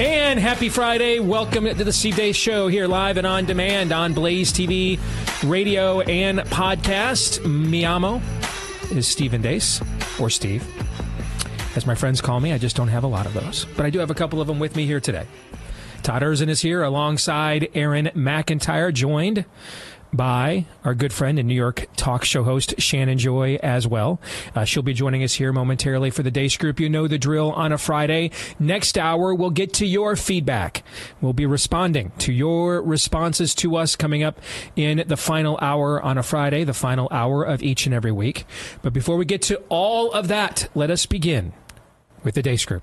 And 0.00 0.40
happy 0.40 0.70
Friday. 0.70 1.20
Welcome 1.20 1.66
to 1.66 1.84
the 1.84 1.92
Steve 1.92 2.14
Deace 2.14 2.34
Show 2.34 2.68
here 2.68 2.86
live 2.86 3.18
and 3.18 3.26
on 3.26 3.44
demand 3.44 3.92
on 3.92 4.14
Blaze 4.14 4.50
TV, 4.50 4.98
radio, 5.46 6.00
and 6.00 6.38
podcast. 6.38 7.40
Miamo 7.40 8.22
is 8.96 9.06
Stephen 9.06 9.42
Deace, 9.42 9.82
or 10.18 10.30
Steve. 10.30 10.66
As 11.76 11.84
my 11.84 11.94
friends 11.94 12.22
call 12.22 12.40
me, 12.40 12.54
I 12.54 12.56
just 12.56 12.76
don't 12.76 12.88
have 12.88 13.04
a 13.04 13.08
lot 13.08 13.26
of 13.26 13.34
those. 13.34 13.66
But 13.76 13.84
I 13.84 13.90
do 13.90 13.98
have 13.98 14.10
a 14.10 14.14
couple 14.14 14.40
of 14.40 14.46
them 14.46 14.58
with 14.58 14.74
me 14.74 14.86
here 14.86 15.00
today. 15.00 15.26
Todd 16.02 16.22
Erzen 16.22 16.48
is 16.48 16.62
here 16.62 16.82
alongside 16.82 17.68
Aaron 17.74 18.06
McIntire, 18.16 18.94
joined 18.94 19.44
by 20.12 20.66
our 20.84 20.94
good 20.94 21.12
friend 21.12 21.38
and 21.38 21.48
New 21.48 21.54
York 21.54 21.86
talk 21.96 22.24
show 22.24 22.42
host 22.42 22.80
Shannon 22.80 23.18
Joy 23.18 23.58
as 23.62 23.86
well. 23.86 24.20
Uh, 24.54 24.64
she'll 24.64 24.82
be 24.82 24.94
joining 24.94 25.22
us 25.22 25.34
here 25.34 25.52
momentarily 25.52 26.10
for 26.10 26.22
the 26.22 26.30
Deace 26.30 26.56
Group. 26.56 26.80
You 26.80 26.88
know 26.88 27.06
the 27.06 27.18
drill 27.18 27.52
on 27.52 27.72
a 27.72 27.78
Friday. 27.78 28.30
Next 28.58 28.98
hour, 28.98 29.34
we'll 29.34 29.50
get 29.50 29.72
to 29.74 29.86
your 29.86 30.16
feedback. 30.16 30.82
We'll 31.20 31.32
be 31.32 31.46
responding 31.46 32.12
to 32.18 32.32
your 32.32 32.82
responses 32.82 33.54
to 33.56 33.76
us 33.76 33.96
coming 33.96 34.22
up 34.22 34.40
in 34.76 35.04
the 35.06 35.16
final 35.16 35.58
hour 35.60 36.02
on 36.02 36.18
a 36.18 36.22
Friday, 36.22 36.64
the 36.64 36.74
final 36.74 37.08
hour 37.10 37.44
of 37.44 37.62
each 37.62 37.86
and 37.86 37.94
every 37.94 38.12
week. 38.12 38.44
But 38.82 38.92
before 38.92 39.16
we 39.16 39.24
get 39.24 39.42
to 39.42 39.62
all 39.68 40.12
of 40.12 40.28
that, 40.28 40.68
let 40.74 40.90
us 40.90 41.06
begin 41.06 41.52
with 42.22 42.34
the 42.34 42.42
Deace 42.42 42.64
Group. 42.64 42.82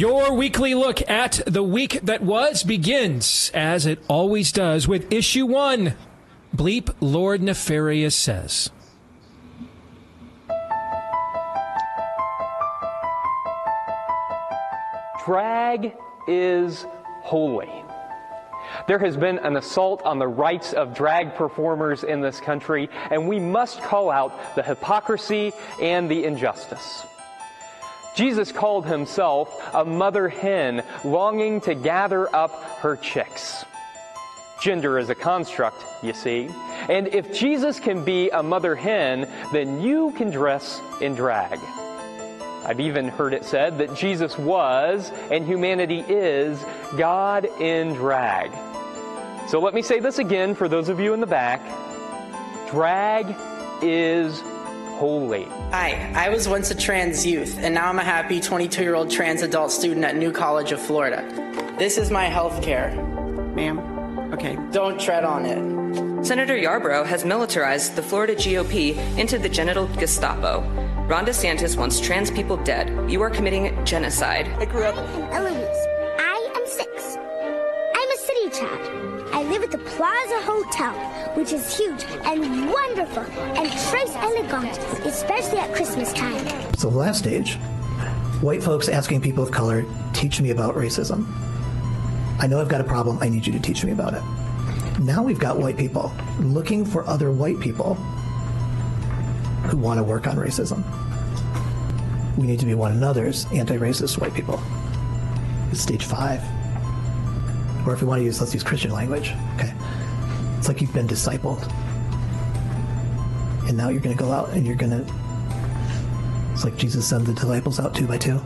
Your 0.00 0.32
weekly 0.32 0.72
look 0.72 1.06
at 1.10 1.42
the 1.46 1.62
week 1.62 2.00
that 2.04 2.22
was 2.22 2.62
begins, 2.62 3.50
as 3.52 3.84
it 3.84 4.02
always 4.08 4.50
does, 4.50 4.88
with 4.88 5.12
issue 5.12 5.44
one. 5.44 5.94
Bleep 6.56 6.94
Lord 7.02 7.42
Nefarious 7.42 8.16
says. 8.16 8.70
Drag 15.26 15.94
is 16.26 16.86
holy. 17.20 17.84
There 18.88 18.98
has 19.00 19.18
been 19.18 19.38
an 19.40 19.58
assault 19.58 20.00
on 20.04 20.18
the 20.18 20.28
rights 20.28 20.72
of 20.72 20.94
drag 20.94 21.34
performers 21.34 22.04
in 22.04 22.22
this 22.22 22.40
country, 22.40 22.88
and 23.10 23.28
we 23.28 23.38
must 23.38 23.82
call 23.82 24.10
out 24.10 24.54
the 24.54 24.62
hypocrisy 24.62 25.52
and 25.78 26.10
the 26.10 26.24
injustice. 26.24 27.04
Jesus 28.14 28.52
called 28.52 28.86
himself 28.86 29.74
a 29.74 29.84
mother 29.84 30.28
hen 30.28 30.84
longing 31.04 31.60
to 31.62 31.74
gather 31.74 32.34
up 32.34 32.50
her 32.80 32.96
chicks. 32.96 33.64
Gender 34.60 34.98
is 34.98 35.08
a 35.08 35.14
construct, 35.14 35.84
you 36.02 36.12
see. 36.12 36.50
And 36.88 37.08
if 37.08 37.32
Jesus 37.32 37.80
can 37.80 38.04
be 38.04 38.28
a 38.30 38.42
mother 38.42 38.74
hen, 38.74 39.26
then 39.52 39.80
you 39.80 40.12
can 40.12 40.30
dress 40.30 40.80
in 41.00 41.14
drag. 41.14 41.58
I've 42.64 42.80
even 42.80 43.08
heard 43.08 43.32
it 43.32 43.44
said 43.44 43.78
that 43.78 43.94
Jesus 43.94 44.36
was, 44.36 45.10
and 45.30 45.46
humanity 45.46 46.00
is, 46.00 46.62
God 46.98 47.46
in 47.58 47.94
drag. 47.94 48.50
So 49.48 49.60
let 49.60 49.72
me 49.72 49.80
say 49.80 49.98
this 49.98 50.18
again 50.18 50.54
for 50.54 50.68
those 50.68 50.90
of 50.90 51.00
you 51.00 51.14
in 51.14 51.20
the 51.20 51.26
back. 51.26 51.60
Drag 52.70 53.34
is 53.82 54.42
holy. 55.00 55.44
Hi, 55.72 56.12
I 56.14 56.28
was 56.28 56.46
once 56.46 56.70
a 56.70 56.74
trans 56.74 57.24
youth, 57.24 57.56
and 57.58 57.74
now 57.74 57.88
I'm 57.88 57.98
a 57.98 58.04
happy 58.04 58.38
22 58.38 58.82
year 58.82 58.94
old 58.94 59.10
trans 59.10 59.40
adult 59.40 59.72
student 59.72 60.04
at 60.04 60.14
New 60.14 60.30
College 60.30 60.72
of 60.72 60.80
Florida. 60.80 61.24
This 61.78 61.96
is 61.96 62.10
my 62.10 62.26
health 62.26 62.62
care. 62.62 62.90
Ma'am, 63.56 63.78
okay. 64.34 64.58
Don't 64.72 65.00
tread 65.00 65.24
on 65.24 65.46
it. 65.46 66.22
Senator 66.22 66.54
Yarborough 66.54 67.04
has 67.04 67.24
militarized 67.24 67.96
the 67.96 68.02
Florida 68.02 68.34
GOP 68.34 68.94
into 69.16 69.38
the 69.38 69.48
genital 69.48 69.86
Gestapo. 69.96 70.60
Ron 71.08 71.24
DeSantis 71.24 71.78
wants 71.78 71.98
trans 71.98 72.30
people 72.30 72.58
dead. 72.58 73.10
You 73.10 73.22
are 73.22 73.30
committing 73.30 73.82
genocide. 73.86 74.48
I 74.58 74.66
grew 74.66 74.84
up. 74.84 74.96
Eloise, 75.32 75.86
I 76.18 76.52
am 76.56 76.66
six. 76.66 77.16
I'm 77.96 78.10
a 78.10 78.18
city 78.18 78.50
child. 78.50 79.10
I 79.32 79.44
live 79.44 79.62
at 79.62 79.70
the 79.70 79.78
Plaza 79.78 80.42
Hotel, 80.42 80.94
which 81.34 81.52
is 81.52 81.76
huge 81.76 82.04
and 82.24 82.70
wonderful 82.70 83.22
and 83.22 83.68
très 83.68 84.14
elegant, 84.16 84.78
especially 85.06 85.58
at 85.58 85.74
Christmas 85.74 86.12
time. 86.12 86.46
So 86.76 86.90
the 86.90 86.98
last 86.98 87.18
stage, 87.18 87.56
white 88.40 88.62
folks 88.62 88.88
asking 88.88 89.20
people 89.20 89.44
of 89.44 89.50
color, 89.50 89.84
teach 90.12 90.40
me 90.40 90.50
about 90.50 90.74
racism. 90.74 91.26
I 92.38 92.46
know 92.46 92.60
I've 92.60 92.68
got 92.68 92.80
a 92.80 92.84
problem. 92.84 93.18
I 93.20 93.28
need 93.28 93.46
you 93.46 93.52
to 93.52 93.60
teach 93.60 93.84
me 93.84 93.92
about 93.92 94.14
it. 94.14 94.22
Now 95.00 95.22
we've 95.22 95.38
got 95.38 95.58
white 95.58 95.76
people 95.76 96.12
looking 96.40 96.84
for 96.84 97.06
other 97.06 97.30
white 97.30 97.60
people 97.60 97.94
who 99.64 99.76
want 99.76 99.98
to 99.98 100.04
work 100.04 100.26
on 100.26 100.36
racism. 100.36 100.84
We 102.36 102.46
need 102.46 102.60
to 102.60 102.66
be 102.66 102.74
one 102.74 102.92
another's 102.92 103.46
anti-racist 103.52 104.18
white 104.18 104.34
people. 104.34 104.60
It's 105.70 105.80
stage 105.80 106.04
five. 106.04 106.42
Or 107.86 107.94
if 107.94 108.02
we 108.02 108.08
want 108.08 108.20
to 108.20 108.24
use, 108.24 108.40
let's 108.40 108.52
use 108.52 108.62
Christian 108.62 108.90
language. 108.90 109.32
Okay. 109.56 109.72
It's 110.60 110.68
like 110.68 110.82
you've 110.82 110.92
been 110.92 111.08
discipled. 111.08 111.66
And 113.66 113.78
now 113.78 113.88
you're 113.88 114.02
going 114.02 114.14
to 114.14 114.22
go 114.22 114.30
out 114.30 114.50
and 114.50 114.66
you're 114.66 114.76
going 114.76 114.92
to. 114.92 115.10
It's 116.52 116.64
like 116.64 116.76
Jesus 116.76 117.08
sent 117.08 117.24
the 117.24 117.32
disciples 117.32 117.80
out 117.80 117.94
two 117.94 118.06
by 118.06 118.18
two. 118.18 118.38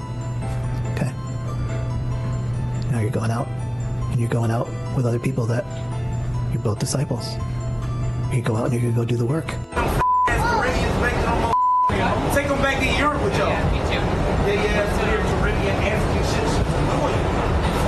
Okay. 0.94 1.10
Now 2.92 3.00
you're 3.00 3.10
going 3.10 3.32
out 3.32 3.48
and 4.12 4.20
you're 4.20 4.28
going 4.28 4.53
out 4.53 4.69
with 4.94 5.06
other 5.06 5.19
people 5.19 5.44
that 5.47 5.64
you're 6.53 6.62
both 6.62 6.78
disciples. 6.78 7.34
You 8.32 8.42
go 8.42 8.54
out 8.54 8.70
and 8.70 8.74
you're 8.74 8.92
going 8.92 8.94
to 8.94 9.00
go 9.00 9.04
do 9.04 9.16
the 9.16 9.26
work. 9.26 9.47
Take 12.30 12.47
them 12.47 12.62
back 12.62 12.78
to 12.78 12.86
Europe 12.97 13.22
with 13.24 13.36
y'all. 13.38 13.50
Yeah, 13.50 13.74
me 13.74 13.78
too. 13.91 13.98
Gay 14.47 14.62
ass 14.70 14.86
here, 15.03 15.19
Caribbean, 15.19 15.82
African 15.82 16.22
shit. 16.30 16.47
Shit 16.47 16.66
annoying. 16.78 17.26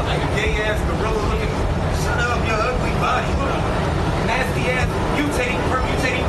Like 0.02 0.18
a 0.18 0.30
gay 0.34 0.50
ass 0.66 0.82
gorilla 0.90 1.22
looking. 1.30 1.54
Shut 2.02 2.18
up, 2.26 2.42
your 2.42 2.58
ugly 2.58 2.90
body. 2.98 3.30
Nasty 4.26 4.66
ass, 4.74 4.90
mutating, 5.14 5.62
permutating, 5.70 6.26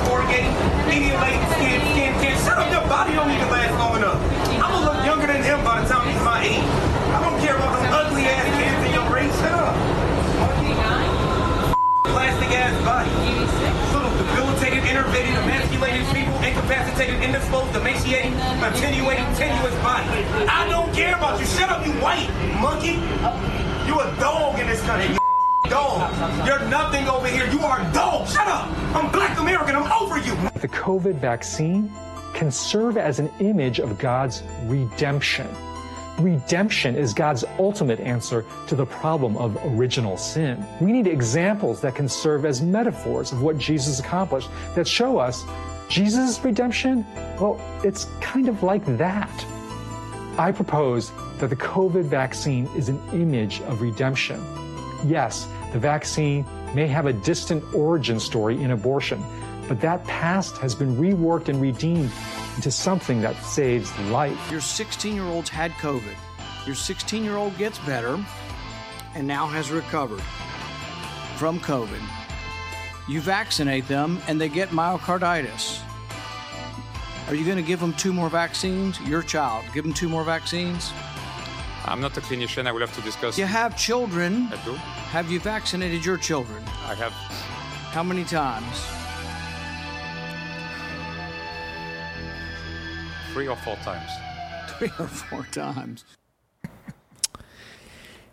corrugating, 0.88 1.20
medium-laden 1.20 1.50
skin, 1.52 1.81
skin, 1.92 2.20
skin. 2.20 2.36
Shut 2.46 2.58
up, 2.58 2.72
your 2.72 2.88
body 2.88 3.14
don't 3.14 3.30
even 3.30 3.50
last 3.50 3.78
long 3.78 3.98
enough. 3.98 4.22
I'm 4.63 4.72
gonna 4.72 4.86
look 4.86 5.06
younger 5.06 5.28
than 5.28 5.44
him 5.44 5.63
by 5.63 5.81
the 5.81 5.88
time 5.88 6.07
he's 6.07 6.24
my 6.24 6.44
age. 6.44 6.63
I 7.12 7.19
don't 7.22 7.39
care 7.42 7.56
about 7.56 7.81
them 7.81 7.94
ugly 7.94 8.24
ass 8.25 8.48
kids 8.56 8.88
in 8.88 8.94
your 8.94 9.07
race. 9.13 9.36
Shut 9.39 9.54
up. 9.54 9.75
Plastic 12.06 12.51
ass 12.51 12.75
body. 12.84 13.12
Little 13.94 14.12
debilitated, 14.18 14.84
innervated, 14.84 15.36
emasculated 15.44 16.06
people, 16.13 16.36
incapacitated, 16.39 17.22
indisposed, 17.22 17.75
emaciating, 17.75 18.34
attenuating, 18.63 19.25
tenuous 19.36 19.75
body. 19.84 20.07
I 20.48 20.68
don't 20.69 20.94
care 20.94 21.16
about 21.16 21.39
you. 21.39 21.45
Shut 21.45 21.69
up, 21.69 21.86
you 21.86 21.94
white 21.94 22.30
monkey. 22.60 23.00
You 23.88 24.00
a 24.00 24.16
dog 24.19 24.60
in 24.60 24.68
this 24.68 24.81
country. 24.84 25.26
Dog. 25.77 26.47
You're 26.47 26.68
nothing 26.69 27.07
over 27.07 27.27
here. 27.27 27.47
You 27.51 27.59
are 27.59 27.79
dog. 27.94 28.27
Shut 28.27 28.47
up. 28.47 28.68
I'm 28.95 29.12
black 29.12 29.38
American. 29.39 29.75
I'm 29.75 29.91
over 29.91 30.18
you. 30.18 30.33
The 30.59 30.68
COVID 30.68 31.19
vaccine 31.19 31.91
can 32.33 32.50
serve 32.50 32.97
as 32.97 33.19
an 33.19 33.29
image 33.39 33.79
of 33.79 34.00
God's 34.00 34.41
redemption. 34.63 35.47
Redemption 36.18 36.95
is 36.95 37.13
God's 37.13 37.45
ultimate 37.59 38.00
answer 38.00 38.44
to 38.68 38.75
the 38.75 38.88
problem 38.88 39.38
of 39.38 39.56
original 39.65 40.18
sin. 40.18 40.65
We 40.81 40.91
need 40.91 41.06
examples 41.06 41.79
that 41.81 41.94
can 41.94 42.09
serve 42.09 42.44
as 42.44 42.59
metaphors 42.59 43.31
of 43.31 43.44
what 43.44 43.59
Jesus 43.59 44.00
accomplished 44.00 44.50
that 44.74 44.88
show 44.88 45.19
us 45.19 45.45
Jesus' 45.89 46.44
redemption? 46.44 47.06
Well, 47.39 47.62
it's 47.83 48.06
kind 48.19 48.50
of 48.50 48.63
like 48.63 48.83
that. 48.97 49.45
I 50.39 50.51
propose 50.51 51.12
that 51.38 51.51
the 51.51 51.56
COVID 51.56 52.06
vaccine 52.06 52.68
is 52.75 52.89
an 52.89 53.00
image 53.13 53.62
of 53.62 53.81
redemption. 53.81 54.44
Yes, 55.06 55.47
the 55.74 55.80
vaccine 55.80 56.46
may 56.74 56.88
have 56.88 57.06
a 57.06 57.14
distant 57.14 57.64
origin 57.74 58.19
story 58.19 58.62
in 58.62 58.72
abortion, 58.72 59.24
but 59.68 59.81
that 59.81 60.04
past 60.06 60.58
has 60.58 60.74
been 60.74 60.96
reworked 60.96 61.50
and 61.50 61.62
redeemed 61.62 62.12
into 62.56 62.72
something 62.72 63.22
that 63.22 63.36
saves 63.44 63.98
life. 64.10 64.52
Your 64.52 64.62
16 64.62 65.14
year 65.14 65.25
old's 65.25 65.50
had 65.50 65.72
COVID. 65.74 66.16
Your 66.66 66.75
16 66.75 67.24
year 67.24 67.36
old 67.36 67.58
gets 67.58 67.80
better 67.80 68.24
and 69.16 69.28
now 69.28 69.46
has 69.48 69.72
recovered 69.72 70.22
from 71.38 71.60
COVID. 71.60 72.02
You 73.08 73.22
vaccinate 73.22 73.88
them 73.88 74.20
and 74.28 74.40
they 74.40 74.50
get 74.50 74.70
myocarditis. 74.70 75.81
Are 77.28 77.36
you 77.36 77.46
going 77.46 77.58
to 77.58 77.63
give 77.63 77.80
them 77.80 77.94
two 77.94 78.13
more 78.13 78.30
vaccines? 78.30 79.00
Your 79.02 79.22
child, 79.22 79.66
give 79.74 79.84
them 79.84 79.94
two 79.94 80.08
more 80.08 80.24
vaccines? 80.24 80.92
I'm 81.88 82.01
not 82.01 82.18
a 82.18 82.22
clinician. 82.22 82.68
I 82.68 82.72
will 82.72 82.81
have 82.81 82.94
to 82.95 83.01
discuss. 83.01 83.38
You 83.38 83.45
have 83.45 83.78
children. 83.78 84.50
I 84.51 84.63
do. 84.66 84.74
Have 84.74 85.31
you 85.31 85.39
vaccinated 85.39 86.06
your 86.06 86.18
children? 86.18 86.62
I 86.86 86.95
have. 86.95 87.13
How 87.94 88.04
many 88.04 88.25
times? 88.25 88.86
Three 93.34 93.48
or 93.48 93.56
four 93.56 93.78
times. 93.78 94.10
Three 94.78 94.92
or 95.00 95.07
four 95.07 95.44
times. 95.51 96.04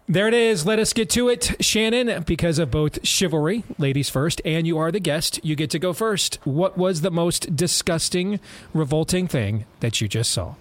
There 0.07 0.29
it 0.29 0.35
is. 0.35 0.67
Let 0.67 0.79
us 0.79 0.93
get 0.93 1.09
to 1.11 1.29
it. 1.29 1.57
Shannon, 1.61 2.25
because 2.25 2.59
of 2.59 2.71
both 2.71 3.07
chivalry, 3.07 3.65
ladies 3.79 4.11
first, 4.11 4.43
and 4.45 4.67
you 4.67 4.77
are 4.77 4.93
the 4.93 5.01
guest, 5.01 5.41
you 5.43 5.57
get 5.57 5.71
to 5.71 5.79
go 5.79 5.95
first. 5.95 6.39
What 6.45 6.77
was 6.77 7.01
the 7.01 7.11
most 7.11 7.57
disgusting, 7.57 8.39
revolting 8.75 9.29
thing 9.29 9.65
that 9.81 10.03
you 10.03 10.09
just 10.09 10.31
saw? 10.31 10.57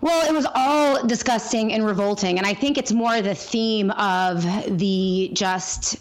Well, 0.00 0.26
it 0.28 0.32
was 0.32 0.46
all 0.54 1.06
disgusting 1.06 1.72
and 1.72 1.84
revolting. 1.84 2.38
And 2.38 2.46
I 2.46 2.54
think 2.54 2.78
it's 2.78 2.92
more 2.92 3.20
the 3.20 3.34
theme 3.34 3.90
of 3.92 4.42
the 4.78 5.30
just 5.34 5.96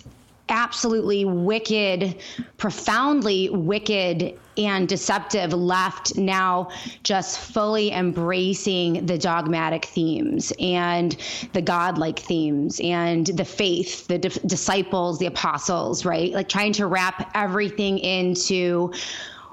absolutely 0.50 1.26
wicked, 1.26 2.16
profoundly 2.58 3.50
wicked 3.50 4.38
and 4.58 4.88
deceptive 4.88 5.54
left 5.54 6.18
now 6.18 6.70
just 7.04 7.40
fully 7.40 7.92
embracing 7.92 9.06
the 9.06 9.18
dogmatic 9.18 9.86
themes 9.86 10.52
and 10.60 11.16
the 11.54 11.62
godlike 11.62 12.20
themes 12.20 12.82
and 12.84 13.28
the 13.28 13.46
faith, 13.46 14.08
the 14.08 14.18
di- 14.18 14.30
disciples, 14.48 15.20
the 15.20 15.28
apostles, 15.28 16.04
right? 16.04 16.34
Like 16.34 16.50
trying 16.50 16.74
to 16.74 16.88
wrap 16.88 17.32
everything 17.36 18.00
into 18.00 18.92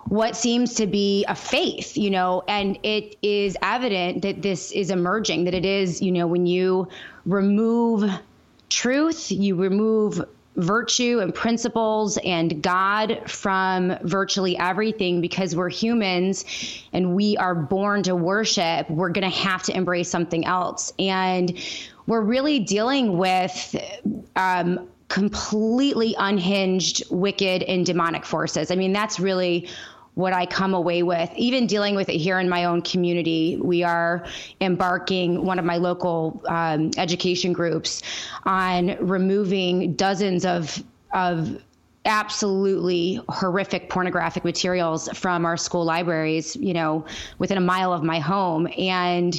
what 0.08 0.36
seems 0.36 0.74
to 0.74 0.86
be 0.86 1.24
a 1.26 1.34
faith, 1.34 1.96
you 1.96 2.10
know, 2.10 2.42
and 2.46 2.78
it 2.82 3.16
is 3.22 3.56
evident 3.62 4.22
that 4.22 4.42
this 4.42 4.70
is 4.72 4.90
emerging, 4.90 5.44
that 5.44 5.54
it 5.54 5.64
is, 5.64 6.00
you 6.00 6.12
know, 6.12 6.26
when 6.26 6.46
you 6.46 6.88
remove 7.24 8.08
truth, 8.68 9.30
you 9.32 9.56
remove 9.56 10.24
virtue 10.56 11.18
and 11.20 11.34
principles 11.34 12.18
and 12.18 12.62
God 12.62 13.20
from 13.26 13.96
virtually 14.02 14.56
everything 14.56 15.20
because 15.20 15.54
we're 15.54 15.68
humans 15.68 16.44
and 16.92 17.14
we 17.14 17.36
are 17.36 17.54
born 17.54 18.02
to 18.04 18.16
worship, 18.16 18.88
we're 18.88 19.10
going 19.10 19.30
to 19.30 19.36
have 19.36 19.62
to 19.64 19.76
embrace 19.76 20.08
something 20.08 20.46
else. 20.46 20.92
And 20.98 21.58
we're 22.06 22.22
really 22.22 22.60
dealing 22.60 23.18
with 23.18 23.76
um, 24.36 24.88
completely 25.08 26.14
unhinged, 26.18 27.02
wicked, 27.10 27.62
and 27.64 27.84
demonic 27.84 28.24
forces. 28.24 28.70
I 28.70 28.76
mean, 28.76 28.92
that's 28.92 29.20
really 29.20 29.68
what 30.16 30.32
I 30.32 30.46
come 30.46 30.72
away 30.72 31.02
with. 31.02 31.30
Even 31.36 31.66
dealing 31.66 31.94
with 31.94 32.08
it 32.08 32.16
here 32.16 32.40
in 32.40 32.48
my 32.48 32.64
own 32.64 32.80
community, 32.80 33.58
we 33.62 33.82
are 33.82 34.26
embarking 34.62 35.44
one 35.44 35.58
of 35.58 35.64
my 35.66 35.76
local 35.76 36.42
um, 36.48 36.90
education 36.96 37.52
groups 37.52 38.02
on 38.44 38.96
removing 39.06 39.92
dozens 39.92 40.44
of 40.44 40.82
of 41.12 41.62
absolutely 42.06 43.20
horrific 43.28 43.90
pornographic 43.90 44.42
materials 44.42 45.08
from 45.10 45.44
our 45.44 45.58
school 45.58 45.84
libraries. 45.84 46.56
You 46.56 46.72
know, 46.72 47.04
within 47.38 47.58
a 47.58 47.62
mile 47.62 47.92
of 47.92 48.02
my 48.02 48.18
home 48.18 48.68
and. 48.76 49.38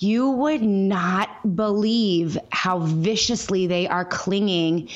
You 0.00 0.30
would 0.30 0.62
not 0.62 1.56
believe 1.56 2.38
how 2.52 2.78
viciously 2.78 3.66
they 3.66 3.88
are 3.88 4.04
clinging 4.04 4.88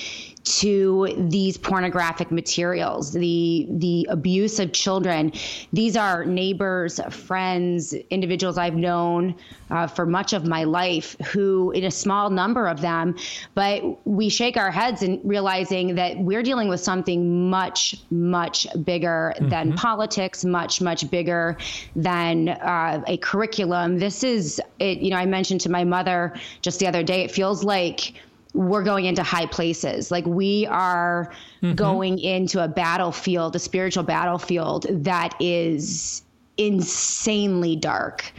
to 0.45 1.15
these 1.31 1.57
pornographic 1.57 2.31
materials, 2.31 3.13
the 3.13 3.67
the 3.71 4.07
abuse 4.11 4.59
of 4.59 4.73
children. 4.73 5.33
These 5.73 5.97
are 5.97 6.25
neighbors, 6.25 7.01
friends, 7.11 7.93
individuals 8.11 8.59
I've 8.59 8.75
known 8.75 9.35
uh, 9.71 9.87
for 9.87 10.05
much 10.05 10.33
of 10.33 10.47
my 10.47 10.65
life, 10.65 11.17
who, 11.33 11.71
in 11.73 11.85
a 11.85 11.91
small 11.91 12.29
number 12.31 12.67
of 12.67 12.81
them, 12.81 13.17
but 13.55 13.83
we 14.07 14.29
shake 14.29 14.57
our 14.57 14.71
heads 14.71 15.03
in 15.03 15.21
realizing 15.25 15.95
that 15.95 16.19
we're 16.19 16.43
dealing 16.43 16.69
with 16.69 16.81
something 16.81 17.49
much, 17.49 17.97
much 18.11 18.67
bigger 18.85 19.33
mm-hmm. 19.37 19.49
than 19.49 19.73
politics, 19.75 20.45
much, 20.45 20.81
much 20.81 21.11
bigger 21.11 21.57
than 21.97 22.51
uh, 22.51 23.03
a 23.07 23.17
curriculum. 23.19 23.99
This 23.99 24.23
is, 24.23 24.61
it, 24.79 24.99
you 24.99 25.11
know, 25.11 25.17
I 25.17 25.27
mentioned 25.27 25.61
to 25.63 25.71
my 25.71 25.85
mother 25.85 26.35
just 26.61 26.79
the 26.81 26.87
other 26.87 27.03
day. 27.03 27.23
It 27.23 27.31
feels 27.31 27.65
like 27.65 28.15
we're 28.55 28.83
going 28.83 29.07
into 29.07 29.23
high 29.23 29.47
places. 29.47 30.11
Like 30.11 30.27
we 30.27 30.67
are 30.67 31.33
mm-hmm. 31.63 31.75
going 31.75 32.19
into 32.19 32.63
a 32.63 32.69
battlefield, 32.69 33.57
a 33.57 33.59
spiritual 33.59 34.05
battlefield 34.05 34.87
that 34.91 35.35
is 35.41 36.23
insanely 36.57 37.77
dark. 37.77 38.33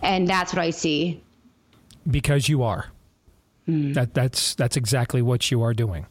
And 0.00 0.28
that's 0.28 0.52
what 0.52 0.62
I 0.62 0.70
see. 0.70 1.22
Because 2.08 2.48
you 2.48 2.62
are. 2.62 2.86
Mm. 3.68 3.94
That 3.94 4.14
that's 4.14 4.54
that's 4.56 4.76
exactly 4.76 5.22
what 5.22 5.50
you 5.50 5.62
are 5.62 5.72
doing. 5.72 6.06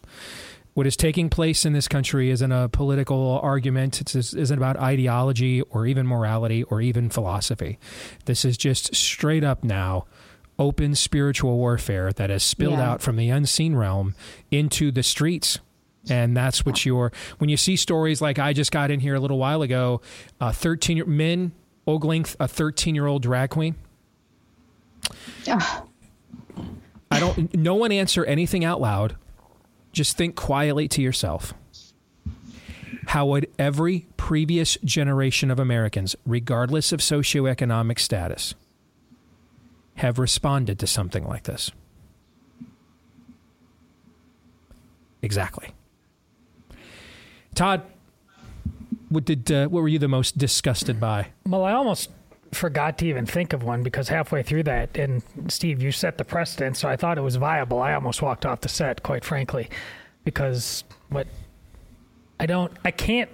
What 0.73 0.87
is 0.87 0.95
taking 0.95 1.29
place 1.29 1.65
in 1.65 1.73
this 1.73 1.89
country 1.89 2.29
isn't 2.29 2.51
a 2.51 2.69
political 2.69 3.41
argument. 3.43 3.99
It 3.99 4.15
isn't 4.15 4.57
about 4.57 4.77
ideology 4.77 5.61
or 5.63 5.85
even 5.85 6.07
morality 6.07 6.63
or 6.63 6.79
even 6.79 7.09
philosophy. 7.09 7.77
This 8.23 8.45
is 8.45 8.55
just 8.55 8.95
straight 8.95 9.43
up 9.43 9.65
now 9.65 10.05
open 10.59 10.95
spiritual 10.95 11.57
warfare 11.57 12.11
that 12.13 12.29
has 12.29 12.43
spilled 12.43 12.79
yeah. 12.79 12.91
out 12.91 13.01
from 13.01 13.15
the 13.15 13.29
unseen 13.29 13.75
realm 13.75 14.15
into 14.49 14.91
the 14.91 15.03
streets. 15.03 15.59
And 16.09 16.35
that's 16.35 16.65
what 16.65 16.85
you're, 16.85 17.11
when 17.37 17.49
you 17.49 17.57
see 17.57 17.75
stories 17.75 18.21
like 18.21 18.39
I 18.39 18.53
just 18.53 18.71
got 18.71 18.89
in 18.91 18.99
here 18.99 19.15
a 19.15 19.19
little 19.19 19.37
while 19.37 19.61
ago, 19.61 20.01
uh, 20.39 20.51
13 20.51 21.03
men 21.05 21.51
ogling 21.87 22.25
a 22.39 22.47
13 22.47 22.95
year 22.95 23.07
old 23.07 23.21
drag 23.21 23.49
queen. 23.51 23.75
I 27.11 27.19
don't, 27.19 27.53
no 27.55 27.75
one 27.75 27.91
answer 27.91 28.23
anything 28.25 28.63
out 28.63 28.79
loud. 28.79 29.15
Just 29.91 30.17
think 30.17 30.35
quietly 30.35 30.87
to 30.89 31.01
yourself. 31.01 31.53
How 33.07 33.25
would 33.25 33.47
every 33.59 34.07
previous 34.15 34.77
generation 34.85 35.51
of 35.51 35.59
Americans, 35.59 36.15
regardless 36.25 36.93
of 36.93 36.99
socioeconomic 37.01 37.99
status, 37.99 38.53
have 40.01 40.17
responded 40.17 40.79
to 40.79 40.87
something 40.87 41.27
like 41.27 41.43
this? 41.43 41.71
Exactly. 45.21 45.69
Todd, 47.53 47.83
what 49.09 49.25
did 49.25 49.51
uh, 49.51 49.67
what 49.67 49.81
were 49.81 49.87
you 49.87 49.99
the 49.99 50.07
most 50.07 50.39
disgusted 50.39 50.99
by? 50.99 51.27
Well, 51.45 51.63
I 51.63 51.73
almost 51.73 52.09
forgot 52.51 52.97
to 52.97 53.05
even 53.05 53.27
think 53.27 53.53
of 53.53 53.61
one 53.61 53.83
because 53.83 54.09
halfway 54.09 54.41
through 54.41 54.63
that, 54.63 54.97
and 54.97 55.21
Steve, 55.47 55.83
you 55.83 55.91
set 55.91 56.17
the 56.17 56.25
precedent, 56.25 56.77
so 56.77 56.89
I 56.89 56.95
thought 56.95 57.19
it 57.19 57.21
was 57.21 57.35
viable. 57.35 57.79
I 57.79 57.93
almost 57.93 58.23
walked 58.23 58.43
off 58.43 58.61
the 58.61 58.69
set, 58.69 59.03
quite 59.03 59.23
frankly, 59.23 59.69
because 60.23 60.83
what 61.09 61.27
I 62.39 62.47
don't, 62.47 62.71
I 62.83 62.89
can't, 62.89 63.29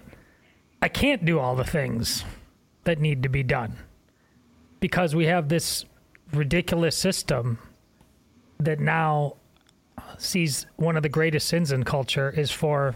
I 0.81 0.89
can't 0.89 1.23
do 1.23 1.39
all 1.39 1.55
the 1.55 1.63
things 1.63 2.25
that 2.83 2.99
need 2.99 3.23
to 3.23 3.29
be 3.29 3.43
done 3.43 3.77
because 4.81 5.15
we 5.15 5.27
have 5.27 5.47
this 5.47 5.85
ridiculous 6.33 6.95
system 6.95 7.59
that 8.59 8.79
now 8.79 9.35
sees 10.17 10.65
one 10.77 10.97
of 10.97 11.03
the 11.03 11.09
greatest 11.09 11.47
sins 11.47 11.71
in 11.71 11.83
culture 11.83 12.29
is 12.29 12.51
for 12.51 12.95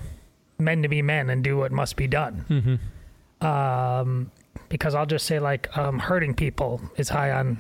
men 0.58 0.82
to 0.82 0.88
be 0.88 1.02
men 1.02 1.30
and 1.30 1.44
do 1.44 1.58
what 1.58 1.72
must 1.72 1.96
be 1.96 2.08
done. 2.08 2.46
Mm-hmm. 2.50 3.46
Um, 3.46 4.32
because 4.70 4.96
I'll 4.96 5.06
just 5.06 5.26
say 5.26 5.40
like 5.40 5.76
um, 5.78 6.00
hurting 6.00 6.36
people 6.36 6.82
is 6.98 7.10
high 7.10 7.32
on 7.32 7.60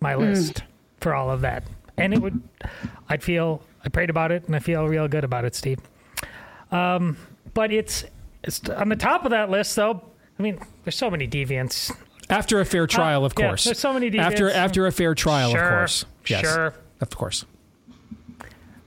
my 0.00 0.14
hmm. 0.14 0.20
list 0.20 0.54
mm. 0.54 0.62
for 1.00 1.14
all 1.14 1.30
of 1.30 1.42
that, 1.42 1.64
and 1.96 2.14
it 2.14 2.20
would. 2.20 2.40
I'd 3.08 3.22
feel 3.22 3.62
I 3.84 3.88
prayed 3.88 4.10
about 4.10 4.32
it 4.32 4.44
and 4.46 4.56
I 4.56 4.58
feel 4.58 4.86
real 4.86 5.08
good 5.08 5.24
about 5.24 5.44
it, 5.44 5.54
Steve. 5.54 5.80
Um, 6.70 7.16
but 7.54 7.72
it's 7.72 8.04
it's 8.42 8.68
on 8.68 8.88
the 8.88 8.96
top 8.96 9.24
of 9.24 9.30
that 9.30 9.50
list 9.50 9.76
though. 9.76 10.02
I 10.38 10.42
mean, 10.42 10.58
there's 10.84 10.96
so 10.96 11.10
many 11.10 11.26
deviants 11.26 11.94
after 12.30 12.60
a 12.60 12.64
fair 12.64 12.86
trial, 12.86 13.24
of 13.24 13.34
course. 13.34 13.64
Yeah, 13.64 13.70
there's 13.70 13.78
so 13.78 13.92
many 13.92 14.10
details. 14.10 14.32
After 14.32 14.50
after 14.50 14.86
a 14.86 14.92
fair 14.92 15.14
trial, 15.14 15.50
sure, 15.50 15.62
of 15.62 15.70
course. 15.70 16.04
Yes, 16.26 16.40
sure. 16.40 16.74
Of 17.00 17.10
course. 17.10 17.44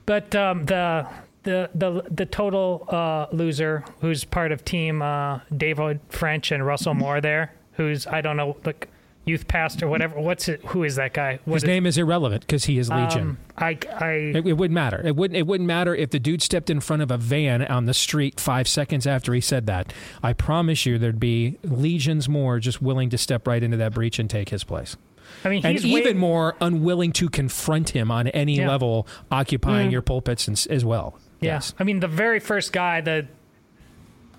But 0.06 0.34
um, 0.34 0.64
the 0.64 1.06
the 1.42 1.70
the 1.74 2.02
the 2.10 2.26
total 2.26 2.86
uh, 2.88 3.26
loser 3.34 3.84
who's 4.00 4.24
part 4.24 4.52
of 4.52 4.64
team 4.64 5.02
uh, 5.02 5.40
David 5.56 6.00
French 6.08 6.52
and 6.52 6.64
Russell 6.64 6.94
Moore 6.94 7.20
there, 7.20 7.54
who's 7.72 8.06
I 8.06 8.20
don't 8.20 8.36
know 8.36 8.56
like 8.64 8.88
youth 9.24 9.46
pastor 9.46 9.86
whatever. 9.86 10.18
What's 10.20 10.48
it? 10.48 10.60
Who 10.66 10.82
is 10.84 10.96
that 10.96 11.12
guy? 11.14 11.38
What 11.44 11.54
His 11.54 11.62
is- 11.62 11.66
name 11.68 11.86
is 11.86 11.96
irrelevant 11.98 12.42
because 12.42 12.64
he 12.64 12.78
is 12.78 12.90
Legion. 12.90 13.20
Um, 13.22 13.38
I 13.56 13.78
I 13.98 14.10
It, 14.34 14.46
it 14.46 14.52
wouldn't 14.54 14.74
matter. 14.74 15.00
It 15.06 15.14
wouldn't. 15.14 15.36
It 15.36 15.46
wouldn't 15.46 15.66
matter 15.66 15.94
if 15.94 16.10
the 16.10 16.18
dude 16.18 16.42
stepped 16.42 16.70
in 16.70 16.80
front 16.80 17.02
of 17.02 17.10
a 17.10 17.16
van 17.18 17.62
on 17.66 17.84
the 17.86 17.94
street 17.94 18.40
five 18.40 18.66
seconds 18.66 19.06
after 19.06 19.32
he 19.34 19.40
said 19.40 19.66
that. 19.66 19.92
I 20.22 20.32
promise 20.32 20.84
you, 20.86 20.98
there'd 20.98 21.20
be 21.20 21.58
legions 21.62 22.28
more 22.28 22.58
just 22.58 22.82
willing 22.82 23.10
to 23.10 23.18
step 23.18 23.46
right 23.46 23.62
into 23.62 23.76
that 23.76 23.94
breach 23.94 24.18
and 24.18 24.28
take 24.28 24.48
his 24.48 24.64
place. 24.64 24.96
I 25.44 25.48
mean, 25.50 25.64
and 25.64 25.78
he's 25.78 25.84
way- 25.90 26.00
even 26.00 26.18
more 26.18 26.56
unwilling 26.60 27.12
to 27.12 27.28
confront 27.28 27.90
him 27.90 28.10
on 28.10 28.26
any 28.28 28.56
Yeah. 28.58 28.68
level, 28.68 29.06
occupying 29.30 29.88
Mm. 29.88 29.92
your 29.92 30.02
pulpits 30.02 30.46
and, 30.48 30.66
as 30.68 30.84
well. 30.84 31.18
Yeah. 31.40 31.54
Yes. 31.54 31.74
I 31.78 31.84
mean, 31.84 32.00
the 32.00 32.08
very 32.08 32.38
first 32.40 32.72
guy, 32.72 33.00
the 33.00 33.26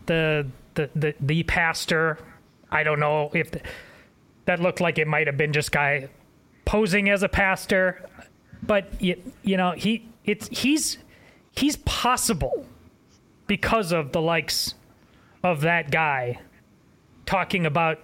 the 0.05 0.47
the 0.75 0.89
the, 0.95 1.15
the 1.19 1.43
pastor. 1.43 2.17
I 2.71 2.83
don't 2.83 2.99
know 2.99 3.29
if 3.33 3.51
the, 3.51 3.61
that 4.45 4.59
looked 4.59 4.81
like 4.81 4.97
it 4.97 5.07
might 5.07 5.27
have 5.27 5.37
been 5.37 5.53
just 5.53 5.71
guy 5.71 6.09
posing 6.65 7.09
as 7.09 7.23
a 7.23 7.29
pastor, 7.29 8.05
but 8.61 9.01
you, 9.01 9.21
you 9.43 9.57
know 9.57 9.71
he 9.71 10.07
it's 10.25 10.47
he's 10.49 10.97
he's 11.51 11.77
possible 11.77 12.65
because 13.47 13.91
of 13.91 14.11
the 14.11 14.21
likes 14.21 14.75
of 15.43 15.61
that 15.61 15.91
guy 15.91 16.39
talking 17.25 17.65
about 17.65 17.99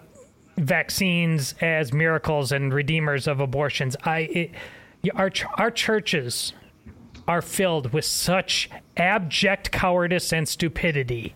vaccines 0.57 1.55
as 1.61 1.93
miracles 1.93 2.51
and 2.51 2.73
redeemers 2.73 3.27
of 3.27 3.39
abortions. 3.39 3.95
I 4.03 4.19
it, 4.19 4.51
our 5.15 5.31
our 5.57 5.71
churches 5.71 6.53
are 7.27 7.41
filled 7.41 7.93
with 7.93 8.05
such 8.05 8.69
abject 8.97 9.71
cowardice 9.71 10.33
and 10.33 10.47
stupidity 10.47 11.35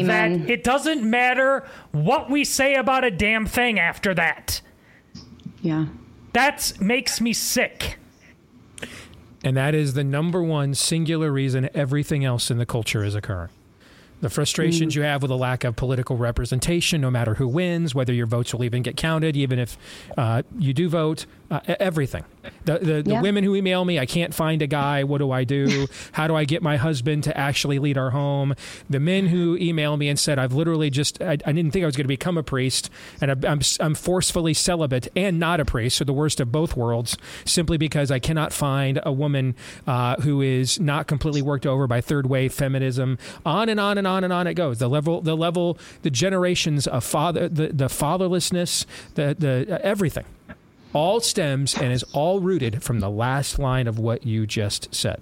Amen. 0.00 0.40
that 0.42 0.50
it 0.50 0.64
doesn't 0.64 1.08
matter 1.08 1.66
what 1.92 2.30
we 2.30 2.44
say 2.44 2.74
about 2.74 3.04
a 3.04 3.10
damn 3.10 3.46
thing 3.46 3.78
after 3.78 4.14
that. 4.14 4.60
Yeah. 5.60 5.86
That 6.32 6.72
makes 6.80 7.20
me 7.20 7.32
sick. 7.32 7.98
And 9.44 9.56
that 9.56 9.74
is 9.74 9.94
the 9.94 10.04
number 10.04 10.42
one 10.42 10.74
singular 10.74 11.32
reason 11.32 11.68
everything 11.74 12.24
else 12.24 12.50
in 12.50 12.58
the 12.58 12.66
culture 12.66 13.04
is 13.04 13.14
occurring. 13.14 13.50
The 14.20 14.30
frustrations 14.30 14.92
Mm. 14.92 14.96
you 14.96 15.02
have 15.02 15.20
with 15.22 15.32
a 15.32 15.36
lack 15.36 15.64
of 15.64 15.74
political 15.74 16.16
representation, 16.16 17.00
no 17.00 17.10
matter 17.10 17.34
who 17.34 17.48
wins, 17.48 17.92
whether 17.92 18.12
your 18.12 18.26
votes 18.26 18.54
will 18.54 18.62
even 18.62 18.82
get 18.82 18.96
counted, 18.96 19.36
even 19.36 19.58
if 19.58 19.76
uh, 20.16 20.42
you 20.56 20.72
do 20.72 20.88
vote, 20.88 21.26
uh, 21.52 21.60
everything. 21.78 22.24
The, 22.64 22.78
the, 22.78 23.02
the 23.02 23.20
women 23.20 23.44
who 23.44 23.54
email 23.54 23.84
me, 23.84 23.98
I 23.98 24.06
can't 24.06 24.34
find 24.34 24.62
a 24.62 24.66
guy. 24.66 25.04
What 25.04 25.18
do 25.18 25.30
I 25.30 25.44
do? 25.44 25.86
How 26.12 26.26
do 26.26 26.34
I 26.34 26.44
get 26.44 26.62
my 26.62 26.78
husband 26.78 27.24
to 27.24 27.36
actually 27.36 27.78
lead 27.78 27.98
our 27.98 28.10
home? 28.10 28.54
The 28.88 28.98
men 28.98 29.26
who 29.26 29.56
email 29.58 29.96
me 29.96 30.08
and 30.08 30.18
said, 30.18 30.38
I've 30.38 30.54
literally 30.54 30.88
just, 30.88 31.20
I, 31.20 31.32
I 31.32 31.52
didn't 31.52 31.72
think 31.72 31.82
I 31.82 31.86
was 31.86 31.94
going 31.94 32.04
to 32.04 32.08
become 32.08 32.38
a 32.38 32.42
priest, 32.42 32.88
and 33.20 33.30
I'm, 33.30 33.44
I'm, 33.44 33.60
I'm 33.80 33.94
forcefully 33.94 34.54
celibate 34.54 35.08
and 35.14 35.38
not 35.38 35.60
a 35.60 35.64
priest, 35.64 35.98
so 35.98 36.04
the 36.04 36.12
worst 36.12 36.40
of 36.40 36.50
both 36.50 36.74
worlds, 36.74 37.18
simply 37.44 37.76
because 37.76 38.10
I 38.10 38.18
cannot 38.18 38.52
find 38.52 39.00
a 39.04 39.12
woman 39.12 39.54
uh, 39.86 40.16
who 40.22 40.40
is 40.40 40.80
not 40.80 41.06
completely 41.06 41.42
worked 41.42 41.66
over 41.66 41.86
by 41.86 42.00
third 42.00 42.26
wave 42.26 42.54
feminism. 42.54 43.18
On 43.44 43.68
and 43.68 43.78
on 43.78 43.98
and 43.98 44.06
on 44.06 44.24
and 44.24 44.32
on 44.32 44.46
it 44.46 44.54
goes. 44.54 44.78
The 44.78 44.88
level, 44.88 45.20
the 45.20 45.36
level, 45.36 45.78
the 46.00 46.10
generations 46.10 46.86
of 46.86 47.04
father, 47.04 47.48
the, 47.48 47.68
the 47.68 47.88
fatherlessness, 47.88 48.86
the, 49.14 49.36
the 49.38 49.80
everything 49.84 50.24
all 50.92 51.20
stems 51.20 51.74
and 51.74 51.92
is 51.92 52.04
all 52.12 52.40
rooted 52.40 52.82
from 52.82 53.00
the 53.00 53.10
last 53.10 53.58
line 53.58 53.86
of 53.86 53.98
what 53.98 54.26
you 54.26 54.46
just 54.46 54.94
said. 54.94 55.20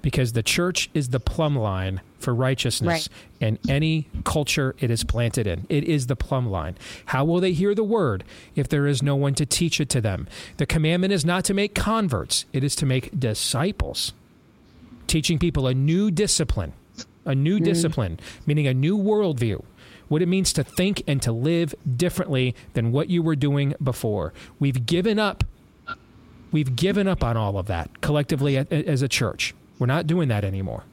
Because 0.00 0.32
the 0.32 0.42
church 0.42 0.88
is 0.94 1.10
the 1.10 1.20
plumb 1.20 1.56
line 1.56 2.00
for 2.18 2.34
righteousness 2.34 3.08
Right. 3.40 3.48
in 3.48 3.58
any 3.68 4.08
culture 4.24 4.74
it 4.80 4.90
is 4.90 5.04
planted 5.04 5.46
in. 5.46 5.66
It 5.68 5.84
is 5.84 6.06
the 6.06 6.16
plumb 6.16 6.48
line. 6.48 6.76
How 7.06 7.24
will 7.24 7.40
they 7.40 7.52
hear 7.52 7.74
the 7.74 7.84
word 7.84 8.24
if 8.54 8.68
there 8.68 8.86
is 8.86 9.02
no 9.02 9.14
one 9.14 9.34
to 9.34 9.46
teach 9.46 9.80
it 9.80 9.88
to 9.90 10.00
them? 10.00 10.26
The 10.56 10.66
commandment 10.66 11.12
is 11.12 11.24
not 11.24 11.44
to 11.44 11.54
make 11.54 11.74
converts, 11.74 12.46
it 12.52 12.64
is 12.64 12.74
to 12.76 12.86
make 12.86 13.18
disciples. 13.18 14.12
Teaching 15.06 15.38
people 15.38 15.66
a 15.66 15.74
new 15.74 16.10
discipline, 16.10 16.72
a 17.24 17.34
new 17.34 17.58
mm. 17.58 17.64
discipline, 17.64 18.18
meaning 18.46 18.66
a 18.66 18.74
new 18.74 18.96
worldview 18.96 19.62
what 20.08 20.22
it 20.22 20.26
means 20.26 20.52
to 20.54 20.64
think 20.64 21.02
and 21.06 21.20
to 21.22 21.32
live 21.32 21.74
differently 21.96 22.54
than 22.74 22.92
what 22.92 23.10
you 23.10 23.22
were 23.22 23.36
doing 23.36 23.74
before. 23.82 24.32
We've 24.58 24.86
given 24.86 25.18
up. 25.18 25.44
We've 26.50 26.74
given 26.74 27.06
up 27.06 27.22
on 27.22 27.36
all 27.36 27.58
of 27.58 27.66
that 27.66 28.00
collectively 28.00 28.56
as 28.56 29.02
a 29.02 29.08
church. 29.08 29.54
We're 29.78 29.86
not 29.86 30.06
doing 30.06 30.28
that 30.28 30.44
anymore. 30.44 30.84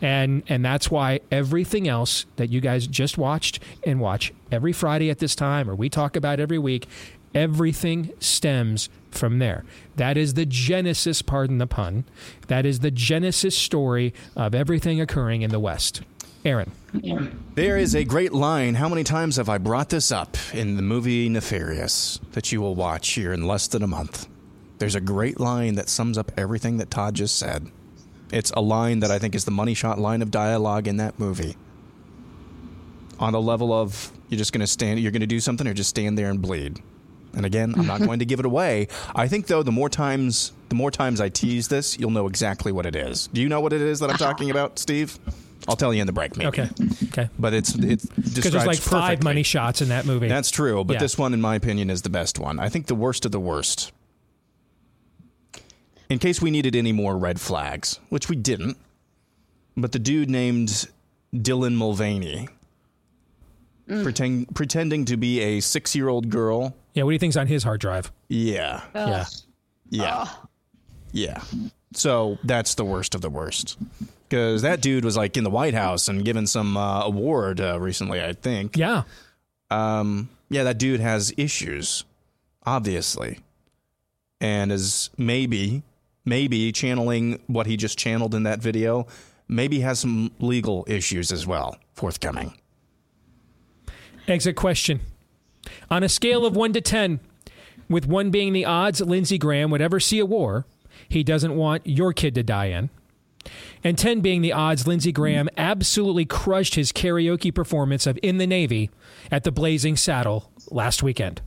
And 0.00 0.42
and 0.48 0.64
that's 0.64 0.90
why 0.90 1.20
everything 1.30 1.88
else 1.88 2.26
that 2.36 2.50
you 2.50 2.60
guys 2.60 2.86
just 2.86 3.18
watched 3.18 3.60
and 3.84 4.00
watch 4.00 4.32
every 4.50 4.72
Friday 4.72 5.10
at 5.10 5.18
this 5.18 5.34
time 5.34 5.68
or 5.68 5.74
we 5.74 5.88
talk 5.88 6.16
about 6.16 6.38
every 6.38 6.58
week, 6.58 6.86
everything 7.34 8.12
stems 8.20 8.88
from 9.10 9.38
there. 9.38 9.64
That 9.96 10.16
is 10.16 10.34
the 10.34 10.46
genesis, 10.46 11.22
pardon 11.22 11.58
the 11.58 11.66
pun. 11.66 12.04
That 12.46 12.64
is 12.64 12.80
the 12.80 12.90
genesis 12.90 13.56
story 13.56 14.14
of 14.36 14.54
everything 14.54 15.00
occurring 15.00 15.42
in 15.42 15.50
the 15.50 15.60
West. 15.60 16.02
Aaron. 16.44 16.70
There 17.54 17.76
is 17.76 17.94
a 17.94 18.04
great 18.04 18.32
line. 18.32 18.74
How 18.74 18.88
many 18.88 19.04
times 19.04 19.36
have 19.36 19.48
I 19.48 19.58
brought 19.58 19.90
this 19.90 20.10
up 20.12 20.36
in 20.54 20.76
the 20.76 20.82
movie 20.82 21.28
Nefarious 21.28 22.20
that 22.32 22.52
you 22.52 22.60
will 22.60 22.74
watch 22.74 23.10
here 23.10 23.32
in 23.32 23.46
less 23.46 23.66
than 23.66 23.82
a 23.82 23.86
month? 23.86 24.28
There's 24.78 24.94
a 24.94 25.00
great 25.00 25.40
line 25.40 25.74
that 25.74 25.88
sums 25.88 26.16
up 26.16 26.30
everything 26.36 26.78
that 26.78 26.90
Todd 26.90 27.14
just 27.14 27.36
said. 27.36 27.66
It's 28.32 28.50
a 28.52 28.60
line 28.60 29.00
that 29.00 29.10
I 29.10 29.18
think 29.18 29.34
is 29.34 29.44
the 29.44 29.50
money 29.50 29.74
shot 29.74 29.98
line 29.98 30.22
of 30.22 30.30
dialogue 30.30 30.86
in 30.86 30.98
that 30.98 31.18
movie. 31.18 31.56
On 33.18 33.32
the 33.32 33.40
level 33.40 33.72
of 33.72 34.12
you're 34.28 34.38
just 34.38 34.52
going 34.52 34.60
to 34.60 34.66
stand, 34.66 35.00
you're 35.00 35.10
going 35.10 35.20
to 35.20 35.26
do 35.26 35.40
something, 35.40 35.66
or 35.66 35.74
just 35.74 35.90
stand 35.90 36.16
there 36.16 36.30
and 36.30 36.40
bleed. 36.40 36.80
And 37.34 37.44
again, 37.44 37.74
I'm 37.76 37.86
not 37.86 38.00
going 38.06 38.20
to 38.20 38.24
give 38.24 38.38
it 38.38 38.46
away. 38.46 38.88
I 39.14 39.26
think 39.26 39.46
though, 39.46 39.62
the 39.62 39.72
more 39.72 39.88
times, 39.88 40.52
the 40.68 40.74
more 40.76 40.90
times 40.90 41.20
I 41.20 41.28
tease 41.28 41.68
this, 41.68 41.98
you'll 41.98 42.10
know 42.10 42.28
exactly 42.28 42.70
what 42.70 42.86
it 42.86 42.94
is. 42.94 43.26
Do 43.32 43.40
you 43.40 43.48
know 43.48 43.60
what 43.60 43.72
it 43.72 43.80
is 43.80 43.98
that 44.00 44.10
I'm 44.10 44.16
talking 44.16 44.50
about, 44.50 44.78
Steve? 44.78 45.18
I'll 45.68 45.76
tell 45.76 45.92
you 45.92 46.00
in 46.00 46.06
the 46.06 46.12
break, 46.12 46.36
maybe. 46.36 46.48
Okay. 46.48 46.68
Okay. 47.08 47.28
But 47.38 47.52
it's 47.52 47.74
it's 47.74 48.06
Because 48.06 48.52
there's 48.52 48.66
like 48.66 48.78
five 48.78 49.22
money 49.22 49.42
shots 49.42 49.82
in 49.82 49.90
that 49.90 50.06
movie. 50.06 50.28
That's 50.28 50.50
true, 50.50 50.82
but 50.82 50.94
Yeah. 50.94 51.00
this 51.00 51.18
one, 51.18 51.34
in 51.34 51.40
my 51.40 51.54
opinion, 51.54 51.90
is 51.90 52.02
the 52.02 52.10
best 52.10 52.38
one. 52.38 52.58
I 52.58 52.68
think 52.68 52.86
the 52.86 52.94
worst 52.94 53.26
of 53.26 53.32
the 53.32 53.40
worst. 53.40 53.92
In 56.08 56.18
case 56.18 56.40
we 56.40 56.50
needed 56.50 56.74
any 56.74 56.92
more 56.92 57.18
red 57.18 57.38
flags, 57.38 58.00
which 58.08 58.30
we 58.30 58.36
didn't, 58.36 58.78
but 59.76 59.92
the 59.92 59.98
dude 59.98 60.30
named 60.30 60.88
Dylan 61.34 61.74
Mulvaney, 61.74 62.48
mm. 63.86 64.02
pretend, 64.02 64.54
pretending 64.54 65.04
to 65.04 65.18
be 65.18 65.40
a 65.40 65.60
six-year-old 65.60 66.30
girl. 66.30 66.74
Yeah, 66.94 67.02
what 67.02 67.10
do 67.10 67.12
you 67.12 67.18
think's 67.18 67.36
on 67.36 67.46
his 67.46 67.62
hard 67.62 67.80
drive? 67.80 68.10
Yeah. 68.28 68.84
Yeah. 68.94 69.26
Yeah. 69.90 70.28
Yeah. 71.12 71.42
So 71.92 72.38
that's 72.42 72.74
the 72.74 72.84
worst 72.86 73.14
of 73.14 73.20
the 73.20 73.30
worst. 73.30 73.76
Because 74.28 74.62
that 74.62 74.80
dude 74.80 75.04
was 75.04 75.16
like 75.16 75.36
in 75.36 75.44
the 75.44 75.50
White 75.50 75.74
House 75.74 76.08
and 76.08 76.24
given 76.24 76.46
some 76.46 76.76
uh, 76.76 77.04
award 77.04 77.60
uh, 77.60 77.80
recently, 77.80 78.22
I 78.22 78.34
think. 78.34 78.76
Yeah. 78.76 79.04
Um, 79.70 80.28
yeah, 80.50 80.64
that 80.64 80.78
dude 80.78 81.00
has 81.00 81.32
issues, 81.36 82.04
obviously. 82.66 83.38
And 84.40 84.70
is 84.70 85.10
maybe, 85.16 85.82
maybe 86.24 86.70
channeling 86.72 87.40
what 87.46 87.66
he 87.66 87.76
just 87.76 87.98
channeled 87.98 88.34
in 88.34 88.42
that 88.44 88.60
video, 88.60 89.06
maybe 89.48 89.80
has 89.80 90.00
some 90.00 90.30
legal 90.38 90.84
issues 90.86 91.32
as 91.32 91.46
well 91.46 91.76
forthcoming. 91.94 92.54
Exit 94.28 94.56
question. 94.56 95.00
On 95.90 96.02
a 96.02 96.08
scale 96.08 96.46
of 96.46 96.54
1 96.54 96.74
to 96.74 96.80
10, 96.80 97.18
with 97.88 98.06
1 98.06 98.30
being 98.30 98.52
the 98.52 98.64
odds 98.64 99.00
Lindsey 99.00 99.38
Graham 99.38 99.70
would 99.70 99.80
ever 99.80 99.98
see 99.98 100.18
a 100.18 100.26
war 100.26 100.66
he 101.08 101.22
doesn't 101.22 101.56
want 101.56 101.86
your 101.86 102.12
kid 102.12 102.34
to 102.34 102.42
die 102.42 102.66
in, 102.66 102.90
and 103.84 103.98
10 103.98 104.20
being 104.20 104.42
the 104.42 104.52
odds 104.52 104.86
Lindsey 104.86 105.12
Graham 105.12 105.48
absolutely 105.56 106.24
crushed 106.24 106.74
his 106.74 106.92
karaoke 106.92 107.54
performance 107.54 108.06
of 108.06 108.18
In 108.22 108.38
the 108.38 108.46
Navy 108.46 108.90
at 109.30 109.44
the 109.44 109.52
Blazing 109.52 109.96
Saddle 109.96 110.50
last 110.70 111.02
weekend. 111.02 111.40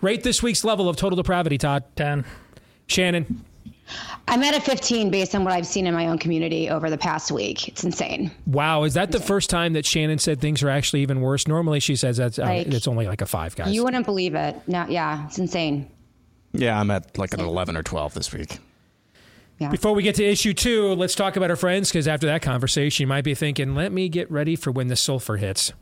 Rate 0.00 0.22
this 0.22 0.42
week's 0.42 0.64
level 0.64 0.88
of 0.88 0.96
total 0.96 1.16
depravity, 1.16 1.58
Todd. 1.58 1.84
10. 1.96 2.24
Shannon. 2.86 3.44
I'm 4.26 4.42
at 4.42 4.54
a 4.54 4.60
15 4.60 5.10
based 5.10 5.34
on 5.34 5.44
what 5.44 5.52
I've 5.52 5.66
seen 5.66 5.86
in 5.86 5.94
my 5.94 6.08
own 6.08 6.18
community 6.18 6.68
over 6.68 6.90
the 6.90 6.98
past 6.98 7.32
week. 7.32 7.68
It's 7.68 7.84
insane. 7.84 8.30
Wow, 8.46 8.84
is 8.84 8.94
that 8.94 9.12
the 9.12 9.20
first 9.20 9.48
time 9.48 9.72
that 9.72 9.86
Shannon 9.86 10.18
said 10.18 10.40
things 10.40 10.62
are 10.62 10.68
actually 10.68 11.00
even 11.02 11.20
worse? 11.20 11.48
Normally 11.48 11.80
she 11.80 11.96
says 11.96 12.18
that's 12.18 12.38
uh, 12.38 12.64
it's 12.66 12.86
only 12.86 13.06
like 13.06 13.22
a 13.22 13.26
5, 13.26 13.56
guys. 13.56 13.72
You 13.72 13.84
wouldn't 13.84 14.04
believe 14.04 14.34
it. 14.34 14.56
No, 14.66 14.86
yeah, 14.88 15.26
it's 15.26 15.38
insane. 15.38 15.90
Yeah, 16.52 16.78
I'm 16.78 16.90
at 16.90 17.16
like 17.16 17.32
an 17.32 17.40
11 17.40 17.76
or 17.76 17.82
12 17.82 18.14
this 18.14 18.32
week. 18.32 18.58
Before 19.70 19.92
we 19.92 20.02
get 20.02 20.14
to 20.16 20.24
issue 20.24 20.54
two, 20.54 20.94
let's 20.94 21.14
talk 21.14 21.36
about 21.36 21.50
our 21.50 21.56
friends 21.56 21.90
because 21.90 22.06
after 22.06 22.26
that 22.28 22.42
conversation, 22.42 23.02
you 23.02 23.06
might 23.08 23.24
be 23.24 23.34
thinking, 23.34 23.74
let 23.74 23.92
me 23.92 24.08
get 24.08 24.30
ready 24.30 24.54
for 24.54 24.70
when 24.70 24.86
the 24.86 24.96
sulfur 24.96 25.36
hits. 25.36 25.72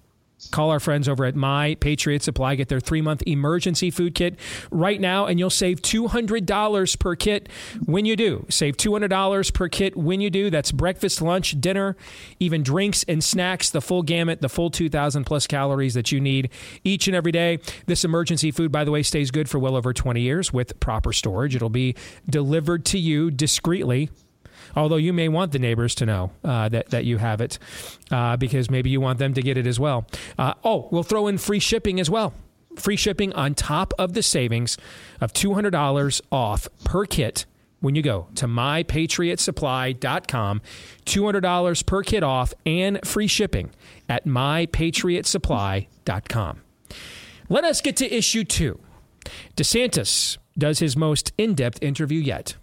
Call 0.50 0.71
our 0.71 0.81
friends 0.81 1.09
over 1.09 1.25
at 1.25 1.35
My 1.35 1.76
Patriot 1.81 2.23
Supply. 2.23 2.57
Get 2.57 2.69
their 2.69 2.81
three 2.81 3.00
month 3.00 3.23
emergency 3.26 3.90
food 3.90 4.14
kit 4.14 4.38
right 4.71 5.00
now, 5.00 5.25
and 5.25 5.38
you'll 5.38 5.49
save 5.49 5.81
$200 5.81 6.99
per 6.99 7.16
kit 7.16 7.49
when 7.87 8.05
you 8.05 8.16
do. 8.16 8.45
Save 8.50 8.76
$200 8.76 9.55
per 9.55 9.69
kit 9.69 9.97
when 9.97 10.21
you 10.21 10.28
do. 10.28 10.50
That's 10.50 10.73
breakfast, 10.73 11.23
lunch, 11.23 11.59
dinner, 11.61 11.97
even 12.38 12.62
drinks 12.62 13.02
and 13.09 13.25
snacks, 13.25 13.71
the 13.71 13.81
full 13.81 14.02
gamut, 14.02 14.43
the 14.43 14.50
full 14.50 14.71
2,000 14.71 15.25
plus 15.25 15.47
calories 15.47 15.95
that 15.95 16.12
you 16.12 16.21
need 16.21 16.50
each 16.85 17.07
and 17.07 17.16
every 17.16 17.33
day. 17.33 17.59
This 17.87 18.05
emergency 18.05 18.50
food, 18.50 18.71
by 18.71 18.85
the 18.85 18.90
way, 18.90 19.02
stays 19.02 19.31
good 19.31 19.49
for 19.49 19.59
well 19.59 19.75
over 19.75 19.95
20 19.95 20.21
years 20.21 20.52
with 20.52 20.78
proper 20.81 21.14
storage. 21.14 21.57
It'll 21.57 21.71
be 21.71 21.95
delivered 22.28 22.85
to 22.87 22.99
you 22.99 23.31
discreetly 23.31 24.11
although 24.75 24.96
you 24.96 25.12
may 25.12 25.28
want 25.28 25.52
the 25.52 25.58
neighbors 25.58 25.94
to 25.96 26.06
know 26.06 26.32
uh, 26.44 26.68
that, 26.68 26.90
that 26.90 27.04
you 27.04 27.18
have 27.18 27.40
it 27.40 27.58
uh, 28.11 28.37
because 28.37 28.70
maybe 28.70 28.90
you 28.90 29.00
want 29.00 29.18
them 29.18 29.35
to 29.35 29.42
get 29.42 29.56
it 29.56 29.66
as 29.66 29.78
well. 29.78 30.06
Uh, 30.38 30.54
oh, 30.64 30.88
we'll 30.90 31.02
throw 31.02 31.28
in 31.28 31.38
free 31.38 31.61
shipping 31.61 32.00
as 32.00 32.11
well. 32.11 32.35
Free 32.76 32.96
shipping 32.96 33.32
on 33.32 33.54
top 33.54 33.94
of 33.99 34.12
the 34.12 34.23
savings 34.23 34.76
of 35.20 35.32
$200 35.32 36.20
off 36.30 36.68
per 36.85 37.06
kit 37.06 37.46
when 37.80 37.94
you 37.94 38.02
go 38.02 38.28
to 38.35 38.46
mypatriotsupply.com. 38.46 40.61
$200 41.04 41.87
per 41.87 42.02
kit 42.02 42.23
off 42.23 42.54
and 42.64 42.99
free 43.04 43.26
shipping 43.26 43.70
at 44.08 44.25
mypatriotsupply.com. 44.26 46.62
Let 47.49 47.64
us 47.64 47.80
get 47.80 47.96
to 47.96 48.12
issue 48.12 48.44
two. 48.44 48.80
DeSantis 49.56 50.38
does 50.58 50.80
his 50.80 50.96
most 50.96 51.32
in 51.38 51.54
depth 51.54 51.80
interview 51.82 52.20
yet. 52.20 52.56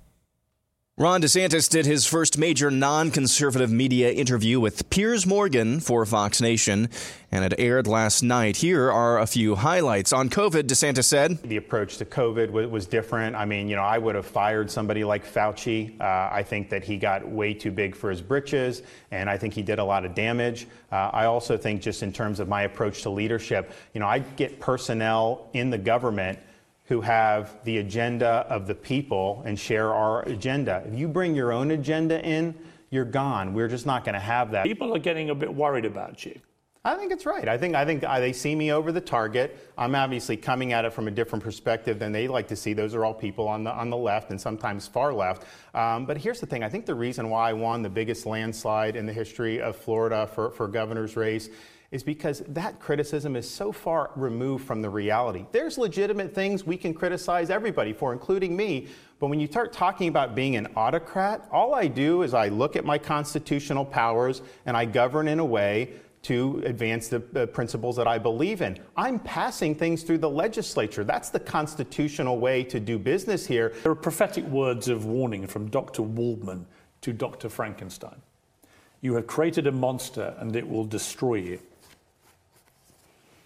Ron 0.95 1.23
DeSantis 1.23 1.67
did 1.67 1.87
his 1.87 2.05
first 2.05 2.37
major 2.37 2.69
non 2.69 3.09
conservative 3.09 3.71
media 3.71 4.11
interview 4.11 4.59
with 4.59 4.91
Piers 4.91 5.25
Morgan 5.25 5.79
for 5.79 6.05
Fox 6.05 6.39
Nation, 6.39 6.87
and 7.31 7.43
it 7.43 7.55
aired 7.57 7.87
last 7.87 8.21
night. 8.21 8.57
Here 8.57 8.91
are 8.91 9.17
a 9.17 9.25
few 9.25 9.55
highlights. 9.55 10.13
On 10.13 10.29
COVID, 10.29 10.65
DeSantis 10.65 11.05
said 11.05 11.39
The 11.41 11.57
approach 11.57 11.97
to 11.97 12.05
COVID 12.05 12.51
was 12.69 12.85
different. 12.85 13.35
I 13.35 13.43
mean, 13.43 13.67
you 13.67 13.75
know, 13.75 13.81
I 13.81 13.97
would 13.97 14.13
have 14.13 14.27
fired 14.27 14.69
somebody 14.69 15.03
like 15.03 15.25
Fauci. 15.25 15.99
Uh, 15.99 16.29
I 16.31 16.43
think 16.43 16.69
that 16.69 16.83
he 16.83 16.97
got 16.97 17.27
way 17.27 17.55
too 17.55 17.71
big 17.71 17.95
for 17.95 18.11
his 18.11 18.21
britches, 18.21 18.83
and 19.09 19.31
I 19.31 19.35
think 19.35 19.55
he 19.55 19.63
did 19.63 19.79
a 19.79 19.83
lot 19.83 20.05
of 20.05 20.13
damage. 20.13 20.67
Uh, 20.91 21.09
I 21.11 21.25
also 21.25 21.57
think, 21.57 21.81
just 21.81 22.03
in 22.03 22.13
terms 22.13 22.39
of 22.39 22.47
my 22.47 22.61
approach 22.61 23.01
to 23.01 23.09
leadership, 23.09 23.73
you 23.95 23.99
know, 23.99 24.07
I 24.07 24.19
get 24.19 24.59
personnel 24.59 25.49
in 25.53 25.71
the 25.71 25.79
government 25.79 26.37
who 26.85 27.01
have 27.01 27.63
the 27.63 27.77
agenda 27.77 28.45
of 28.49 28.67
the 28.67 28.75
people 28.75 29.41
and 29.45 29.57
share 29.57 29.93
our 29.93 30.23
agenda. 30.23 30.83
If 30.85 30.97
you 30.97 31.07
bring 31.07 31.35
your 31.35 31.51
own 31.51 31.71
agenda 31.71 32.23
in, 32.23 32.53
you're 32.89 33.05
gone. 33.05 33.53
We're 33.53 33.69
just 33.69 33.85
not 33.85 34.03
going 34.03 34.13
to 34.13 34.19
have 34.19 34.51
that. 34.51 34.65
People 34.65 34.93
are 34.95 34.99
getting 34.99 35.29
a 35.29 35.35
bit 35.35 35.53
worried 35.53 35.85
about 35.85 36.25
you. 36.25 36.39
I 36.85 36.95
think 36.95 37.13
it's 37.13 37.25
right. 37.25 37.47
I 37.47 37.57
think 37.57 37.75
I 37.75 37.85
think 37.85 38.03
uh, 38.03 38.19
they 38.19 38.33
see 38.33 38.53
me 38.55 38.73
over 38.73 38.91
the 38.91 38.99
target. 38.99 39.71
I'm 39.77 39.95
obviously 39.95 40.35
coming 40.35 40.73
at 40.73 40.83
it 40.83 40.91
from 40.91 41.07
a 41.07 41.11
different 41.11 41.41
perspective 41.41 41.97
than 41.97 42.11
they 42.11 42.27
like 42.27 42.45
to 42.49 42.57
see. 42.57 42.73
Those 42.73 42.93
are 42.93 43.05
all 43.05 43.13
people 43.13 43.47
on 43.47 43.63
the 43.63 43.71
on 43.71 43.89
the 43.89 43.95
left 43.95 44.31
and 44.31 44.41
sometimes 44.41 44.85
far 44.85 45.13
left. 45.13 45.45
Um, 45.73 46.05
but 46.05 46.17
here's 46.17 46.41
the 46.41 46.45
thing. 46.45 46.61
I 46.61 46.67
think 46.67 46.85
the 46.85 46.93
reason 46.93 47.29
why 47.29 47.51
I 47.51 47.53
won 47.53 47.83
the 47.83 47.89
biggest 47.89 48.25
landslide 48.25 48.97
in 48.97 49.05
the 49.05 49.13
history 49.13 49.61
of 49.61 49.77
Florida 49.77 50.27
for 50.27 50.51
for 50.51 50.67
governor's 50.67 51.15
race 51.15 51.49
is 51.93 52.01
because 52.01 52.39
that 52.47 52.79
criticism 52.79 53.35
is 53.35 53.47
so 53.47 53.71
far 53.71 54.09
removed 54.15 54.65
from 54.65 54.81
the 54.81 54.89
reality. 54.89 55.45
There's 55.51 55.77
legitimate 55.77 56.33
things 56.33 56.65
we 56.65 56.75
can 56.75 56.91
criticize 56.91 57.51
everybody 57.51 57.93
for, 57.93 58.11
including 58.11 58.55
me. 58.55 58.87
But 59.19 59.27
when 59.27 59.39
you 59.39 59.45
start 59.45 59.71
talking 59.71 60.07
about 60.07 60.33
being 60.33 60.55
an 60.55 60.69
autocrat, 60.75 61.47
all 61.51 61.75
I 61.75 61.85
do 61.85 62.23
is 62.23 62.33
I 62.33 62.47
look 62.47 62.75
at 62.75 62.83
my 62.83 62.97
constitutional 62.97 63.85
powers 63.85 64.41
and 64.65 64.75
I 64.75 64.85
govern 64.85 65.27
in 65.27 65.37
a 65.37 65.45
way 65.45 65.93
to 66.23 66.63
advance 66.65 67.09
the 67.09 67.21
uh, 67.35 67.45
principles 67.45 67.95
that 67.97 68.07
I 68.07 68.17
believe 68.17 68.63
in. 68.63 68.79
I'm 68.97 69.19
passing 69.19 69.75
things 69.75 70.01
through 70.01 70.17
the 70.17 70.29
legislature. 70.29 71.03
That's 71.03 71.29
the 71.29 71.39
constitutional 71.39 72.39
way 72.39 72.63
to 72.63 72.79
do 72.79 72.97
business 72.97 73.45
here. 73.45 73.71
There 73.83 73.91
are 73.91 73.95
prophetic 73.95 74.45
words 74.45 74.87
of 74.87 75.05
warning 75.05 75.45
from 75.45 75.69
Dr. 75.69 76.01
Waldman 76.01 76.65
to 77.01 77.13
Dr. 77.13 77.49
Frankenstein. 77.49 78.19
You 79.01 79.13
have 79.13 79.27
created 79.27 79.67
a 79.67 79.71
monster 79.71 80.33
and 80.39 80.55
it 80.55 80.67
will 80.67 80.85
destroy 80.85 81.35
you. 81.35 81.59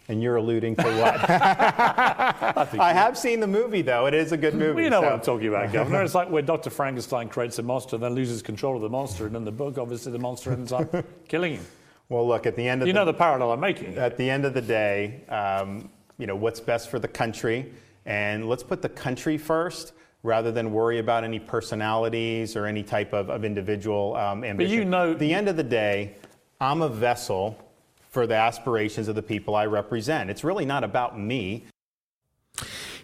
And 0.09 0.23
you're 0.23 0.37
alluding 0.37 0.75
to 0.77 0.83
what? 0.83 1.29
I, 1.29 2.67
I 2.79 2.93
have 2.93 3.17
seen 3.17 3.41
the 3.41 3.47
movie, 3.47 3.81
though. 3.81 4.05
It 4.05 4.13
is 4.13 4.31
a 4.31 4.37
good 4.37 4.55
movie. 4.55 4.83
You 4.83 4.89
know 4.89 5.01
so. 5.01 5.05
what 5.05 5.13
I'm 5.13 5.21
talking 5.21 5.47
about, 5.47 5.73
Governor. 5.73 6.01
It's 6.01 6.15
like 6.15 6.29
where 6.29 6.41
Dr. 6.41 6.69
Frankenstein 6.69 7.27
creates 7.27 7.59
a 7.59 7.63
monster, 7.63 7.97
then 7.97 8.13
loses 8.15 8.41
control 8.41 8.77
of 8.77 8.81
the 8.81 8.89
monster, 8.89 9.27
and 9.27 9.35
in 9.35 9.43
the 9.43 9.51
book, 9.51 9.77
obviously, 9.77 10.13
the 10.13 10.19
monster 10.19 10.53
ends 10.53 10.71
up 10.71 10.95
killing 11.27 11.55
him. 11.55 11.65
Well, 12.09 12.25
look, 12.25 12.45
at 12.45 12.55
the 12.55 12.67
end 12.67 12.81
of 12.81 12.87
you 12.87 12.93
the, 12.93 12.99
know 12.99 13.05
the 13.05 13.13
parallel 13.13 13.51
I'm 13.51 13.59
making. 13.59 13.97
At 13.97 14.15
the 14.15 14.29
end 14.29 14.45
of 14.45 14.53
the 14.53 14.61
day, 14.61 15.25
um, 15.27 15.89
you 16.17 16.25
know 16.25 16.37
what's 16.37 16.61
best 16.61 16.89
for 16.89 16.99
the 16.99 17.07
country, 17.07 17.73
and 18.05 18.47
let's 18.47 18.63
put 18.63 18.81
the 18.81 18.89
country 18.89 19.37
first 19.37 19.91
rather 20.23 20.51
than 20.51 20.71
worry 20.71 20.99
about 20.99 21.23
any 21.23 21.39
personalities 21.39 22.55
or 22.55 22.65
any 22.65 22.83
type 22.83 23.13
of, 23.13 23.29
of 23.29 23.43
individual 23.43 24.15
um, 24.15 24.43
ambition. 24.43 24.57
But 24.57 24.77
you 24.77 24.85
know, 24.85 25.11
at 25.11 25.19
the 25.19 25.33
end 25.33 25.49
of 25.49 25.57
the 25.57 25.63
day, 25.63 26.15
I'm 26.59 26.81
a 26.81 26.89
vessel 26.89 27.57
for 28.09 28.27
the 28.27 28.35
aspirations 28.35 29.07
of 29.07 29.15
the 29.15 29.23
people 29.23 29.55
I 29.55 29.65
represent. 29.65 30.29
It's 30.29 30.43
really 30.43 30.65
not 30.65 30.83
about 30.83 31.19
me. 31.19 31.65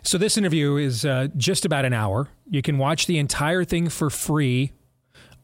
So, 0.02 0.18
this 0.18 0.38
interview 0.38 0.76
is 0.76 1.06
uh, 1.06 1.28
just 1.38 1.64
about 1.66 1.86
an 1.86 1.94
hour. 1.94 2.30
You 2.50 2.62
can 2.62 2.78
watch 2.78 3.06
the 3.06 3.18
entire 3.18 3.64
thing 3.64 3.90
for 3.90 4.10
free 4.10 4.72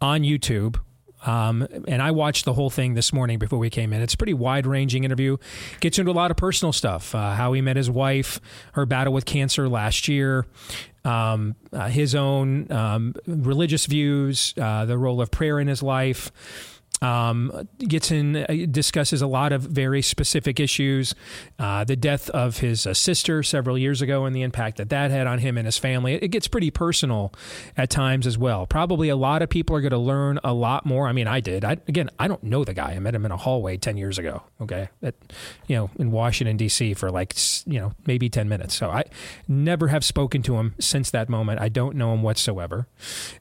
on 0.01 0.21
YouTube. 0.21 0.79
Um, 1.25 1.67
and 1.87 2.01
I 2.01 2.11
watched 2.11 2.45
the 2.45 2.53
whole 2.53 2.69
thing 2.69 2.93
this 2.93 3.11
morning 3.11 3.39
before 3.39 3.59
we 3.59 3.69
came 3.69 3.91
in. 3.91 4.01
It's 4.01 4.13
a 4.13 4.17
pretty 4.17 4.33
wide 4.33 4.65
ranging 4.65 5.03
interview. 5.03 5.37
Gets 5.81 5.99
into 5.99 6.11
a 6.11 6.13
lot 6.13 6.31
of 6.31 6.37
personal 6.37 6.71
stuff 6.71 7.13
uh, 7.13 7.33
how 7.33 7.53
he 7.53 7.61
met 7.61 7.75
his 7.75 7.89
wife, 7.89 8.39
her 8.73 8.85
battle 8.85 9.11
with 9.11 9.25
cancer 9.25 9.67
last 9.67 10.07
year, 10.07 10.45
um, 11.03 11.55
uh, 11.73 11.89
his 11.89 12.15
own 12.15 12.71
um, 12.71 13.15
religious 13.27 13.85
views, 13.85 14.53
uh, 14.59 14.85
the 14.85 14.97
role 14.97 15.21
of 15.21 15.29
prayer 15.31 15.59
in 15.59 15.67
his 15.67 15.83
life. 15.83 16.31
Um, 17.01 17.67
gets 17.79 18.11
in, 18.11 18.35
uh, 18.35 18.47
discusses 18.69 19.21
a 19.21 19.27
lot 19.27 19.51
of 19.51 19.61
very 19.61 20.01
specific 20.01 20.59
issues. 20.59 21.15
Uh, 21.57 21.83
the 21.83 21.95
death 21.95 22.29
of 22.31 22.57
his 22.57 22.85
uh, 22.85 22.93
sister 22.93 23.41
several 23.43 23.77
years 23.77 24.01
ago 24.01 24.25
and 24.25 24.35
the 24.35 24.41
impact 24.41 24.77
that 24.77 24.89
that 24.89 25.11
had 25.11 25.27
on 25.27 25.39
him 25.39 25.57
and 25.57 25.65
his 25.65 25.77
family. 25.77 26.15
It, 26.15 26.29
gets 26.29 26.47
pretty 26.47 26.69
personal 26.69 27.33
at 27.75 27.89
times 27.89 28.27
as 28.27 28.37
well. 28.37 28.67
Probably 28.67 29.09
a 29.09 29.15
lot 29.15 29.41
of 29.41 29.49
people 29.49 29.75
are 29.75 29.81
going 29.81 29.91
to 29.91 29.97
learn 29.97 30.39
a 30.43 30.53
lot 30.53 30.85
more. 30.85 31.07
I 31.07 31.11
mean, 31.11 31.27
I 31.27 31.39
did. 31.39 31.65
I, 31.65 31.71
again, 31.87 32.09
I 32.19 32.27
don't 32.27 32.43
know 32.43 32.63
the 32.63 32.75
guy. 32.75 32.91
I 32.91 32.99
met 32.99 33.15
him 33.15 33.25
in 33.25 33.31
a 33.31 33.37
hallway 33.37 33.77
10 33.77 33.97
years 33.97 34.19
ago, 34.19 34.43
okay, 34.61 34.89
at, 35.01 35.15
you 35.67 35.75
know, 35.75 35.89
in 35.97 36.11
Washington, 36.11 36.55
D.C. 36.55 36.93
for 36.93 37.09
like, 37.09 37.35
you 37.65 37.79
know, 37.79 37.93
maybe 38.05 38.29
10 38.29 38.47
minutes. 38.47 38.75
So 38.75 38.91
I 38.91 39.05
never 39.47 39.87
have 39.87 40.05
spoken 40.05 40.43
to 40.43 40.57
him 40.57 40.75
since 40.79 41.09
that 41.11 41.29
moment. 41.29 41.59
I 41.59 41.69
don't 41.69 41.95
know 41.95 42.13
him 42.13 42.21
whatsoever. 42.21 42.87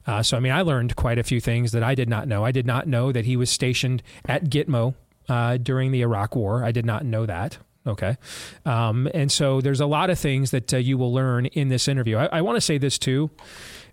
Uh, 0.07 0.23
so, 0.23 0.35
I 0.35 0.39
mean, 0.39 0.51
I 0.51 0.63
learned 0.63 0.95
quite 0.95 1.19
a 1.19 1.23
few 1.23 1.39
things 1.39 1.71
that 1.73 1.83
I 1.83 1.93
did 1.93 2.09
not 2.09 2.27
know. 2.27 2.43
I 2.43 2.51
did 2.51 2.65
not 2.65 2.87
know 2.87 3.11
that 3.11 3.25
he 3.25 3.37
was 3.37 3.48
stationed 3.49 4.03
at 4.25 4.45
Gitmo 4.45 4.95
uh, 5.27 5.57
during 5.57 5.91
the 5.91 6.01
Iraq 6.01 6.35
War. 6.35 6.63
I 6.63 6.71
did 6.71 6.85
not 6.85 7.05
know 7.05 7.25
that. 7.25 7.57
Okay. 7.87 8.17
Um, 8.65 9.09
and 9.13 9.31
so 9.31 9.61
there's 9.61 9.79
a 9.79 9.85
lot 9.85 10.09
of 10.09 10.19
things 10.19 10.51
that 10.51 10.73
uh, 10.73 10.77
you 10.77 10.97
will 10.97 11.13
learn 11.13 11.45
in 11.47 11.69
this 11.69 11.87
interview. 11.87 12.17
I, 12.17 12.25
I 12.25 12.41
want 12.41 12.57
to 12.57 12.61
say 12.61 12.77
this 12.77 12.97
too. 12.97 13.29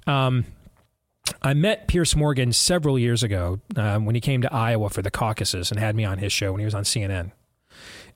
Um, 0.06 0.44
I 1.42 1.54
met 1.54 1.88
Piers 1.88 2.14
Morgan 2.14 2.52
several 2.52 2.98
years 2.98 3.22
ago 3.22 3.60
um, 3.76 4.04
when 4.04 4.14
he 4.14 4.20
came 4.20 4.42
to 4.42 4.52
Iowa 4.52 4.90
for 4.90 5.02
the 5.02 5.10
caucuses 5.10 5.70
and 5.70 5.80
had 5.80 5.96
me 5.96 6.04
on 6.04 6.18
his 6.18 6.32
show 6.32 6.52
when 6.52 6.60
he 6.60 6.64
was 6.64 6.74
on 6.74 6.84
CNN. 6.84 7.32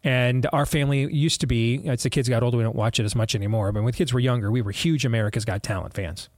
And 0.02 0.46
our 0.52 0.64
family 0.64 1.12
used 1.12 1.40
to 1.42 1.46
be, 1.46 1.86
as 1.86 2.02
the 2.02 2.10
kids 2.10 2.28
got 2.28 2.42
older, 2.42 2.56
we 2.56 2.62
don't 2.62 2.76
watch 2.76 2.98
it 2.98 3.04
as 3.04 3.14
much 3.14 3.34
anymore, 3.34 3.72
but 3.72 3.82
when 3.82 3.92
the 3.92 3.96
kids 3.96 4.12
were 4.12 4.20
younger, 4.20 4.50
we 4.50 4.62
were 4.62 4.70
huge 4.70 5.04
America's 5.04 5.44
Got 5.44 5.62
Talent 5.62 5.92
fans. 5.94 6.28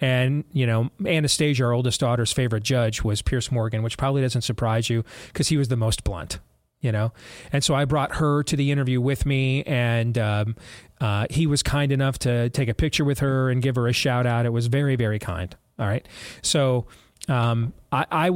And, 0.00 0.44
you 0.52 0.66
know, 0.66 0.90
Anastasia, 1.04 1.64
our 1.64 1.72
oldest 1.72 2.00
daughter's 2.00 2.32
favorite 2.32 2.62
judge, 2.62 3.02
was 3.02 3.22
Piers 3.22 3.52
Morgan, 3.52 3.82
which 3.82 3.98
probably 3.98 4.22
doesn't 4.22 4.42
surprise 4.42 4.88
you 4.88 5.04
because 5.28 5.48
he 5.48 5.56
was 5.56 5.68
the 5.68 5.76
most 5.76 6.04
blunt, 6.04 6.38
you 6.80 6.90
know? 6.90 7.12
And 7.52 7.62
so 7.62 7.74
I 7.74 7.84
brought 7.84 8.16
her 8.16 8.42
to 8.44 8.56
the 8.56 8.70
interview 8.70 9.00
with 9.00 9.26
me, 9.26 9.62
and 9.64 10.16
um, 10.16 10.56
uh, 11.00 11.26
he 11.28 11.46
was 11.46 11.62
kind 11.62 11.92
enough 11.92 12.18
to 12.20 12.48
take 12.50 12.68
a 12.68 12.74
picture 12.74 13.04
with 13.04 13.18
her 13.18 13.50
and 13.50 13.60
give 13.60 13.76
her 13.76 13.86
a 13.86 13.92
shout 13.92 14.26
out. 14.26 14.46
It 14.46 14.52
was 14.52 14.68
very, 14.68 14.96
very 14.96 15.18
kind. 15.18 15.54
All 15.78 15.86
right. 15.86 16.06
So 16.42 16.86
um, 17.28 17.74
I, 17.92 18.06
I, 18.10 18.30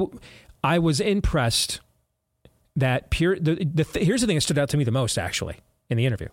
I 0.62 0.78
was 0.78 1.00
impressed 1.00 1.80
that 2.76 3.10
Piers, 3.10 3.38
the, 3.40 3.54
the, 3.54 3.98
here's 4.00 4.20
the 4.20 4.26
thing 4.26 4.36
that 4.36 4.42
stood 4.42 4.58
out 4.58 4.68
to 4.70 4.76
me 4.76 4.84
the 4.84 4.90
most, 4.90 5.16
actually, 5.16 5.56
in 5.88 5.96
the 5.96 6.04
interview 6.04 6.28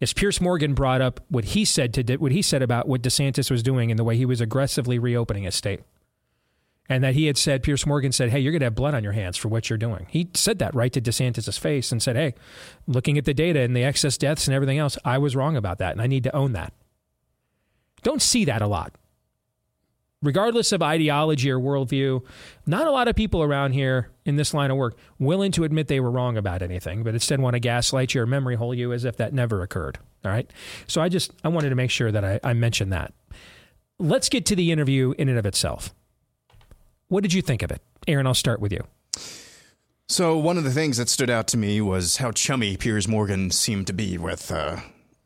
is 0.00 0.14
Piers 0.14 0.40
Morgan 0.40 0.74
brought 0.74 1.02
up 1.02 1.20
what 1.28 1.46
he 1.46 1.64
said 1.64 1.92
to 1.94 2.16
what 2.16 2.32
he 2.32 2.42
said 2.42 2.62
about 2.62 2.88
what 2.88 3.02
DeSantis 3.02 3.50
was 3.50 3.62
doing 3.62 3.90
and 3.90 3.98
the 3.98 4.04
way 4.04 4.16
he 4.16 4.24
was 4.24 4.40
aggressively 4.40 4.98
reopening 4.98 5.44
his 5.44 5.54
state. 5.54 5.80
And 6.88 7.04
that 7.04 7.14
he 7.14 7.26
had 7.26 7.38
said, 7.38 7.62
Piers 7.62 7.86
Morgan 7.86 8.10
said, 8.10 8.30
Hey, 8.30 8.40
you're 8.40 8.50
going 8.50 8.60
to 8.60 8.66
have 8.66 8.74
blood 8.74 8.94
on 8.94 9.04
your 9.04 9.12
hands 9.12 9.36
for 9.36 9.48
what 9.48 9.70
you're 9.70 9.78
doing. 9.78 10.06
He 10.10 10.28
said 10.34 10.58
that 10.58 10.74
right 10.74 10.92
to 10.92 11.00
DeSantis' 11.00 11.58
face 11.58 11.92
and 11.92 12.02
said, 12.02 12.16
Hey, 12.16 12.34
looking 12.88 13.16
at 13.16 13.26
the 13.26 13.34
data 13.34 13.60
and 13.60 13.76
the 13.76 13.84
excess 13.84 14.18
deaths 14.18 14.48
and 14.48 14.54
everything 14.54 14.78
else, 14.78 14.98
I 15.04 15.18
was 15.18 15.36
wrong 15.36 15.56
about 15.56 15.78
that 15.78 15.92
and 15.92 16.02
I 16.02 16.08
need 16.08 16.24
to 16.24 16.34
own 16.34 16.52
that. 16.54 16.72
Don't 18.02 18.22
see 18.22 18.44
that 18.46 18.62
a 18.62 18.66
lot. 18.66 18.96
Regardless 20.22 20.72
of 20.72 20.82
ideology 20.82 21.50
or 21.50 21.58
worldview, 21.58 22.22
not 22.66 22.86
a 22.86 22.90
lot 22.90 23.08
of 23.08 23.16
people 23.16 23.42
around 23.42 23.72
here 23.72 24.10
in 24.24 24.36
this 24.36 24.52
line 24.52 24.70
of 24.70 24.76
work 24.76 24.96
willing 25.18 25.52
to 25.52 25.64
admit 25.64 25.88
they 25.88 26.00
were 26.00 26.10
wrong 26.10 26.36
about 26.36 26.62
anything, 26.62 27.02
but 27.02 27.14
instead 27.14 27.40
want 27.40 27.54
to 27.54 27.60
gaslight 27.60 28.14
you 28.14 28.20
or 28.20 28.26
memory 28.26 28.56
hole 28.56 28.74
you 28.74 28.92
as 28.92 29.04
if 29.04 29.16
that 29.16 29.32
never 29.32 29.62
occurred. 29.62 29.98
All 30.24 30.30
right. 30.30 30.50
So 30.86 31.00
I 31.00 31.08
just 31.08 31.32
I 31.42 31.48
wanted 31.48 31.70
to 31.70 31.74
make 31.74 31.90
sure 31.90 32.12
that 32.12 32.24
I, 32.24 32.40
I 32.44 32.52
mentioned 32.52 32.92
that. 32.92 33.14
Let's 33.98 34.28
get 34.28 34.46
to 34.46 34.56
the 34.56 34.70
interview 34.72 35.14
in 35.18 35.28
and 35.28 35.38
of 35.38 35.46
itself. 35.46 35.94
What 37.08 37.22
did 37.22 37.32
you 37.32 37.42
think 37.42 37.62
of 37.62 37.70
it? 37.70 37.82
Aaron, 38.06 38.26
I'll 38.26 38.34
start 38.34 38.60
with 38.60 38.72
you. 38.72 38.84
So 40.08 40.36
one 40.36 40.58
of 40.58 40.64
the 40.64 40.72
things 40.72 40.96
that 40.96 41.08
stood 41.08 41.30
out 41.30 41.46
to 41.48 41.56
me 41.56 41.80
was 41.80 42.16
how 42.16 42.32
chummy 42.32 42.76
Piers 42.76 43.06
Morgan 43.06 43.50
seemed 43.50 43.86
to 43.86 43.92
be 43.92 44.18
with 44.18 44.50
uh, 44.50 44.78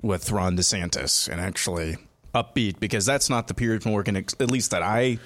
with 0.02 0.30
Ron 0.30 0.57
DeSantis, 0.57 1.28
and 1.28 1.40
actually 1.40 1.96
upbeat 2.35 2.81
because 2.81 3.07
that's 3.07 3.31
not 3.31 3.49
the 3.49 3.55
Piers 3.55 3.85
Morgan, 3.85 4.16
at 4.16 4.51
least 4.51 4.70
that 4.73 4.83
I 4.83 5.18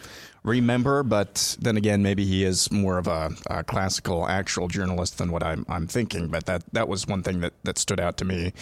remember. 0.44 1.02
But 1.02 1.56
then 1.60 1.76
again, 1.76 2.02
maybe 2.02 2.24
he 2.24 2.44
is 2.44 2.70
more 2.70 2.98
of 2.98 3.06
a, 3.06 3.30
a 3.48 3.64
classical, 3.64 4.28
actual 4.28 4.68
journalist 4.68 5.18
than 5.18 5.30
what 5.32 5.42
I'm, 5.42 5.64
I'm, 5.68 5.86
thinking. 5.86 6.28
But 6.28 6.46
that 6.46 6.62
that 6.72 6.88
was 6.88 7.06
one 7.06 7.22
thing 7.22 7.40
that, 7.40 7.54
that 7.64 7.78
stood 7.78 8.00
out 8.00 8.16
to 8.18 8.24
me. 8.24 8.52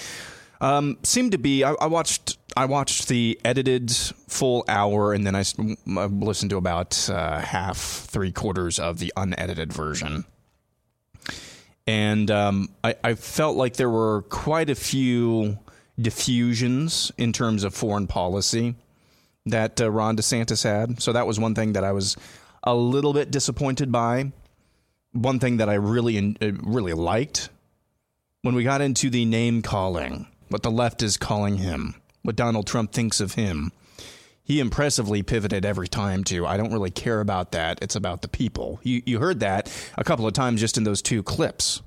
Um, 0.61 0.99
seemed 1.03 1.33
to 1.33 1.39
be. 1.39 1.65
I, 1.65 1.73
I, 1.73 1.87
watched. 1.87 2.39
I 2.57 2.65
watched 2.65 3.09
the 3.09 3.39
edited 3.45 3.91
full 3.93 4.65
hour, 4.69 5.13
and 5.13 5.27
then 5.27 5.37
I, 5.37 5.41
I 5.41 6.07
listened 6.07 6.51
to 6.51 6.57
about 6.57 7.11
uh, 7.11 7.41
half, 7.41 7.77
three 7.77 8.33
quarters 8.33 8.79
of 8.79 8.99
the 8.99 9.13
unedited 9.17 9.73
version. 9.73 10.25
And 11.87 12.31
um, 12.31 12.71
I, 12.83 12.97
I 13.05 13.15
felt 13.15 13.57
like 13.57 13.77
there 13.77 13.91
were 13.91 14.23
quite 14.23 14.71
a 14.71 14.75
few 14.75 15.59
diffusions 16.01 17.11
in 17.17 17.33
terms 17.33 17.65
of 17.65 17.75
foreign 17.75 18.07
policy 18.07 18.75
that 19.47 19.81
uh, 19.81 19.91
Ron 19.91 20.17
DeSantis 20.17 20.65
had. 20.65 21.01
So 21.01 21.13
that 21.13 21.27
was 21.27 21.39
one 21.39 21.55
thing 21.55 21.73
that 21.75 21.85
I 21.85 21.93
was 21.93 22.17
a 22.63 22.75
little 22.75 23.13
bit 23.13 23.31
disappointed 23.31 23.91
by. 23.91 24.33
One 25.13 25.39
thing 25.39 25.59
that 25.59 25.69
I 25.69 25.75
really 25.75 26.37
uh, 26.41 26.53
really 26.63 26.93
liked 26.93 27.49
when 28.43 28.55
we 28.55 28.65
got 28.65 28.81
into 28.81 29.09
the 29.09 29.25
name 29.25 29.63
calling, 29.63 30.27
what 30.49 30.63
the 30.63 30.71
left 30.71 31.03
is 31.03 31.17
calling 31.17 31.57
him, 31.57 31.95
what 32.23 32.37
Donald 32.37 32.67
Trump 32.67 32.93
thinks 32.93 33.21
of 33.21 33.35
him. 33.35 33.73
He 34.45 34.61
impressively 34.61 35.25
pivoted 35.25 35.65
every 35.65 35.89
time 35.89 36.23
to 36.25 36.47
I 36.47 36.57
don't 36.57 36.73
really 36.73 36.91
care 36.91 37.21
about 37.21 37.53
that. 37.53 37.81
It's 37.83 37.97
about 37.97 38.23
the 38.23 38.29
people. 38.29 38.79
You 38.83 39.03
you 39.07 39.19
heard 39.19 39.41
that 39.41 39.73
a 39.97 40.05
couple 40.05 40.27
of 40.27 40.35
times 40.35 40.61
just 40.61 40.77
in 40.77 40.85
those 40.85 41.03
two 41.03 41.23
clips 41.23 41.83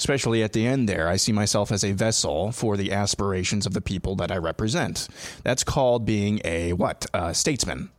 especially 0.00 0.42
at 0.42 0.54
the 0.54 0.66
end 0.66 0.88
there. 0.88 1.08
I 1.08 1.16
see 1.16 1.30
myself 1.30 1.70
as 1.70 1.84
a 1.84 1.92
vessel 1.92 2.52
for 2.52 2.78
the 2.78 2.90
aspirations 2.90 3.66
of 3.66 3.74
the 3.74 3.82
people 3.82 4.16
that 4.16 4.32
I 4.32 4.38
represent. 4.38 5.06
That's 5.44 5.62
called 5.62 6.06
being 6.06 6.40
a 6.42 6.72
what? 6.72 7.04
A 7.12 7.34
statesman. 7.34 7.90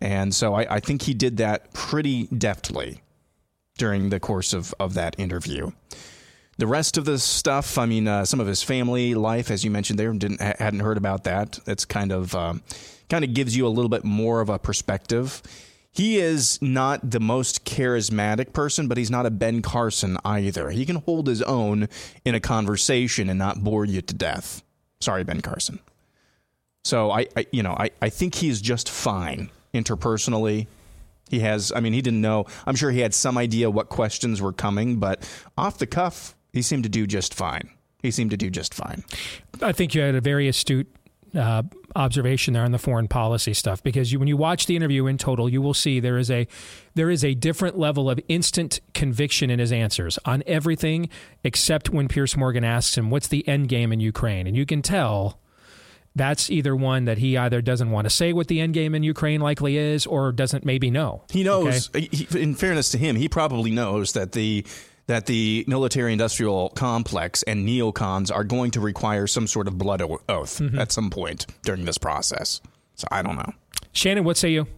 And 0.00 0.32
so 0.32 0.54
I, 0.54 0.76
I 0.76 0.80
think 0.80 1.02
he 1.02 1.12
did 1.12 1.38
that 1.38 1.72
pretty 1.74 2.28
deftly 2.28 3.02
during 3.78 4.10
the 4.10 4.20
course 4.20 4.52
of, 4.52 4.72
of 4.78 4.94
that 4.94 5.18
interview. 5.18 5.72
The 6.56 6.68
rest 6.68 6.96
of 6.96 7.04
the 7.04 7.18
stuff, 7.18 7.76
I 7.76 7.86
mean, 7.86 8.06
uh, 8.06 8.24
some 8.24 8.38
of 8.38 8.46
his 8.46 8.62
family 8.62 9.14
life, 9.14 9.50
as 9.50 9.64
you 9.64 9.72
mentioned 9.72 9.98
there, 9.98 10.12
didn't 10.12 10.40
hadn't 10.40 10.80
heard 10.80 10.98
about 10.98 11.24
that. 11.24 11.58
It's 11.66 11.84
kind 11.84 12.12
of 12.12 12.34
um, 12.34 12.62
kind 13.08 13.24
of 13.24 13.34
gives 13.34 13.56
you 13.56 13.66
a 13.66 13.68
little 13.68 13.88
bit 13.88 14.04
more 14.04 14.40
of 14.40 14.50
a 14.50 14.58
perspective 14.58 15.42
he 15.92 16.18
is 16.18 16.60
not 16.62 17.10
the 17.10 17.20
most 17.20 17.64
charismatic 17.64 18.52
person, 18.52 18.86
but 18.86 18.96
he's 18.96 19.10
not 19.10 19.26
a 19.26 19.30
Ben 19.30 19.60
Carson 19.60 20.16
either. 20.24 20.70
He 20.70 20.86
can 20.86 20.96
hold 20.96 21.26
his 21.26 21.42
own 21.42 21.88
in 22.24 22.34
a 22.34 22.40
conversation 22.40 23.28
and 23.28 23.38
not 23.38 23.64
bore 23.64 23.84
you 23.84 24.00
to 24.00 24.14
death. 24.14 24.62
Sorry, 25.00 25.24
Ben 25.24 25.40
Carson. 25.40 25.80
So 26.84 27.10
I, 27.10 27.26
I 27.36 27.46
you 27.50 27.62
know, 27.62 27.74
I, 27.78 27.90
I 28.00 28.08
think 28.08 28.36
he's 28.36 28.60
just 28.60 28.88
fine 28.88 29.50
interpersonally. 29.74 30.68
He 31.28 31.40
has, 31.40 31.72
I 31.74 31.80
mean, 31.80 31.92
he 31.92 32.02
didn't 32.02 32.20
know. 32.20 32.46
I'm 32.66 32.76
sure 32.76 32.90
he 32.90 33.00
had 33.00 33.14
some 33.14 33.36
idea 33.38 33.70
what 33.70 33.88
questions 33.88 34.40
were 34.40 34.52
coming, 34.52 34.96
but 34.96 35.28
off 35.56 35.78
the 35.78 35.86
cuff, 35.86 36.34
he 36.52 36.62
seemed 36.62 36.82
to 36.84 36.88
do 36.88 37.06
just 37.06 37.34
fine. 37.34 37.70
He 38.02 38.10
seemed 38.10 38.30
to 38.30 38.36
do 38.36 38.50
just 38.50 38.74
fine. 38.74 39.04
I 39.62 39.72
think 39.72 39.94
you 39.94 40.00
had 40.00 40.14
a 40.14 40.20
very 40.20 40.48
astute 40.48 40.88
uh, 41.34 41.62
observation 41.94 42.54
there 42.54 42.64
on 42.64 42.72
the 42.72 42.78
foreign 42.78 43.08
policy 43.08 43.54
stuff 43.54 43.82
because 43.82 44.12
you, 44.12 44.18
when 44.18 44.28
you 44.28 44.36
watch 44.36 44.66
the 44.66 44.76
interview 44.76 45.06
in 45.06 45.18
total, 45.18 45.48
you 45.48 45.62
will 45.62 45.74
see 45.74 46.00
there 46.00 46.18
is 46.18 46.30
a 46.30 46.46
there 46.94 47.10
is 47.10 47.24
a 47.24 47.34
different 47.34 47.78
level 47.78 48.10
of 48.10 48.20
instant 48.28 48.80
conviction 48.94 49.50
in 49.50 49.58
his 49.58 49.72
answers 49.72 50.18
on 50.24 50.42
everything 50.46 51.08
except 51.44 51.90
when 51.90 52.08
Piers 52.08 52.36
Morgan 52.36 52.64
asks 52.64 52.96
him, 52.96 53.10
"What's 53.10 53.28
the 53.28 53.46
end 53.48 53.68
game 53.68 53.92
in 53.92 54.00
Ukraine?" 54.00 54.46
and 54.46 54.56
you 54.56 54.66
can 54.66 54.82
tell 54.82 55.38
that's 56.16 56.50
either 56.50 56.74
one 56.74 57.04
that 57.04 57.18
he 57.18 57.36
either 57.36 57.62
doesn't 57.62 57.90
want 57.90 58.06
to 58.06 58.10
say 58.10 58.32
what 58.32 58.48
the 58.48 58.60
end 58.60 58.74
game 58.74 58.94
in 58.94 59.02
Ukraine 59.02 59.40
likely 59.40 59.76
is, 59.76 60.06
or 60.06 60.32
doesn't 60.32 60.64
maybe 60.64 60.90
know. 60.90 61.22
He 61.30 61.44
knows. 61.44 61.88
Okay? 61.90 62.08
He, 62.10 62.26
in 62.38 62.54
fairness 62.54 62.90
to 62.90 62.98
him, 62.98 63.16
he 63.16 63.28
probably 63.28 63.70
knows 63.70 64.12
that 64.12 64.32
the 64.32 64.64
that 65.10 65.26
the 65.26 65.64
military 65.66 66.12
industrial 66.12 66.68
complex 66.70 67.42
and 67.42 67.68
neocons 67.68 68.32
are 68.32 68.44
going 68.44 68.70
to 68.70 68.78
require 68.78 69.26
some 69.26 69.48
sort 69.48 69.66
of 69.66 69.76
blood 69.76 70.00
oath 70.00 70.20
mm-hmm. 70.60 70.78
at 70.78 70.92
some 70.92 71.10
point 71.10 71.46
during 71.64 71.84
this 71.84 71.98
process. 71.98 72.60
So 72.94 73.08
I 73.10 73.22
don't 73.22 73.34
know. 73.34 73.52
Shannon, 73.92 74.22
what 74.22 74.36
say 74.36 74.50
you? 74.50 74.68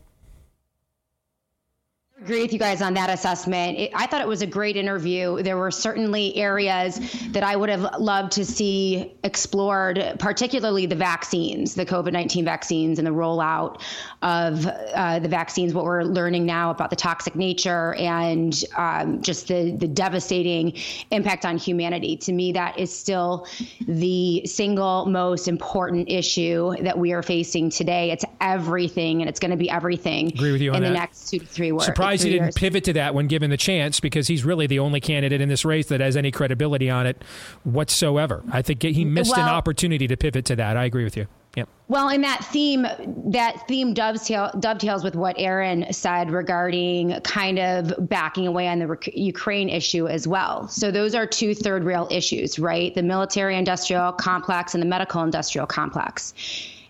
Agree 2.22 2.42
with 2.42 2.52
you 2.52 2.58
guys 2.58 2.80
on 2.80 2.94
that 2.94 3.10
assessment. 3.10 3.76
It, 3.76 3.90
I 3.94 4.06
thought 4.06 4.20
it 4.20 4.28
was 4.28 4.42
a 4.42 4.46
great 4.46 4.76
interview. 4.76 5.42
There 5.42 5.56
were 5.56 5.72
certainly 5.72 6.36
areas 6.36 7.00
that 7.32 7.42
I 7.42 7.56
would 7.56 7.68
have 7.68 7.98
loved 7.98 8.30
to 8.32 8.44
see 8.44 9.12
explored, 9.24 10.14
particularly 10.20 10.86
the 10.86 10.94
vaccines, 10.94 11.74
the 11.74 11.84
COVID 11.84 12.12
19 12.12 12.44
vaccines, 12.44 12.98
and 12.98 13.06
the 13.06 13.12
rollout 13.12 13.80
of 14.22 14.66
uh, 14.66 15.18
the 15.18 15.28
vaccines, 15.28 15.74
what 15.74 15.84
we're 15.84 16.04
learning 16.04 16.46
now 16.46 16.70
about 16.70 16.90
the 16.90 16.96
toxic 16.96 17.34
nature 17.34 17.94
and 17.94 18.64
um, 18.76 19.20
just 19.20 19.48
the, 19.48 19.72
the 19.72 19.88
devastating 19.88 20.74
impact 21.10 21.44
on 21.44 21.58
humanity. 21.58 22.16
To 22.18 22.32
me, 22.32 22.52
that 22.52 22.78
is 22.78 22.96
still 22.96 23.48
the 23.88 24.46
single 24.46 25.06
most 25.06 25.48
important 25.48 26.08
issue 26.08 26.72
that 26.82 26.96
we 26.96 27.12
are 27.12 27.22
facing 27.22 27.68
today. 27.68 28.12
It's 28.12 28.24
everything, 28.40 29.22
and 29.22 29.28
it's 29.28 29.40
going 29.40 29.50
to 29.50 29.56
be 29.56 29.68
everything 29.68 30.28
agree 30.28 30.52
with 30.52 30.60
you 30.60 30.72
in 30.72 30.82
the 30.82 30.88
that. 30.88 30.94
next 30.94 31.28
two 31.28 31.40
to 31.40 31.46
three 31.46 31.72
weeks 31.72 31.86
surprised 32.12 32.24
he 32.24 32.30
didn't 32.30 32.44
years. 32.46 32.54
pivot 32.54 32.84
to 32.84 32.92
that 32.94 33.14
when 33.14 33.26
given 33.26 33.50
the 33.50 33.56
chance 33.56 34.00
because 34.00 34.28
he's 34.28 34.44
really 34.44 34.66
the 34.66 34.78
only 34.78 35.00
candidate 35.00 35.40
in 35.40 35.48
this 35.48 35.64
race 35.64 35.86
that 35.86 36.00
has 36.00 36.16
any 36.16 36.30
credibility 36.30 36.90
on 36.90 37.06
it 37.06 37.22
whatsoever. 37.64 38.42
I 38.50 38.62
think 38.62 38.82
he 38.82 39.04
mm, 39.04 39.10
missed 39.10 39.36
well, 39.36 39.46
an 39.46 39.48
opportunity 39.48 40.06
to 40.08 40.16
pivot 40.16 40.44
to 40.46 40.56
that. 40.56 40.76
I 40.76 40.84
agree 40.84 41.04
with 41.04 41.16
you. 41.16 41.26
Yep. 41.56 41.68
Well, 41.88 42.08
in 42.08 42.22
that 42.22 42.42
theme, 42.46 42.86
that 43.26 43.68
theme 43.68 43.92
dovetail, 43.92 44.50
dovetails 44.58 45.04
with 45.04 45.14
what 45.14 45.36
Aaron 45.38 45.92
said 45.92 46.30
regarding 46.30 47.20
kind 47.24 47.58
of 47.58 48.08
backing 48.08 48.46
away 48.46 48.68
on 48.68 48.78
the 48.78 48.98
Ukraine 49.14 49.68
issue 49.68 50.08
as 50.08 50.26
well. 50.26 50.66
So 50.68 50.90
those 50.90 51.14
are 51.14 51.26
two 51.26 51.54
third 51.54 51.84
rail 51.84 52.08
issues, 52.10 52.58
right? 52.58 52.94
The 52.94 53.02
military 53.02 53.56
industrial 53.58 54.12
complex 54.12 54.72
and 54.72 54.82
the 54.82 54.86
medical 54.86 55.22
industrial 55.22 55.66
complex. 55.66 56.32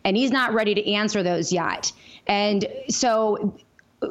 And 0.04 0.16
he's 0.16 0.30
not 0.30 0.54
ready 0.54 0.74
to 0.74 0.92
answer 0.92 1.24
those 1.24 1.52
yet. 1.52 1.92
And 2.28 2.64
so 2.88 3.56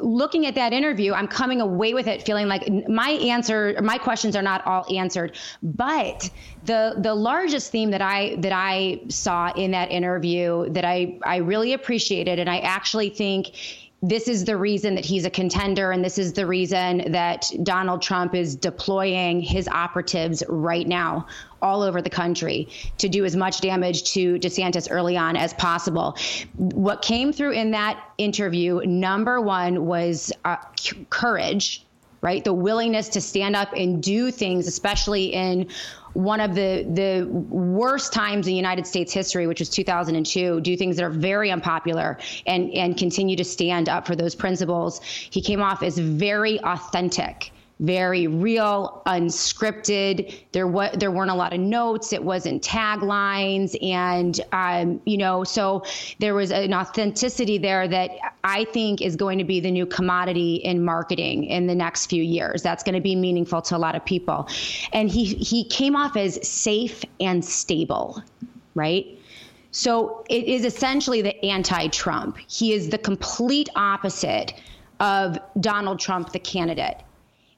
looking 0.00 0.46
at 0.46 0.54
that 0.54 0.72
interview, 0.72 1.12
I'm 1.12 1.28
coming 1.28 1.60
away 1.60 1.94
with 1.94 2.06
it 2.06 2.22
feeling 2.22 2.48
like 2.48 2.68
my 2.88 3.10
answer, 3.10 3.76
my 3.82 3.98
questions 3.98 4.36
are 4.36 4.42
not 4.42 4.66
all 4.66 4.86
answered. 4.94 5.36
But 5.62 6.30
the 6.64 6.94
the 6.98 7.14
largest 7.14 7.70
theme 7.70 7.90
that 7.90 8.02
I 8.02 8.36
that 8.38 8.52
I 8.52 9.00
saw 9.08 9.52
in 9.54 9.70
that 9.72 9.90
interview 9.90 10.68
that 10.70 10.84
I 10.84 11.18
I 11.24 11.36
really 11.36 11.72
appreciated, 11.72 12.38
and 12.38 12.48
I 12.48 12.58
actually 12.58 13.10
think 13.10 13.52
this 14.04 14.26
is 14.26 14.44
the 14.44 14.56
reason 14.56 14.96
that 14.96 15.04
he's 15.04 15.24
a 15.24 15.30
contender, 15.30 15.92
and 15.92 16.04
this 16.04 16.18
is 16.18 16.32
the 16.32 16.46
reason 16.46 17.12
that 17.12 17.50
Donald 17.62 18.02
Trump 18.02 18.34
is 18.34 18.56
deploying 18.56 19.40
his 19.40 19.68
operatives 19.68 20.42
right 20.48 20.88
now 20.88 21.26
all 21.62 21.82
over 21.82 22.02
the 22.02 22.10
country 22.10 22.68
to 22.98 23.08
do 23.08 23.24
as 23.24 23.36
much 23.36 23.60
damage 23.60 24.12
to 24.12 24.38
DeSantis 24.38 24.88
early 24.90 25.16
on 25.16 25.36
as 25.36 25.54
possible. 25.54 26.16
What 26.56 27.02
came 27.02 27.32
through 27.32 27.52
in 27.52 27.70
that 27.70 28.02
interview, 28.18 28.80
number 28.84 29.40
one, 29.40 29.86
was 29.86 30.32
uh, 30.44 30.56
courage 31.10 31.84
right? 32.22 32.44
The 32.44 32.52
willingness 32.52 33.08
to 33.10 33.20
stand 33.20 33.56
up 33.56 33.72
and 33.74 34.00
do 34.02 34.30
things, 34.30 34.68
especially 34.68 35.26
in 35.32 35.68
one 36.14 36.40
of 36.40 36.54
the 36.54 36.86
the 36.92 37.26
worst 37.28 38.12
times 38.12 38.46
in 38.46 38.54
United 38.54 38.86
States 38.86 39.12
history, 39.12 39.46
which 39.46 39.60
was 39.60 39.68
2002, 39.68 40.60
do 40.60 40.76
things 40.76 40.96
that 40.96 41.04
are 41.04 41.10
very 41.10 41.50
unpopular 41.50 42.18
and 42.46 42.70
and 42.72 42.96
continue 42.96 43.36
to 43.36 43.44
stand 43.44 43.88
up 43.88 44.06
for 44.06 44.14
those 44.16 44.34
principles. 44.34 45.00
He 45.02 45.42
came 45.42 45.60
off 45.60 45.82
as 45.82 45.98
very 45.98 46.60
authentic 46.62 47.51
very 47.82 48.28
real, 48.28 49.02
unscripted. 49.06 50.34
There 50.52 50.68
was 50.68 50.92
there 50.96 51.10
weren't 51.10 51.30
a 51.30 51.34
lot 51.34 51.52
of 51.52 51.58
notes. 51.58 52.12
It 52.12 52.22
wasn't 52.22 52.62
taglines, 52.62 53.76
and 53.82 54.40
um, 54.52 55.00
you 55.04 55.18
know, 55.18 55.42
so 55.42 55.84
there 56.20 56.34
was 56.34 56.52
an 56.52 56.72
authenticity 56.72 57.58
there 57.58 57.88
that 57.88 58.10
I 58.44 58.64
think 58.66 59.02
is 59.02 59.16
going 59.16 59.38
to 59.38 59.44
be 59.44 59.58
the 59.58 59.70
new 59.70 59.84
commodity 59.84 60.56
in 60.56 60.84
marketing 60.84 61.44
in 61.44 61.66
the 61.66 61.74
next 61.74 62.06
few 62.06 62.22
years. 62.22 62.62
That's 62.62 62.84
going 62.84 62.94
to 62.94 63.00
be 63.00 63.16
meaningful 63.16 63.60
to 63.62 63.76
a 63.76 63.78
lot 63.78 63.96
of 63.96 64.04
people, 64.04 64.48
and 64.92 65.10
he 65.10 65.24
he 65.24 65.64
came 65.64 65.96
off 65.96 66.16
as 66.16 66.46
safe 66.48 67.04
and 67.18 67.44
stable, 67.44 68.22
right? 68.76 69.06
So 69.72 70.24
it 70.30 70.44
is 70.44 70.64
essentially 70.64 71.20
the 71.20 71.44
anti 71.44 71.88
Trump. 71.88 72.38
He 72.46 72.74
is 72.74 72.90
the 72.90 72.98
complete 72.98 73.70
opposite 73.74 74.54
of 75.00 75.36
Donald 75.58 75.98
Trump, 75.98 76.30
the 76.30 76.38
candidate. 76.38 76.98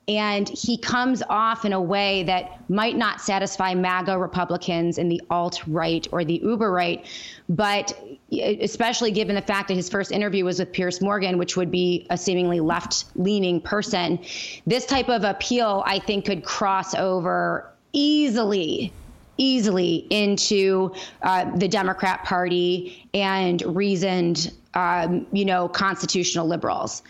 And 0.06 0.48
he 0.48 0.76
comes 0.76 1.22
off 1.30 1.64
in 1.64 1.72
a 1.72 1.80
way 1.80 2.24
that 2.24 2.68
might 2.68 2.96
not 2.96 3.22
satisfy 3.22 3.74
MAGA 3.74 4.18
Republicans 4.18 4.98
in 4.98 5.08
the 5.08 5.22
alt 5.30 5.62
right 5.66 6.06
or 6.12 6.24
the 6.24 6.40
uber 6.42 6.70
right, 6.70 7.06
but 7.48 7.98
especially 8.30 9.10
given 9.10 9.34
the 9.34 9.42
fact 9.42 9.68
that 9.68 9.74
his 9.74 9.88
first 9.88 10.12
interview 10.12 10.44
was 10.44 10.58
with 10.58 10.72
Piers 10.72 11.00
Morgan, 11.00 11.38
which 11.38 11.56
would 11.56 11.70
be 11.70 12.06
a 12.10 12.18
seemingly 12.18 12.60
left 12.60 13.04
leaning 13.16 13.60
person, 13.60 14.18
this 14.66 14.84
type 14.84 15.08
of 15.08 15.24
appeal, 15.24 15.82
I 15.86 15.98
think, 16.00 16.26
could 16.26 16.44
cross 16.44 16.94
over 16.94 17.70
easily 17.92 18.92
easily 19.36 20.06
into 20.10 20.92
uh, 21.22 21.56
the 21.56 21.68
Democrat 21.68 22.24
Party 22.24 23.08
and 23.14 23.62
reasoned, 23.62 24.52
um, 24.74 25.26
you 25.32 25.44
know, 25.44 25.68
constitutional 25.68 26.46
liberals. 26.46 27.02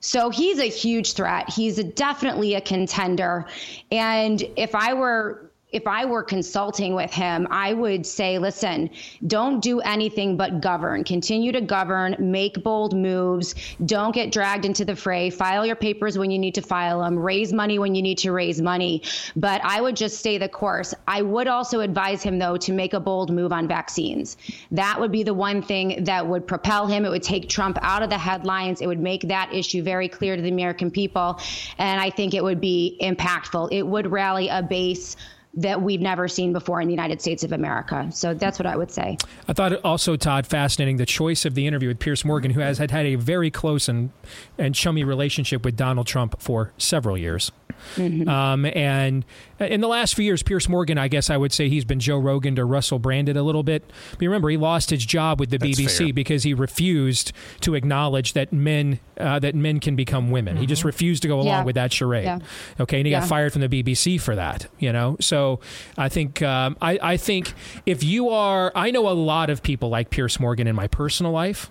So 0.00 0.30
he's 0.30 0.58
a 0.58 0.68
huge 0.68 1.12
threat. 1.12 1.50
He's 1.50 1.78
a, 1.78 1.84
definitely 1.84 2.54
a 2.54 2.60
contender. 2.60 3.46
And 3.90 4.42
if 4.56 4.74
I 4.74 4.94
were 4.94 5.49
if 5.72 5.86
I 5.86 6.04
were 6.04 6.22
consulting 6.22 6.94
with 6.94 7.12
him, 7.12 7.46
I 7.50 7.72
would 7.72 8.04
say, 8.04 8.38
listen, 8.38 8.90
don't 9.26 9.60
do 9.60 9.80
anything 9.80 10.36
but 10.36 10.60
govern. 10.60 11.04
Continue 11.04 11.52
to 11.52 11.60
govern, 11.60 12.16
make 12.18 12.62
bold 12.64 12.96
moves, 12.96 13.54
don't 13.86 14.12
get 14.12 14.32
dragged 14.32 14.64
into 14.64 14.84
the 14.84 14.96
fray, 14.96 15.30
file 15.30 15.64
your 15.64 15.76
papers 15.76 16.18
when 16.18 16.30
you 16.30 16.38
need 16.38 16.54
to 16.56 16.62
file 16.62 17.02
them, 17.02 17.18
raise 17.18 17.52
money 17.52 17.78
when 17.78 17.94
you 17.94 18.02
need 18.02 18.18
to 18.18 18.32
raise 18.32 18.60
money. 18.60 19.02
But 19.36 19.60
I 19.64 19.80
would 19.80 19.96
just 19.96 20.18
stay 20.18 20.38
the 20.38 20.48
course. 20.48 20.92
I 21.06 21.22
would 21.22 21.46
also 21.46 21.80
advise 21.80 22.22
him, 22.22 22.38
though, 22.38 22.56
to 22.56 22.72
make 22.72 22.92
a 22.92 23.00
bold 23.00 23.30
move 23.30 23.52
on 23.52 23.68
vaccines. 23.68 24.36
That 24.72 24.98
would 24.98 25.12
be 25.12 25.22
the 25.22 25.34
one 25.34 25.62
thing 25.62 26.02
that 26.04 26.26
would 26.26 26.46
propel 26.46 26.86
him. 26.86 27.04
It 27.04 27.10
would 27.10 27.22
take 27.22 27.48
Trump 27.48 27.78
out 27.82 28.02
of 28.02 28.10
the 28.10 28.18
headlines. 28.18 28.80
It 28.80 28.86
would 28.86 29.00
make 29.00 29.28
that 29.28 29.52
issue 29.54 29.82
very 29.82 30.08
clear 30.08 30.34
to 30.34 30.42
the 30.42 30.50
American 30.50 30.90
people. 30.90 31.40
And 31.78 32.00
I 32.00 32.10
think 32.10 32.34
it 32.34 32.42
would 32.42 32.60
be 32.60 32.98
impactful. 33.00 33.68
It 33.70 33.82
would 33.82 34.10
rally 34.10 34.48
a 34.48 34.62
base 34.62 35.16
that 35.54 35.82
we've 35.82 36.00
never 36.00 36.28
seen 36.28 36.52
before 36.52 36.80
in 36.80 36.86
the 36.86 36.94
United 36.94 37.20
States 37.20 37.42
of 37.42 37.52
America. 37.52 38.08
So 38.12 38.34
that's 38.34 38.58
what 38.58 38.66
I 38.66 38.76
would 38.76 38.90
say. 38.90 39.16
I 39.48 39.52
thought 39.52 39.72
also, 39.84 40.16
Todd, 40.16 40.46
fascinating 40.46 40.96
the 40.96 41.06
choice 41.06 41.44
of 41.44 41.54
the 41.54 41.66
interview 41.66 41.88
with 41.88 41.98
Piers 41.98 42.24
Morgan, 42.24 42.52
who 42.52 42.60
has 42.60 42.78
had, 42.78 42.90
had 42.90 43.06
a 43.06 43.16
very 43.16 43.50
close 43.50 43.88
and, 43.88 44.10
and 44.58 44.74
chummy 44.74 45.02
relationship 45.02 45.64
with 45.64 45.76
Donald 45.76 46.06
Trump 46.06 46.40
for 46.40 46.72
several 46.78 47.18
years. 47.18 47.50
Mm-hmm. 47.96 48.28
Um, 48.28 48.64
and 48.66 49.24
in 49.58 49.80
the 49.80 49.88
last 49.88 50.14
few 50.14 50.24
years, 50.24 50.42
Piers 50.42 50.68
Morgan, 50.68 50.98
I 50.98 51.08
guess 51.08 51.30
I 51.30 51.36
would 51.36 51.52
say 51.52 51.68
he's 51.68 51.84
been 51.84 52.00
Joe 52.00 52.18
Rogan 52.18 52.56
to 52.56 52.64
Russell 52.64 52.98
Branded 52.98 53.36
a 53.36 53.42
little 53.42 53.62
bit. 53.62 53.90
But 54.12 54.22
remember, 54.22 54.48
he 54.48 54.56
lost 54.56 54.90
his 54.90 55.04
job 55.04 55.40
with 55.40 55.50
the 55.50 55.58
That's 55.58 55.78
BBC 55.78 55.98
fair. 55.98 56.12
because 56.12 56.42
he 56.42 56.54
refused 56.54 57.32
to 57.60 57.74
acknowledge 57.74 58.32
that 58.34 58.52
men 58.52 59.00
uh, 59.18 59.38
that 59.38 59.54
men 59.54 59.80
can 59.80 59.96
become 59.96 60.30
women. 60.30 60.54
Mm-hmm. 60.54 60.60
He 60.62 60.66
just 60.66 60.80
mm-hmm. 60.80 60.88
refused 60.88 61.22
to 61.22 61.28
go 61.28 61.36
along 61.36 61.46
yeah. 61.46 61.64
with 61.64 61.74
that 61.74 61.92
charade. 61.92 62.24
Yeah. 62.24 62.38
Okay, 62.80 62.98
and 62.98 63.06
he 63.06 63.12
yeah. 63.12 63.20
got 63.20 63.28
fired 63.28 63.52
from 63.52 63.62
the 63.62 63.68
BBC 63.68 64.20
for 64.20 64.34
that. 64.36 64.66
You 64.78 64.92
know, 64.92 65.16
so 65.20 65.60
I 65.98 66.08
think 66.08 66.42
um, 66.42 66.76
I, 66.80 66.98
I 67.02 67.16
think 67.16 67.52
if 67.86 68.02
you 68.02 68.30
are, 68.30 68.72
I 68.74 68.90
know 68.90 69.08
a 69.08 69.12
lot 69.12 69.50
of 69.50 69.62
people 69.62 69.88
like 69.88 70.10
Piers 70.10 70.40
Morgan 70.40 70.66
in 70.66 70.74
my 70.76 70.88
personal 70.88 71.32
life. 71.32 71.70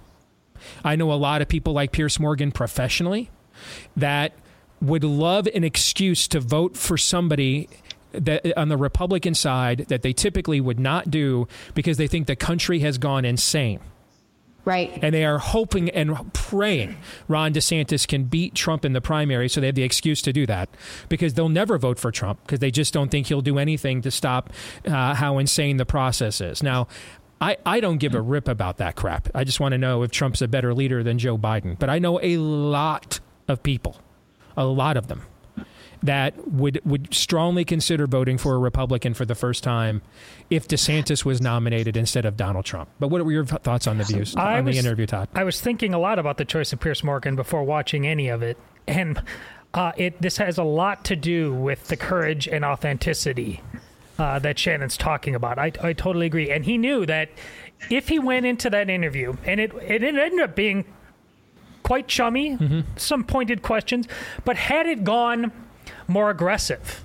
I 0.84 0.98
know 0.98 1.12
a 1.12 1.16
lot 1.16 1.42
of 1.42 1.48
people 1.48 1.72
like 1.72 1.94
Piers 1.94 2.20
Morgan 2.20 2.52
professionally 2.52 3.30
that 3.96 4.34
would 4.82 5.04
love 5.04 5.48
an 5.48 5.64
excuse 5.64 6.28
to 6.30 6.40
vote 6.40 6.78
for 6.78 6.98
somebody 6.98 7.70
that 8.12 8.58
on 8.58 8.70
the 8.70 8.78
Republican 8.78 9.34
side 9.34 9.86
that 9.90 10.02
they 10.02 10.14
typically 10.14 10.60
would 10.60 10.80
not 10.80 11.12
do 11.12 11.48
because 11.74 11.98
they 11.98 12.08
think 12.08 12.28
the 12.28 12.36
country 12.36 12.80
has 12.80 12.98
gone 12.98 13.26
insane. 13.26 13.80
Right. 14.66 15.00
And 15.02 15.16
they 15.16 15.26
are 15.26 15.40
hoping 15.40 15.90
and 15.90 16.32
praying 16.34 16.98
Ron 17.28 17.54
DeSantis 17.54 18.08
can 18.08 18.26
beat 18.26 18.54
Trump 18.56 18.86
in 18.86 18.94
the 18.94 19.02
primary 19.02 19.50
so 19.50 19.62
they 19.62 19.68
have 19.68 19.76
the 19.76 19.84
excuse 19.84 20.22
to 20.24 20.34
do 20.34 20.46
that 20.46 20.70
because 21.08 21.34
they'll 21.34 21.50
never 21.50 21.78
vote 21.78 21.98
for 21.98 22.12
Trump 22.12 22.40
because 22.46 22.60
they 22.60 22.70
just 22.70 22.94
don't 22.94 23.10
think 23.10 23.28
he'll 23.28 23.42
do 23.42 23.58
anything 23.58 24.02
to 24.02 24.12
stop 24.12 24.52
uh, 24.86 25.16
how 25.16 25.38
insane 25.38 25.78
the 25.78 25.86
process 25.86 26.42
is. 26.42 26.62
Now, 26.62 26.88
I, 27.42 27.58
I 27.66 27.80
don't 27.80 27.98
give 27.98 28.16
a 28.16 28.22
rip 28.22 28.48
about 28.48 28.78
that 28.78 28.96
crap. 28.96 29.30
I 29.34 29.46
just 29.46 29.60
want 29.60 29.72
to 29.72 29.78
know 29.78 30.04
if 30.04 30.12
Trump's 30.12 30.42
a 30.42 30.48
better 30.48 30.74
leader 30.74 31.04
than 31.04 31.18
Joe 31.18 31.38
Biden. 31.38 31.80
But 31.80 31.90
I 31.90 31.98
know 31.98 32.20
a 32.22 32.38
lot 32.38 33.22
of 33.48 33.64
people 33.64 33.98
a 34.60 34.66
lot 34.66 34.98
of 34.98 35.08
them 35.08 35.24
that 36.04 36.48
would 36.48 36.80
would 36.86 37.14
strongly 37.14 37.66
consider 37.66 38.08
voting 38.08 38.38
for 38.38 38.56
a 38.56 38.58
Republican 38.58 39.14
for 39.14 39.26
the 39.26 39.36
first 39.36 39.64
time 39.64 40.02
if 40.50 40.68
DeSantis 40.68 41.26
was 41.26 41.42
nominated 41.42 41.98
instead 41.98 42.26
of 42.26 42.38
Donald 42.38 42.66
Trump. 42.66 42.90
But 43.00 43.10
what 43.10 43.24
were 43.26 43.32
your 43.32 43.46
thoughts 43.46 43.88
on 43.88 43.98
the 43.98 44.04
views 44.04 44.36
I 44.36 44.60
on 44.60 44.66
was, 44.66 44.76
the 44.76 44.80
interview, 44.80 45.06
Todd? 45.06 45.30
I 45.34 45.44
was 45.44 45.60
thinking 45.60 45.94
a 45.94 46.00
lot 46.00 46.20
about 46.20 46.38
the 46.38 46.46
choice 46.46 46.72
of 46.72 46.80
Piers 46.80 47.04
Morgan 47.04 47.36
before 47.36 47.64
watching 47.64 48.08
any 48.08 48.30
of 48.30 48.42
it, 48.42 48.58
and 48.88 49.22
uh, 49.74 49.92
it 49.98 50.22
this 50.22 50.38
has 50.38 50.58
a 50.58 50.64
lot 50.64 51.04
to 51.06 51.16
do 51.16 51.54
with 51.54 51.88
the 51.88 51.98
courage 51.98 52.48
and 52.48 52.64
authenticity 52.64 53.62
uh, 54.18 54.40
that 54.40 54.58
Shannon's 54.58 54.98
talking 54.98 55.36
about. 55.36 55.60
I, 55.60 55.72
I 55.82 55.94
totally 55.94 56.28
agree, 56.28 56.50
and 56.50 56.64
he 56.64 56.78
knew 56.78 57.06
that 57.08 57.30
if 57.90 58.08
he 58.08 58.20
went 58.20 58.46
into 58.46 58.70
that 58.70 58.90
interview, 58.90 59.36
and 59.44 59.60
it 59.60 59.74
it 59.82 60.04
ended 60.04 60.40
up 60.40 60.56
being 60.56 60.86
quite 61.90 62.08
chummy, 62.08 62.56
mm-hmm. 62.56 62.82
some 62.98 63.24
pointed 63.24 63.64
questions, 63.64 64.08
but 64.46 64.56
had 64.56 64.86
it 64.86 65.04
gone 65.04 65.52
more 66.08 66.30
aggressive, 66.30 67.04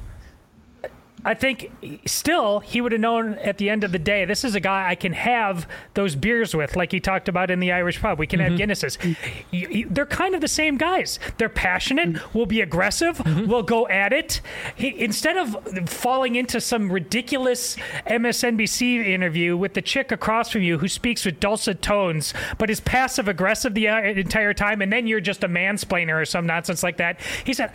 I 1.25 1.35
think 1.35 1.71
still 2.07 2.61
he 2.61 2.81
would 2.81 2.93
have 2.93 3.01
known 3.01 3.35
at 3.35 3.59
the 3.59 3.71
end 3.71 3.85
of 3.85 3.93
the 3.93 3.99
day, 3.99 4.25
this 4.25 4.45
is 4.45 4.55
a 4.55 4.61
guy 4.61 4.89
I 4.89 4.95
can 4.95 5.13
have 5.13 5.67
those 5.95 6.15
beers 6.15 6.55
with, 6.55 6.77
like 6.77 6.93
he 6.93 7.01
talked 7.01 7.29
about 7.29 7.51
in 7.51 7.61
the 7.61 7.73
Irish 7.73 8.01
pub. 8.01 8.19
We 8.19 8.27
can 8.27 8.41
mm-hmm. 8.41 8.57
have 8.57 8.61
Guinnesses. 8.61 9.95
they're 9.95 10.07
kind 10.07 10.35
of 10.35 10.41
the 10.41 10.49
same 10.49 10.77
guys. 10.77 11.19
They're 11.39 11.49
passionate, 11.49 12.11
mm-hmm. 12.11 12.39
will 12.39 12.47
be 12.47 12.61
aggressive, 12.61 13.19
mm-hmm. 13.19 13.51
will 13.51 13.63
go 13.63 13.89
at 13.89 14.13
it. 14.13 14.41
He, 14.75 15.01
instead 15.03 15.37
of 15.37 15.89
falling 15.89 16.37
into 16.37 16.61
some 16.61 16.93
ridiculous 16.93 17.77
MSNBC 18.07 19.07
interview 19.07 19.57
with 19.57 19.75
the 19.75 19.83
chick 19.83 20.13
across 20.13 20.51
from 20.51 20.63
you 20.63 20.79
who 20.79 20.89
speaks 20.89 21.25
with 21.25 21.41
dulcet 21.41 21.81
tones, 21.81 22.35
but 22.59 22.71
is 22.71 22.81
passive 22.81 23.29
aggressive 23.29 23.75
the 23.75 23.89
uh, 23.89 24.01
entire 24.01 24.55
time, 24.55 24.83
and 24.83 24.93
then 24.93 25.07
you're 25.07 25.21
just 25.21 25.43
a 25.45 25.49
mansplainer 25.49 26.21
or 26.21 26.25
some 26.25 26.47
nonsense 26.47 26.83
like 26.83 26.99
that. 26.99 27.21
He 27.45 27.55
said, 27.55 27.73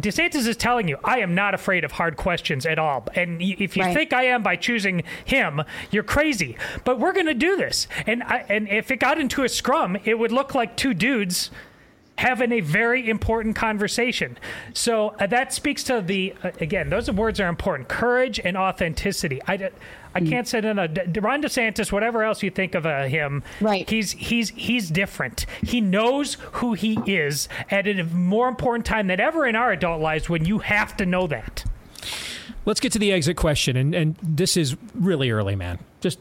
DeSantis 0.00 0.46
is 0.46 0.56
telling 0.56 0.88
you, 0.88 0.98
I 1.04 1.18
am 1.18 1.34
not 1.34 1.54
afraid 1.54 1.84
of 1.84 1.92
hard 1.92 2.16
questions 2.16 2.66
at 2.66 2.78
all. 2.78 3.06
And 3.14 3.40
if 3.40 3.76
you 3.76 3.82
right. 3.82 3.94
think 3.94 4.12
I 4.12 4.24
am 4.24 4.42
by 4.42 4.56
choosing 4.56 5.02
him, 5.24 5.62
you're 5.90 6.02
crazy. 6.02 6.56
But 6.84 6.98
we're 6.98 7.12
going 7.12 7.26
to 7.26 7.34
do 7.34 7.56
this. 7.56 7.86
And 8.06 8.22
I, 8.22 8.44
and 8.48 8.68
if 8.68 8.90
it 8.90 8.98
got 8.98 9.18
into 9.18 9.44
a 9.44 9.48
scrum, 9.48 9.96
it 10.04 10.18
would 10.18 10.32
look 10.32 10.54
like 10.54 10.76
two 10.76 10.94
dudes 10.94 11.50
having 12.16 12.52
a 12.52 12.60
very 12.60 13.08
important 13.08 13.56
conversation. 13.56 14.38
So 14.72 15.08
uh, 15.18 15.26
that 15.28 15.52
speaks 15.52 15.82
to 15.84 16.00
the 16.00 16.34
uh, 16.42 16.52
again, 16.60 16.90
those 16.90 17.10
words 17.10 17.40
are 17.40 17.48
important: 17.48 17.88
courage 17.88 18.40
and 18.42 18.56
authenticity. 18.56 19.40
I 19.46 19.70
I 20.14 20.20
can't 20.20 20.46
say 20.46 20.60
no. 20.60 20.72
no. 20.72 20.86
Ron 21.20 21.42
DeSantis, 21.42 21.90
whatever 21.90 22.22
else 22.22 22.42
you 22.42 22.50
think 22.50 22.74
of 22.74 22.86
uh, 22.86 23.04
him, 23.04 23.42
right? 23.60 23.88
He's 23.88 24.12
he's 24.12 24.50
he's 24.50 24.90
different. 24.90 25.46
He 25.62 25.80
knows 25.80 26.34
who 26.52 26.74
he 26.74 26.98
is 27.06 27.48
at 27.70 27.86
a 27.88 28.04
more 28.04 28.48
important 28.48 28.86
time 28.86 29.08
than 29.08 29.20
ever 29.20 29.46
in 29.46 29.56
our 29.56 29.72
adult 29.72 30.00
lives 30.00 30.28
when 30.28 30.44
you 30.44 30.58
have 30.58 30.96
to 30.98 31.06
know 31.06 31.26
that. 31.26 31.64
Let's 32.64 32.80
get 32.80 32.92
to 32.92 32.98
the 32.98 33.12
exit 33.12 33.36
question, 33.36 33.76
and 33.76 33.94
and 33.94 34.16
this 34.22 34.56
is 34.56 34.76
really 34.94 35.30
early, 35.30 35.56
man. 35.56 35.78
Just 36.00 36.18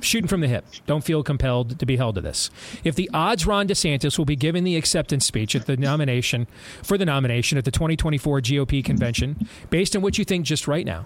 shooting 0.00 0.28
from 0.28 0.40
the 0.40 0.48
hip. 0.48 0.64
Don't 0.86 1.04
feel 1.04 1.22
compelled 1.22 1.78
to 1.78 1.86
be 1.86 1.96
held 1.96 2.14
to 2.16 2.20
this. 2.20 2.50
If 2.84 2.94
the 2.94 3.10
odds 3.12 3.46
Ron 3.46 3.68
DeSantis 3.68 4.18
will 4.18 4.24
be 4.24 4.36
given 4.36 4.64
the 4.64 4.76
acceptance 4.76 5.26
speech 5.26 5.54
at 5.54 5.66
the 5.66 5.76
nomination 5.76 6.46
for 6.82 6.98
the 6.98 7.04
nomination 7.04 7.58
at 7.58 7.64
the 7.64 7.70
2024 7.70 8.40
GOP 8.40 8.84
convention, 8.84 9.48
based 9.70 9.96
on 9.96 10.02
what 10.02 10.18
you 10.18 10.24
think 10.24 10.44
just 10.44 10.68
right 10.68 10.86
now, 10.86 11.04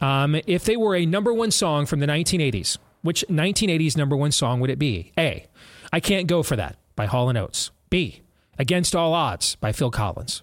um, 0.00 0.36
if 0.46 0.64
they 0.64 0.76
were 0.76 0.94
a 0.94 1.06
number 1.06 1.32
one 1.32 1.50
song 1.50 1.86
from 1.86 2.00
the 2.00 2.06
1980s, 2.06 2.78
which 3.02 3.24
1980s 3.28 3.96
number 3.96 4.16
one 4.16 4.32
song 4.32 4.60
would 4.60 4.70
it 4.70 4.78
be? 4.78 5.12
A. 5.18 5.46
I 5.92 6.00
Can't 6.00 6.26
Go 6.26 6.42
for 6.42 6.56
That 6.56 6.76
by 6.96 7.06
Hall 7.06 7.34
& 7.36 7.36
Oates. 7.36 7.70
B. 7.90 8.22
Against 8.58 8.96
All 8.96 9.12
Odds 9.12 9.56
by 9.56 9.72
Phil 9.72 9.90
Collins. 9.90 10.42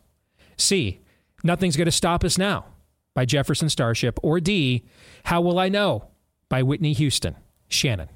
C. 0.57 0.99
Nothing's 1.43 1.75
Gonna 1.75 1.91
Stop 1.91 2.23
Us 2.23 2.37
Now 2.37 2.65
by 3.13 3.25
Jefferson 3.25 3.69
Starship. 3.69 4.19
Or 4.21 4.39
D. 4.39 4.83
How 5.23 5.41
Will 5.41 5.59
I 5.59 5.69
Know 5.69 6.07
by 6.49 6.63
Whitney 6.63 6.93
Houston. 6.93 7.35
Shannon. 7.67 8.09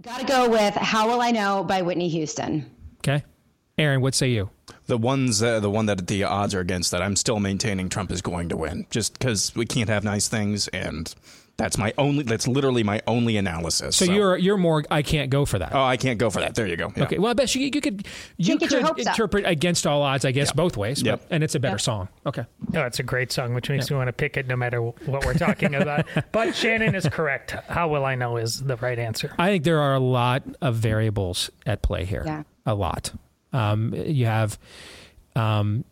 Gotta 0.00 0.24
go 0.24 0.48
with 0.48 0.74
How 0.74 1.08
Will 1.08 1.20
I 1.20 1.30
Know 1.30 1.62
by 1.64 1.82
Whitney 1.82 2.08
Houston. 2.08 2.70
Okay. 2.98 3.22
Aaron, 3.76 4.00
what 4.00 4.14
say 4.14 4.30
you? 4.30 4.50
The 4.86 4.98
ones, 4.98 5.42
uh, 5.42 5.60
the 5.60 5.70
one 5.70 5.86
that 5.86 6.06
the 6.06 6.24
odds 6.24 6.54
are 6.54 6.60
against 6.60 6.90
that, 6.90 7.02
I'm 7.02 7.16
still 7.16 7.40
maintaining 7.40 7.88
Trump 7.88 8.10
is 8.10 8.22
going 8.22 8.48
to 8.50 8.56
win, 8.56 8.86
just 8.90 9.14
because 9.18 9.54
we 9.54 9.66
can't 9.66 9.88
have 9.88 10.04
nice 10.04 10.28
things, 10.28 10.68
and 10.68 11.14
That's 11.56 11.76
my 11.76 11.92
only. 11.98 12.22
That's 12.24 12.48
literally 12.48 12.82
my 12.82 13.02
only 13.06 13.36
analysis. 13.36 13.94
So, 13.96 14.06
you're 14.06 14.38
you're 14.38 14.56
more. 14.56 14.82
I 14.90 15.02
can't 15.02 15.28
go 15.28 15.44
for 15.44 15.58
that. 15.58 15.74
Oh, 15.74 15.82
I 15.82 15.98
can't 15.98 16.18
go 16.18 16.30
for 16.30 16.40
that. 16.40 16.54
There 16.54 16.66
you 16.66 16.74
go. 16.78 16.90
Yeah. 16.96 17.02
Okay. 17.04 17.18
Well, 17.18 17.30
I 17.30 17.34
bet 17.34 17.54
you, 17.54 17.60
you 17.60 17.70
could 17.82 18.06
you 18.38 18.46
Can't 18.46 18.60
get 18.60 18.70
your 18.70 18.80
could 18.80 18.86
hopes 18.88 19.06
up. 19.06 19.12
interpret 19.12 19.44
against 19.44 19.86
all 19.86 20.00
odds. 20.00 20.24
I 20.24 20.30
guess 20.32 20.52
both 20.52 20.78
ways. 20.78 21.02
Yep. 21.02 21.20
But, 21.28 21.34
and 21.34 21.44
it's 21.44 21.54
a 21.54 21.60
better 21.60 21.74
Yep. 21.74 21.80
song. 21.82 22.08
Okay. 22.24 22.46
No, 22.72 22.86
it's 22.86 22.98
a 22.98 23.02
great 23.02 23.30
song, 23.30 23.52
which 23.52 23.68
makes 23.68 23.90
me 23.90 23.96
want 23.96 24.08
to 24.08 24.12
pick 24.14 24.38
it 24.38 24.46
no 24.46 24.56
matter 24.56 24.80
what 24.80 25.26
we're 25.26 25.34
talking 25.34 25.74
about. 25.74 26.06
but 26.32 26.54
Shannon 26.56 26.94
is 26.94 27.06
correct. 27.06 27.50
How 27.68 27.88
will 27.88 28.06
I 28.06 28.14
know 28.14 28.38
is 28.38 28.62
the 28.62 28.76
right 28.76 28.98
answer. 28.98 29.34
I 29.38 29.48
think 29.50 29.64
there 29.64 29.80
are 29.80 29.92
a 29.94 30.00
lot 30.00 30.42
of 30.62 30.76
variables 30.76 31.50
at 31.66 31.82
play 31.82 32.06
here. 32.06 32.22
Yeah. 32.24 32.44
A 32.64 32.74
lot. 32.74 33.12
Um, 33.52 33.94
you 33.94 34.26
have, 34.26 34.58
um, 35.36 35.84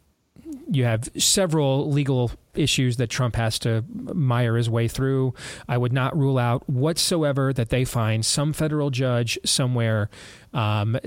you 0.71 0.85
have 0.85 1.09
several 1.17 1.91
legal 1.91 2.31
issues 2.59 2.97
that 2.97 3.09
Trump 3.09 3.37
has 3.37 3.59
to 3.61 3.85
mire 3.89 4.57
his 4.57 4.69
way 4.69 4.89
through. 4.89 5.35
I 5.69 5.79
would 5.79 5.93
not 5.93 6.17
rule 6.17 6.39
out 6.39 6.69
whatsoever 6.69 7.53
that 7.53 7.71
they 7.71 7.85
find 7.85 8.25
some 8.25 8.53
federal 8.53 8.91
judge 8.91 9.39
somewhere 9.45 10.11
um, 10.53 10.99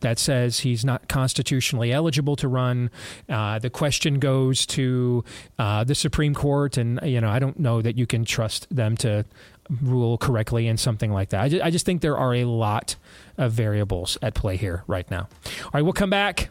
that 0.00 0.18
says 0.18 0.60
he's 0.60 0.84
not 0.84 1.08
constitutionally 1.08 1.92
eligible 1.92 2.36
to 2.36 2.48
run. 2.48 2.90
Uh, 3.28 3.58
the 3.58 3.70
question 3.70 4.18
goes 4.18 4.66
to 4.66 5.24
uh, 5.58 5.84
the 5.84 5.94
Supreme 5.94 6.34
Court, 6.34 6.76
and 6.76 7.00
you 7.02 7.20
know 7.20 7.28
I 7.28 7.38
don't 7.38 7.58
know 7.58 7.82
that 7.82 7.96
you 7.98 8.06
can 8.06 8.24
trust 8.24 8.66
them 8.74 8.96
to 8.98 9.24
rule 9.80 10.18
correctly 10.18 10.68
and 10.68 10.78
something 10.78 11.12
like 11.12 11.30
that. 11.30 11.40
I 11.40 11.48
just, 11.48 11.64
I 11.64 11.70
just 11.70 11.86
think 11.86 12.02
there 12.02 12.16
are 12.16 12.34
a 12.34 12.44
lot 12.44 12.96
of 13.38 13.52
variables 13.52 14.18
at 14.20 14.34
play 14.34 14.56
here 14.56 14.84
right 14.86 15.10
now. 15.10 15.28
All 15.64 15.70
right, 15.74 15.82
we'll 15.82 15.92
come 15.92 16.10
back. 16.10 16.50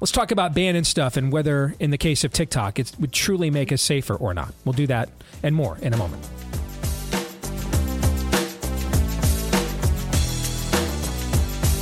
Let's 0.00 0.12
talk 0.12 0.30
about 0.30 0.54
banning 0.54 0.84
stuff 0.84 1.16
and 1.16 1.32
whether, 1.32 1.74
in 1.78 1.90
the 1.90 1.98
case 1.98 2.24
of 2.24 2.32
TikTok, 2.32 2.78
it 2.78 2.92
would 2.98 3.12
truly 3.12 3.50
make 3.50 3.72
us 3.72 3.82
safer 3.82 4.14
or 4.14 4.34
not. 4.34 4.54
We'll 4.64 4.72
do 4.72 4.86
that 4.88 5.08
and 5.42 5.54
more 5.54 5.78
in 5.78 5.92
a 5.92 5.96
moment. 5.96 6.26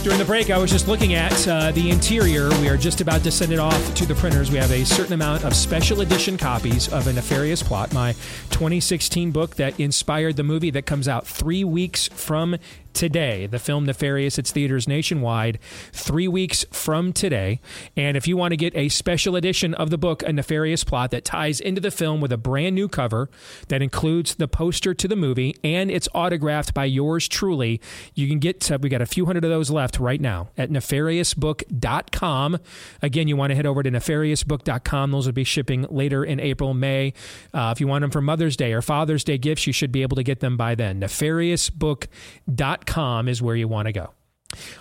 During 0.03 0.19
the 0.19 0.25
break, 0.25 0.51
I 0.51 0.59
was 0.59 0.73
just 0.73 0.89
looking 0.89 1.15
at 1.15 1.47
uh, 1.47 1.71
the 1.71 1.89
interior. 1.89 2.49
We 2.61 2.69
are 2.69 2.77
just 2.77 3.01
about 3.01 3.23
to 3.23 3.31
send 3.31 3.53
it 3.53 3.61
off 3.61 3.95
to 3.95 4.05
the 4.05 4.17
printers. 4.17 4.51
We 4.51 4.59
have 4.59 4.73
a 4.73 4.85
certain 4.85 5.13
amount 5.13 5.45
of 5.45 5.55
special 5.55 6.01
edition 6.01 6.37
copies 6.37 6.93
of 6.93 7.07
A 7.07 7.13
Nefarious 7.13 7.63
Plot, 7.63 7.95
my 7.95 8.15
2016 8.51 9.31
book 9.31 9.55
that 9.57 9.79
inspired 9.79 10.35
the 10.35 10.43
movie 10.43 10.71
that 10.71 10.87
comes 10.87 11.07
out 11.07 11.25
three 11.25 11.63
weeks 11.63 12.09
from 12.09 12.57
today. 12.93 13.47
The 13.47 13.59
film 13.59 13.87
Nefarious, 13.87 14.39
it's 14.39 14.51
theaters 14.51 14.87
nationwide, 14.87 15.59
three 15.93 16.29
weeks 16.29 16.65
from 16.71 17.13
today. 17.13 17.61
And 17.97 18.17
if 18.17 18.29
you 18.29 18.37
want 18.37 18.53
to 18.53 18.57
get 18.57 18.75
a 18.77 18.89
special 18.89 19.37
edition 19.37 19.75
of 19.75 19.91
the 19.91 19.99
book, 19.99 20.23
A 20.23 20.33
Nefarious 20.33 20.85
Plot, 20.85 21.11
that 21.11 21.25
ties 21.25 21.61
into 21.61 21.81
the 21.81 21.91
film 21.91 22.21
with 22.21 22.33
a 22.33 22.37
brand 22.37 22.75
new 22.75 22.89
cover 22.89 23.31
that 23.69 23.83
includes 23.83 24.35
the 24.37 24.49
poster 24.49 24.95
to 24.95 25.09
the 25.09 25.17
movie 25.17 25.57
and 25.65 25.91
it's 25.91 26.09
autographed 26.15 26.75
by 26.75 26.85
yours 26.85 27.29
truly, 27.29 27.81
you 28.15 28.29
can 28.29 28.39
get, 28.39 28.61
to, 28.63 28.77
we 28.79 28.89
got 28.89 29.03
a 29.03 29.07
few 29.07 29.27
hundred 29.27 29.45
of 29.45 29.51
those 29.51 29.71
left 29.71 29.99
right 29.99 30.21
now 30.21 30.51
at 30.57 30.71
nefariousbook.com. 30.71 32.59
Again, 33.03 33.29
you 33.29 33.37
want 33.37 33.51
to 33.51 33.55
head 33.55 33.67
over 33.67 33.83
to 33.83 33.91
nefariousbook.com. 33.91 35.11
Those 35.11 35.27
will 35.27 35.33
be 35.33 35.45
shipping 35.45 35.87
later 35.91 36.25
in 36.25 36.41
April, 36.41 36.75
May. 36.75 37.13
Uh, 37.55 37.73
if 37.75 37.81
you 37.81 37.87
want 37.87 38.03
them 38.03 38.11
for 38.11 38.21
Mother's 38.21 38.57
Day 38.57 38.73
or 38.73 38.83
Father's 38.83 39.25
Day 39.25 39.39
gifts, 39.39 39.67
you 39.67 39.73
should 39.73 39.93
be 39.93 40.03
able 40.03 40.17
to 40.17 40.23
get 40.23 40.41
them 40.41 40.57
by 40.57 40.75
then. 40.75 41.01
Nefariousbook.com 41.01 42.82
is 43.29 43.43
where 43.43 43.57
you 43.57 43.69
want 43.69 43.87
to 43.87 43.93
go. 43.93 44.13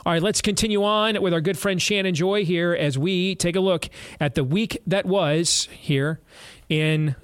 All 0.05 0.13
right, 0.13 0.21
let's 0.21 0.41
continue 0.41 0.83
on 0.83 1.21
with 1.21 1.33
our 1.33 1.41
good 1.41 1.57
friend 1.57 1.81
Shannon 1.81 2.13
Joy 2.13 2.43
here 2.43 2.73
as 2.73 2.97
we 2.97 3.35
take 3.35 3.55
a 3.55 3.61
look 3.61 3.87
at 4.19 4.35
the 4.35 4.43
week 4.43 4.81
that 4.87 5.05
was 5.05 5.69
here 5.71 6.19
in 6.67 7.15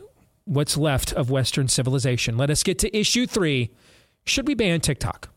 what's 0.46 0.78
left 0.78 1.12
of 1.14 1.30
Western 1.30 1.68
civilization. 1.68 2.38
Let 2.38 2.50
us 2.50 2.64
get 2.64 2.80
to 2.80 2.98
issue 2.98 3.28
three. 3.28 3.72
Should 4.26 4.48
we 4.48 4.56
ban 4.56 4.80
TikTok? 4.80 5.30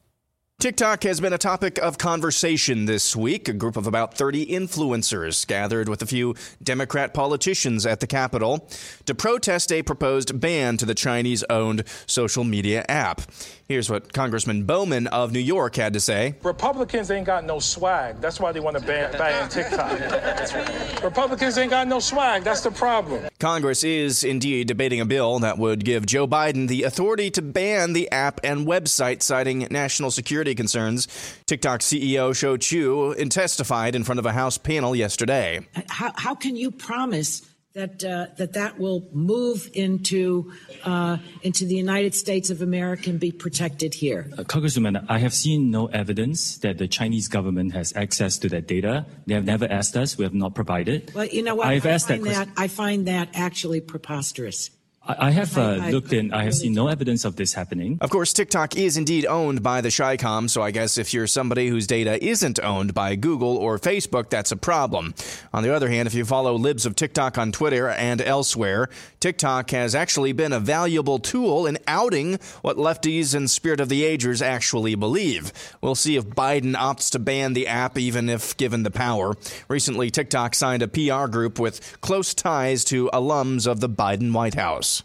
TikTok 0.61 1.05
has 1.05 1.23
been 1.23 1.33
a 1.33 1.39
topic 1.39 1.79
of 1.79 1.97
conversation 1.97 2.85
this 2.85 3.17
week. 3.17 3.49
A 3.49 3.55
group 3.55 3.79
of 3.79 3.87
about 3.87 4.13
30 4.13 4.45
influencers 4.45 5.47
gathered 5.47 5.89
with 5.89 6.03
a 6.03 6.07
few 6.07 6.35
Democrat 6.63 7.15
politicians 7.15 7.87
at 7.87 8.01
the 8.01 8.07
Capitol 8.07 8.69
to 9.07 9.15
protest 9.15 9.73
a 9.73 9.83
proposed 9.83 10.39
ban 10.39 10.77
to 10.77 10.85
the 10.85 10.95
Chinese 10.95 11.43
owned 11.49 11.85
social 12.07 12.45
media 12.45 12.85
app. 12.91 13.23
Here's 13.71 13.89
what 13.89 14.13
Congressman 14.13 14.65
Bowman 14.65 15.07
of 15.07 15.33
New 15.33 15.39
York 15.39 15.77
had 15.77 15.93
to 15.93 16.01
say. 16.01 16.35
Republicans 16.43 17.11
ain't 17.11 17.25
got 17.25 17.45
no 17.45 17.61
swag. 17.61 18.21
That's 18.21 18.41
why 18.41 18.51
they 18.51 18.59
want 18.59 18.77
to 18.77 18.85
ban, 18.85 19.13
ban 19.13 19.49
TikTok. 19.49 21.03
Republicans 21.05 21.57
ain't 21.57 21.71
got 21.71 21.87
no 21.87 22.01
swag. 22.01 22.43
That's 22.43 22.63
the 22.63 22.73
problem. 22.73 23.29
Congress 23.39 23.85
is 23.85 24.25
indeed 24.25 24.67
debating 24.67 25.01
a 25.01 25.07
bill 25.07 25.39
that 25.39 25.57
would 25.57 25.85
give 25.85 26.05
Joe 26.05 26.27
Biden 26.27 26.67
the 26.67 26.83
authority 26.83 27.31
to 27.31 27.43
ban 27.43 27.93
the 27.93 28.11
app 28.11 28.41
and 28.43 28.67
website, 28.67 29.23
citing 29.23 29.69
national 29.71 30.11
security 30.11 30.50
concerns. 30.55 31.09
TikTok 31.47 31.81
CEO 31.81 32.35
Shou 32.35 32.59
Chew 32.59 33.15
testified 33.31 33.95
in 33.95 34.05
front 34.05 34.19
of 34.19 34.27
a 34.27 34.33
House 34.33 34.59
panel 34.59 34.95
yesterday. 34.95 35.67
How, 35.89 36.13
how 36.17 36.35
can 36.35 36.57
you 36.57 36.71
promise 36.71 37.43
that 37.73 38.03
uh, 38.03 38.27
that 38.37 38.55
that 38.55 38.79
will 38.79 39.09
move 39.13 39.71
into 39.75 40.53
uh, 40.85 41.19
into 41.43 41.65
the 41.65 41.77
United 41.77 42.15
States 42.15 42.51
of 42.51 42.63
America 42.63 43.11
and 43.11 43.21
be 43.21 43.31
protected 43.31 43.95
here? 43.95 44.29
Uh, 44.37 44.43
Congresswoman, 44.43 45.05
I 45.09 45.19
have 45.19 45.33
seen 45.33 45.71
no 45.71 45.87
evidence 45.87 46.59
that 46.59 46.79
the 46.79 46.89
Chinese 46.89 47.29
government 47.29 47.73
has 47.73 47.95
access 47.95 48.39
to 48.39 48.49
that 48.49 48.67
data. 48.67 49.07
They 49.27 49.35
have 49.35 49.45
never 49.45 49.71
asked 49.71 49.97
us. 49.97 50.19
We 50.19 50.25
have 50.25 50.35
not 50.35 50.55
provided. 50.55 51.13
Well, 51.15 51.27
you 51.27 51.43
know 51.43 51.55
what? 51.55 51.69
I've 51.69 51.87
I 51.87 51.91
asked 51.91 52.09
that 52.09 52.21
find 52.21 52.35
question. 52.35 52.53
I 52.57 52.69
find 52.69 53.09
that 53.09 53.29
actually 53.35 53.81
preposterous. 53.81 54.71
I, 55.07 55.29
I 55.29 55.31
have 55.31 55.57
uh, 55.57 55.63
I- 55.63 55.87
I- 55.87 55.91
looked 55.91 56.13
in. 56.13 56.33
I 56.33 56.45
have 56.45 56.55
seen 56.55 56.75
no 56.75 56.89
evidence 56.89 57.25
of 57.25 57.35
this 57.37 57.55
happening. 57.55 57.97
Of 58.03 58.11
course, 58.11 58.33
TikTok 58.35 58.77
is 58.77 58.97
indeed 58.99 59.25
owned 59.27 59.63
by 59.63 59.81
the 59.81 59.91
Chi-Com, 59.91 60.49
so 60.49 60.61
I 60.63 60.71
guess 60.73 60.99
if 60.99 61.15
you're 61.15 61.27
somebody 61.27 61.69
whose 61.69 61.87
data 61.87 62.23
isn't 62.23 62.61
owned 62.63 62.93
by 62.93 63.17
Google 63.17 63.57
or 63.57 63.79
Facebook, 63.79 64.29
that's 64.29 64.53
a 64.53 64.57
problem. 64.57 65.15
On 65.55 65.63
the 65.63 65.75
other 65.75 65.89
hand, 65.89 66.07
if 66.07 66.15
you 66.15 66.25
follow 66.27 66.55
libs 66.55 66.85
of 66.85 66.97
TikTok 66.97 67.39
on 67.39 67.51
Twitter 67.51 67.89
and 67.89 68.21
elsewhere, 68.21 68.89
TikTok 69.21 69.71
has 69.71 69.95
actually 69.95 70.33
been 70.33 70.53
a 70.53 70.61
valuable 70.61 71.19
tool 71.19 71.67
in 71.67 71.79
outing 71.87 72.39
what 72.61 72.77
lefties 72.77 73.35
and 73.35 73.51
spirit 73.51 73.81
of 73.81 73.89
the 73.89 74.05
agers 74.05 74.43
actually 74.43 74.95
believe. 74.95 75.53
We'll 75.81 75.95
see 75.95 76.17
if 76.17 76.27
Biden 76.27 76.75
opts 76.75 77.11
to 77.13 77.19
ban 77.19 77.55
the 77.55 77.67
app, 77.69 77.97
even 77.99 78.29
if 78.29 78.55
given 78.59 78.83
the 78.83 78.91
power. 78.91 79.35
Recently, 79.69 80.11
TikTok 80.11 80.55
signed 80.55 80.83
a 80.83 80.89
PR 80.89 81.27
group 81.27 81.59
with 81.59 81.99
close 82.03 82.35
ties 82.35 82.85
to 82.85 83.09
alums 83.15 83.67
of 83.67 83.81
the 83.81 83.89
Biden 83.89 84.33
White 84.33 84.55
House. 84.55 85.00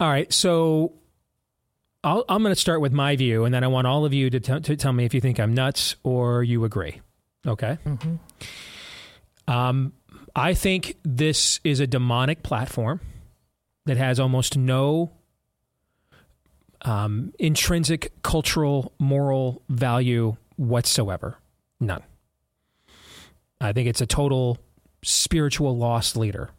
All 0.00 0.08
right, 0.08 0.32
so 0.32 0.92
I'll, 2.02 2.24
I'm 2.28 2.42
going 2.42 2.54
to 2.54 2.60
start 2.60 2.80
with 2.80 2.92
my 2.92 3.16
view, 3.16 3.44
and 3.44 3.54
then 3.54 3.64
I 3.64 3.68
want 3.68 3.86
all 3.86 4.04
of 4.04 4.12
you 4.12 4.28
to, 4.30 4.40
t- 4.40 4.60
to 4.60 4.76
tell 4.76 4.92
me 4.92 5.04
if 5.04 5.14
you 5.14 5.20
think 5.20 5.38
I'm 5.38 5.54
nuts 5.54 5.96
or 6.02 6.42
you 6.42 6.64
agree. 6.64 7.00
Okay. 7.46 7.78
Um, 9.46 9.92
I 10.34 10.54
think 10.54 10.96
this 11.04 11.60
is 11.62 11.80
a 11.80 11.86
demonic 11.86 12.42
platform 12.42 13.00
that 13.86 13.96
has 13.96 14.18
almost 14.18 14.56
no 14.56 15.12
um, 16.82 17.32
intrinsic 17.38 18.12
cultural, 18.22 18.92
moral 18.98 19.62
value 19.68 20.36
whatsoever. 20.56 21.36
None. 21.80 22.02
I 23.60 23.72
think 23.72 23.88
it's 23.88 24.00
a 24.00 24.06
total 24.06 24.58
spiritual 25.02 25.76
lost 25.76 26.16
leader. 26.16 26.50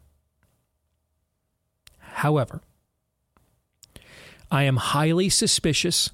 However, 1.99 2.61
I 4.51 4.63
am 4.63 4.77
highly 4.77 5.29
suspicious 5.29 6.11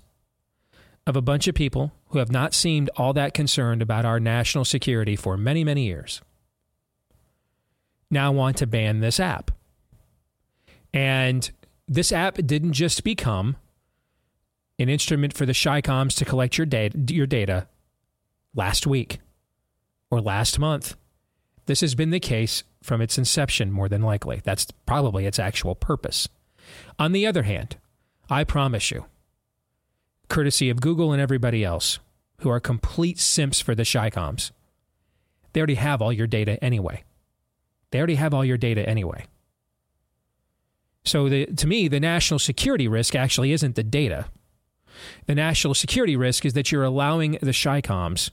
of 1.06 1.15
a 1.15 1.22
bunch 1.22 1.48
of 1.48 1.56
people 1.56 1.91
who 2.10 2.20
have 2.20 2.32
not 2.32 2.54
seemed 2.54 2.89
all 2.96 3.13
that 3.13 3.34
concerned 3.34 3.82
about 3.82 4.06
our 4.06 4.20
national 4.20 4.65
security 4.65 5.15
for 5.15 5.38
many, 5.38 5.63
many 5.63 5.86
years. 5.86 6.22
Now 8.10 8.32
want 8.32 8.58
to 8.58 8.67
ban 8.67 9.00
this 9.00 9.20
app. 9.20 9.52
And 10.94 11.50
this 11.88 12.12
app 12.12 12.36
didn't 12.36 12.74
just 12.74 13.04
become 13.04 13.56
an 14.78 14.89
instrument 14.89 15.34
for 15.34 15.46
the 15.46 15.54
Chi-Coms 15.54 16.15
to 16.15 16.26
collect 16.26 16.58
your 16.58 16.65
data, 16.65 16.98
your 17.10 17.28
data 17.28 17.67
last 18.54 18.86
week 18.86 19.20
or 20.10 20.20
last 20.20 20.60
month. 20.60 20.96
This 21.67 21.82
has 21.82 21.96
been 21.96 22.10
the 22.10 22.20
case 22.20 22.63
from 22.84 23.02
its 23.02 23.17
inception, 23.17 23.72
more 23.72 23.88
than 23.88 24.02
likely. 24.02 24.41
That's 24.44 24.67
probably 24.86 25.26
its 25.26 25.39
actual 25.39 25.76
purpose. 25.76 26.28
On 27.00 27.12
the 27.12 27.26
other 27.26 27.44
hand, 27.44 27.78
I 28.32 28.46
promise 28.46 28.91
you, 28.91 29.08
courtesy 30.30 30.70
of 30.70 30.80
Google 30.80 31.12
and 31.12 31.22
everybody 31.22 31.65
else 31.65 32.00
who 32.39 32.50
are 32.50 32.62
complete 32.62 33.20
simps 33.20 33.60
for 33.60 33.76
the 33.76 33.84
Chi-Coms, 33.84 34.54
they 35.52 35.60
already 35.60 35.76
have 35.76 36.02
all 36.02 36.13
your 36.13 36.28
data 36.28 36.58
anyway. 36.63 37.04
They 37.91 37.98
already 37.98 38.15
have 38.15 38.34
all 38.34 38.46
your 38.46 38.58
data 38.58 38.88
anyway. 38.88 39.26
So 41.04 41.28
the, 41.28 41.46
to 41.48 41.67
me, 41.67 41.89
the 41.89 42.00
national 42.00 42.39
security 42.39 42.88
risk 42.88 43.15
actually 43.15 43.52
isn't 43.52 43.76
the 43.76 43.84
data. 43.84 44.28
The 45.26 45.36
national 45.36 45.74
security 45.74 46.15
risk 46.15 46.46
is 46.46 46.54
that 46.54 46.72
you're 46.72 46.86
allowing 46.86 47.38
the 47.41 47.54
Chi-Coms 47.54 48.32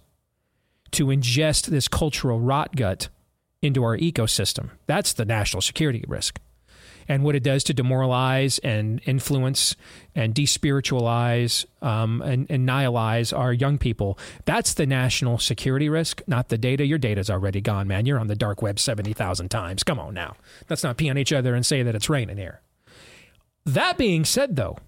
to 0.93 1.07
ingest 1.07 1.67
this 1.67 1.89
cultural 1.89 2.39
rot 2.39 2.77
gut 2.77 3.09
into 3.63 3.83
our 3.83 3.99
ecosystem. 3.99 4.71
That's 4.87 5.13
the 5.13 5.25
national 5.25 5.63
security 5.63 6.05
risk. 6.07 6.39
And 7.09 7.25
what 7.25 7.35
it 7.35 7.43
does 7.43 7.65
to 7.65 7.75
demoralize 7.75 8.59
and 8.59 9.01
influence 9.07 9.75
and 10.15 10.35
despiritualize 10.35 11.65
um, 11.83 12.23
and, 12.23 12.47
and 12.51 12.69
nihilize 12.69 13.37
our 13.37 13.53
young 13.53 13.79
people. 13.79 14.19
That's 14.45 14.75
the 14.75 14.87
national 14.87 15.39
security 15.39 15.89
risk, 15.89 16.23
not 16.27 16.49
the 16.49 16.59
data. 16.59 16.85
Your 16.85 16.99
data's 16.99 17.31
already 17.31 17.61
gone, 17.61 17.89
man. 17.89 18.07
You're 18.07 18.19
on 18.19 18.27
the 18.27 18.37
dark 18.37 18.63
web 18.63 18.79
70,000 18.79 19.49
times. 19.49 19.83
Come 19.83 19.99
on 19.99 20.15
now. 20.15 20.37
Let's 20.69 20.85
not 20.85 20.99
pee 20.99 21.11
on 21.11 21.19
each 21.19 21.33
other 21.33 21.55
and 21.55 21.65
say 21.65 21.83
that 21.83 21.95
it's 21.95 22.11
raining 22.11 22.37
here. 22.37 22.61
That 23.65 23.99
being 23.99 24.25
said, 24.25 24.57
though, 24.57 24.79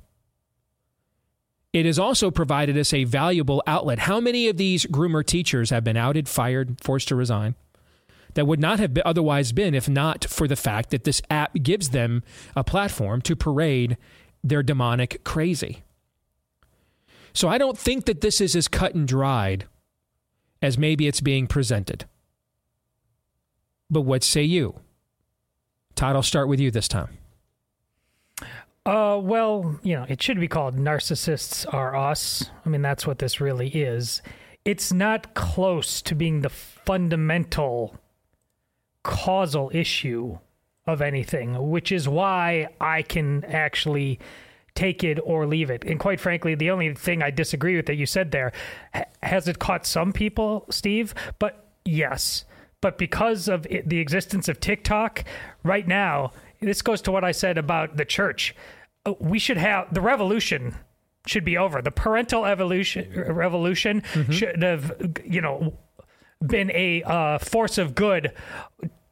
it 1.73 1.87
has 1.87 1.99
also 1.99 2.31
provided 2.31 2.77
us 2.77 2.93
a 2.93 3.05
valuable 3.05 3.63
outlet. 3.67 4.01
How 4.01 4.21
many 4.21 4.49
of 4.49 4.57
these 4.57 4.87
groomer 4.87 5.25
teachers 5.25 5.71
have 5.71 5.85
been 5.85 5.97
outed, 5.97 6.29
fired, 6.29 6.83
forced 6.83 7.09
to 7.09 7.15
resign? 7.15 7.55
That 8.35 8.47
would 8.47 8.61
not 8.61 8.79
have 8.79 8.97
otherwise 9.05 9.53
been 9.53 9.75
if 9.75 9.89
not 9.89 10.25
for 10.25 10.47
the 10.47 10.57
fact 10.57 10.91
that 10.91 11.05
this 11.05 11.23
app 11.31 11.55
gives 11.63 11.91
them 11.91 12.23
a 12.55 12.65
platform 12.65 13.21
to 13.23 13.37
parade 13.37 13.97
their 14.43 14.63
demonic 14.63 15.23
crazy. 15.25 15.83
So 17.33 17.49
I 17.49 17.59
don't 17.59 17.79
think 17.79 18.07
that 18.07 18.21
this 18.21 18.41
is 18.41 18.57
as 18.57 18.69
cut 18.69 18.95
and 18.95 19.07
dried 19.07 19.67
as 20.63 20.79
maybe 20.79 21.07
it's 21.07 21.21
being 21.21 21.47
presented. 21.47 22.05
But 23.89 24.03
what 24.03 24.23
say 24.23 24.43
you? 24.43 24.81
Todd, 25.95 26.17
I'll 26.17 26.23
start 26.23 26.49
with 26.49 26.61
you 26.61 26.71
this 26.71 26.89
time. 26.89 27.19
Uh, 28.87 29.19
well, 29.23 29.79
you 29.83 29.95
know, 29.95 30.07
it 30.09 30.23
should 30.23 30.41
be 30.41 30.49
called 30.49 30.77
Narcissists 30.77 31.67
Are 31.73 31.95
Us. 31.95 32.51
I 32.65 32.69
mean, 32.69 32.83
that's 32.83 33.07
what 33.07 33.19
this 33.19 33.41
really 33.41 33.69
is. 33.69 34.23
It's 34.65 34.93
not 34.93 35.35
close 35.35 36.01
to 36.03 36.15
being 36.15 36.41
the 36.41 36.49
fundamental 36.49 38.00
causal 39.03 39.71
issue 39.73 40.39
of 40.87 41.01
anything, 41.03 41.71
which 41.71 41.93
is 41.93 42.09
why 42.09 42.69
I 42.81 43.03
can 43.03 43.45
actually 43.45 44.19
take 44.75 45.05
it 45.05 45.19
or 45.25 45.47
leave 45.47 45.71
it. 45.71 45.85
And 45.85 45.99
quite 45.99 46.21
frankly, 46.21 46.55
the 46.55 46.71
only 46.71 46.95
thing 46.95 47.23
I 47.23 47.31
disagree 47.31 47.77
with 47.77 47.87
that 47.87 47.97
you 47.97 48.07
said 48.07 48.31
there 48.31 48.53
has 49.23 49.49
it 49.49 49.59
caught 49.59 49.87
some 49.87 50.13
people, 50.13 50.67
Steve? 50.71 51.15
But 51.39 51.67
yes. 51.85 52.45
But 52.81 52.97
because 52.97 53.49
of 53.49 53.67
it, 53.67 53.89
the 53.89 53.99
existence 53.99 54.49
of 54.49 54.61
TikTok, 54.61 55.25
right 55.63 55.87
now, 55.87 56.33
this 56.61 56.83
goes 56.83 57.03
to 57.03 57.13
what 57.13 57.25
I 57.25 57.33
said 57.33 57.59
about 57.59 57.97
the 57.97 58.05
church. 58.05 58.55
Uh, 59.05 59.15
we 59.19 59.39
should 59.39 59.59
have 59.59 59.93
the 59.93 60.01
revolution 60.01 60.77
should 61.27 61.45
be 61.45 61.59
over. 61.59 61.83
The 61.83 61.91
parental 61.91 62.47
evolution 62.47 63.13
revolution 63.15 64.01
mm-hmm. 64.01 64.33
should 64.33 64.63
have, 64.63 64.93
you 65.25 65.41
know, 65.41 65.77
been 66.47 66.71
a 66.73 67.03
uh, 67.03 67.39
force 67.39 67.79
of 67.79 67.95
good 67.95 68.33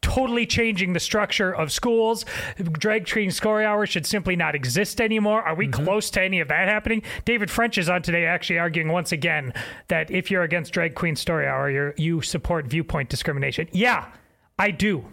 totally 0.09 0.47
changing 0.47 0.93
the 0.95 1.01
structure 1.01 1.55
of 1.55 1.71
schools. 1.71 2.25
Drag 2.73 3.11
queen 3.11 3.31
story 3.31 3.65
hour 3.65 3.85
should 3.87 4.07
simply 4.07 4.37
not 4.37 4.55
exist 4.55 5.01
anymore. 5.01 5.43
Are 5.43 5.55
we 5.55 5.69
mm-hmm. 5.69 5.85
close 5.85 6.11
to 6.11 6.23
any 6.23 6.41
of 6.41 6.49
that 6.49 6.69
happening? 6.69 7.03
David 7.25 7.51
French 7.51 7.77
is 7.79 7.89
on 7.89 8.03
today 8.03 8.25
actually 8.25 8.59
arguing 8.59 8.89
once 8.89 9.13
again 9.13 9.53
that 9.89 10.11
if 10.11 10.31
you're 10.31 10.45
against 10.45 10.73
drag 10.73 10.95
queen 10.95 11.17
story 11.17 11.47
hour, 11.47 11.71
you 11.71 11.93
you 11.97 12.23
support 12.23 12.67
viewpoint 12.67 13.09
discrimination. 13.09 13.69
Yeah, 13.73 14.07
I 14.59 14.71
do. 14.71 15.05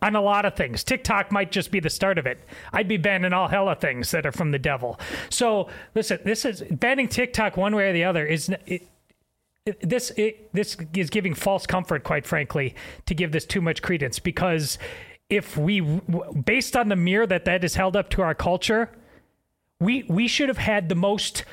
On 0.00 0.16
a 0.16 0.20
lot 0.22 0.44
of 0.44 0.56
things. 0.56 0.82
TikTok 0.82 1.30
might 1.30 1.52
just 1.52 1.70
be 1.70 1.78
the 1.78 1.90
start 1.90 2.18
of 2.18 2.26
it. 2.26 2.40
I'd 2.72 2.88
be 2.88 2.96
banning 2.96 3.32
all 3.32 3.46
hella 3.46 3.76
things 3.76 4.10
that 4.10 4.26
are 4.26 4.32
from 4.32 4.50
the 4.50 4.58
devil. 4.58 4.98
So 5.30 5.68
listen, 5.94 6.18
this 6.24 6.44
is 6.44 6.62
banning 6.70 7.08
TikTok 7.08 7.56
one 7.56 7.76
way 7.76 7.90
or 7.90 7.92
the 7.92 8.04
other 8.04 8.26
is 8.26 8.50
it, 8.66 8.88
this 9.80 10.10
it, 10.16 10.52
this 10.52 10.76
is 10.94 11.10
giving 11.10 11.34
false 11.34 11.66
comfort, 11.66 12.04
quite 12.04 12.26
frankly, 12.26 12.74
to 13.06 13.14
give 13.14 13.32
this 13.32 13.44
too 13.44 13.60
much 13.60 13.82
credence 13.82 14.18
because 14.18 14.78
if 15.28 15.56
we, 15.56 15.80
based 15.80 16.76
on 16.76 16.88
the 16.88 16.96
mirror 16.96 17.26
that 17.26 17.44
that 17.46 17.64
is 17.64 17.74
held 17.74 17.96
up 17.96 18.10
to 18.10 18.22
our 18.22 18.34
culture, 18.34 18.90
we 19.80 20.04
we 20.08 20.26
should 20.28 20.48
have 20.48 20.58
had 20.58 20.88
the 20.88 20.94
most 20.94 21.44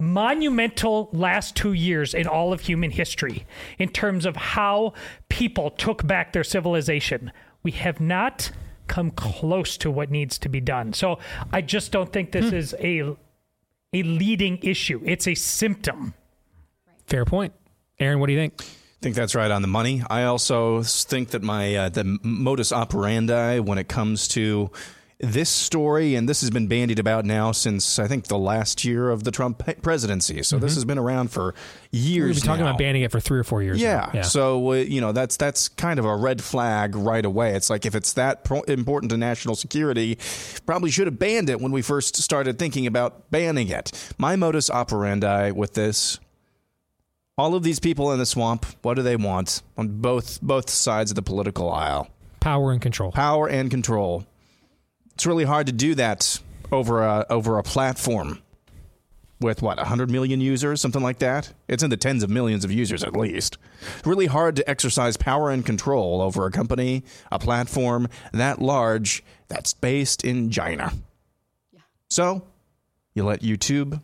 monumental 0.00 1.08
last 1.12 1.54
two 1.54 1.72
years 1.72 2.14
in 2.14 2.26
all 2.26 2.52
of 2.52 2.62
human 2.62 2.90
history 2.90 3.46
in 3.78 3.88
terms 3.88 4.26
of 4.26 4.36
how 4.36 4.92
people 5.28 5.70
took 5.70 6.06
back 6.06 6.32
their 6.32 6.44
civilization. 6.44 7.30
We 7.62 7.70
have 7.72 8.00
not 8.00 8.50
come 8.86 9.10
close 9.10 9.76
to 9.78 9.90
what 9.90 10.10
needs 10.10 10.36
to 10.38 10.48
be 10.48 10.60
done. 10.60 10.92
So 10.92 11.18
I 11.52 11.62
just 11.62 11.92
don't 11.92 12.12
think 12.12 12.32
this 12.32 12.50
hmm. 12.50 12.56
is 12.56 12.74
a 12.80 13.16
a 13.92 14.02
leading 14.02 14.58
issue. 14.62 15.00
It's 15.04 15.28
a 15.28 15.34
symptom. 15.34 16.14
Fair 17.06 17.24
point. 17.24 17.52
Aaron, 17.98 18.20
what 18.20 18.26
do 18.26 18.32
you 18.32 18.38
think? 18.38 18.54
I 18.60 19.02
think 19.02 19.16
that's 19.16 19.34
right 19.34 19.50
on 19.50 19.62
the 19.62 19.68
money. 19.68 20.02
I 20.08 20.24
also 20.24 20.82
think 20.82 21.30
that 21.30 21.42
my 21.42 21.74
uh, 21.76 21.88
the 21.90 22.18
modus 22.22 22.72
operandi 22.72 23.60
when 23.60 23.78
it 23.78 23.88
comes 23.88 24.26
to 24.28 24.70
this 25.20 25.48
story, 25.48 26.14
and 26.14 26.28
this 26.28 26.40
has 26.40 26.50
been 26.50 26.66
bandied 26.66 26.98
about 26.98 27.24
now 27.24 27.52
since 27.52 27.98
I 27.98 28.08
think 28.08 28.26
the 28.26 28.38
last 28.38 28.84
year 28.84 29.10
of 29.10 29.24
the 29.24 29.30
Trump 29.30 29.62
presidency. 29.82 30.42
So 30.42 30.56
mm-hmm. 30.56 30.64
this 30.64 30.74
has 30.74 30.84
been 30.84 30.98
around 30.98 31.30
for 31.30 31.54
years. 31.90 32.36
We've 32.36 32.42
been 32.42 32.46
talking 32.46 32.64
now. 32.64 32.70
about 32.70 32.78
banning 32.78 33.02
it 33.02 33.12
for 33.12 33.20
three 33.20 33.38
or 33.38 33.44
four 33.44 33.62
years. 33.62 33.80
Yeah. 33.80 34.10
yeah. 34.12 34.22
So 34.22 34.72
uh, 34.72 34.74
you 34.76 35.00
know 35.00 35.12
that's 35.12 35.36
that's 35.36 35.68
kind 35.68 35.98
of 35.98 36.04
a 36.04 36.16
red 36.16 36.42
flag 36.42 36.96
right 36.96 37.24
away. 37.24 37.54
It's 37.54 37.70
like 37.70 37.86
if 37.86 37.94
it's 37.94 38.12
that 38.14 38.44
pro- 38.44 38.62
important 38.62 39.10
to 39.10 39.16
national 39.16 39.54
security, 39.54 40.18
probably 40.66 40.90
should 40.90 41.06
have 41.06 41.18
banned 41.18 41.48
it 41.48 41.60
when 41.60 41.72
we 41.72 41.82
first 41.82 42.16
started 42.16 42.58
thinking 42.58 42.86
about 42.86 43.30
banning 43.30 43.68
it. 43.68 43.92
My 44.18 44.36
modus 44.36 44.70
operandi 44.70 45.52
with 45.52 45.74
this 45.74 46.18
all 47.36 47.54
of 47.54 47.62
these 47.62 47.80
people 47.80 48.12
in 48.12 48.18
the 48.18 48.26
swamp, 48.26 48.66
what 48.82 48.94
do 48.94 49.02
they 49.02 49.16
want 49.16 49.62
on 49.76 50.00
both 50.00 50.40
both 50.40 50.70
sides 50.70 51.10
of 51.10 51.14
the 51.16 51.22
political 51.22 51.70
aisle? 51.70 52.08
Power 52.40 52.72
and 52.72 52.80
control. 52.80 53.12
Power 53.12 53.48
and 53.48 53.70
control. 53.70 54.24
It's 55.14 55.26
really 55.26 55.44
hard 55.44 55.66
to 55.66 55.72
do 55.72 55.94
that 55.94 56.40
over 56.70 57.02
a 57.02 57.26
over 57.30 57.58
a 57.58 57.62
platform 57.62 58.40
with 59.40 59.62
what 59.62 59.76
100 59.76 60.10
million 60.10 60.40
users, 60.40 60.80
something 60.80 61.02
like 61.02 61.18
that. 61.18 61.52
It's 61.68 61.82
in 61.82 61.90
the 61.90 61.96
tens 61.96 62.22
of 62.22 62.30
millions 62.30 62.64
of 62.64 62.70
users 62.70 63.02
at 63.02 63.14
least. 63.14 63.58
Really 64.04 64.26
hard 64.26 64.56
to 64.56 64.70
exercise 64.70 65.16
power 65.16 65.50
and 65.50 65.66
control 65.66 66.22
over 66.22 66.46
a 66.46 66.50
company, 66.50 67.02
a 67.30 67.38
platform 67.38 68.08
that 68.32 68.62
large 68.62 69.22
that's 69.48 69.74
based 69.74 70.24
in 70.24 70.50
China. 70.50 70.92
Yeah. 71.72 71.80
So, 72.08 72.42
you 73.14 73.24
let 73.24 73.42
YouTube, 73.42 74.00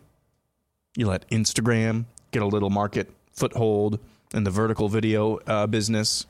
you 0.95 1.07
let 1.07 1.27
Instagram 1.29 2.05
get 2.31 2.43
a 2.43 2.47
little 2.47 2.69
market 2.69 3.09
foothold 3.31 3.99
in 4.33 4.43
the 4.43 4.51
vertical 4.51 4.89
video 4.89 5.37
uh, 5.47 5.67
business. 5.67 6.25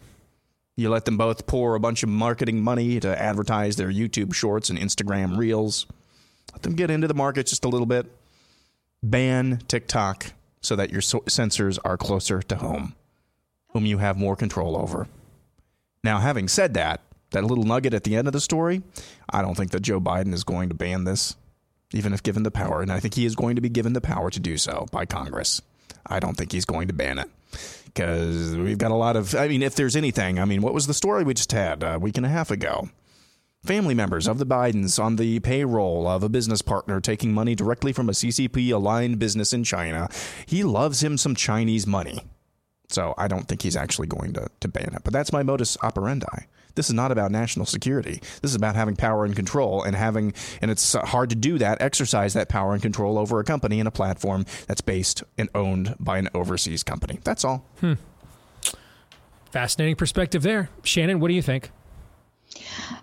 You 0.77 0.89
let 0.89 1.05
them 1.05 1.17
both 1.17 1.45
pour 1.47 1.75
a 1.75 1.79
bunch 1.79 2.03
of 2.03 2.09
marketing 2.09 2.61
money 2.61 2.99
to 2.99 3.21
advertise 3.21 3.75
their 3.75 3.91
YouTube 3.91 4.33
shorts 4.33 4.69
and 4.69 4.79
Instagram 4.79 5.37
reels. 5.37 5.85
Let 6.53 6.63
them 6.63 6.75
get 6.75 6.89
into 6.89 7.07
the 7.07 7.13
market 7.13 7.47
just 7.47 7.65
a 7.65 7.69
little 7.69 7.85
bit. 7.85 8.11
Ban 9.03 9.61
TikTok 9.67 10.33
so 10.61 10.75
that 10.75 10.91
your 10.91 11.01
so- 11.01 11.21
sensors 11.21 11.77
are 11.83 11.97
closer 11.97 12.41
to 12.41 12.55
home, 12.55 12.95
whom 13.73 13.85
you 13.85 13.97
have 13.97 14.17
more 14.17 14.35
control 14.35 14.77
over. 14.77 15.07
Now, 16.03 16.19
having 16.19 16.47
said 16.47 16.73
that, 16.75 17.01
that 17.31 17.43
little 17.43 17.63
nugget 17.63 17.93
at 17.93 18.03
the 18.03 18.15
end 18.15 18.27
of 18.27 18.33
the 18.33 18.41
story, 18.41 18.81
I 19.29 19.41
don't 19.41 19.55
think 19.55 19.71
that 19.71 19.81
Joe 19.81 19.99
Biden 19.99 20.33
is 20.33 20.43
going 20.43 20.69
to 20.69 20.75
ban 20.75 21.03
this, 21.03 21.35
even 21.93 22.13
if 22.13 22.23
given 22.23 22.43
the 22.43 22.51
power. 22.51 22.81
And 22.81 22.91
I 22.91 22.99
think 22.99 23.15
he 23.15 23.25
is 23.25 23.35
going 23.35 23.55
to 23.55 23.61
be 23.61 23.69
given 23.69 23.93
the 23.93 24.01
power 24.01 24.29
to 24.29 24.39
do 24.39 24.57
so 24.57 24.87
by 24.91 25.05
Congress. 25.05 25.61
I 26.11 26.19
don't 26.19 26.35
think 26.35 26.51
he's 26.51 26.65
going 26.65 26.87
to 26.87 26.93
ban 26.93 27.19
it 27.19 27.29
because 27.85 28.55
we've 28.55 28.77
got 28.77 28.91
a 28.91 28.95
lot 28.95 29.15
of. 29.15 29.35
I 29.35 29.47
mean, 29.47 29.61
if 29.61 29.75
there's 29.75 29.95
anything, 29.95 30.39
I 30.39 30.45
mean, 30.45 30.61
what 30.61 30.73
was 30.73 30.87
the 30.87 30.93
story 30.93 31.23
we 31.23 31.33
just 31.33 31.51
had 31.51 31.83
uh, 31.83 31.87
a 31.87 31.99
week 31.99 32.17
and 32.17 32.25
a 32.25 32.29
half 32.29 32.51
ago? 32.51 32.89
Family 33.63 33.93
members 33.93 34.27
of 34.27 34.39
the 34.39 34.45
Bidens 34.45 35.01
on 35.01 35.17
the 35.17 35.39
payroll 35.39 36.07
of 36.07 36.23
a 36.23 36.29
business 36.29 36.63
partner 36.63 36.99
taking 36.99 37.31
money 37.31 37.53
directly 37.53 37.93
from 37.93 38.09
a 38.09 38.11
CCP 38.11 38.71
aligned 38.71 39.19
business 39.19 39.53
in 39.53 39.63
China. 39.63 40.09
He 40.47 40.63
loves 40.63 41.03
him 41.03 41.15
some 41.15 41.35
Chinese 41.35 41.85
money. 41.85 42.21
So 42.89 43.13
I 43.17 43.27
don't 43.27 43.47
think 43.47 43.61
he's 43.61 43.75
actually 43.75 44.07
going 44.07 44.33
to, 44.33 44.47
to 44.61 44.67
ban 44.67 44.93
it. 44.95 45.03
But 45.03 45.13
that's 45.13 45.31
my 45.31 45.43
modus 45.43 45.77
operandi. 45.83 46.47
This 46.75 46.87
is 46.87 46.93
not 46.93 47.11
about 47.11 47.31
national 47.31 47.65
security. 47.65 48.21
This 48.41 48.51
is 48.51 48.55
about 48.55 48.75
having 48.75 48.95
power 48.95 49.25
and 49.25 49.35
control 49.35 49.83
and 49.83 49.95
having, 49.95 50.33
and 50.61 50.71
it's 50.71 50.93
hard 50.93 51.29
to 51.29 51.35
do 51.35 51.57
that, 51.57 51.81
exercise 51.81 52.33
that 52.33 52.49
power 52.49 52.73
and 52.73 52.81
control 52.81 53.17
over 53.17 53.39
a 53.39 53.43
company 53.43 53.79
and 53.79 53.87
a 53.87 53.91
platform 53.91 54.45
that's 54.67 54.81
based 54.81 55.23
and 55.37 55.49
owned 55.55 55.95
by 55.99 56.17
an 56.17 56.29
overseas 56.33 56.83
company. 56.83 57.19
That's 57.23 57.43
all. 57.43 57.65
Hmm. 57.79 57.93
Fascinating 59.51 59.95
perspective 59.95 60.43
there. 60.43 60.69
Shannon, 60.83 61.19
what 61.19 61.27
do 61.27 61.33
you 61.33 61.41
think? 61.41 61.71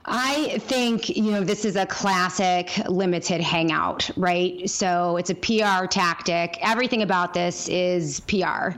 I 0.05 0.59
think, 0.61 1.09
you 1.11 1.31
know, 1.31 1.45
this 1.45 1.65
is 1.65 1.77
a 1.77 1.87
classic 1.87 2.71
limited 2.89 3.41
hangout, 3.41 4.11
right? 4.17 4.69
So 4.69 5.17
it's 5.17 5.31
a 5.31 5.35
PR 5.35 5.87
tactic. 5.87 6.59
Everything 6.61 7.03
about 7.03 7.35
this 7.35 7.69
is 7.69 8.21
PR 8.21 8.71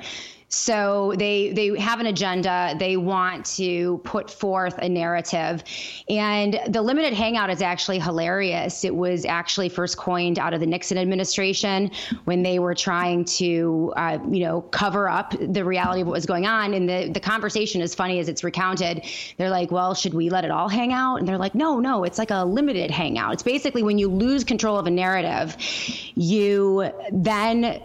So 0.53 1.15
they 1.17 1.53
they 1.53 1.79
have 1.79 2.01
an 2.01 2.07
agenda. 2.07 2.75
They 2.77 2.97
want 2.97 3.47
to 3.57 3.99
put 3.99 4.29
forth 4.29 4.77
a 4.79 4.89
narrative, 4.89 5.63
and 6.09 6.59
the 6.67 6.83
limited 6.83 7.13
hangout 7.13 7.51
is 7.51 7.63
actually 7.63 8.01
hilarious. 8.01 8.85
It 8.85 8.97
was 8.97 9.25
actually 9.25 9.69
first 9.69 9.97
coined 9.97 10.41
out 10.41 10.53
of 10.53 10.59
the 10.59 10.67
Nixon 10.67 10.99
administration 10.99 11.93
when 12.25 12.43
they 12.43 12.59
were 12.59 12.75
trying 12.75 13.25
to, 13.27 13.93
uh, 13.97 14.19
you 14.29 14.45
know, 14.45 14.63
cover 14.63 15.09
up 15.09 15.37
the 15.39 15.65
reality 15.65 16.01
of 16.01 16.09
what 16.09 16.15
was 16.15 16.27
going 16.27 16.47
on. 16.47 16.75
And 16.75 16.89
the 16.89 17.11
the 17.13 17.21
conversation, 17.21 17.81
is 17.81 17.95
funny 17.95 18.19
as 18.19 18.29
it's 18.29 18.43
recounted, 18.43 19.07
they're 19.37 19.51
like, 19.51 19.71
"Well, 19.71 19.95
should 19.95 20.15
we 20.15 20.31
let 20.31 20.45
it 20.45 20.51
all 20.51 20.69
hang 20.69 20.93
out?" 20.93 21.21
And 21.21 21.29
they're 21.29 21.39
like, 21.39 21.55
"No, 21.55 21.79
no, 21.79 22.03
it's 22.03 22.19
like 22.19 22.33
a 22.33 22.45
limited 22.45 22.91
hangout. 22.91 23.35
It's 23.35 23.45
basically 23.45 23.85
when 23.85 23.99
you 23.99 24.09
lose 24.09 24.43
control 24.43 24.77
of 24.79 24.87
a 24.89 24.91
narrative, 24.91 25.57
you 26.17 26.91
then 27.13 27.81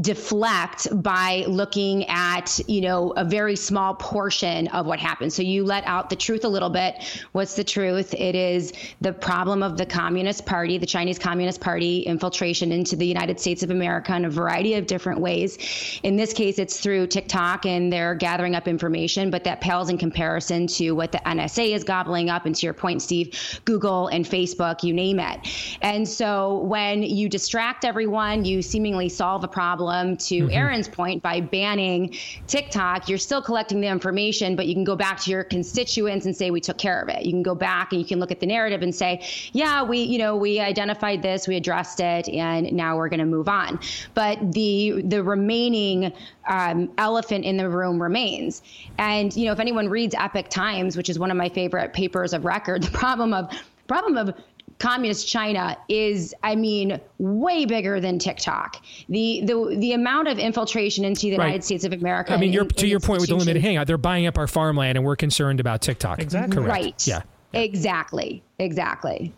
deflect 0.00 0.88
by 1.02 1.44
looking 1.48 2.04
at 2.08 2.58
you 2.66 2.80
know 2.80 3.10
a 3.16 3.24
very 3.24 3.56
small 3.56 3.94
portion 3.94 4.68
of 4.68 4.86
what 4.86 4.98
happened. 4.98 5.32
So 5.32 5.42
you 5.42 5.64
let 5.64 5.84
out 5.86 6.08
the 6.08 6.16
truth 6.16 6.44
a 6.44 6.48
little 6.48 6.70
bit. 6.70 6.94
What's 7.32 7.54
the 7.54 7.64
truth? 7.64 8.14
It 8.14 8.34
is 8.34 8.72
the 9.00 9.12
problem 9.12 9.62
of 9.62 9.76
the 9.76 9.84
communist 9.84 10.46
party 10.46 10.78
the 10.78 10.86
chinese 10.86 11.18
communist 11.18 11.60
party 11.60 12.00
infiltration 12.00 12.72
into 12.72 12.96
the 12.96 13.06
united 13.06 13.38
states 13.38 13.62
of 13.62 13.70
america 13.70 14.14
in 14.14 14.24
a 14.24 14.30
variety 14.30 14.74
of 14.74 14.86
different 14.86 15.20
ways. 15.20 15.58
In 16.02 16.16
this 16.16 16.32
case 16.32 16.58
it's 16.58 16.80
through 16.80 17.08
tiktok 17.08 17.66
and 17.66 17.92
they're 17.92 18.14
gathering 18.14 18.54
up 18.54 18.68
information 18.68 19.30
but 19.30 19.44
that 19.44 19.60
pales 19.60 19.90
in 19.90 19.98
comparison 19.98 20.66
to 20.68 20.92
what 20.92 21.12
the 21.12 21.18
nsa 21.18 21.74
is 21.74 21.84
gobbling 21.84 22.30
up. 22.30 22.46
And 22.46 22.54
to 22.54 22.66
your 22.66 22.74
point 22.74 23.02
steve 23.02 23.60
google 23.64 24.08
and 24.08 24.24
facebook 24.24 24.82
you 24.82 24.94
name 24.94 25.20
it. 25.20 25.76
And 25.82 26.08
so 26.08 26.60
when 26.60 27.02
you 27.02 27.28
distract 27.28 27.84
everyone 27.84 28.44
you 28.44 28.62
seemingly 28.62 29.08
solve 29.08 29.44
a 29.44 29.48
problem 29.48 29.65
to 29.66 30.46
Mhm. 30.46 30.54
Aaron's 30.54 30.88
point 30.88 31.22
by 31.22 31.40
banning 31.40 32.14
TikTok, 32.46 33.08
you're 33.08 33.18
still 33.18 33.42
collecting 33.42 33.80
the 33.80 33.88
information, 33.88 34.54
but 34.54 34.66
you 34.66 34.74
can 34.74 34.84
go 34.84 34.94
back 34.94 35.20
to 35.20 35.30
your 35.30 35.42
constituents 35.44 36.24
and 36.24 36.36
say 36.36 36.50
we 36.50 36.60
took 36.60 36.78
care 36.78 37.00
of 37.00 37.08
it. 37.08 37.24
You 37.24 37.32
can 37.32 37.42
go 37.42 37.54
back 37.54 37.92
and 37.92 38.00
you 38.00 38.06
can 38.06 38.20
look 38.20 38.30
at 38.30 38.40
the 38.40 38.46
narrative 38.46 38.82
and 38.82 38.94
say, 38.94 39.26
yeah, 39.52 39.82
we, 39.82 39.98
you 39.98 40.18
know, 40.18 40.36
we 40.36 40.60
identified 40.60 41.22
this, 41.22 41.48
we 41.48 41.56
addressed 41.56 42.00
it, 42.00 42.28
and 42.28 42.72
now 42.72 42.96
we're 42.96 43.08
going 43.08 43.20
to 43.20 43.26
move 43.26 43.48
on. 43.48 43.80
But 44.14 44.52
the 44.52 45.02
the 45.04 45.22
remaining 45.22 46.12
um, 46.48 46.90
elephant 46.98 47.44
in 47.44 47.56
the 47.56 47.68
room 47.68 48.00
remains. 48.00 48.62
And 48.98 49.34
you 49.36 49.46
know, 49.46 49.52
if 49.52 49.60
anyone 49.60 49.88
reads 49.88 50.14
Epoch 50.14 50.48
Times, 50.48 50.96
which 50.96 51.08
is 51.08 51.18
one 51.18 51.30
of 51.30 51.36
my 51.36 51.48
favorite 51.48 51.92
papers 51.92 52.32
of 52.32 52.44
record, 52.44 52.82
the 52.84 52.90
problem 52.90 53.34
of 53.34 53.50
problem 53.88 54.16
of 54.16 54.34
communist 54.78 55.26
China 55.28 55.76
is, 55.88 56.34
I 56.42 56.54
mean, 56.56 57.00
way 57.18 57.64
bigger 57.64 57.98
than 58.00 58.18
TikTok. 58.18 58.82
The 59.08 59.42
the 59.44 59.76
the 59.78 59.92
amount 59.92 60.28
of 60.28 60.38
infiltration 60.38 61.04
into 61.04 61.22
the 61.30 61.36
Right. 61.36 61.46
United 61.46 61.64
States 61.64 61.84
of 61.84 61.92
America. 61.92 62.32
I 62.32 62.36
mean, 62.36 62.52
you're, 62.52 62.64
in- 62.64 62.68
to 62.70 62.84
in 62.84 62.90
your 62.90 63.00
point 63.00 63.20
with 63.20 63.30
the 63.30 63.36
limited 63.36 63.62
hangout, 63.62 63.86
they're 63.86 63.96
buying 63.98 64.26
up 64.26 64.36
our 64.38 64.46
farmland, 64.46 64.96
and 64.98 65.04
we're 65.06 65.16
concerned 65.16 65.60
about 65.60 65.80
TikTok. 65.82 66.18
Exactly. 66.20 66.56
Correct. 66.56 66.68
Right. 66.70 67.06
Yeah. 67.06 67.22
Exactly. 67.52 68.42
Exactly. 68.58 69.32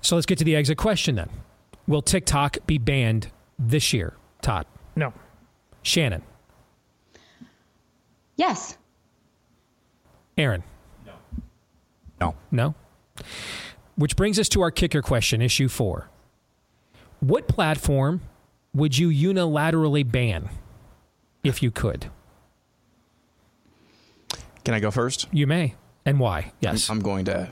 So 0.00 0.16
let's 0.16 0.26
get 0.26 0.38
to 0.38 0.44
the 0.44 0.56
exit 0.56 0.78
question 0.78 1.14
then. 1.16 1.28
Will 1.86 2.02
TikTok 2.02 2.58
be 2.66 2.78
banned 2.78 3.30
this 3.58 3.92
year, 3.92 4.14
Todd? 4.42 4.66
No. 4.96 5.12
Shannon? 5.82 6.22
Yes. 8.36 8.76
Aaron? 10.36 10.62
No. 11.06 11.12
No. 12.20 12.34
No? 12.50 12.74
Which 13.98 14.14
brings 14.14 14.38
us 14.38 14.48
to 14.50 14.60
our 14.60 14.70
kicker 14.70 15.02
question, 15.02 15.42
issue 15.42 15.66
four. 15.66 16.08
What 17.18 17.48
platform 17.48 18.20
would 18.72 18.96
you 18.96 19.08
unilaterally 19.08 20.08
ban 20.08 20.50
if 21.42 21.64
you 21.64 21.72
could? 21.72 22.06
Can 24.64 24.74
I 24.74 24.78
go 24.78 24.92
first? 24.92 25.26
You 25.32 25.48
may. 25.48 25.74
And 26.06 26.20
why? 26.20 26.52
Yes. 26.60 26.88
I'm, 26.88 27.00
going 27.00 27.24
to 27.24 27.50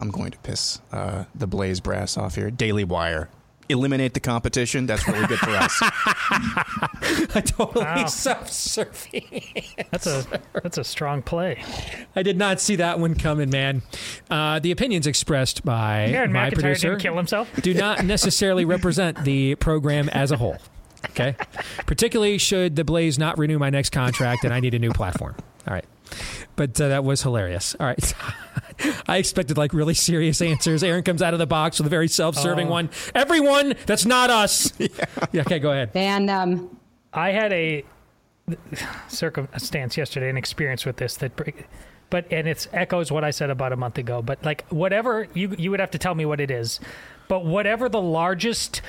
I'm 0.00 0.10
going 0.10 0.32
to 0.32 0.38
piss 0.40 0.82
uh, 0.92 1.24
the 1.34 1.46
Blaze 1.46 1.80
brass 1.80 2.18
off 2.18 2.34
here. 2.34 2.50
Daily 2.50 2.84
Wire. 2.84 3.30
Eliminate 3.70 4.14
the 4.14 4.20
competition. 4.20 4.86
That's 4.86 5.06
really 5.08 5.26
good 5.26 5.38
for 5.38 5.50
us. 5.50 5.78
I 7.34 7.42
totally 7.44 7.84
Wow. 7.84 8.06
self-serving. 8.06 9.42
That's 9.90 10.06
a 10.06 10.24
that's 10.62 10.78
a 10.78 10.84
strong 10.84 11.22
play. 11.22 11.62
I 12.16 12.22
did 12.22 12.36
not 12.36 12.60
see 12.60 12.76
that 12.76 12.98
one 12.98 13.14
coming, 13.14 13.50
man. 13.50 13.82
Uh, 14.30 14.58
the 14.58 14.70
opinions 14.72 15.06
expressed 15.06 15.64
by 15.64 16.06
Aaron 16.06 16.32
my 16.32 16.50
McIntire 16.50 16.54
producer 16.54 16.96
kill 16.96 17.16
himself. 17.16 17.48
do 17.62 17.74
not 17.74 18.04
necessarily 18.04 18.64
represent 18.64 19.24
the 19.24 19.54
program 19.56 20.08
as 20.10 20.30
a 20.30 20.36
whole. 20.36 20.58
Okay, 21.10 21.34
particularly 21.86 22.36
should 22.36 22.76
the 22.76 22.84
Blaze 22.84 23.18
not 23.18 23.38
renew 23.38 23.58
my 23.58 23.70
next 23.70 23.90
contract 23.90 24.44
and 24.44 24.52
I 24.52 24.60
need 24.60 24.74
a 24.74 24.78
new 24.78 24.90
platform. 24.92 25.34
All 25.66 25.72
right, 25.74 25.84
but 26.56 26.80
uh, 26.80 26.88
that 26.88 27.04
was 27.04 27.22
hilarious. 27.22 27.74
All 27.80 27.86
right. 27.86 28.14
I 29.08 29.18
expected 29.18 29.56
like 29.58 29.72
really 29.74 29.94
serious 29.94 30.40
answers. 30.40 30.82
Aaron 30.82 31.02
comes 31.02 31.22
out 31.22 31.32
of 31.34 31.38
the 31.38 31.46
box 31.46 31.78
with 31.78 31.86
a 31.86 31.90
very 31.90 32.08
self-serving 32.08 32.68
Oh. 32.68 32.70
one. 32.70 32.90
Everyone, 33.14 33.74
that's 33.86 34.06
not 34.06 34.30
us. 34.30 34.72
Yeah. 35.32 35.42
Okay, 35.42 35.58
go 35.58 35.70
ahead. 35.72 35.90
And 35.94 36.28
them. 36.28 36.76
I 37.12 37.30
had 37.30 37.52
a 37.52 37.84
circumstance 39.08 39.96
yesterday, 39.96 40.28
an 40.30 40.36
experience 40.36 40.84
with 40.86 40.96
this 40.96 41.16
that, 41.18 41.36
br- 41.36 41.50
but 42.08 42.26
and 42.32 42.48
it's 42.48 42.68
echoes 42.72 43.12
what 43.12 43.22
I 43.24 43.30
said 43.30 43.50
about 43.50 43.72
a 43.72 43.76
month 43.76 43.98
ago. 43.98 44.22
But 44.22 44.44
like 44.44 44.66
whatever 44.68 45.28
you 45.34 45.54
you 45.58 45.70
would 45.70 45.80
have 45.80 45.90
to 45.92 45.98
tell 45.98 46.14
me 46.14 46.24
what 46.24 46.40
it 46.40 46.50
is, 46.50 46.80
but 47.28 47.44
whatever 47.44 47.88
the 47.88 48.00
largest 48.02 48.82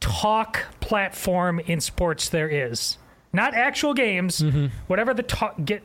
talk 0.00 0.64
platform 0.80 1.60
in 1.60 1.80
sports 1.80 2.28
there 2.28 2.48
is, 2.48 2.98
not 3.32 3.54
actual 3.54 3.94
games, 3.94 4.44
whatever 4.86 5.14
the 5.14 5.22
talk 5.22 5.54
get. 5.64 5.82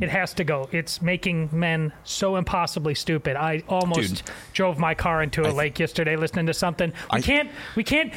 It 0.00 0.08
has 0.08 0.32
to 0.34 0.44
go. 0.44 0.68
It's 0.72 1.02
making 1.02 1.50
men 1.52 1.92
so 2.04 2.36
impossibly 2.36 2.94
stupid. 2.94 3.36
I 3.36 3.62
almost 3.68 4.16
Dude. 4.16 4.22
drove 4.54 4.78
my 4.78 4.94
car 4.94 5.22
into 5.22 5.42
a 5.42 5.44
th- 5.44 5.54
lake 5.54 5.78
yesterday 5.78 6.16
listening 6.16 6.46
to 6.46 6.54
something. 6.54 6.90
We 7.12 7.18
I- 7.18 7.20
can't. 7.20 7.50
We 7.76 7.84
can't. 7.84 8.12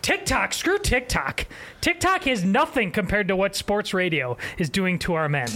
TikTok. 0.00 0.54
Screw 0.54 0.78
TikTok. 0.78 1.46
TikTok 1.82 2.26
is 2.26 2.42
nothing 2.42 2.90
compared 2.90 3.28
to 3.28 3.36
what 3.36 3.54
sports 3.54 3.92
radio 3.92 4.36
is 4.56 4.70
doing 4.70 4.98
to 5.00 5.14
our 5.14 5.28
men. 5.28 5.48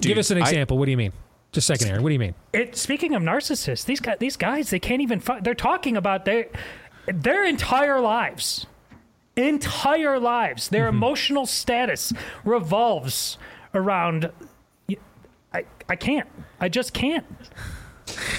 Give 0.00 0.18
us 0.18 0.30
an 0.30 0.38
example. 0.38 0.76
what 0.76 0.86
do 0.86 0.90
you 0.90 0.96
mean? 0.96 1.12
Just 1.52 1.70
a 1.70 1.76
second, 1.76 1.88
Aaron. 1.90 2.02
What 2.02 2.10
do 2.10 2.12
you 2.14 2.18
mean? 2.18 2.34
It. 2.52 2.76
Speaking 2.76 3.14
of 3.14 3.22
narcissists, 3.22 3.84
these 3.84 4.00
guys. 4.00 4.16
These 4.18 4.36
guys. 4.36 4.70
They 4.70 4.78
can't 4.80 5.00
even. 5.02 5.20
Fi- 5.20 5.40
they're 5.40 5.54
talking 5.54 5.96
about 5.96 6.24
their 6.24 6.46
their 7.06 7.44
entire 7.44 8.00
lives. 8.00 8.66
Entire 9.36 10.18
lives. 10.18 10.68
Their 10.68 10.88
mm-hmm. 10.88 10.96
emotional 10.96 11.46
status 11.46 12.12
revolves 12.44 13.38
around. 13.72 14.30
I. 15.52 15.64
I 15.88 15.96
can't. 15.96 16.28
I 16.60 16.68
just 16.68 16.92
can't. 16.92 17.24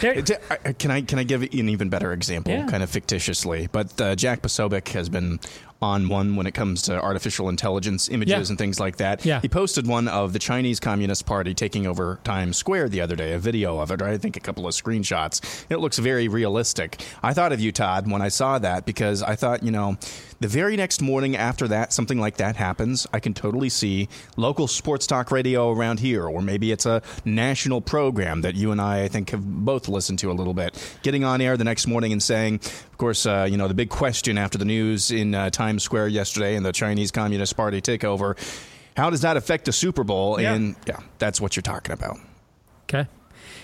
I- 0.03 0.73
Can 0.77 0.89
I 0.91 1.01
can 1.01 1.19
I 1.19 1.23
give 1.23 1.41
an 1.43 1.53
even 1.69 1.89
better 1.89 2.11
example, 2.11 2.51
Yeah. 2.53 2.65
kind 2.67 2.81
of 2.83 2.89
fictitiously? 2.89 3.69
But 3.71 3.99
uh, 4.01 4.15
Jack 4.15 4.41
Posobiec 4.41 4.87
has 4.89 5.09
been 5.09 5.39
on 5.81 6.09
one 6.09 6.35
when 6.35 6.45
it 6.47 6.53
comes 6.53 6.81
to 6.83 7.01
artificial 7.01 7.47
intelligence 7.47 8.09
images 8.09 8.31
Yeah. 8.31 8.51
and 8.51 8.57
things 8.57 8.79
like 8.79 8.97
that. 8.97 9.23
Yeah. 9.25 9.39
He 9.41 9.47
posted 9.47 9.87
one 9.87 10.07
of 10.09 10.33
the 10.33 10.39
Chinese 10.39 10.79
Communist 10.79 11.25
Party 11.25 11.53
taking 11.53 11.87
over 11.87 12.19
Times 12.25 12.57
Square 12.57 12.89
the 12.89 12.99
other 12.99 13.15
day, 13.15 13.31
a 13.33 13.39
video 13.39 13.79
of 13.79 13.89
it, 13.91 14.01
or 14.01 14.07
I 14.07 14.17
think 14.17 14.35
a 14.35 14.41
couple 14.41 14.67
of 14.67 14.73
screenshots. 14.73 15.65
It 15.69 15.77
looks 15.77 15.97
very 15.99 16.27
realistic. 16.27 17.01
I 17.23 17.33
thought 17.33 17.53
of 17.53 17.61
you, 17.61 17.71
Todd, 17.71 18.11
when 18.11 18.21
I 18.21 18.27
saw 18.29 18.59
that 18.59 18.85
because 18.85 19.21
I 19.23 19.35
thought, 19.35 19.63
you 19.63 19.71
know, 19.71 19.97
the 20.39 20.47
very 20.47 20.77
next 20.77 21.01
morning 21.01 21.35
after 21.35 21.67
that, 21.67 21.91
something 21.91 22.19
like 22.19 22.37
that 22.37 22.55
happens, 22.55 23.05
I 23.11 23.19
can 23.19 23.33
totally 23.33 23.69
see 23.69 24.07
local 24.37 24.67
sports 24.67 25.05
talk 25.05 25.31
radio 25.31 25.71
around 25.71 25.99
here, 25.99 26.25
or 26.25 26.41
maybe 26.41 26.71
it's 26.71 26.85
a 26.85 27.01
national 27.25 27.81
program 27.81 28.41
that 28.41 28.55
you 28.55 28.71
and 28.71 28.79
I, 28.79 29.03
I 29.03 29.07
think, 29.09 29.31
have 29.31 29.43
both 29.43 29.89
listened 29.89 30.19
to 30.19 30.31
a 30.31 30.33
little 30.33 30.53
bit, 30.53 30.97
getting 31.03 31.23
on 31.23 31.41
air 31.41 31.57
the 31.57 31.65
next 31.65 31.87
morning 31.87 32.13
and 32.13 32.23
saying, 32.23 32.55
of 32.55 32.97
course, 32.97 33.25
uh, 33.25 33.47
you 33.49 33.57
know, 33.57 33.67
the 33.67 33.73
big 33.73 33.89
question 33.89 34.37
after 34.37 34.57
the 34.57 34.65
news 34.65 35.11
in 35.11 35.35
uh, 35.35 35.49
Times 35.49 35.83
Square 35.83 36.09
yesterday 36.09 36.55
and 36.55 36.65
the 36.65 36.71
Chinese 36.71 37.11
Communist 37.11 37.57
Party 37.57 37.81
takeover. 37.81 38.37
How 38.95 39.09
does 39.09 39.21
that 39.21 39.37
affect 39.37 39.65
the 39.65 39.73
Super 39.73 40.03
Bowl? 40.03 40.39
Yeah. 40.39 40.53
And 40.53 40.75
yeah, 40.87 40.99
that's 41.17 41.39
what 41.41 41.55
you're 41.55 41.61
talking 41.61 41.93
about. 41.93 42.17
Okay. 42.83 43.07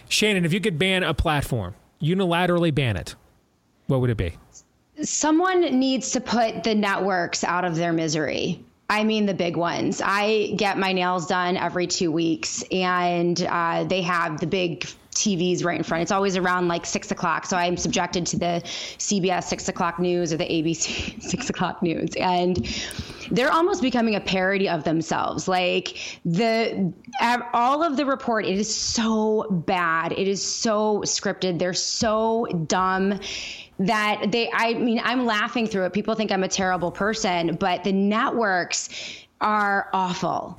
Shannon, 0.09 0.45
if 0.45 0.53
you 0.53 0.61
could 0.61 0.78
ban 0.78 1.03
a 1.03 1.13
platform, 1.13 1.76
unilaterally 2.01 2.73
ban 2.73 2.95
it, 2.97 3.15
what 3.88 4.01
would 4.01 4.09
it 4.09 4.17
be? 4.17 4.38
Someone 5.01 5.61
needs 5.79 6.11
to 6.11 6.21
put 6.21 6.63
the 6.63 6.75
networks 6.75 7.43
out 7.43 7.65
of 7.65 7.75
their 7.75 7.93
misery. 7.93 8.63
I 8.89 9.03
mean, 9.03 9.25
the 9.25 9.33
big 9.33 9.57
ones. 9.57 10.01
I 10.03 10.53
get 10.57 10.77
my 10.77 10.93
nails 10.93 11.25
done 11.25 11.57
every 11.57 11.87
two 11.87 12.11
weeks, 12.11 12.63
and 12.71 13.41
uh, 13.41 13.83
they 13.85 14.03
have 14.03 14.39
the 14.39 14.47
big 14.47 14.85
TVs 15.15 15.63
right 15.63 15.77
in 15.77 15.83
front. 15.83 16.03
It's 16.03 16.11
always 16.11 16.37
around 16.37 16.67
like 16.67 16.85
six 16.85 17.09
o'clock. 17.09 17.45
So 17.45 17.57
I'm 17.57 17.77
subjected 17.77 18.27
to 18.27 18.37
the 18.37 18.61
CBS 18.65 19.45
six 19.45 19.67
o'clock 19.69 19.97
news 19.97 20.31
or 20.31 20.37
the 20.37 20.45
ABC 20.45 21.21
six 21.29 21.49
o'clock 21.49 21.81
news. 21.81 22.15
And 22.15 22.67
they're 23.31 23.51
almost 23.51 23.81
becoming 23.81 24.15
a 24.15 24.19
parody 24.19 24.69
of 24.69 24.83
themselves. 24.83 25.47
Like 25.47 25.97
the 26.25 26.93
all 27.53 27.81
of 27.81 27.97
the 27.97 28.05
report, 28.05 28.45
it 28.45 28.59
is 28.59 28.73
so 28.73 29.47
bad. 29.49 30.11
It 30.11 30.27
is 30.27 30.43
so 30.43 31.01
scripted. 31.05 31.57
They're 31.57 31.73
so 31.73 32.45
dumb 32.67 33.19
that 33.80 34.32
they 34.32 34.49
I 34.53 34.73
mean 34.76 35.01
I'm 35.03 35.26
laughing 35.26 35.67
through 35.67 35.86
it. 35.86 35.93
People 35.93 36.15
think 36.15 36.32
I'm 36.32 36.43
a 36.43 36.47
terrible 36.47 36.91
person, 36.91 37.55
but 37.55 37.84
the 37.84 37.91
networks 37.91 38.89
are 39.41 39.89
awful. 39.93 40.57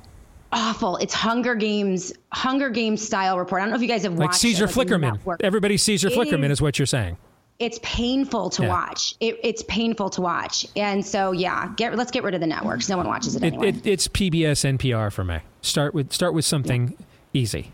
Awful. 0.51 0.95
It's 0.97 1.13
Hunger 1.13 1.55
Games, 1.55 2.13
Hunger 2.31 2.69
Games 2.69 3.05
style 3.05 3.37
report. 3.37 3.61
I 3.61 3.65
don't 3.65 3.71
know 3.71 3.75
if 3.75 3.81
you 3.81 3.87
guys 3.87 4.03
have 4.03 4.13
Like 4.13 4.29
watched 4.29 4.39
Caesar 4.39 4.63
it, 4.65 4.75
like, 4.77 4.87
Flickerman. 4.87 5.13
network. 5.15 5.43
Everybody 5.43 5.75
Caesar 5.77 6.07
It 6.07 6.13
Flickerman 6.13 6.45
is- 6.45 6.51
is 6.51 6.61
what 6.61 6.79
you're 6.79 6.85
saying. 6.85 7.17
It's 7.59 7.79
painful 7.81 8.51
to 8.51 8.61
Yeah. 8.63 8.69
watch. 8.69 9.15
It, 9.19 9.39
it's 9.43 9.63
painful 9.63 10.11
to 10.11 10.21
watch, 10.21 10.67
and 10.75 11.03
so 11.03 11.31
yeah, 11.31 11.69
get 11.75 11.95
let's 11.97 12.11
get 12.11 12.23
rid 12.23 12.35
of 12.35 12.39
the 12.39 12.45
networks. 12.47 12.87
No 12.87 12.97
one 12.97 13.07
watches 13.07 13.35
it 13.35 13.43
anyway. 13.43 13.69
it, 13.69 13.85
it's 13.87 14.07
PBS 14.07 14.63
NPR 14.63 15.11
for 15.11 15.23
me. 15.23 15.39
Start 15.63 15.93
with 15.95 16.13
start 16.13 16.33
with 16.35 16.45
something 16.45 16.95
easy. 17.33 17.71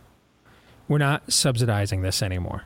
We're 0.87 0.99
not 0.99 1.31
subsidizing 1.31 2.01
this 2.01 2.23
anymore. 2.23 2.63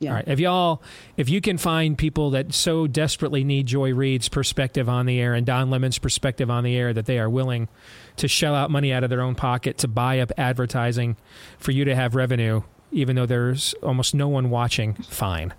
Yeah. 0.00 0.10
All 0.10 0.16
right. 0.16 0.28
If 0.28 0.38
y'all, 0.38 0.82
if 1.16 1.28
you 1.28 1.40
can 1.40 1.58
find 1.58 1.98
people 1.98 2.30
that 2.30 2.54
so 2.54 2.86
desperately 2.86 3.42
need 3.42 3.66
Joy 3.66 3.92
Reid's 3.92 4.28
perspective 4.28 4.88
on 4.88 5.06
the 5.06 5.20
air 5.20 5.34
and 5.34 5.44
Don 5.44 5.70
Lemon's 5.70 5.98
perspective 5.98 6.50
on 6.50 6.62
the 6.62 6.76
air 6.76 6.92
that 6.92 7.06
they 7.06 7.18
are 7.18 7.28
willing 7.28 7.68
to 8.16 8.28
shell 8.28 8.54
out 8.54 8.70
money 8.70 8.92
out 8.92 9.02
of 9.02 9.10
their 9.10 9.20
own 9.20 9.34
pocket 9.34 9.76
to 9.78 9.88
buy 9.88 10.20
up 10.20 10.30
advertising 10.38 11.16
for 11.58 11.72
you 11.72 11.84
to 11.84 11.96
have 11.96 12.14
revenue, 12.14 12.62
even 12.92 13.16
though 13.16 13.26
there's 13.26 13.74
almost 13.82 14.14
no 14.14 14.28
one 14.28 14.50
watching, 14.50 14.94
fine. 14.94 15.52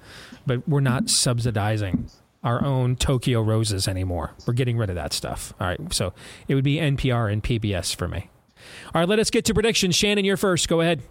But 0.46 0.68
we're 0.68 0.80
not 0.80 1.10
subsidizing 1.10 2.10
our 2.42 2.64
own 2.64 2.96
Tokyo 2.96 3.42
Roses 3.42 3.90
anymore. 3.90 4.32
We're 4.48 4.54
getting 4.54 4.78
rid 4.78 4.90
of 4.90 4.96
that 4.96 5.12
stuff. 5.12 5.54
All 5.60 5.68
right. 5.68 5.94
So 5.94 6.14
it 6.48 6.56
would 6.56 6.64
be 6.64 6.78
NPR 6.78 7.32
and 7.32 7.44
PBS 7.44 7.94
for 7.94 8.08
me. 8.08 8.30
All 8.94 9.02
right. 9.02 9.10
Let 9.10 9.20
us 9.20 9.30
get 9.30 9.44
to 9.46 9.54
predictions. 9.54 9.96
Shannon, 9.96 10.24
you're 10.24 10.38
first. 10.38 10.70
Go 10.70 10.80
ahead. 10.80 11.02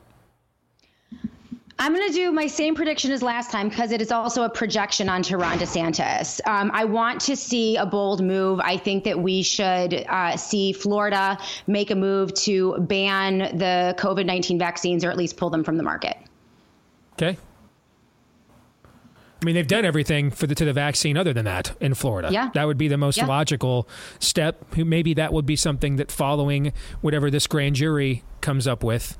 I'm 1.80 1.94
going 1.94 2.08
to 2.08 2.12
do 2.12 2.32
my 2.32 2.48
same 2.48 2.74
prediction 2.74 3.12
as 3.12 3.22
last 3.22 3.52
time 3.52 3.68
because 3.68 3.92
it 3.92 4.02
is 4.02 4.10
also 4.10 4.42
a 4.42 4.50
projection 4.50 5.08
onto 5.08 5.36
Ron 5.36 5.58
DeSantis. 5.58 6.40
Um, 6.46 6.72
I 6.74 6.84
want 6.84 7.20
to 7.22 7.36
see 7.36 7.76
a 7.76 7.86
bold 7.86 8.20
move. 8.20 8.58
I 8.58 8.76
think 8.76 9.04
that 9.04 9.20
we 9.20 9.42
should 9.42 9.94
uh, 9.94 10.36
see 10.36 10.72
Florida 10.72 11.38
make 11.68 11.92
a 11.92 11.94
move 11.94 12.34
to 12.34 12.76
ban 12.80 13.38
the 13.56 13.94
COVID 13.96 14.26
19 14.26 14.58
vaccines 14.58 15.04
or 15.04 15.10
at 15.10 15.16
least 15.16 15.36
pull 15.36 15.50
them 15.50 15.62
from 15.62 15.76
the 15.76 15.84
market. 15.84 16.16
Okay. 17.12 17.38
I 19.40 19.44
mean, 19.44 19.54
they've 19.54 19.66
done 19.68 19.84
everything 19.84 20.32
for 20.32 20.48
the 20.48 20.56
to 20.56 20.64
the 20.64 20.72
vaccine 20.72 21.16
other 21.16 21.32
than 21.32 21.44
that 21.44 21.76
in 21.80 21.94
Florida. 21.94 22.30
Yeah. 22.32 22.50
That 22.54 22.66
would 22.66 22.78
be 22.78 22.88
the 22.88 22.96
most 22.96 23.18
Yeah. 23.18 23.26
logical 23.26 23.88
step. 24.18 24.76
Maybe 24.76 25.14
that 25.14 25.32
would 25.32 25.46
be 25.46 25.54
something 25.54 25.94
that 25.96 26.10
following 26.10 26.72
whatever 27.02 27.30
this 27.30 27.46
grand 27.46 27.76
jury 27.76 28.24
comes 28.40 28.66
up 28.66 28.82
with. 28.82 29.16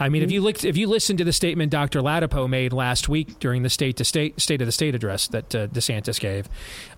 I 0.00 0.08
mean, 0.08 0.22
if 0.22 0.30
you 0.30 0.40
looked, 0.40 0.64
if 0.64 0.76
you 0.76 0.86
listened 0.86 1.18
to 1.18 1.24
the 1.24 1.32
statement 1.32 1.72
Dr. 1.72 2.00
Ladapo 2.00 2.48
made 2.48 2.72
last 2.72 3.08
week 3.08 3.38
during 3.40 3.62
the 3.62 3.70
state 3.70 3.96
to 3.96 4.04
state 4.04 4.40
state 4.40 4.60
of 4.60 4.66
the 4.66 4.72
state 4.72 4.94
address 4.94 5.26
that 5.28 5.54
uh, 5.54 5.66
DeSantis 5.68 6.20
gave, 6.20 6.48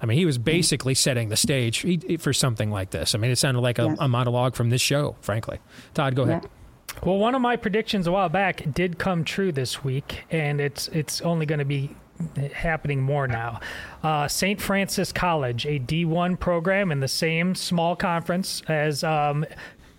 I 0.01 0.07
mean, 0.07 0.19
he 0.19 0.27
was 0.27 0.39
basically 0.39 0.95
setting 0.95 1.29
the 1.29 1.37
stage 1.37 1.79
he, 1.79 2.17
for 2.19 2.33
something 2.33 2.71
like 2.71 2.91
this. 2.91 3.15
I 3.15 3.19
mean, 3.19 3.31
it 3.31 3.37
sounded 3.37 3.61
like 3.61 3.79
a, 3.79 3.97
a 3.99 4.09
monologue 4.09 4.55
from 4.55 4.71
this 4.71 4.83
show, 4.83 5.17
frankly. 5.21 5.59
Todd, 5.95 6.15
go 6.15 6.25
ahead. 6.25 6.49
Well, 7.05 7.19
one 7.19 7.35
of 7.35 7.41
my 7.41 7.57
predictions 7.57 8.07
a 8.07 8.13
while 8.13 8.29
back 8.29 8.65
did 8.75 8.99
come 8.99 9.25
true 9.25 9.53
this 9.53 9.83
week, 9.83 10.25
and 10.31 10.61
it's 10.61 10.89
it's 10.89 11.21
only 11.23 11.47
going 11.47 11.61
to 11.61 11.65
be 11.65 11.97
happening 12.53 13.01
more 13.01 13.27
now. 13.27 13.61
Uh, 14.03 14.29
St. 14.29 14.61
Francis 14.61 15.13
College, 15.13 15.67
a 15.67 15.79
D1 15.79 16.39
program 16.39 16.93
in 16.93 17.01
the 17.01 17.09
same 17.09 17.55
small 17.55 17.97
conference 17.97 18.63
as 18.69 19.03
um, 19.03 19.45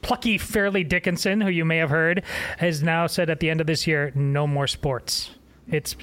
plucky 0.01 0.37
Fairleigh 0.37 0.83
Dickinson, 0.83 1.41
who 1.41 1.49
you 1.49 1.65
may 1.65 1.77
have 1.77 1.89
heard, 1.89 2.23
has 2.57 2.81
now 2.83 3.07
said 3.07 3.29
at 3.29 3.39
the 3.39 3.49
end 3.49 3.61
of 3.61 3.67
this 3.67 3.85
year, 3.87 4.11
no 4.15 4.47
more 4.47 4.67
sports. 4.67 5.31
It's 5.69 5.95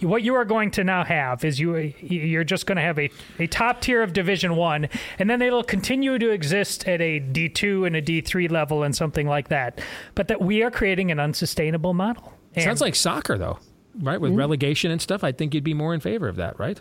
what 0.00 0.22
you 0.24 0.34
are 0.34 0.44
going 0.44 0.70
to 0.72 0.82
now 0.82 1.04
have 1.04 1.44
is 1.44 1.60
you 1.60 1.76
you're 2.00 2.42
just 2.42 2.66
going 2.66 2.76
to 2.76 2.82
have 2.82 2.98
a, 2.98 3.08
a 3.38 3.46
top 3.46 3.80
tier 3.80 4.02
of 4.02 4.12
division 4.12 4.56
one 4.56 4.88
and 5.20 5.30
then 5.30 5.40
it'll 5.40 5.62
continue 5.62 6.18
to 6.18 6.30
exist 6.30 6.88
at 6.88 7.00
a 7.00 7.20
d2 7.20 7.86
and 7.86 7.94
a 7.94 8.02
d3 8.02 8.50
level 8.50 8.82
and 8.82 8.96
something 8.96 9.28
like 9.28 9.48
that 9.48 9.80
but 10.16 10.26
that 10.26 10.40
we 10.42 10.64
are 10.64 10.72
creating 10.72 11.12
an 11.12 11.20
unsustainable 11.20 11.94
model 11.94 12.32
Sounds 12.58 12.80
like 12.80 12.94
soccer, 12.94 13.36
though, 13.38 13.58
right? 14.00 14.20
With 14.20 14.30
Mhm. 14.32 14.36
relegation 14.38 14.90
and 14.92 15.00
stuff, 15.02 15.24
I 15.24 15.32
think 15.32 15.54
you'd 15.54 15.64
be 15.64 15.74
more 15.74 15.92
in 15.92 15.98
favor 16.00 16.28
of 16.28 16.36
that, 16.36 16.56
right? 16.58 16.80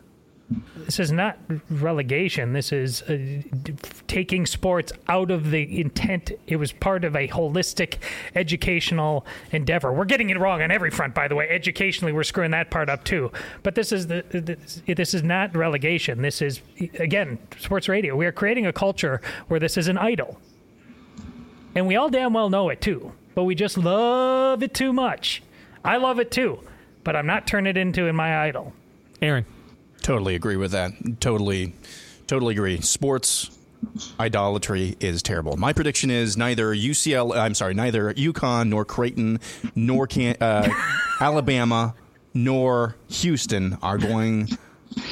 This 0.50 1.00
is 1.00 1.12
not 1.12 1.38
relegation. 1.70 2.54
This 2.54 2.72
is 2.72 3.02
uh, 3.04 3.42
taking 4.08 4.46
sports 4.46 4.92
out 5.08 5.32
of 5.32 5.52
the 5.52 5.80
intent. 5.80 6.32
It 6.48 6.58
was 6.58 6.72
part 6.72 7.06
of 7.06 7.16
a 7.16 7.28
holistic 7.28 7.98
educational 8.36 9.26
endeavor. 9.52 9.92
We're 9.94 10.06
getting 10.06 10.30
it 10.30 10.40
wrong 10.40 10.62
on 10.62 10.72
every 10.72 10.92
front 10.92 11.16
by 11.16 11.28
the 11.28 11.36
way. 11.36 11.48
Educationally 11.50 12.12
we're 12.12 12.24
screwing 12.24 12.52
that 12.52 12.70
part 12.70 12.90
up 12.90 13.04
too. 13.04 13.32
But 13.64 13.76
this 13.76 13.92
is 13.92 14.08
the 14.08 14.24
this, 14.30 14.82
this 14.86 15.14
is 15.14 15.24
not 15.24 15.56
relegation. 15.56 16.22
This 16.22 16.42
is 16.42 16.62
again 17.00 17.40
sports 17.58 17.88
radio. 17.88 18.16
We 18.16 18.26
are 18.26 18.32
creating 18.32 18.66
a 18.68 18.74
culture 18.74 19.22
where 19.48 19.60
this 19.60 19.78
is 19.78 19.88
an 19.88 19.98
idol. 19.98 20.40
And 21.76 21.88
we 21.88 21.96
all 21.96 22.10
damn 22.10 22.34
well 22.34 22.50
know 22.50 22.70
it 22.70 22.82
too. 22.82 23.14
But 23.34 23.46
we 23.46 23.56
just 23.56 23.78
love 23.78 24.62
it 24.62 24.74
too 24.74 24.94
much. 24.94 25.42
I 25.84 25.98
love 25.98 26.20
it 26.20 26.30
too. 26.30 26.60
But 27.04 27.16
i'm 27.16 27.26
not 27.26 27.48
turning 27.48 27.72
it 27.72 27.78
into 27.78 28.06
in 28.08 28.16
my 28.16 28.46
idol. 28.46 28.74
Aaron 29.22 29.46
Totally 30.04 30.36
agree 30.36 30.58
with 30.58 30.72
that. 30.72 30.92
Totally, 31.20 31.74
totally 32.28 32.54
agree. 32.54 32.80
Sports 32.82 33.50
idolatry 34.20 34.96
is 35.00 35.24
terrible. 35.24 35.58
My 35.58 35.74
prediction 35.74 36.12
is 36.12 36.38
neither 36.38 36.76
UCL, 36.76 37.36
I'm 37.36 37.54
sorry, 37.54 37.74
neither 37.74 38.14
UConn 38.14 38.70
nor 38.70 38.86
Creighton 38.86 39.40
nor 39.76 40.06
Can, 40.06 40.36
uh, 40.42 40.70
Alabama 41.22 41.96
nor 42.34 42.96
Houston 43.10 43.78
are 43.82 43.98
going 43.98 44.50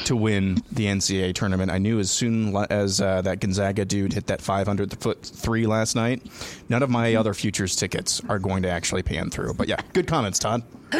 to 0.04 0.14
win 0.14 0.62
the 0.70 0.84
NCAA 0.86 1.34
tournament. 1.34 1.70
I 1.70 1.78
knew 1.78 1.98
as 1.98 2.10
soon 2.10 2.54
as 2.70 3.00
uh, 3.00 3.22
that 3.22 3.40
Gonzaga 3.40 3.84
dude 3.86 4.12
hit 4.12 4.26
that 4.26 4.42
500 4.42 5.00
foot 5.00 5.22
three 5.22 5.66
last 5.66 5.96
night, 5.96 6.22
none 6.68 6.82
of 6.82 6.90
my 6.90 7.14
other 7.14 7.32
futures 7.34 7.74
tickets 7.76 8.20
are 8.28 8.38
going 8.38 8.62
to 8.62 8.70
actually 8.70 9.02
pan 9.02 9.30
through. 9.30 9.54
But 9.54 9.68
yeah, 9.68 9.80
good 9.92 10.06
comments, 10.06 10.38
Todd. 10.38 10.62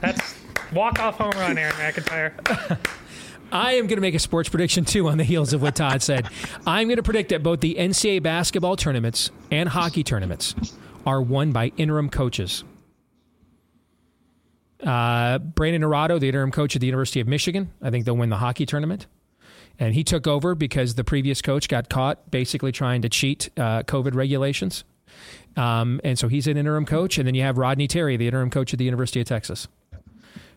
That's 0.00 0.37
walk 0.72 0.98
off 1.00 1.18
home 1.18 1.32
run, 1.32 1.58
Aaron 1.58 1.74
McIntire. 1.74 2.78
I 3.52 3.74
am 3.74 3.86
going 3.86 3.96
to 3.96 4.02
make 4.02 4.14
a 4.14 4.18
sports 4.18 4.48
prediction 4.48 4.84
too 4.84 5.08
on 5.08 5.16
the 5.16 5.24
heels 5.24 5.52
of 5.52 5.62
what 5.62 5.76
Todd 5.76 6.02
said. 6.02 6.28
I'm 6.66 6.88
going 6.88 6.96
to 6.96 7.02
predict 7.02 7.30
that 7.30 7.42
both 7.42 7.60
the 7.60 7.76
NCAA 7.76 8.22
basketball 8.22 8.76
tournaments 8.76 9.30
and 9.50 9.68
hockey 9.70 10.04
tournaments 10.04 10.54
are 11.06 11.22
won 11.22 11.52
by 11.52 11.72
interim 11.78 12.10
coaches. 12.10 12.64
Uh, 14.84 15.38
Brandon 15.38 15.82
Naurato, 15.82 16.20
the 16.20 16.28
interim 16.28 16.50
coach 16.50 16.76
at 16.76 16.80
the 16.80 16.86
University 16.86 17.20
of 17.20 17.26
Michigan, 17.26 17.72
I 17.82 17.90
think 17.90 18.04
they'll 18.04 18.16
win 18.16 18.28
the 18.28 18.36
hockey 18.36 18.66
tournament. 18.66 19.06
And 19.78 19.94
he 19.94 20.04
took 20.04 20.26
over 20.26 20.54
because 20.54 20.96
the 20.96 21.04
previous 21.04 21.40
coach 21.40 21.68
got 21.68 21.88
caught 21.88 22.30
basically 22.30 22.72
trying 22.72 23.02
to 23.02 23.08
cheat 23.08 23.48
uh, 23.56 23.82
COVID 23.84 24.14
regulations. 24.14 24.84
Um, 25.56 26.00
and 26.04 26.18
so 26.18 26.28
he's 26.28 26.46
an 26.46 26.56
interim 26.56 26.84
coach. 26.84 27.16
And 27.16 27.26
then 27.26 27.34
you 27.34 27.42
have 27.42 27.58
Rodney 27.58 27.88
Terry, 27.88 28.16
the 28.16 28.26
interim 28.26 28.50
coach 28.50 28.72
at 28.74 28.78
the 28.78 28.84
University 28.84 29.20
of 29.20 29.26
Texas 29.26 29.68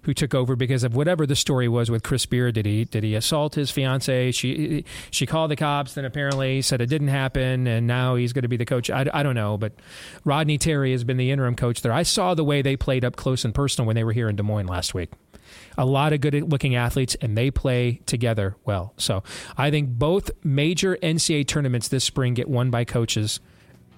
who 0.03 0.13
took 0.13 0.33
over 0.33 0.55
because 0.55 0.83
of 0.83 0.95
whatever 0.95 1.25
the 1.25 1.35
story 1.35 1.67
was 1.67 1.91
with 1.91 2.03
Chris 2.03 2.25
Beard. 2.25 2.55
Did 2.55 2.65
he 2.65 2.85
did 2.85 3.03
he 3.03 3.15
assault 3.15 3.55
his 3.55 3.71
fiancee? 3.71 4.31
She 4.31 4.85
she 5.11 5.25
called 5.25 5.51
the 5.51 5.55
cops, 5.55 5.93
then 5.93 6.05
apparently 6.05 6.61
said 6.61 6.81
it 6.81 6.87
didn't 6.87 7.09
happen, 7.09 7.67
and 7.67 7.87
now 7.87 8.15
he's 8.15 8.33
going 8.33 8.43
to 8.43 8.47
be 8.47 8.57
the 8.57 8.65
coach. 8.65 8.89
I, 8.89 9.05
I 9.13 9.23
don't 9.23 9.35
know, 9.35 9.57
but 9.57 9.73
Rodney 10.23 10.57
Terry 10.57 10.91
has 10.91 11.03
been 11.03 11.17
the 11.17 11.31
interim 11.31 11.55
coach 11.55 11.81
there. 11.81 11.93
I 11.93 12.03
saw 12.03 12.33
the 12.33 12.43
way 12.43 12.61
they 12.61 12.75
played 12.75 13.05
up 13.05 13.15
close 13.15 13.45
and 13.45 13.53
personal 13.53 13.85
when 13.87 13.95
they 13.95 14.03
were 14.03 14.13
here 14.13 14.29
in 14.29 14.35
Des 14.35 14.43
Moines 14.43 14.67
last 14.67 14.93
week. 14.93 15.11
A 15.77 15.85
lot 15.85 16.13
of 16.13 16.21
good 16.21 16.33
looking 16.49 16.75
athletes, 16.75 17.15
and 17.21 17.37
they 17.37 17.51
play 17.51 18.01
together 18.05 18.55
well. 18.65 18.93
So 18.97 19.23
I 19.57 19.69
think 19.69 19.89
both 19.89 20.31
major 20.43 20.97
NCAA 20.97 21.47
tournaments 21.47 21.87
this 21.87 22.03
spring 22.03 22.33
get 22.33 22.49
won 22.49 22.69
by 22.69 22.85
coaches 22.85 23.39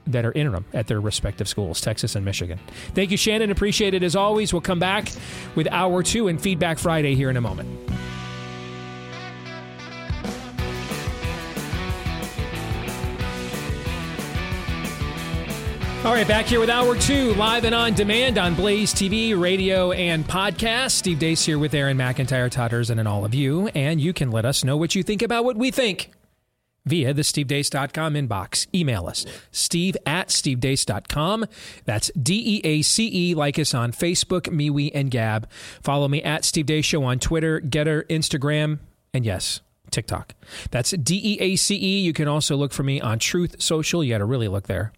that 0.07 0.25
are 0.25 0.31
interim 0.33 0.65
at 0.73 0.87
their 0.87 0.99
respective 0.99 1.47
schools, 1.47 1.81
Texas 1.81 2.15
and 2.15 2.25
Michigan. 2.25 2.59
Thank 2.93 3.11
you, 3.11 3.17
Shannon. 3.17 3.51
Appreciate 3.51 3.93
it 3.93 4.03
as 4.03 4.15
always. 4.15 4.53
We'll 4.53 4.61
come 4.61 4.79
back 4.79 5.09
with 5.55 5.67
hour 5.67 6.03
two 6.03 6.27
and 6.27 6.41
Feedback 6.41 6.79
Friday 6.79 7.15
here 7.15 7.29
in 7.29 7.37
a 7.37 7.41
moment. 7.41 7.69
All 16.05 16.11
right, 16.11 16.27
back 16.27 16.47
here 16.47 16.59
with 16.59 16.69
hour 16.69 16.97
two, 16.97 17.33
live 17.35 17.63
and 17.63 17.73
on 17.73 17.93
demand 17.93 18.37
on 18.37 18.55
Blaze 18.55 18.93
TV, 18.93 19.39
radio, 19.39 19.93
and 19.93 20.27
podcast. 20.27 20.91
Steve 20.91 21.17
Deace 21.17 21.45
here 21.45 21.57
with 21.57 21.73
Aaron 21.73 21.97
McIntire, 21.97 22.49
Erzen, 22.49 22.99
and 22.99 23.07
all 23.07 23.23
of 23.23 23.33
you. 23.33 23.69
And 23.69 24.01
you 24.01 24.11
can 24.11 24.29
let 24.29 24.43
us 24.43 24.65
know 24.65 24.75
what 24.75 24.95
you 24.95 25.03
think 25.03 25.21
about 25.21 25.45
what 25.45 25.55
we 25.55 25.71
think 25.71 26.11
via 26.85 27.13
the 27.13 27.21
stevedeace.com 27.21 28.13
inbox. 28.13 28.67
Email 28.73 29.07
us, 29.07 29.25
steve 29.51 29.95
at 30.05 30.29
stevedeace.com. 30.29 31.45
That's 31.85 32.11
D 32.11 32.57
E 32.57 32.61
A 32.63 32.81
C 32.81 33.09
E. 33.11 33.35
Like 33.35 33.59
us 33.59 33.73
on 33.73 33.91
Facebook, 33.91 34.43
MeWe, 34.43 34.91
and 34.93 35.11
Gab. 35.11 35.49
Follow 35.81 36.07
me 36.07 36.21
at 36.23 36.45
Steve 36.45 36.65
Deace 36.65 36.85
Show 36.85 37.03
on 37.03 37.19
Twitter, 37.19 37.61
Gettr, 37.61 38.05
Instagram, 38.07 38.79
and 39.13 39.25
yes, 39.25 39.61
TikTok. 39.91 40.33
That's 40.71 40.91
D 40.91 41.19
E 41.23 41.37
A 41.39 41.55
C 41.55 41.75
E. 41.75 42.01
You 42.01 42.13
can 42.13 42.27
also 42.27 42.55
look 42.55 42.73
for 42.73 42.83
me 42.83 42.99
on 42.99 43.19
Truth 43.19 43.61
Social. 43.61 44.03
You 44.03 44.13
got 44.13 44.19
to 44.19 44.25
really 44.25 44.47
look 44.47 44.67
there. 44.67 44.91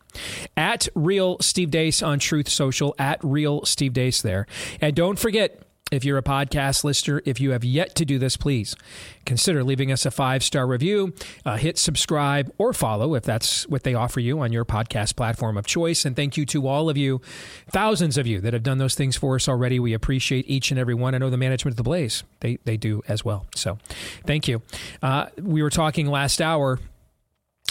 At 0.55 0.87
Real 0.95 1.37
Steve 1.39 1.69
Deace 1.69 2.05
on 2.05 2.19
Truth 2.19 2.49
Social, 2.49 2.95
at 2.97 3.19
Real 3.23 3.65
Steve 3.65 3.93
Deace 3.93 4.21
there. 4.21 4.47
And 4.81 4.95
don't 4.95 5.19
forget, 5.19 5.64
If 5.91 6.03
you're 6.03 6.17
a 6.17 6.23
podcast 6.23 6.83
listener, 6.83 7.21
if 7.25 7.39
you 7.39 7.51
have 7.51 7.63
yet 7.63 7.93
to 7.97 8.05
do 8.05 8.17
this, 8.17 8.37
please 8.37 8.75
consider 9.23 9.63
leaving 9.63 9.91
us 9.91 10.03
a 10.03 10.09
five 10.09 10.43
star 10.43 10.65
review, 10.65 11.13
uh, 11.45 11.57
hit 11.57 11.77
subscribe 11.77 12.51
or 12.57 12.73
follow 12.73 13.13
if 13.13 13.21
that's 13.21 13.67
what 13.67 13.83
they 13.83 13.93
offer 13.93 14.19
you 14.19 14.39
on 14.39 14.51
your 14.51 14.65
podcast 14.65 15.15
platform 15.15 15.57
of 15.57 15.67
choice. 15.67 16.03
And 16.03 16.15
thank 16.15 16.37
you 16.37 16.45
to 16.47 16.67
all 16.67 16.89
of 16.89 16.97
you, 16.97 17.21
thousands 17.69 18.17
of 18.17 18.25
you 18.25 18.41
that 18.41 18.53
have 18.53 18.63
done 18.63 18.79
those 18.79 18.95
things 18.95 19.15
for 19.15 19.35
us 19.35 19.47
already. 19.47 19.79
We 19.79 19.93
appreciate 19.93 20.49
each 20.49 20.71
and 20.71 20.79
every 20.79 20.95
one. 20.95 21.13
I 21.13 21.19
know 21.19 21.29
the 21.29 21.37
management 21.37 21.73
of 21.73 21.77
the 21.77 21.83
Blaze, 21.83 22.23
they, 22.39 22.57
they 22.65 22.77
do 22.77 23.03
as 23.07 23.23
well. 23.23 23.45
So 23.55 23.77
thank 24.25 24.47
you. 24.47 24.63
Uh, 25.03 25.27
we 25.39 25.61
were 25.61 25.69
talking 25.69 26.07
last 26.07 26.41
hour 26.41 26.79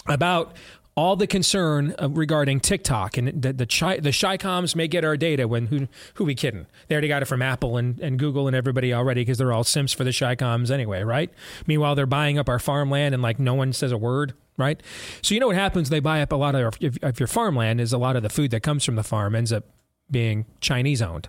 about 0.06 0.54
all 0.96 1.16
the 1.16 1.26
concern 1.26 1.94
uh, 2.00 2.08
regarding 2.08 2.60
TikTok 2.60 3.16
and 3.16 3.42
the 3.42 3.52
the, 3.52 3.66
chi- 3.66 3.98
the 3.98 4.12
Chi-Coms 4.12 4.76
may 4.76 4.86
get 4.88 5.04
our 5.04 5.16
data 5.16 5.48
when 5.48 5.66
who 5.66 5.88
who 6.14 6.24
we 6.24 6.34
kidding? 6.34 6.66
They 6.88 6.94
already 6.94 7.08
got 7.08 7.22
it 7.22 7.26
from 7.26 7.42
Apple 7.42 7.76
and, 7.76 7.98
and 8.00 8.18
Google 8.18 8.46
and 8.46 8.54
everybody 8.54 8.94
already 8.94 9.22
because 9.22 9.38
they're 9.38 9.52
all 9.52 9.64
simps 9.64 9.92
for 9.92 10.04
the 10.04 10.12
Chi-Coms 10.12 10.70
anyway, 10.70 11.02
right? 11.02 11.30
Meanwhile, 11.66 11.94
they're 11.96 12.06
buying 12.06 12.38
up 12.38 12.48
our 12.48 12.58
farmland 12.58 13.14
and 13.14 13.22
like 13.22 13.38
no 13.38 13.54
one 13.54 13.72
says 13.72 13.92
a 13.92 13.98
word, 13.98 14.34
right? 14.56 14.80
So 15.22 15.34
you 15.34 15.40
know 15.40 15.48
what 15.48 15.56
happens? 15.56 15.90
They 15.90 16.00
buy 16.00 16.22
up 16.22 16.32
a 16.32 16.36
lot 16.36 16.54
of 16.54 16.76
if, 16.80 16.96
if 17.02 17.18
your 17.18 17.26
farmland 17.26 17.80
is 17.80 17.92
a 17.92 17.98
lot 17.98 18.16
of 18.16 18.22
the 18.22 18.30
food 18.30 18.50
that 18.52 18.60
comes 18.60 18.84
from 18.84 18.94
the 18.96 19.02
farm 19.02 19.34
ends 19.34 19.52
up 19.52 19.64
being 20.10 20.44
Chinese 20.60 21.00
owned. 21.00 21.28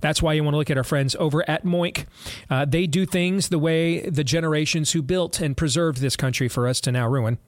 That's 0.00 0.20
why 0.20 0.32
you 0.34 0.42
want 0.42 0.54
to 0.54 0.58
look 0.58 0.70
at 0.70 0.76
our 0.76 0.84
friends 0.84 1.14
over 1.18 1.48
at 1.48 1.64
Moink. 1.64 2.06
Uh, 2.50 2.64
they 2.64 2.86
do 2.86 3.06
things 3.06 3.48
the 3.48 3.58
way 3.58 4.10
the 4.10 4.24
generations 4.24 4.92
who 4.92 5.00
built 5.00 5.40
and 5.40 5.56
preserved 5.56 6.00
this 6.00 6.16
country 6.16 6.48
for 6.48 6.66
us 6.66 6.80
to 6.82 6.92
now 6.92 7.08
ruin 7.08 7.38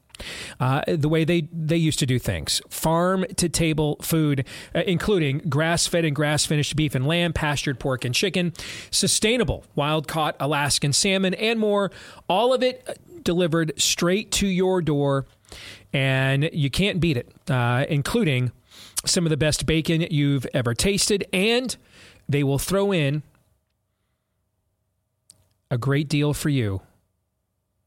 uh, 0.60 0.82
the 0.86 1.08
way 1.08 1.24
they, 1.24 1.48
they 1.52 1.76
used 1.76 1.98
to 1.98 2.06
do 2.06 2.18
things 2.18 2.60
farm 2.68 3.24
to 3.36 3.48
table 3.48 3.96
food, 4.02 4.44
uh, 4.74 4.82
including 4.86 5.38
grass 5.48 5.86
fed 5.86 6.04
and 6.04 6.14
grass 6.14 6.46
finished 6.46 6.76
beef 6.76 6.94
and 6.94 7.06
lamb, 7.06 7.32
pastured 7.32 7.78
pork 7.78 8.04
and 8.04 8.14
chicken, 8.14 8.52
sustainable 8.90 9.64
wild 9.74 10.08
caught 10.08 10.36
Alaskan 10.40 10.92
salmon, 10.92 11.34
and 11.34 11.58
more. 11.58 11.90
All 12.28 12.52
of 12.52 12.62
it 12.62 12.84
uh, 12.88 12.94
delivered 13.22 13.72
straight 13.80 14.30
to 14.32 14.46
your 14.46 14.82
door, 14.82 15.26
and 15.92 16.48
you 16.52 16.70
can't 16.70 17.00
beat 17.00 17.16
it, 17.16 17.32
uh, 17.48 17.84
including 17.88 18.52
some 19.04 19.24
of 19.24 19.30
the 19.30 19.36
best 19.36 19.66
bacon 19.66 20.02
you've 20.10 20.46
ever 20.52 20.74
tasted. 20.74 21.24
And 21.32 21.76
they 22.28 22.42
will 22.42 22.58
throw 22.58 22.92
in 22.92 23.22
a 25.70 25.78
great 25.78 26.08
deal 26.08 26.34
for 26.34 26.48
you 26.48 26.80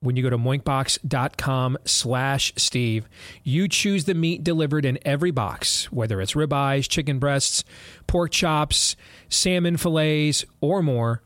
when 0.02 0.16
you 0.16 0.24
go 0.24 0.30
to 0.30 0.38
moinkbox.com 0.38 1.78
slash 1.86 2.54
steve 2.58 3.08
you 3.44 3.68
choose 3.68 4.06
the 4.06 4.14
meat 4.14 4.44
delivered 4.44 4.86
in 4.86 5.00
every 5.06 5.32
box 5.32 5.92
whether 5.92 6.20
it's 6.20 6.34
ribeyes 6.34 6.90
chicken 6.90 7.20
breasts 7.20 7.64
pork 8.08 8.32
chops 8.32 8.96
salmon 9.30 9.78
fillets 9.78 10.44
or 10.60 10.84
more 10.84 11.22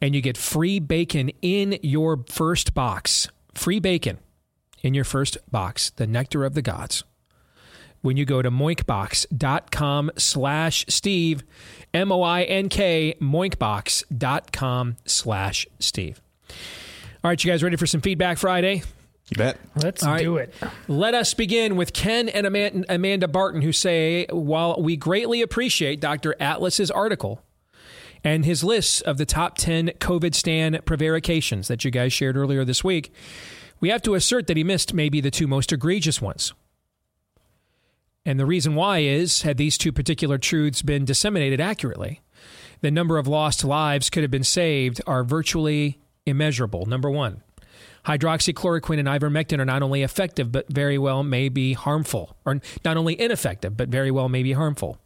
and 0.00 0.14
you 0.14 0.20
get 0.20 0.36
free 0.36 0.78
bacon 0.78 1.30
in 1.42 1.78
your 1.82 2.24
first 2.28 2.74
box. 2.74 3.28
Free 3.54 3.80
bacon 3.80 4.18
in 4.82 4.94
your 4.94 5.04
first 5.04 5.38
box 5.50 5.90
the 5.90 6.06
nectar 6.06 6.44
of 6.44 6.54
the 6.54 6.62
gods. 6.62 7.04
When 8.02 8.16
you 8.16 8.24
go 8.24 8.42
to 8.42 8.50
moinkbox.com 8.50 10.12
slash 10.16 10.84
steve 10.88 11.42
m-o-i-n-k 11.92 13.14
moinkbox.com 13.20 14.96
slash 15.06 15.66
steve 15.80 16.20
all 17.24 17.30
right, 17.30 17.42
you 17.42 17.50
guys 17.50 17.62
ready 17.62 17.76
for 17.76 17.86
some 17.86 18.00
feedback 18.00 18.38
Friday? 18.38 18.82
You 19.30 19.36
bet. 19.36 19.58
Let's 19.74 20.02
do 20.02 20.36
it. 20.36 20.54
Let 20.86 21.14
us 21.14 21.34
begin 21.34 21.76
with 21.76 21.92
Ken 21.92 22.28
and 22.28 22.46
Amanda 22.88 23.26
Barton, 23.26 23.62
who 23.62 23.72
say, 23.72 24.26
while 24.30 24.80
we 24.80 24.96
greatly 24.96 25.42
appreciate 25.42 26.00
Dr. 26.00 26.36
Atlas's 26.38 26.92
article 26.92 27.42
and 28.22 28.44
his 28.44 28.62
lists 28.62 29.00
of 29.00 29.18
the 29.18 29.26
top 29.26 29.58
10 29.58 29.88
COVID 29.98 30.34
stand 30.34 30.80
prevarications 30.84 31.66
that 31.66 31.84
you 31.84 31.90
guys 31.90 32.12
shared 32.12 32.36
earlier 32.36 32.64
this 32.64 32.84
week, 32.84 33.12
we 33.80 33.88
have 33.88 34.02
to 34.02 34.14
assert 34.14 34.46
that 34.46 34.56
he 34.56 34.62
missed 34.62 34.94
maybe 34.94 35.20
the 35.20 35.30
two 35.30 35.48
most 35.48 35.72
egregious 35.72 36.22
ones. 36.22 36.52
And 38.24 38.38
the 38.38 38.46
reason 38.46 38.74
why 38.74 38.98
is, 38.98 39.42
had 39.42 39.56
these 39.56 39.76
two 39.76 39.92
particular 39.92 40.38
truths 40.38 40.82
been 40.82 41.04
disseminated 41.04 41.60
accurately, 41.60 42.20
the 42.80 42.90
number 42.90 43.18
of 43.18 43.26
lost 43.26 43.64
lives 43.64 44.08
could 44.08 44.22
have 44.22 44.30
been 44.30 44.44
saved 44.44 45.00
are 45.06 45.24
virtually 45.24 45.98
immeasurable. 46.26 46.84
Number 46.86 47.10
one, 47.10 47.42
hydroxychloroquine 48.04 48.98
and 48.98 49.08
ivermectin 49.08 49.58
are 49.58 49.64
not 49.64 49.82
only 49.82 50.02
effective, 50.02 50.52
but 50.52 50.68
very 50.68 50.98
well 50.98 51.22
may 51.22 51.48
be 51.48 51.72
harmful, 51.72 52.36
or 52.44 52.60
not 52.84 52.96
only 52.96 53.18
ineffective, 53.18 53.76
but 53.76 53.88
very 53.88 54.10
well 54.10 54.28
may 54.28 54.42
be 54.42 54.52
harmful. 54.52 54.98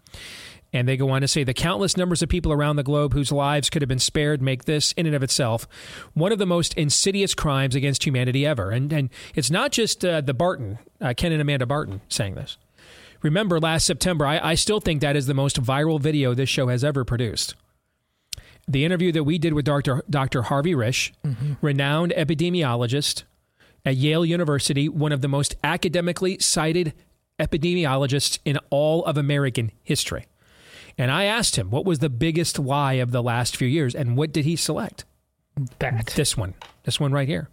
And 0.72 0.86
they 0.86 0.96
go 0.96 1.10
on 1.10 1.22
to 1.22 1.28
say 1.28 1.42
the 1.42 1.54
countless 1.54 1.96
numbers 1.96 2.22
of 2.22 2.28
people 2.28 2.52
around 2.52 2.76
the 2.76 2.84
globe 2.84 3.12
whose 3.12 3.32
lives 3.32 3.70
could 3.70 3.82
have 3.82 3.88
been 3.88 3.98
spared 3.98 4.40
make 4.40 4.66
this, 4.66 4.92
in 4.92 5.06
and 5.06 5.16
of 5.16 5.22
itself, 5.22 5.66
one 6.14 6.30
of 6.30 6.38
the 6.38 6.46
most 6.46 6.74
insidious 6.74 7.34
crimes 7.34 7.74
against 7.74 8.06
humanity 8.06 8.46
ever. 8.46 8.70
And, 8.70 8.92
and 8.92 9.10
it's 9.34 9.50
not 9.50 9.72
just 9.72 10.04
uh, 10.04 10.20
the 10.20 10.34
Barton, 10.34 10.78
uh, 11.00 11.12
Ken 11.16 11.32
and 11.32 11.40
Amanda 11.42 11.66
Barton 11.66 12.02
saying 12.08 12.36
this. 12.36 12.56
Remember 13.22 13.58
last 13.58 13.84
September, 13.84 14.24
I, 14.26 14.50
I 14.50 14.54
still 14.54 14.80
think 14.80 15.00
that 15.00 15.16
is 15.16 15.26
the 15.26 15.34
most 15.34 15.60
viral 15.60 16.00
video 16.00 16.34
this 16.34 16.48
show 16.48 16.68
has 16.68 16.84
ever 16.84 17.04
produced 17.04 17.54
the 18.70 18.84
interview 18.84 19.10
that 19.12 19.24
we 19.24 19.38
did 19.38 19.52
with 19.52 19.64
Dr. 19.64 20.02
Dr. 20.08 20.42
Harvey 20.42 20.74
Risch, 20.74 21.12
mm-hmm. 21.24 21.54
renowned 21.60 22.12
epidemiologist 22.16 23.24
at 23.84 23.96
Yale 23.96 24.24
University, 24.24 24.88
one 24.88 25.12
of 25.12 25.22
the 25.22 25.28
most 25.28 25.56
academically 25.64 26.38
cited 26.38 26.92
epidemiologists 27.38 28.38
in 28.44 28.58
all 28.70 29.04
of 29.04 29.16
American 29.16 29.72
history. 29.82 30.26
And 30.98 31.10
I 31.10 31.24
asked 31.24 31.56
him, 31.56 31.70
what 31.70 31.84
was 31.84 32.00
the 32.00 32.10
biggest 32.10 32.58
lie 32.58 32.94
of 32.94 33.10
the 33.10 33.22
last 33.22 33.56
few 33.56 33.68
years? 33.68 33.94
And 33.94 34.16
what 34.16 34.32
did 34.32 34.44
he 34.44 34.56
select? 34.56 35.04
That. 35.78 36.12
This 36.14 36.36
one. 36.36 36.54
This 36.84 37.00
one 37.00 37.12
right 37.12 37.28
here. 37.28 37.48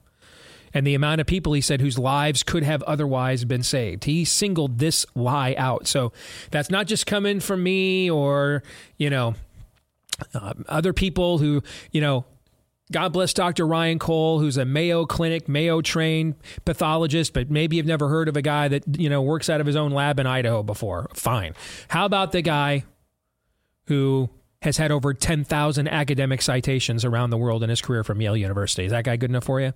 And 0.74 0.86
the 0.86 0.96
amount 0.96 1.22
of 1.22 1.28
people 1.28 1.54
he 1.54 1.62
said 1.62 1.80
whose 1.80 1.98
lives 1.98 2.44
could 2.44 2.64
have 2.64 2.84
otherwise 2.84 3.46
been 3.46 3.64
saved. 3.64 4.04
He 4.04 4.26
singled 4.26 4.80
this 4.80 5.06
lie 5.16 5.56
out. 5.58 5.88
So 5.88 6.12
that's 6.52 6.70
not 6.70 6.88
just 6.88 7.06
coming 7.06 7.40
from 7.40 7.64
me 7.64 8.12
or, 8.12 8.64
you 8.98 9.10
know, 9.10 9.36
uh, 10.34 10.54
other 10.68 10.94
people 10.94 11.38
who, 11.38 11.64
you 11.92 12.02
know, 12.02 12.26
God 12.92 13.12
bless 13.12 13.34
Dr. 13.34 13.68
Ryan 13.68 14.00
Cole, 14.00 14.40
who's 14.40 14.56
a 14.56 14.64
Mayo 14.64 15.06
Clinic, 15.06 15.50
Mayo 15.50 15.82
trained 15.82 16.36
pathologist, 16.64 17.34
but 17.34 17.52
maybe 17.52 17.76
you've 17.76 17.86
never 17.86 18.08
heard 18.08 18.30
of 18.30 18.38
a 18.38 18.42
guy 18.42 18.70
that, 18.70 18.84
you 18.98 19.10
know, 19.10 19.22
works 19.22 19.50
out 19.50 19.60
of 19.60 19.68
his 19.68 19.76
own 19.76 19.92
lab 19.92 20.20
in 20.20 20.26
Idaho 20.26 20.64
before. 20.64 21.10
Fine. 21.14 21.54
How 21.90 22.06
about 22.06 22.32
the 22.32 22.42
guy 22.42 22.86
who 23.88 24.30
has 24.62 24.78
had 24.78 24.92
over 24.92 25.14
10,000 25.14 25.88
academic 25.88 26.42
citations 26.42 27.04
around 27.04 27.30
the 27.30 27.38
world 27.38 27.62
in 27.62 27.70
his 27.70 27.82
career 27.82 28.06
from 28.06 28.22
Yale 28.22 28.38
University? 28.38 28.86
Is 28.86 28.92
that 28.92 29.04
guy 29.04 29.18
good 29.18 29.32
enough 29.32 29.44
for 29.44 29.60
you? 29.60 29.74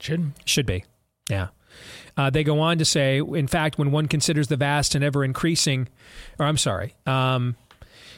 Should. 0.00 0.32
Should 0.44 0.66
be. 0.66 0.84
Yeah. 1.30 1.48
Uh, 2.16 2.28
they 2.28 2.44
go 2.44 2.60
on 2.60 2.78
to 2.78 2.84
say, 2.84 3.18
in 3.18 3.46
fact, 3.46 3.78
when 3.78 3.90
one 3.90 4.06
considers 4.06 4.48
the 4.48 4.56
vast 4.56 4.94
and 4.94 5.02
ever 5.02 5.24
increasing, 5.24 5.88
or 6.38 6.44
I'm 6.44 6.58
sorry, 6.58 6.94
um, 7.06 7.56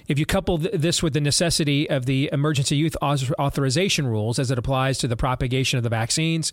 if 0.08 0.18
you 0.18 0.26
couple 0.26 0.58
th- 0.58 0.74
this 0.74 1.02
with 1.02 1.12
the 1.12 1.20
necessity 1.20 1.88
of 1.88 2.06
the 2.06 2.28
emergency 2.32 2.76
use 2.76 2.96
authorization 3.02 4.06
rules 4.06 4.38
as 4.38 4.50
it 4.50 4.58
applies 4.58 4.98
to 4.98 5.08
the 5.08 5.16
propagation 5.16 5.76
of 5.76 5.82
the 5.82 5.90
vaccines, 5.90 6.52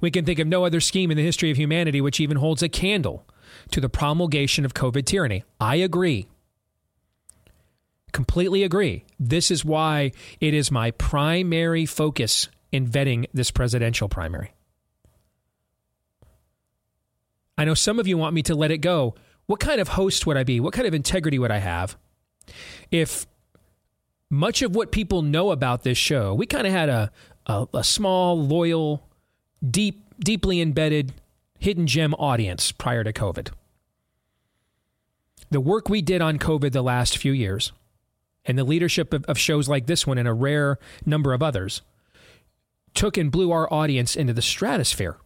we 0.00 0.10
can 0.10 0.24
think 0.24 0.38
of 0.38 0.46
no 0.46 0.64
other 0.64 0.80
scheme 0.80 1.10
in 1.10 1.16
the 1.16 1.22
history 1.22 1.50
of 1.50 1.56
humanity 1.56 2.00
which 2.00 2.20
even 2.20 2.36
holds 2.36 2.62
a 2.62 2.68
candle 2.68 3.26
to 3.70 3.80
the 3.80 3.88
promulgation 3.88 4.64
of 4.64 4.74
COVID 4.74 5.04
tyranny. 5.04 5.44
I 5.60 5.76
agree. 5.76 6.28
Completely 8.12 8.62
agree. 8.62 9.04
This 9.20 9.50
is 9.50 9.64
why 9.64 10.12
it 10.40 10.54
is 10.54 10.70
my 10.70 10.90
primary 10.92 11.84
focus 11.86 12.48
in 12.72 12.86
vetting 12.86 13.26
this 13.34 13.50
presidential 13.50 14.08
primary. 14.08 14.52
I 17.58 17.64
know 17.64 17.74
some 17.74 17.98
of 17.98 18.06
you 18.06 18.18
want 18.18 18.34
me 18.34 18.42
to 18.44 18.54
let 18.54 18.70
it 18.70 18.78
go. 18.78 19.14
What 19.46 19.60
kind 19.60 19.80
of 19.80 19.88
host 19.88 20.26
would 20.26 20.36
I 20.36 20.44
be? 20.44 20.60
What 20.60 20.74
kind 20.74 20.86
of 20.86 20.94
integrity 20.94 21.38
would 21.38 21.50
I 21.50 21.58
have? 21.58 21.96
If 22.90 23.26
much 24.30 24.62
of 24.62 24.74
what 24.74 24.92
people 24.92 25.22
know 25.22 25.50
about 25.50 25.82
this 25.82 25.98
show, 25.98 26.34
we 26.34 26.46
kind 26.46 26.66
of 26.66 26.72
had 26.72 26.88
a, 26.88 27.10
a, 27.46 27.66
a 27.74 27.84
small, 27.84 28.40
loyal, 28.40 29.08
deep, 29.68 30.14
deeply 30.18 30.60
embedded 30.60 31.12
hidden 31.58 31.86
gem 31.86 32.14
audience 32.14 32.72
prior 32.72 33.04
to 33.04 33.12
COVID. 33.12 33.48
The 35.50 35.60
work 35.60 35.88
we 35.88 36.02
did 36.02 36.20
on 36.20 36.38
COVID 36.38 36.72
the 36.72 36.82
last 36.82 37.18
few 37.18 37.32
years, 37.32 37.72
and 38.44 38.58
the 38.58 38.64
leadership 38.64 39.12
of, 39.12 39.24
of 39.26 39.38
shows 39.38 39.68
like 39.68 39.86
this 39.86 40.06
one 40.06 40.18
and 40.18 40.28
a 40.28 40.32
rare 40.32 40.78
number 41.04 41.32
of 41.32 41.42
others, 41.42 41.82
took 42.94 43.16
and 43.16 43.30
blew 43.30 43.52
our 43.52 43.72
audience 43.72 44.16
into 44.16 44.32
the 44.32 44.42
stratosphere. 44.42 45.16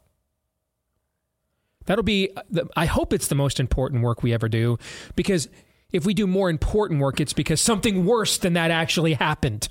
That'll 1.86 2.04
be, 2.04 2.30
I 2.76 2.86
hope 2.86 3.12
it's 3.12 3.28
the 3.28 3.34
most 3.34 3.58
important 3.58 4.02
work 4.02 4.22
we 4.22 4.34
ever 4.34 4.48
do 4.48 4.78
because 5.16 5.48
if 5.92 6.04
we 6.04 6.14
do 6.14 6.26
more 6.26 6.50
important 6.50 7.00
work, 7.00 7.20
it's 7.20 7.32
because 7.32 7.60
something 7.60 8.04
worse 8.04 8.38
than 8.38 8.52
that 8.54 8.70
actually 8.70 9.14
happened. 9.14 9.68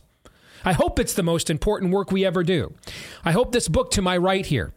I 0.65 0.73
hope 0.73 0.99
it's 0.99 1.13
the 1.13 1.23
most 1.23 1.49
important 1.49 1.91
work 1.91 2.11
we 2.11 2.25
ever 2.25 2.43
do. 2.43 2.73
I 3.23 3.31
hope 3.31 3.51
this 3.51 3.67
book 3.67 3.91
to 3.91 4.01
my 4.01 4.17
right 4.17 4.45
here 4.45 4.73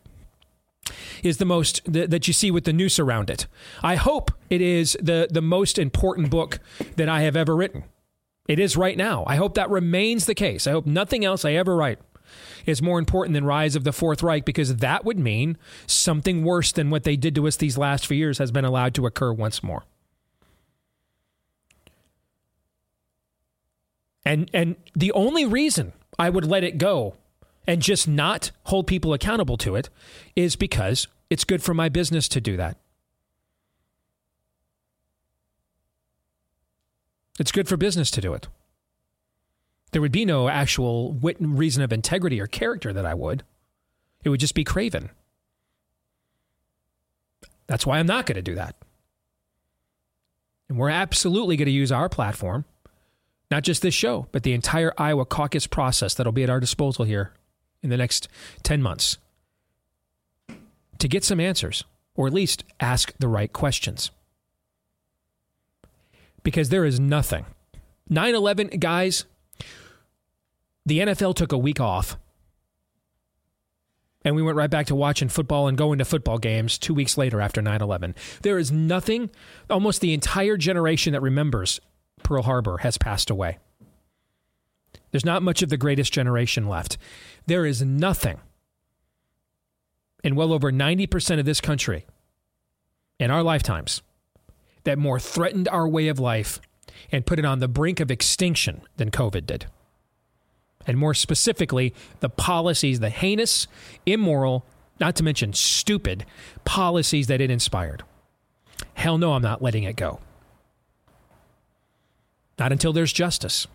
is 1.23 1.39
the 1.39 1.45
most 1.45 1.85
th- 1.91 2.11
that 2.11 2.27
you 2.27 2.35
see 2.35 2.51
with 2.51 2.65
the 2.65 2.73
noose 2.73 2.99
around 2.99 3.31
it. 3.31 3.47
I 3.83 3.97
hope 3.97 4.31
it 4.51 4.61
is 4.61 4.97
the 5.01 5.29
the 5.31 5.43
most 5.43 5.79
important 5.79 6.31
book 6.31 6.61
that 6.97 7.09
I 7.09 7.23
have 7.23 7.37
ever 7.37 7.55
written. 7.55 7.85
It 8.49 8.59
is 8.59 8.77
right 8.77 8.97
now. 8.97 9.25
I 9.27 9.37
hope 9.37 9.55
that 9.55 9.71
remains 9.71 10.27
the 10.27 10.35
case. 10.35 10.67
I 10.67 10.73
hope 10.73 10.87
nothing 10.87 11.25
else 11.25 11.45
I 11.45 11.53
ever 11.53 11.77
write 11.77 12.01
is 12.67 12.83
more 12.83 12.99
important 12.99 13.35
than 13.35 13.45
Rise 13.45 13.77
of 13.77 13.85
the 13.85 13.93
Fourth 13.93 14.23
Reich 14.23 14.45
because 14.45 14.77
that 14.77 15.05
would 15.05 15.19
mean 15.19 15.57
something 15.87 16.45
worse 16.45 16.73
than 16.73 16.91
what 16.91 17.05
they 17.05 17.17
did 17.17 17.35
to 17.37 17.47
us 17.47 17.57
these 17.57 17.79
last 17.79 18.07
few 18.07 18.17
years 18.17 18.39
has 18.39 18.51
been 18.51 18.65
allowed 18.65 18.95
to 18.95 19.07
occur 19.07 19.33
once 19.33 19.63
more. 19.63 19.85
And 24.25 24.51
and 24.55 24.77
the 24.95 25.13
only 25.13 25.45
reason 25.45 25.93
I 26.19 26.31
would 26.31 26.45
let 26.45 26.65
it 26.65 26.79
go 26.79 27.17
and 27.67 27.83
just 27.83 28.07
not 28.09 28.51
hold 28.65 28.87
people 28.87 29.13
accountable 29.13 29.57
to 29.59 29.77
it 29.77 29.89
is 30.37 30.57
because 30.57 31.09
it's 31.31 31.45
good 31.45 31.63
for 31.63 31.75
my 31.75 31.89
business 31.89 32.29
to 32.29 32.41
do 32.41 32.57
that. 32.57 32.77
It's 37.39 37.53
good 37.53 37.69
for 37.69 37.77
business 37.77 38.11
to 38.13 38.21
do 38.21 38.35
it. 38.35 38.49
There 39.93 40.03
would 40.03 40.13
be 40.13 40.25
no 40.25 40.49
actual 40.49 41.13
wit- 41.13 41.37
reason 41.41 41.83
of 41.83 41.93
integrity 41.93 42.41
or 42.41 42.47
character 42.47 42.93
that 42.93 43.07
I 43.07 43.15
would. 43.15 43.43
It 44.25 44.29
would 44.29 44.41
just 44.41 44.55
be 44.55 44.65
craven. 44.65 45.11
That's 47.67 47.87
why 47.87 47.99
I'm 47.99 48.07
not 48.07 48.27
going 48.27 48.37
to 48.37 48.43
do 48.43 48.55
that. 48.55 48.77
And 50.69 50.79
we're 50.79 50.91
absolutely 50.91 51.57
going 51.57 51.67
to 51.67 51.73
use 51.73 51.93
our 51.93 52.09
platform, 52.09 52.65
not 53.53 53.63
just 53.63 53.83
this 53.83 53.95
show, 53.95 54.27
but 54.33 54.45
the 54.45 54.55
entire 54.55 54.95
Iowa 54.97 55.27
caucus 55.27 55.67
process 55.67 56.15
that'll 56.15 56.33
be 56.33 56.43
at 56.43 56.49
our 56.49 56.59
disposal 56.59 57.05
here 57.05 57.35
in 57.83 57.91
the 57.91 57.99
next 57.99 58.27
10 58.63 58.81
months 58.81 59.19
to 60.99 61.07
get 61.07 61.23
some 61.23 61.39
answers, 61.39 61.85
or 62.15 62.27
at 62.27 62.33
least 62.33 62.65
ask 62.81 63.13
the 63.19 63.29
right 63.29 63.53
questions. 63.53 64.11
Because 66.43 66.71
there 66.71 66.87
is 66.87 66.99
nothing. 66.99 67.45
9 68.09 68.35
11, 68.35 68.69
guys, 68.79 69.27
the 70.87 71.01
NFL 71.01 71.35
took 71.35 71.53
a 71.53 71.59
week 71.59 71.79
off. 71.79 72.17
And 74.25 74.35
we 74.35 74.43
went 74.43 74.57
right 74.57 74.71
back 74.71 74.87
to 74.87 74.95
watching 74.95 75.29
football 75.29 75.69
and 75.69 75.77
going 75.77 75.99
to 75.99 76.07
football 76.07 76.39
games 76.39 76.79
two 76.79 76.95
weeks 76.95 77.19
later 77.19 77.41
after 77.41 77.61
9 77.61 77.83
11. 77.83 78.15
There 78.41 78.59
is 78.59 78.73
nothing, 78.73 79.29
almost 79.69 80.01
the 80.01 80.15
entire 80.15 80.57
generation 80.57 81.13
that 81.13 81.21
remembers 81.21 81.81
Pearl 82.23 82.43
Harbor 82.43 82.79
has 82.79 82.99
passed 82.99 83.31
away. 83.31 83.59
There's 85.11 85.25
not 85.25 85.43
much 85.43 85.63
of 85.63 85.69
the 85.69 85.77
greatest 85.77 86.13
generation 86.13 86.67
left. 86.67 86.97
There 87.47 87.67
is 87.67 87.83
nothing 87.83 88.41
in 90.25 90.35
well 90.35 90.53
over 90.53 90.73
90% 90.73 91.39
of 91.39 91.45
this 91.45 91.61
country 91.61 92.07
in 93.19 93.31
our 93.31 93.43
lifetimes 93.43 94.03
that 94.85 94.99
more 94.99 95.21
threatened 95.21 95.69
our 95.69 95.87
way 95.87 96.09
of 96.09 96.19
life 96.19 96.61
and 97.11 97.27
put 97.27 97.39
it 97.39 97.45
on 97.45 97.59
the 97.59 97.69
brink 97.69 98.01
of 98.01 98.11
extinction 98.11 98.83
than 98.97 99.11
COVID 99.11 99.47
did. 99.47 99.67
And 100.87 100.99
more 100.99 101.15
specifically, 101.15 101.95
the 102.21 102.29
policies, 102.29 103.01
the 103.01 103.11
heinous, 103.11 103.69
immoral, 104.07 104.65
not 104.99 105.15
to 105.17 105.23
mention 105.23 105.53
stupid 105.53 106.25
policies 106.65 107.29
that 107.29 107.41
it 107.41 107.51
inspired. 107.51 108.03
Hell 108.95 109.19
no, 109.19 109.35
I'm 109.35 109.43
not 109.43 109.63
letting 109.63 109.85
it 109.85 109.97
go. 109.97 110.21
Not 112.63 112.71
until 112.71 112.93
there's 112.93 113.13
justice. 113.13 113.67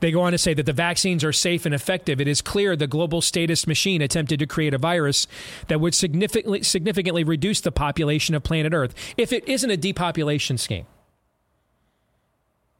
They 0.00 0.10
go 0.10 0.22
on 0.22 0.32
to 0.32 0.38
say 0.38 0.54
that 0.54 0.64
the 0.64 0.72
vaccines 0.72 1.22
are 1.22 1.34
safe 1.34 1.66
and 1.66 1.74
effective. 1.74 2.18
It 2.18 2.26
is 2.26 2.40
clear 2.40 2.76
the 2.76 2.86
global 2.86 3.20
statist 3.20 3.66
machine 3.66 4.00
attempted 4.00 4.38
to 4.38 4.46
create 4.46 4.72
a 4.72 4.78
virus 4.78 5.26
that 5.68 5.82
would 5.82 5.94
significantly, 5.94 6.62
significantly 6.62 7.24
reduce 7.24 7.60
the 7.60 7.70
population 7.70 8.34
of 8.34 8.42
planet 8.42 8.72
Earth 8.72 8.94
if 9.18 9.34
it 9.34 9.46
isn't 9.46 9.68
a 9.70 9.76
depopulation 9.76 10.56
scheme. 10.56 10.86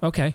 Okay. 0.02 0.34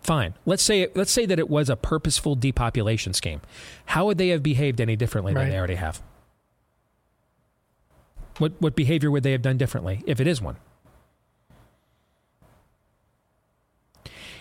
Fine. 0.00 0.32
Let's 0.46 0.62
say 0.62 0.88
let's 0.94 1.12
say 1.12 1.26
that 1.26 1.38
it 1.38 1.50
was 1.50 1.68
a 1.68 1.76
purposeful 1.76 2.34
depopulation 2.34 3.12
scheme. 3.12 3.42
How 3.84 4.06
would 4.06 4.16
they 4.16 4.28
have 4.28 4.42
behaved 4.42 4.80
any 4.80 4.96
differently 4.96 5.34
Right. 5.34 5.42
than 5.42 5.50
they 5.50 5.58
already 5.58 5.74
have? 5.74 6.00
What 8.40 8.52
what 8.58 8.74
behavior 8.74 9.10
would 9.10 9.22
they 9.22 9.32
have 9.32 9.42
done 9.42 9.58
differently 9.58 10.02
if 10.06 10.18
it 10.18 10.26
is 10.26 10.40
one? 10.40 10.56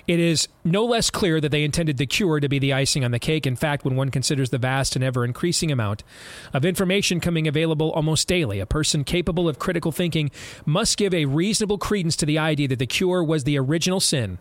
It 0.08 0.20
is 0.20 0.47
no 0.64 0.86
less 0.86 1.12
clear 1.12 1.39
that 1.39 1.50
they 1.50 1.64
intended 1.64 1.97
the 1.97 2.08
cure 2.08 2.39
to 2.39 2.50
be 2.50 2.58
the 2.58 2.74
icing 2.74 3.04
on 3.04 3.12
the 3.12 3.20
cake. 3.20 3.45
In 3.45 3.56
fact, 3.56 3.86
when 3.86 3.95
one 3.95 4.10
considers 4.10 4.50
the 4.50 4.58
vast 4.58 4.95
and 4.95 5.04
ever 5.04 5.24
increasing 5.24 5.72
amount 5.72 6.04
of 6.52 6.66
information 6.66 7.20
coming 7.20 7.47
available 7.47 7.91
almost 7.91 8.28
daily, 8.28 8.60
a 8.60 8.66
person 8.66 9.04
capable 9.04 9.47
of 9.47 9.60
critical 9.60 9.91
thinking 9.91 10.32
must 10.66 10.97
give 10.97 11.14
a 11.14 11.26
reasonable 11.26 11.78
credence 11.78 12.16
to 12.16 12.26
the 12.26 12.39
idea 12.39 12.70
that 12.70 12.80
the 12.80 12.88
cure 12.88 13.24
was 13.24 13.43
the 13.43 13.60
original 13.60 14.00
sin 14.00 14.39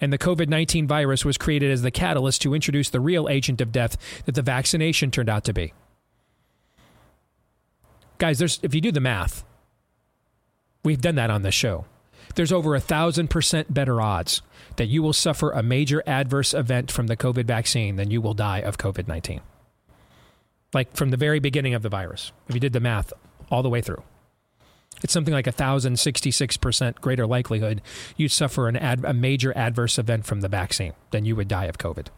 and 0.00 0.12
the 0.12 0.18
COVID 0.18 0.48
19 0.48 0.88
virus 0.88 1.24
was 1.24 1.38
created 1.38 1.70
as 1.70 1.82
the 1.82 1.92
catalyst 1.92 2.42
to 2.42 2.52
introduce 2.52 2.90
the 2.90 3.00
real 3.00 3.28
agent 3.28 3.60
of 3.60 3.72
death 3.72 3.96
that 4.26 4.34
the 4.34 4.42
vaccination 4.42 5.10
turned 5.10 5.30
out 5.30 5.44
to 5.44 5.54
be. 5.54 5.72
Guys, 8.18 8.38
there's, 8.38 8.58
if 8.62 8.74
you 8.74 8.80
do 8.80 8.92
the 8.92 9.00
math, 9.00 9.44
we've 10.84 11.00
done 11.00 11.14
that 11.14 11.30
on 11.30 11.42
this 11.42 11.54
show. 11.54 11.84
There's 12.34 12.52
over 12.52 12.74
a 12.74 12.80
thousand 12.80 13.28
percent 13.30 13.72
better 13.72 14.00
odds 14.00 14.42
that 14.76 14.86
you 14.86 15.02
will 15.02 15.12
suffer 15.12 15.50
a 15.50 15.62
major 15.62 16.02
adverse 16.06 16.52
event 16.52 16.90
from 16.90 17.06
the 17.06 17.16
COVID 17.16 17.46
vaccine 17.46 17.96
than 17.96 18.10
you 18.10 18.20
will 18.20 18.34
die 18.34 18.58
of 18.58 18.78
COVID 18.78 19.08
19. 19.08 19.40
Like 20.74 20.94
from 20.94 21.10
the 21.10 21.16
very 21.16 21.40
beginning 21.40 21.74
of 21.74 21.82
the 21.82 21.88
virus, 21.88 22.32
if 22.48 22.54
you 22.54 22.60
did 22.60 22.72
the 22.72 22.80
math 22.80 23.12
all 23.50 23.62
the 23.62 23.70
way 23.70 23.80
through. 23.80 24.02
It's 25.02 25.12
something 25.12 25.32
like 25.32 25.46
a 25.46 25.52
thousand 25.52 25.98
sixty-six 25.98 26.56
percent 26.56 27.00
greater 27.00 27.26
likelihood 27.26 27.82
you'd 28.16 28.32
suffer 28.32 28.68
an 28.68 28.76
ad, 28.76 29.04
a 29.04 29.14
major 29.14 29.56
adverse 29.56 29.98
event 29.98 30.26
from 30.26 30.40
the 30.40 30.48
vaccine 30.48 30.92
than 31.12 31.24
you 31.24 31.36
would 31.36 31.48
die 31.48 31.66
of 31.66 31.78
COVID. 31.78 32.08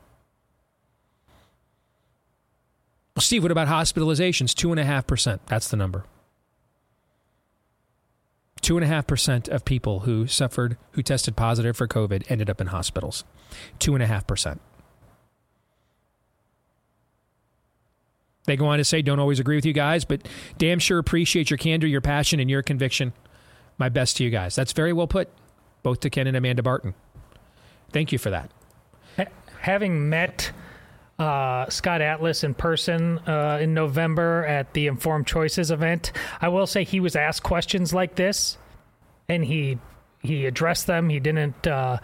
Well, 3.17 3.23
Steve, 3.23 3.43
what 3.43 3.53
about 3.53 3.69
hospitalizations? 3.69 4.55
Two 4.55 4.71
and 4.71 4.81
a 4.81 4.85
half 4.85 5.07
percent. 5.07 5.47
That's 5.47 5.69
the 5.69 5.77
number. 5.77 6.05
Two 8.61 8.77
and 8.77 8.85
a 8.85 8.87
half 8.87 9.07
percent 9.07 9.49
of 9.49 9.65
people 9.65 10.01
who 10.01 10.27
suffered, 10.27 10.77
who 10.93 11.03
tested 11.03 11.35
positive 11.35 11.77
for 11.77 11.89
COVID, 11.89 12.31
ended 12.31 12.51
up 12.51 12.61
in 12.61 12.69
hospitals. 12.69 13.25
Two 13.79 13.95
and 13.95 14.03
a 14.03 14.07
half 14.07 14.27
percent. 14.27 14.61
They 18.45 18.57
go 18.57 18.67
on 18.67 18.79
to 18.79 18.85
say, 18.85 19.03
don't 19.03 19.19
always 19.19 19.39
agree 19.39 19.57
with 19.57 19.67
you 19.67 19.73
guys, 19.73 20.05
but 20.05 20.27
damn 20.59 20.79
sure 20.79 20.99
appreciate 20.99 21.51
your 21.51 21.59
candor, 21.59 21.87
your 21.87 22.01
passion, 22.01 22.41
and 22.41 22.51
your 22.51 22.63
conviction. 22.63 23.13
My 23.79 23.89
best 23.89 24.17
to 24.17 24.25
you 24.25 24.31
guys. 24.31 24.55
That's 24.55 24.73
very 24.73 24.93
well 24.93 25.07
put, 25.07 25.29
both 25.83 26.01
to 26.01 26.11
Ken 26.11 26.27
and 26.27 26.37
Amanda 26.37 26.63
Barton. 26.63 26.95
Thank 27.93 28.13
you 28.13 28.19
for 28.19 28.31
that. 28.31 28.51
Having 29.61 30.09
met 30.09 30.53
uh, 31.21 31.69
Scott 31.69 32.01
Atlas 32.01 32.43
in 32.43 32.55
person 32.55 33.19
uh, 33.21 33.59
in 33.61 33.75
November 33.75 34.45
at 34.47 34.73
the 34.73 34.87
Informed 34.87 35.27
Choices 35.27 35.71
event, 35.71 36.13
I 36.41 36.49
will 36.49 36.67
say 36.67 36.83
he 36.83 36.99
was 36.99 37.15
asked 37.15 37.43
questions 37.43 37.93
like 37.93 38.15
this, 38.15 38.57
and 39.29 39.45
he 39.45 39.79
he 40.23 40.47
addressed 40.47 40.87
them. 40.87 41.11
He 41.11 41.21
didn't 41.21 41.67
uh, 41.67 41.99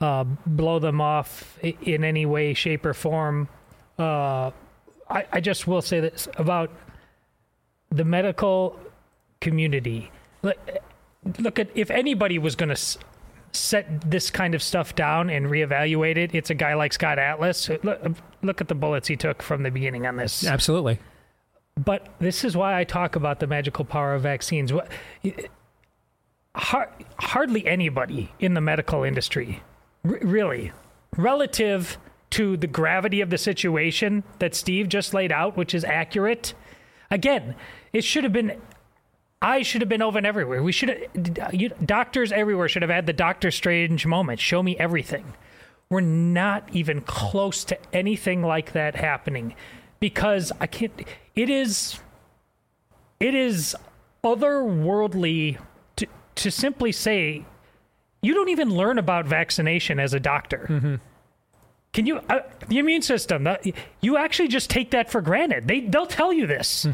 uh, 0.00 0.24
blow 0.46 0.78
them 0.78 1.00
off 1.00 1.58
in 1.62 2.04
any 2.04 2.26
way, 2.26 2.52
shape, 2.52 2.84
or 2.84 2.92
form. 2.92 3.48
Uh, 3.98 4.50
I, 5.08 5.24
I 5.32 5.40
just 5.40 5.66
will 5.66 5.82
say 5.82 6.00
this 6.00 6.28
about 6.36 6.70
the 7.90 8.04
medical 8.04 8.78
community. 9.40 10.10
Look, 10.42 10.58
look 11.38 11.58
at 11.58 11.70
if 11.74 11.90
anybody 11.90 12.38
was 12.38 12.54
going 12.54 12.74
to 12.74 12.98
set 13.52 14.10
this 14.10 14.30
kind 14.30 14.54
of 14.54 14.62
stuff 14.62 14.94
down 14.94 15.30
and 15.30 15.46
reevaluate 15.46 16.16
it, 16.16 16.34
it's 16.34 16.50
a 16.50 16.54
guy 16.54 16.74
like 16.74 16.92
Scott 16.92 17.18
Atlas. 17.18 17.68
Look, 17.82 18.00
look 18.42 18.60
at 18.60 18.68
the 18.68 18.74
bullets 18.74 19.08
he 19.08 19.16
took 19.16 19.42
from 19.42 19.62
the 19.62 19.70
beginning 19.70 20.06
on 20.06 20.16
this. 20.16 20.46
Absolutely. 20.46 20.98
But 21.76 22.08
this 22.18 22.44
is 22.44 22.56
why 22.56 22.78
I 22.78 22.84
talk 22.84 23.16
about 23.16 23.40
the 23.40 23.46
magical 23.46 23.84
power 23.84 24.14
of 24.14 24.22
vaccines. 24.22 24.72
Hardly 26.54 27.66
anybody 27.66 28.32
in 28.40 28.54
the 28.54 28.60
medical 28.60 29.04
industry, 29.04 29.62
really, 30.02 30.72
relative 31.16 31.98
to 32.30 32.56
the 32.56 32.66
gravity 32.66 33.20
of 33.20 33.30
the 33.30 33.38
situation 33.38 34.24
that 34.40 34.54
Steve 34.54 34.88
just 34.88 35.14
laid 35.14 35.32
out, 35.32 35.56
which 35.56 35.74
is 35.74 35.84
accurate. 35.84 36.52
Again, 37.10 37.54
it 37.92 38.04
should 38.04 38.24
have 38.24 38.32
been 38.32 38.60
I 39.40 39.62
should 39.62 39.82
have 39.82 39.88
been 39.88 40.02
open 40.02 40.26
everywhere. 40.26 40.62
We 40.62 40.72
should 40.72 41.08
have, 41.14 41.54
you, 41.54 41.70
doctors 41.84 42.32
everywhere 42.32 42.68
should 42.68 42.82
have 42.82 42.90
had 42.90 43.06
the 43.06 43.12
Doctor 43.12 43.50
Strange 43.50 44.04
moment. 44.04 44.40
Show 44.40 44.62
me 44.62 44.76
everything. 44.78 45.34
We're 45.90 46.00
not 46.00 46.68
even 46.72 47.00
close 47.02 47.64
to 47.64 47.78
anything 47.94 48.42
like 48.42 48.72
that 48.72 48.96
happening 48.96 49.54
because 50.00 50.52
I 50.60 50.66
can't, 50.66 50.92
it 51.34 51.48
is, 51.48 51.98
it 53.20 53.34
is 53.34 53.76
otherworldly 54.24 55.58
to, 55.96 56.06
to 56.34 56.50
simply 56.50 56.92
say, 56.92 57.44
you 58.20 58.34
don't 58.34 58.48
even 58.48 58.70
learn 58.70 58.98
about 58.98 59.26
vaccination 59.26 60.00
as 60.00 60.12
a 60.14 60.20
doctor. 60.20 60.98
Can 61.92 62.06
you, 62.06 62.18
uh, 62.28 62.40
the 62.66 62.78
immune 62.78 63.02
system, 63.02 63.44
that, 63.44 63.64
you 64.00 64.16
actually 64.18 64.48
just 64.48 64.68
take 64.68 64.90
that 64.90 65.10
for 65.10 65.20
granted. 65.22 65.68
They, 65.68 65.80
they'll 65.80 66.06
tell 66.06 66.32
you 66.32 66.46
this. 66.46 66.86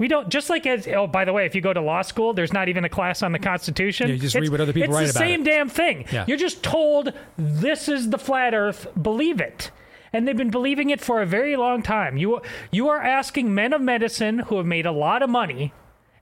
We 0.00 0.08
don't 0.08 0.30
just 0.30 0.48
like 0.50 0.66
as 0.66 0.88
oh 0.88 1.06
by 1.06 1.24
the 1.26 1.32
way, 1.32 1.44
if 1.46 1.54
you 1.54 1.60
go 1.60 1.72
to 1.72 1.80
law 1.80 2.00
school, 2.02 2.32
there's 2.32 2.52
not 2.52 2.68
even 2.68 2.84
a 2.84 2.88
class 2.88 3.22
on 3.22 3.32
the 3.32 3.38
Constitution. 3.38 4.08
Yeah, 4.08 4.14
you 4.14 4.20
just 4.20 4.34
It's- 4.34 4.42
read 4.48 4.50
what 4.50 4.60
other 4.62 4.72
people 4.72 4.88
it's 4.90 4.94
write 4.96 5.04
the 5.04 5.10
about 5.10 5.18
same 5.20 5.42
it. 5.42 5.44
damn 5.44 5.68
thing. 5.68 6.06
Yeah. 6.10 6.24
You're 6.26 6.38
just 6.38 6.62
told 6.64 7.12
this 7.36 7.86
is 7.88 8.08
the 8.10 8.18
flat 8.18 8.54
Earth. 8.54 8.86
Believe 9.00 9.40
it. 9.40 9.70
And 10.12 10.26
they've 10.26 10.36
been 10.36 10.50
believing 10.50 10.90
it 10.90 11.00
for 11.00 11.20
a 11.22 11.26
very 11.26 11.54
long 11.54 11.82
time. 11.82 12.16
You 12.16 12.40
you 12.72 12.88
are 12.88 13.00
asking 13.00 13.54
men 13.54 13.72
of 13.74 13.80
medicine 13.82 14.38
who 14.40 14.56
have 14.56 14.66
made 14.66 14.86
a 14.86 14.90
lot 14.92 15.22
of 15.22 15.28
money 15.30 15.72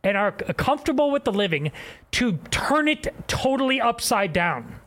and 0.05 0.17
are 0.17 0.33
comfortable 0.33 1.11
with 1.11 1.25
the 1.25 1.33
living 1.33 1.71
to 2.13 2.33
turn 2.51 2.89
it 2.89 3.15
totally 3.29 3.81
upside 3.81 4.33
down. 4.33 4.78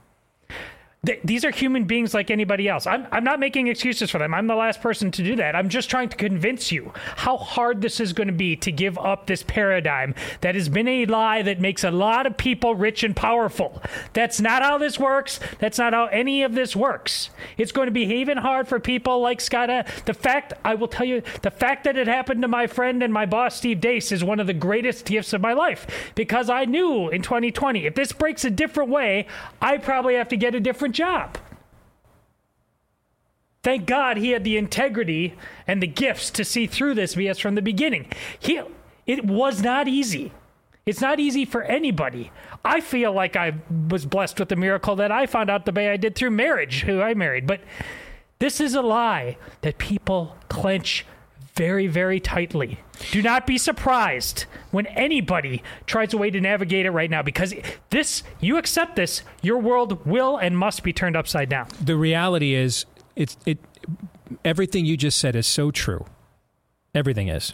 Th- 1.04 1.20
these 1.24 1.44
are 1.44 1.50
human 1.50 1.86
beings 1.86 2.14
like 2.14 2.30
anybody 2.30 2.70
else. 2.70 2.86
I'm, 2.86 3.08
I'm 3.12 3.24
not 3.24 3.40
making 3.40 3.66
excuses 3.66 4.12
for 4.12 4.20
them. 4.20 4.36
I'm 4.36 4.46
the 4.46 4.54
last 4.54 4.82
person 4.82 5.10
to 5.10 5.24
do 5.24 5.36
that. 5.38 5.56
I'm 5.56 5.68
just 5.68 5.90
trying 5.90 6.10
to 6.10 6.16
convince 6.16 6.72
you 6.72 6.94
how 7.16 7.38
hard 7.38 7.82
this 7.82 8.00
is 8.00 8.14
going 8.14 8.28
to 8.28 8.34
be 8.34 8.56
to 8.58 8.72
give 8.72 9.00
up 9.00 9.26
this 9.26 9.42
paradigm 9.42 10.14
that 10.42 10.54
has 10.54 10.70
been 10.70 10.88
a 10.88 11.08
lie 11.08 11.42
that 11.42 11.60
makes 11.60 11.84
a 11.84 11.90
lot 11.90 12.28
of 12.28 12.38
people 12.38 12.76
rich 12.76 13.04
and 13.04 13.16
powerful. 13.16 13.82
That's 14.14 14.40
not 14.40 14.62
how 14.62 14.78
this 14.78 15.00
works. 15.00 15.40
That's 15.58 15.80
not 15.80 15.94
how 15.94 16.06
any 16.06 16.44
of 16.44 16.54
this 16.54 16.76
works. 16.76 17.32
It's 17.58 17.72
going 17.72 17.88
to 17.88 17.92
be 17.92 18.04
even 18.04 18.38
hard 18.38 18.68
for 18.68 18.80
people 18.80 19.22
like 19.22 19.42
Scott. 19.42 19.88
The 20.06 20.14
fact, 20.14 20.54
I 20.64 20.76
will 20.76 20.88
tell 20.88 21.08
you, 21.08 21.24
the 21.42 21.50
fact 21.50 21.84
that 21.86 21.98
it 21.98 22.06
happened 22.06 22.44
to 22.44 22.48
my 22.48 22.68
friend 22.68 23.02
and 23.02 23.12
my 23.12 23.26
boss, 23.26 23.56
Steve 23.56 23.82
Deace, 23.82 24.12
is 24.12 24.24
one 24.24 24.40
of 24.40 24.46
the 24.46 24.54
greatest 24.54 25.06
gifts 25.06 25.34
of 25.34 25.42
my 25.42 25.54
life 25.54 26.12
because 26.14 26.48
I 26.48 26.66
knew 26.66 27.10
in 27.10 27.24
2020, 27.24 27.88
if 27.88 27.96
this 27.96 28.12
breaks 28.12 28.46
a 28.46 28.52
different 28.52 28.92
way, 28.92 29.26
I 29.60 29.80
probably 29.80 30.14
have 30.14 30.28
to 30.28 30.38
get 30.38 30.54
a 30.54 30.60
different 30.60 30.91
job. 30.92 31.38
Thank 33.64 33.86
God 33.86 34.18
he 34.18 34.32
had 34.32 34.44
the 34.44 34.58
integrity 34.58 35.36
and 35.68 35.82
the 35.82 35.88
gifts 35.88 36.32
to 36.32 36.44
see 36.44 36.66
through 36.66 36.96
this 36.96 37.16
BS 37.16 37.40
from 37.40 37.56
the 37.56 37.62
beginning. 37.62 38.08
He, 38.40 38.60
it 39.06 39.26
was 39.26 39.62
not 39.62 39.88
easy. 39.88 40.32
It's 40.86 41.02
not 41.02 41.20
easy 41.20 41.46
for 41.46 41.62
anybody. 41.64 42.32
I 42.66 42.82
feel 42.82 43.14
like 43.14 43.36
I 43.36 43.54
was 43.90 44.06
blessed 44.06 44.40
with 44.40 44.50
the 44.50 44.56
miracle 44.56 44.96
that 44.96 45.12
I 45.12 45.28
found 45.28 45.50
out 45.50 45.66
the 45.66 45.72
way 45.72 45.90
I 45.90 45.98
did 45.98 46.16
through 46.16 46.32
marriage, 46.32 46.82
who 46.82 47.02
I 47.02 47.14
married. 47.14 47.46
But 47.46 47.62
this 48.40 48.60
is 48.60 48.74
a 48.74 48.82
lie 48.82 49.38
that 49.62 49.78
people 49.78 50.36
clench 50.50 51.06
very, 51.56 51.88
very 51.88 52.20
tightly. 52.20 52.80
Do 53.12 53.22
not 53.22 53.46
be 53.46 53.58
surprised 53.58 54.46
when 54.72 54.86
anybody 54.88 55.64
tries 55.86 56.14
a 56.14 56.18
way 56.18 56.30
to 56.30 56.40
navigate 56.40 56.86
it 56.86 56.92
right 56.92 57.10
now 57.10 57.22
because 57.22 57.54
this, 57.90 58.24
you 58.40 58.58
accept 58.58 58.96
this, 58.96 59.24
your 59.42 59.58
world 59.58 60.06
will 60.06 60.38
and 60.38 60.58
must 60.58 60.84
be 60.84 60.94
turned 60.94 61.16
upside 61.16 61.50
down. 61.50 61.68
The 61.82 61.96
reality 61.96 62.54
is, 62.54 62.86
it's 63.16 63.38
it. 63.46 63.60
Everything 64.46 64.86
you 64.86 64.96
just 64.96 65.18
said 65.18 65.36
is 65.36 65.46
so 65.46 65.72
true. 65.72 66.06
Everything 66.96 67.28
is. 67.28 67.54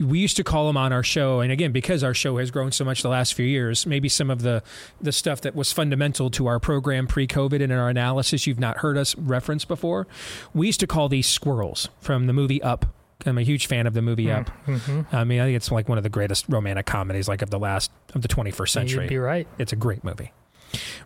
We 0.00 0.20
used 0.20 0.36
to 0.36 0.44
call 0.44 0.70
him 0.70 0.76
on 0.76 0.92
our 0.92 1.02
show, 1.02 1.40
and 1.40 1.50
again, 1.50 1.72
because 1.72 2.04
our 2.04 2.14
show 2.14 2.36
has 2.38 2.52
grown 2.52 2.70
so 2.70 2.84
much 2.84 3.02
the 3.02 3.08
last 3.08 3.34
few 3.34 3.44
years, 3.46 3.84
maybe 3.84 4.08
some 4.08 4.30
of 4.30 4.42
the 4.42 4.62
the 5.00 5.10
stuff 5.10 5.40
that 5.40 5.56
was 5.56 5.72
fundamental 5.72 6.30
to 6.30 6.46
our 6.46 6.60
program 6.60 7.08
pre-COVID 7.08 7.54
and 7.54 7.64
in 7.64 7.72
our 7.72 7.88
analysis 7.88 8.46
you've 8.46 8.60
not 8.60 8.78
heard 8.78 8.96
us 8.96 9.16
reference 9.16 9.64
before. 9.64 10.06
We 10.54 10.66
used 10.66 10.78
to 10.80 10.86
call 10.86 11.08
these 11.08 11.26
squirrels 11.26 11.88
from 12.00 12.28
the 12.28 12.32
movie 12.32 12.62
Up. 12.62 12.86
I'm 13.26 13.38
a 13.38 13.42
huge 13.42 13.66
fan 13.66 13.88
of 13.88 13.94
the 13.94 14.02
movie 14.02 14.30
Up. 14.30 14.50
Mm-hmm. 14.66 15.14
I 15.16 15.24
mean, 15.24 15.40
I 15.40 15.46
think 15.46 15.56
it's 15.56 15.72
like 15.72 15.88
one 15.88 15.98
of 15.98 16.04
the 16.04 16.10
greatest 16.10 16.44
romantic 16.48 16.86
comedies, 16.86 17.26
like 17.26 17.42
of 17.42 17.50
the 17.50 17.58
last 17.58 17.90
of 18.14 18.22
the 18.22 18.28
21st 18.28 18.68
century. 18.68 19.04
You'd 19.04 19.10
be 19.10 19.18
right. 19.18 19.48
It's 19.58 19.72
a 19.72 19.76
great 19.76 20.04
movie, 20.04 20.32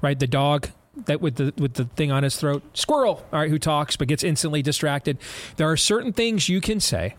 right? 0.02 0.18
The 0.18 0.26
dog 0.26 0.68
that 1.06 1.22
with 1.22 1.36
the 1.36 1.54
with 1.56 1.74
the 1.74 1.86
thing 1.86 2.12
on 2.12 2.24
his 2.24 2.36
throat, 2.36 2.62
squirrel. 2.76 3.26
All 3.32 3.40
right, 3.40 3.48
who 3.48 3.58
talks 3.58 3.96
but 3.96 4.08
gets 4.08 4.22
instantly 4.22 4.60
distracted. 4.60 5.16
There 5.56 5.70
are 5.70 5.78
certain 5.78 6.12
things 6.12 6.50
you 6.50 6.60
can 6.60 6.78
say 6.78 7.14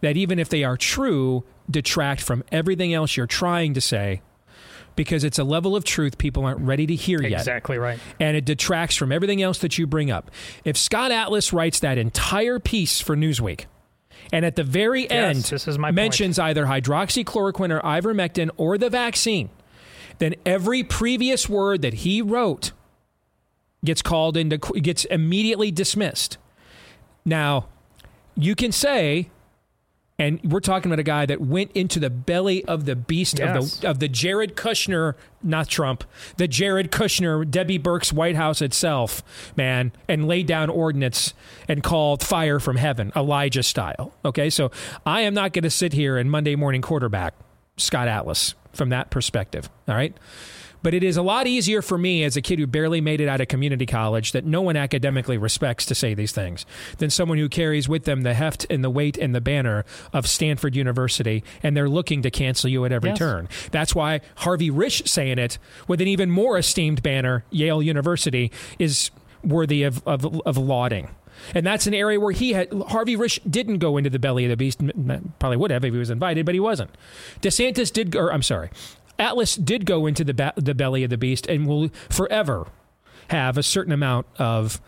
that 0.00 0.16
even 0.16 0.38
if 0.38 0.48
they 0.48 0.64
are 0.64 0.76
true, 0.76 1.44
detract 1.70 2.20
from 2.20 2.42
everything 2.50 2.92
else 2.94 3.16
you're 3.16 3.26
trying 3.26 3.74
to 3.74 3.80
say. 3.80 4.22
Because 4.96 5.24
it's 5.24 5.38
a 5.38 5.44
level 5.44 5.76
of 5.76 5.84
truth 5.84 6.18
people 6.18 6.44
aren't 6.44 6.60
ready 6.60 6.86
to 6.86 6.94
hear 6.94 7.22
yet. 7.22 7.40
Exactly 7.40 7.78
right. 7.78 7.98
And 8.18 8.36
it 8.36 8.44
detracts 8.44 8.96
from 8.96 9.12
everything 9.12 9.40
else 9.40 9.58
that 9.60 9.78
you 9.78 9.86
bring 9.86 10.10
up. 10.10 10.30
If 10.64 10.76
Scott 10.76 11.10
Atlas 11.12 11.52
writes 11.52 11.80
that 11.80 11.96
entire 11.96 12.58
piece 12.58 13.00
for 13.00 13.16
Newsweek, 13.16 13.66
and 14.32 14.44
at 14.44 14.56
the 14.56 14.64
very 14.64 15.02
Yes, 15.02 15.10
end 15.10 15.44
this 15.44 15.66
is 15.66 15.78
my 15.78 15.88
point. 15.88 15.96
mentions 15.96 16.38
either 16.38 16.66
hydroxychloroquine 16.66 17.70
or 17.70 17.80
ivermectin 17.80 18.50
or 18.56 18.76
the 18.76 18.90
vaccine, 18.90 19.48
then 20.18 20.34
every 20.44 20.82
previous 20.82 21.48
word 21.48 21.82
that 21.82 21.94
he 21.94 22.20
wrote 22.20 22.72
gets 23.82 24.02
called 24.02 24.36
into 24.36 24.58
gets 24.58 25.06
immediately 25.06 25.70
dismissed. 25.70 26.36
Now, 27.24 27.68
you 28.36 28.54
can 28.54 28.72
say 28.72 29.30
and 30.20 30.38
we're 30.44 30.60
talking 30.60 30.92
about 30.92 30.98
a 31.00 31.02
guy 31.04 31.24
that 31.24 31.40
went 31.40 31.72
into 31.72 31.98
the 31.98 32.10
belly 32.10 32.62
of 32.66 32.84
the 32.84 32.94
beast 32.94 33.38
Yes. 33.38 33.76
of 33.76 33.80
the 33.80 33.88
of 33.90 33.98
the 34.00 34.08
Jared 34.08 34.54
Kushner, 34.54 35.14
not 35.42 35.66
Trump, 35.68 36.04
the 36.36 36.46
Jared 36.46 36.92
Kushner, 36.92 37.50
Debbie 37.50 37.78
Birx 37.78 38.12
White 38.12 38.36
House 38.36 38.60
itself, 38.60 39.22
man, 39.56 39.92
and 40.06 40.28
laid 40.28 40.46
down 40.46 40.68
ordinance 40.68 41.32
and 41.66 41.82
called 41.82 42.22
fire 42.22 42.60
from 42.60 42.76
heaven, 42.76 43.10
Elijah 43.16 43.62
style. 43.62 44.12
Okay, 44.24 44.50
so 44.50 44.70
I 45.06 45.22
am 45.22 45.32
not 45.32 45.52
going 45.54 45.62
to 45.64 45.70
sit 45.70 45.94
here 45.94 46.18
and 46.18 46.30
Monday 46.30 46.54
morning 46.54 46.82
quarterback 46.82 47.34
Scott 47.78 48.06
Atlas 48.06 48.54
from 48.74 48.90
that 48.90 49.10
perspective. 49.10 49.70
All 49.88 49.94
right. 49.94 50.14
But 50.82 50.94
it 50.94 51.02
is 51.04 51.16
a 51.16 51.22
lot 51.22 51.46
easier 51.46 51.82
for 51.82 51.98
me 51.98 52.24
as 52.24 52.36
a 52.36 52.42
kid 52.42 52.58
who 52.58 52.66
barely 52.66 53.00
made 53.00 53.20
it 53.20 53.28
out 53.28 53.40
of 53.40 53.48
community 53.48 53.86
college 53.86 54.32
that 54.32 54.44
no 54.44 54.62
one 54.62 54.76
academically 54.76 55.36
respects 55.36 55.84
to 55.86 55.94
say 55.94 56.14
these 56.14 56.32
things 56.32 56.64
than 56.98 57.10
someone 57.10 57.36
who 57.38 57.48
carries 57.48 57.88
with 57.88 58.04
them 58.04 58.22
the 58.22 58.34
heft 58.34 58.66
and 58.70 58.82
the 58.82 58.90
weight 58.90 59.18
and 59.18 59.34
the 59.34 59.40
banner 59.40 59.84
of 60.12 60.26
Stanford 60.26 60.74
University 60.74 61.44
and 61.62 61.76
they're 61.76 61.88
looking 61.88 62.22
to 62.22 62.30
cancel 62.30 62.70
you 62.70 62.84
at 62.84 62.92
every 62.92 63.10
Yes. 63.10 63.18
turn. 63.18 63.48
That's 63.72 63.94
why 63.94 64.20
Harvey 64.36 64.70
Risch 64.70 65.06
saying 65.06 65.38
it 65.38 65.58
with 65.86 66.00
an 66.00 66.08
even 66.08 66.30
more 66.30 66.56
esteemed 66.58 67.02
banner, 67.02 67.44
Yale 67.50 67.82
University, 67.82 68.50
is 68.78 69.10
worthy 69.44 69.82
of, 69.82 70.06
of, 70.06 70.40
of 70.46 70.56
lauding. 70.56 71.08
And 71.54 71.66
that's 71.66 71.86
an 71.86 71.94
area 71.94 72.20
where 72.20 72.32
he 72.32 72.52
had 72.52 72.70
Harvey 72.88 73.16
Risch 73.16 73.38
didn't 73.50 73.78
go 73.78 73.96
into 73.96 74.10
the 74.10 74.18
belly 74.18 74.44
of 74.44 74.50
the 74.50 74.56
beast. 74.56 74.80
Probably 75.38 75.56
would 75.56 75.70
have 75.70 75.84
if 75.84 75.92
he 75.92 75.98
was 75.98 76.10
invited, 76.10 76.44
but 76.44 76.54
he 76.54 76.60
wasn't. 76.60 76.90
DeSantis 77.40 77.90
did, 77.92 78.10
go, 78.10 78.20
or 78.20 78.32
I'm 78.32 78.42
sorry, 78.42 78.68
Atlas 79.20 79.54
did 79.54 79.86
go 79.86 80.06
into 80.06 80.24
the 80.24 80.34
ba- 80.34 80.54
the 80.56 80.74
belly 80.74 81.04
of 81.04 81.10
the 81.10 81.18
beast 81.18 81.46
and 81.46 81.66
will 81.66 81.90
forever 82.08 82.66
have 83.28 83.56
a 83.58 83.62
certain 83.62 83.92
amount 83.92 84.26
of 84.38 84.80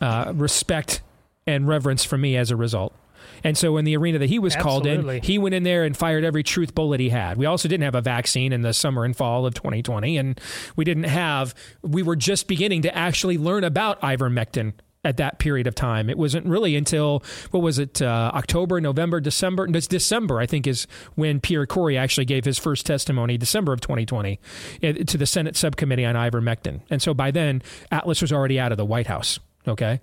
uh, 0.00 0.32
respect 0.34 1.02
and 1.46 1.68
reverence 1.68 2.04
from 2.04 2.22
me 2.22 2.36
as 2.36 2.50
a 2.50 2.56
result. 2.56 2.94
And 3.42 3.58
so, 3.58 3.76
in 3.76 3.84
the 3.84 3.96
arena 3.96 4.18
that 4.18 4.30
he 4.30 4.38
was 4.38 4.54
called 4.62 4.86
in, 4.86 5.22
he 5.22 5.38
went 5.38 5.54
in 5.54 5.64
there 5.64 5.84
and 5.84 5.96
fired 5.96 6.24
every 6.24 6.42
truth 6.42 6.74
bullet 6.74 7.00
he 7.00 7.08
had. 7.10 7.36
We 7.36 7.46
also 7.46 7.68
didn't 7.68 7.84
have 7.84 7.94
a 7.94 8.00
vaccine 8.00 8.52
in 8.52 8.62
the 8.62 8.72
summer 8.72 9.04
and 9.04 9.14
fall 9.16 9.44
of 9.44 9.54
2020, 9.54 10.16
and 10.16 10.40
we 10.76 10.84
didn't 10.84 11.04
have. 11.04 11.54
We 11.82 12.02
were 12.02 12.16
just 12.16 12.46
beginning 12.46 12.82
to 12.82 12.96
actually 12.96 13.36
learn 13.36 13.64
about 13.64 14.00
ivermectin 14.00 14.74
at 15.04 15.16
that 15.18 15.38
period 15.38 15.66
of 15.66 15.74
time. 15.74 16.08
It 16.08 16.18
wasn't 16.18 16.46
really 16.46 16.76
until 16.76 17.22
what 17.50 17.62
was 17.62 17.78
it, 17.78 18.00
uh, 18.00 18.30
October, 18.34 18.80
November, 18.80 19.20
December? 19.20 19.66
It's 19.74 19.86
December, 19.86 20.40
I 20.40 20.46
think, 20.46 20.66
is 20.66 20.86
when 21.14 21.40
Pierre 21.40 21.66
Kory 21.66 21.96
actually 21.96 22.24
gave 22.24 22.44
his 22.44 22.58
first 22.58 22.86
testimony, 22.86 23.36
December 23.36 23.72
of 23.72 23.80
2020, 23.80 24.40
eh, 24.82 24.92
to 24.92 25.18
the 25.18 25.26
Senate 25.26 25.56
subcommittee 25.56 26.04
on 26.04 26.14
ivermectin. 26.14 26.80
And 26.90 27.02
so 27.02 27.14
by 27.14 27.30
then, 27.30 27.62
Atlas 27.90 28.22
was 28.22 28.32
already 28.32 28.58
out 28.58 28.72
of 28.72 28.78
the 28.78 28.84
White 28.84 29.06
House. 29.06 29.38
Okay, 29.66 30.00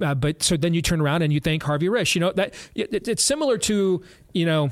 uh, 0.00 0.14
but 0.14 0.40
so 0.42 0.56
then 0.56 0.72
you 0.72 0.80
turn 0.80 1.00
around 1.00 1.22
and 1.22 1.32
you 1.32 1.40
thank 1.40 1.64
Harvey 1.64 1.88
Risch. 1.88 2.14
You 2.14 2.20
know 2.20 2.32
that 2.32 2.54
it, 2.76 3.08
it's 3.08 3.24
similar 3.24 3.58
to 3.58 4.04
you 4.32 4.46
know 4.46 4.70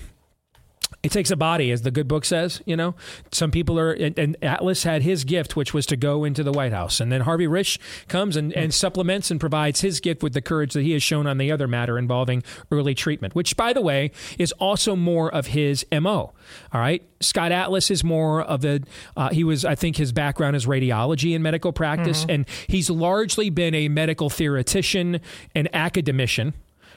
it 1.03 1.11
takes 1.11 1.31
a 1.33 1.37
body, 1.37 1.73
as 1.73 1.83
the 1.83 1.91
good 1.91 2.07
book 2.07 2.25
says. 2.25 2.63
You 2.65 2.77
know, 2.77 2.95
some 3.33 3.51
people 3.51 3.79
are, 3.79 3.93
and, 3.93 4.17
and 4.19 4.37
Atlas 4.41 4.85
had 4.85 5.03
his 5.03 5.25
gift, 5.25 5.57
which 5.57 5.75
was 5.75 5.85
to 5.87 5.97
go 5.97 6.25
into 6.25 6.45
the 6.45 6.53
White 6.53 6.73
House, 6.73 7.01
and 7.01 7.11
then 7.11 7.23
Harvey 7.23 7.47
Risch 7.47 7.79
comes 8.07 8.37
and, 8.37 8.53
and 8.53 8.73
supplements 8.73 9.31
and 9.31 9.41
provides 9.41 9.81
his 9.81 9.99
gift 9.99 10.23
with 10.23 10.33
the 10.33 10.41
courage 10.41 10.75
that 10.75 10.83
he 10.83 10.93
has 10.93 11.03
shown 11.03 11.27
on 11.27 11.39
the 11.39 11.51
other 11.51 11.67
matter 11.67 11.99
involving 11.99 12.43
early 12.71 12.95
treatment, 12.95 13.35
which, 13.35 13.57
by 13.57 13.73
the 13.73 13.81
way, 13.81 14.13
is 14.39 14.53
also 14.53 14.95
more 14.95 15.33
of 15.33 15.49
his 15.49 15.85
mo. 15.93 16.33
All 16.73 16.81
right, 16.81 17.03
Scott 17.21 17.51
Atlas 17.51 17.91
is 17.91 18.05
more 18.05 18.43
of 18.43 18.61
the. 18.61 18.85
Uh, 19.17 19.31
he 19.31 19.43
was, 19.43 19.65
I 19.65 19.75
think, 19.75 19.97
his 19.97 20.13
background 20.13 20.55
is 20.55 20.67
radiology 20.67 21.35
and 21.35 21.43
medical 21.43 21.73
practice, 21.73 22.25
and 22.29 22.47
he's 22.69 22.89
largely 22.89 23.51
been 23.51 23.75
a 23.75 23.89
medical 23.89 24.31
theoretician 24.31 25.21
and 25.55 25.69
academician. 25.75 26.55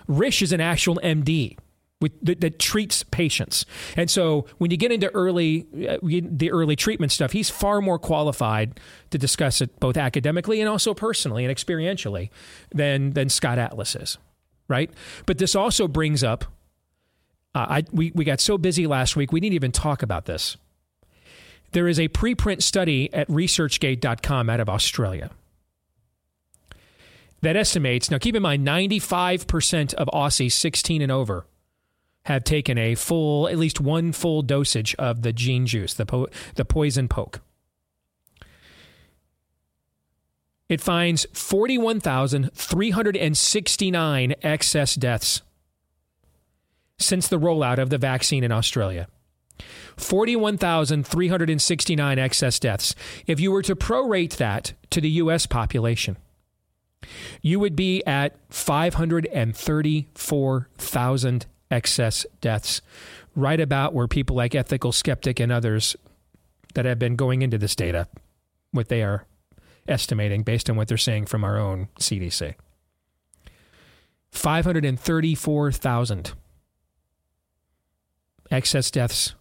Risch 0.08 0.44
is 0.44 0.52
an 0.52 0.62
actual 0.62 1.00
MD 1.04 1.58
with, 2.02 2.14
that, 2.26 2.42
that 2.42 2.60
treats 2.60 3.04
patients. 3.04 3.66
And 3.96 4.10
so 4.10 4.46
when 4.58 4.70
you 4.72 4.78
get 4.78 4.92
into 4.92 5.10
early 5.14 5.66
uh, 5.90 5.98
the 6.02 6.52
early 6.52 6.76
treatment 6.76 7.12
stuff, 7.12 7.32
he's 7.32 7.50
far 7.50 7.82
more 7.82 7.98
qualified 7.98 8.80
to 9.12 9.18
discuss 9.18 9.62
it 9.62 9.80
both 9.80 9.98
academically 9.98 10.60
and 10.60 10.70
also 10.70 10.94
personally 10.94 11.46
and 11.46 11.56
experientially 11.56 12.30
than 12.74 13.12
than 13.12 13.30
Scott 13.30 13.58
Atlas 13.58 13.96
is, 13.96 14.18
right? 14.68 14.92
But 15.26 15.38
this 15.38 15.56
also 15.56 15.88
brings 15.88 16.24
up 16.24 16.46
uh, 17.54 17.66
I 17.70 17.84
we 17.92 18.12
we 18.14 18.26
got 18.26 18.42
so 18.42 18.58
busy 18.58 18.88
last 18.88 19.16
week 19.16 19.32
we 19.32 19.40
didn't 19.40 19.56
even 19.56 19.72
talk 19.72 20.04
about 20.04 20.26
this. 20.26 20.58
There 21.72 21.88
is 21.88 22.00
a 22.00 22.08
preprint 22.10 22.62
study 22.62 23.12
at 23.14 23.28
researchgate.com 23.28 24.50
out 24.50 24.60
of 24.60 24.70
Australia 24.70 25.32
that 27.42 27.56
estimates 27.56 28.12
now 28.12 28.18
keep 28.18 28.36
in 28.36 28.42
mind 28.42 28.66
95% 28.66 29.94
of 29.94 30.08
Aussies 30.14 30.54
16 30.54 31.02
and 31.02 31.12
over 31.12 31.46
have 32.26 32.44
taken 32.44 32.78
a 32.78 32.96
full, 32.96 33.48
at 33.48 33.58
least 33.58 33.80
one 33.80 34.12
full 34.12 34.42
dosage 34.42 34.94
of 34.96 35.22
the 35.22 35.32
gene 35.32 35.66
juice, 35.66 35.94
the, 35.94 36.06
po- 36.06 36.28
the 36.56 36.66
poison 36.66 37.08
poke. 37.08 37.40
It 40.68 40.82
finds 40.82 41.28
41,369 41.34 44.34
excess 44.42 44.96
deaths 44.96 45.44
since 46.98 47.28
the 47.28 47.40
rollout 47.40 47.78
of 47.78 47.92
the 47.92 48.00
vaccine 48.00 48.44
in 48.44 48.52
Australia. 48.52 49.08
41,369 49.98 52.20
excess 52.20 52.60
deaths. 52.60 52.96
If 53.28 53.40
you 53.40 53.52
were 53.52 53.62
to 53.62 53.76
prorate 53.76 54.38
that 54.38 54.74
to 54.90 55.00
the 55.00 55.12
U.S. 55.12 55.46
population, 55.46 56.18
you 57.42 57.60
would 57.60 57.76
be 57.76 58.04
at 58.06 58.36
534,000 58.50 61.46
excess 61.72 62.26
deaths, 62.42 62.82
right 63.36 63.60
about 63.60 63.94
where 63.94 64.08
people 64.08 64.36
like 64.36 64.56
Ethical 64.56 64.92
Skeptic 64.92 65.40
and 65.40 65.52
others 65.52 65.96
that 66.74 66.86
have 66.86 67.00
been 67.00 67.16
going 67.16 67.42
into 67.42 67.58
this 67.58 67.76
data, 67.76 68.08
what 68.72 68.90
they 68.90 69.02
are 69.02 69.26
estimating 69.88 70.44
based 70.44 70.70
on 70.70 70.76
what 70.76 70.88
they're 70.88 70.98
saying 70.98 71.26
from 71.26 71.44
our 71.44 71.58
own 71.58 71.88
CDC. 72.00 72.56
534,000 74.32 76.34
excess 78.52 78.92
deaths 78.92 79.34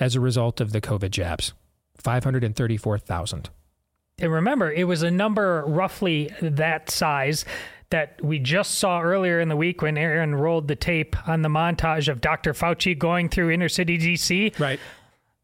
as 0.00 0.14
a 0.14 0.20
result 0.20 0.60
of 0.60 0.72
the 0.72 0.80
COVID 0.80 1.10
jabs. 1.10 1.52
534,000. 1.98 3.50
And 4.20 4.32
remember, 4.32 4.72
it 4.72 4.84
was 4.84 5.02
a 5.02 5.10
number 5.10 5.64
roughly 5.66 6.30
that 6.40 6.90
size 6.90 7.44
that 7.90 8.22
we 8.22 8.38
just 8.38 8.74
saw 8.74 9.00
earlier 9.00 9.40
in 9.40 9.48
the 9.48 9.56
week 9.56 9.80
when 9.82 9.96
Aaron 9.96 10.34
rolled 10.34 10.68
the 10.68 10.76
tape 10.76 11.16
on 11.28 11.42
the 11.42 11.48
montage 11.48 12.08
of 12.08 12.20
Dr. 12.20 12.52
Fauci 12.52 12.98
going 12.98 13.28
through 13.28 13.50
inner 13.50 13.68
city 13.68 13.98
DC. 13.98 14.58
Right. 14.58 14.78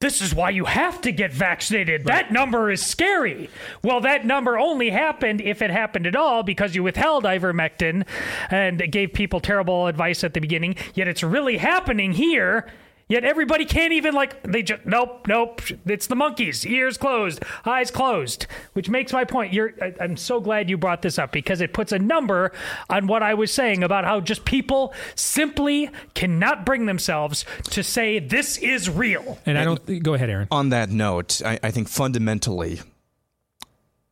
This 0.00 0.20
is 0.20 0.34
why 0.34 0.50
you 0.50 0.66
have 0.66 1.00
to 1.02 1.12
get 1.12 1.32
vaccinated. 1.32 2.06
Right. 2.06 2.24
That 2.24 2.32
number 2.32 2.70
is 2.70 2.84
scary. 2.84 3.48
Well, 3.82 4.02
that 4.02 4.26
number 4.26 4.58
only 4.58 4.90
happened 4.90 5.40
if 5.40 5.62
it 5.62 5.70
happened 5.70 6.06
at 6.06 6.14
all 6.14 6.42
because 6.42 6.74
you 6.74 6.82
withheld 6.82 7.24
ivermectin 7.24 8.04
and 8.50 8.92
gave 8.92 9.14
people 9.14 9.40
terrible 9.40 9.86
advice 9.86 10.22
at 10.22 10.34
the 10.34 10.40
beginning. 10.40 10.76
Yet 10.92 11.08
it's 11.08 11.22
really 11.22 11.56
happening 11.56 12.12
here 12.12 12.66
Yet 13.06 13.24
everybody 13.24 13.66
can't 13.66 13.92
even 13.92 14.14
like 14.14 14.42
they 14.42 14.62
just 14.62 14.86
nope 14.86 15.28
nope 15.28 15.60
it's 15.84 16.06
the 16.06 16.16
monkeys 16.16 16.66
ears 16.66 16.96
closed 16.96 17.42
eyes 17.64 17.90
closed. 17.90 18.46
Which 18.72 18.88
makes 18.88 19.12
my 19.12 19.24
point. 19.24 19.52
You're 19.52 19.74
I, 19.80 19.94
I'm 20.00 20.16
so 20.16 20.40
glad 20.40 20.70
you 20.70 20.78
brought 20.78 21.02
this 21.02 21.18
up 21.18 21.30
because 21.30 21.60
it 21.60 21.72
puts 21.72 21.92
a 21.92 21.98
number 21.98 22.52
on 22.88 23.06
what 23.06 23.22
I 23.22 23.34
was 23.34 23.52
saying 23.52 23.82
about 23.82 24.04
how 24.04 24.20
just 24.20 24.44
people 24.44 24.94
simply 25.14 25.90
cannot 26.14 26.64
bring 26.64 26.86
themselves 26.86 27.44
to 27.70 27.82
say 27.82 28.18
this 28.18 28.56
is 28.58 28.88
real. 28.88 29.38
And 29.44 29.58
I 29.58 29.64
don't 29.64 30.02
go 30.02 30.14
ahead 30.14 30.30
Aaron. 30.30 30.48
on 30.50 30.70
that 30.70 30.88
note 30.88 31.42
I, 31.44 31.58
I 31.62 31.70
think 31.70 31.88
fundamentally 31.88 32.80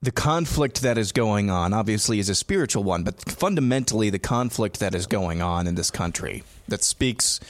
the 0.03 0.13
conflict 0.13 0.83
that 0.83 0.99
is 0.99 1.13
going 1.13 1.49
on 1.49 1.73
obviously 1.73 2.19
is 2.19 2.29
a 2.29 2.35
spiritual 2.35 2.85
one 2.85 3.05
but 3.05 3.21
fundamentally 3.31 4.11
the 4.11 4.19
conflict 4.19 4.81
that 4.81 4.95
is 4.95 5.07
going 5.07 5.41
on 5.41 5.67
in 5.67 5.75
this 5.77 5.91
country 5.91 6.43
that 6.69 6.83
speaks 6.83 7.41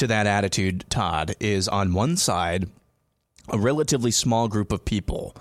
to 0.00 0.06
that 0.06 0.26
attitude, 0.26 0.86
Todd, 0.88 1.36
is 1.40 1.68
on 1.68 1.92
one 1.92 2.16
side 2.16 2.68
a 3.50 3.58
relatively 3.58 4.10
small 4.10 4.48
group 4.48 4.72
of 4.72 4.84
people 4.84 5.36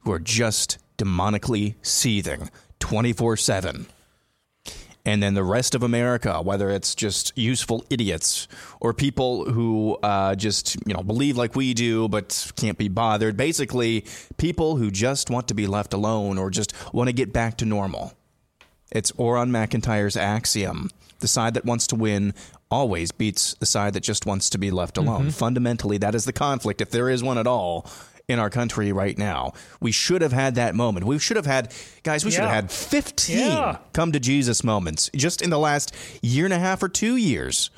who 0.00 0.10
are 0.10 0.18
just 0.18 0.78
demonically 0.98 1.76
seething 1.80 2.50
24 2.80 3.36
7. 3.36 3.86
And 5.06 5.22
then 5.22 5.34
the 5.34 5.44
rest 5.44 5.74
of 5.76 5.82
America, 5.84 6.42
whether 6.42 6.70
it's 6.70 6.94
just 6.96 7.32
useful 7.38 7.84
idiots 7.88 8.48
or 8.80 8.92
people 8.92 9.50
who 9.50 9.96
uh, 10.02 10.34
just 10.34 10.76
you 10.86 10.92
know 10.92 11.02
believe 11.02 11.36
like 11.36 11.54
we 11.54 11.72
do 11.72 12.08
but 12.08 12.52
can't 12.56 12.76
be 12.76 12.88
bothered, 12.88 13.36
basically 13.36 14.04
people 14.36 14.76
who 14.76 14.90
just 14.90 15.30
want 15.30 15.46
to 15.48 15.54
be 15.54 15.68
left 15.68 15.94
alone 15.94 16.36
or 16.36 16.50
just 16.50 16.74
want 16.92 17.08
to 17.08 17.12
get 17.12 17.32
back 17.32 17.56
to 17.58 17.64
normal. 17.64 18.12
It's 18.90 19.12
Aaron 19.18 19.50
McIntire's 19.50 20.16
axiom: 20.16 20.90
the 21.20 21.28
side 21.28 21.54
that 21.54 21.64
wants 21.64 21.86
to 21.88 21.96
win 21.96 22.34
always 22.70 23.12
beats 23.12 23.54
the 23.54 23.66
side 23.66 23.94
that 23.94 24.02
just 24.02 24.26
wants 24.26 24.50
to 24.50 24.58
be 24.58 24.70
left 24.70 24.96
alone. 24.96 25.22
Mm-hmm. 25.22 25.30
Fundamentally, 25.30 25.98
that 25.98 26.14
is 26.14 26.24
the 26.24 26.32
conflict, 26.32 26.80
if 26.80 26.90
there 26.90 27.10
is 27.10 27.22
one 27.22 27.38
at 27.38 27.46
all, 27.46 27.86
in 28.30 28.38
our 28.38 28.48
country 28.48 28.92
right 28.92 29.18
now. 29.18 29.52
We 29.80 29.92
should 29.92 30.22
have 30.22 30.32
had 30.32 30.54
that 30.54 30.74
moment. 30.74 31.04
We 31.04 31.18
should 31.18 31.36
have 31.36 31.46
had, 31.46 31.74
guys, 32.02 32.24
we 32.24 32.30
yeah. 32.30 32.36
should 32.36 32.44
have 32.44 32.54
had 32.54 32.70
15 32.70 33.38
yeah. 33.38 33.78
come 33.92 34.12
to 34.12 34.20
Jesus 34.20 34.62
moments 34.62 35.10
just 35.14 35.42
in 35.42 35.50
the 35.50 35.58
last 35.58 35.94
year 36.22 36.44
and 36.44 36.54
a 36.54 36.58
half 36.58 36.82
or 36.82 36.88
two 36.88 37.16
years. 37.16 37.70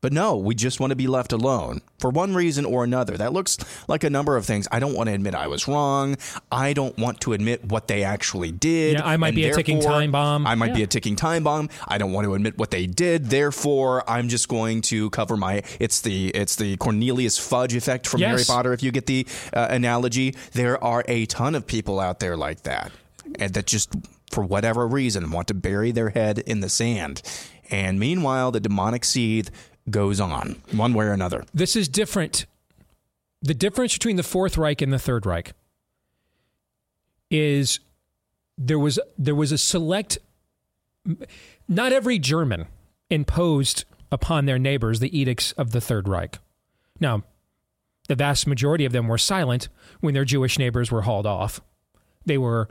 But 0.00 0.12
no, 0.12 0.36
we 0.36 0.54
just 0.54 0.78
want 0.78 0.90
to 0.90 0.96
be 0.96 1.08
left 1.08 1.32
alone 1.32 1.80
for 1.98 2.10
one 2.10 2.34
reason 2.34 2.64
or 2.64 2.84
another. 2.84 3.16
That 3.16 3.32
looks 3.32 3.58
like 3.88 4.04
a 4.04 4.10
number 4.10 4.36
of 4.36 4.46
things. 4.46 4.68
I 4.70 4.78
don't 4.78 4.94
want 4.94 5.08
to 5.08 5.14
admit 5.14 5.34
I 5.34 5.48
was 5.48 5.66
wrong. 5.66 6.16
I 6.52 6.72
don't 6.72 6.96
want 6.98 7.20
to 7.22 7.32
admit 7.32 7.64
what 7.64 7.88
they 7.88 8.04
actually 8.04 8.52
did. 8.52 8.94
Yeah, 8.94 9.06
I 9.06 9.16
might 9.16 9.34
be 9.34 9.48
a 9.48 9.54
ticking 9.54 9.80
time 9.80 10.12
bomb. 10.12 10.46
I 10.46 10.54
might 10.54 10.68
yeah. 10.68 10.76
be 10.76 10.82
a 10.84 10.86
ticking 10.86 11.16
time 11.16 11.42
bomb. 11.42 11.68
I 11.86 11.98
don't 11.98 12.12
want 12.12 12.26
to 12.26 12.34
admit 12.34 12.58
what 12.58 12.70
they 12.70 12.86
did. 12.86 13.26
Therefore, 13.26 14.08
I'm 14.08 14.28
just 14.28 14.48
going 14.48 14.82
to 14.82 15.10
cover 15.10 15.36
my. 15.36 15.62
It's 15.80 16.00
the 16.00 16.28
it's 16.28 16.56
the 16.56 16.76
Cornelius 16.76 17.38
Fudge 17.38 17.74
effect 17.74 18.06
from 18.06 18.20
yes. 18.20 18.30
Harry 18.30 18.44
Potter. 18.46 18.72
If 18.72 18.82
you 18.82 18.92
get 18.92 19.06
the 19.06 19.26
uh, 19.52 19.66
analogy, 19.70 20.34
there 20.52 20.82
are 20.82 21.04
a 21.08 21.26
ton 21.26 21.54
of 21.54 21.66
people 21.66 21.98
out 21.98 22.20
there 22.20 22.36
like 22.36 22.62
that, 22.62 22.92
and 23.38 23.52
that 23.54 23.66
just 23.66 23.94
for 24.30 24.44
whatever 24.44 24.86
reason 24.86 25.30
want 25.30 25.48
to 25.48 25.54
bury 25.54 25.90
their 25.90 26.10
head 26.10 26.38
in 26.38 26.60
the 26.60 26.68
sand. 26.68 27.22
And 27.70 28.00
meanwhile, 28.00 28.50
the 28.50 28.60
demonic 28.60 29.04
seed 29.04 29.50
goes 29.90 30.20
on, 30.20 30.60
one 30.72 30.94
way 30.94 31.06
or 31.06 31.12
another. 31.12 31.44
This 31.52 31.76
is 31.76 31.88
different. 31.88 32.46
The 33.42 33.54
difference 33.54 33.92
between 33.92 34.16
the 34.16 34.22
Fourth 34.22 34.58
Reich 34.58 34.82
and 34.82 34.92
the 34.92 34.98
Third 34.98 35.26
Reich 35.26 35.52
is 37.30 37.80
there 38.56 38.78
was 38.78 38.98
there 39.16 39.34
was 39.34 39.52
a 39.52 39.58
select. 39.58 40.18
Not 41.68 41.92
every 41.92 42.18
German 42.18 42.66
imposed 43.10 43.84
upon 44.10 44.46
their 44.46 44.58
neighbors 44.58 45.00
the 45.00 45.16
edicts 45.16 45.52
of 45.52 45.70
the 45.70 45.80
Third 45.80 46.08
Reich. 46.08 46.38
Now, 47.00 47.22
the 48.08 48.14
vast 48.14 48.46
majority 48.46 48.84
of 48.84 48.92
them 48.92 49.06
were 49.06 49.18
silent 49.18 49.68
when 50.00 50.14
their 50.14 50.24
Jewish 50.24 50.58
neighbors 50.58 50.90
were 50.90 51.02
hauled 51.02 51.26
off. 51.26 51.60
They 52.26 52.38
were 52.38 52.68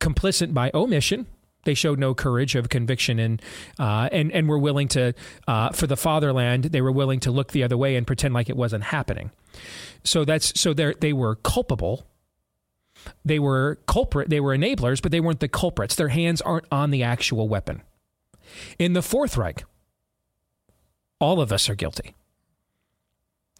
complicit 0.00 0.52
by 0.52 0.70
omission 0.74 1.26
they 1.68 1.74
showed 1.74 1.98
no 1.98 2.14
courage 2.14 2.54
of 2.54 2.70
conviction 2.70 3.18
and 3.18 3.42
uh, 3.78 4.08
and 4.10 4.32
and 4.32 4.48
were 4.48 4.58
willing 4.58 4.88
to 4.88 5.12
uh, 5.46 5.68
for 5.72 5.86
the 5.86 5.98
fatherland. 5.98 6.64
They 6.64 6.80
were 6.80 6.90
willing 6.90 7.20
to 7.20 7.30
look 7.30 7.52
the 7.52 7.62
other 7.62 7.76
way 7.76 7.94
and 7.94 8.06
pretend 8.06 8.32
like 8.32 8.48
it 8.48 8.56
wasn't 8.56 8.84
happening. 8.84 9.30
So 10.02 10.24
that's 10.24 10.58
so 10.58 10.72
they 10.72 10.94
they 10.98 11.12
were 11.12 11.36
culpable. 11.36 12.06
They 13.22 13.38
were 13.38 13.78
culprit. 13.86 14.30
They 14.30 14.40
were 14.40 14.56
enablers, 14.56 15.02
but 15.02 15.12
they 15.12 15.20
weren't 15.20 15.40
the 15.40 15.48
culprits. 15.48 15.94
Their 15.94 16.08
hands 16.08 16.40
aren't 16.40 16.64
on 16.72 16.90
the 16.90 17.02
actual 17.02 17.48
weapon. 17.50 17.82
In 18.78 18.94
the 18.94 19.02
Fourth 19.02 19.36
Reich, 19.36 19.62
all 21.20 21.38
of 21.38 21.52
us 21.52 21.68
are 21.68 21.74
guilty. 21.74 22.14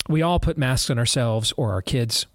We 0.08 0.22
all 0.22 0.40
put 0.40 0.56
masks 0.56 0.88
on 0.88 0.98
ourselves 0.98 1.52
or 1.58 1.72
our 1.72 1.82
kids. 1.82 2.26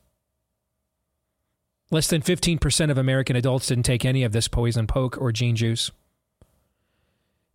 Less 1.93 2.07
than 2.07 2.23
15% 2.23 2.89
of 2.89 2.97
American 2.97 3.35
adults 3.35 3.67
didn't 3.67 3.83
take 3.83 4.03
any 4.03 4.23
of 4.23 4.31
this 4.31 4.47
poison 4.47 4.87
poke 4.87 5.15
or 5.21 5.31
gene 5.31 5.55
juice. 5.55 5.91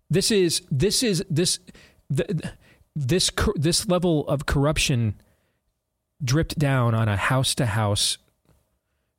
This 0.08 0.30
is 0.30 0.62
this 0.70 1.02
is 1.02 1.24
this 1.28 1.58
the, 2.08 2.52
this 2.94 3.32
this 3.56 3.88
level 3.88 4.28
of 4.28 4.46
corruption 4.46 5.20
dripped 6.22 6.56
down 6.56 6.94
on 6.94 7.08
a 7.08 7.16
house 7.16 7.52
to 7.56 7.66
house 7.66 8.18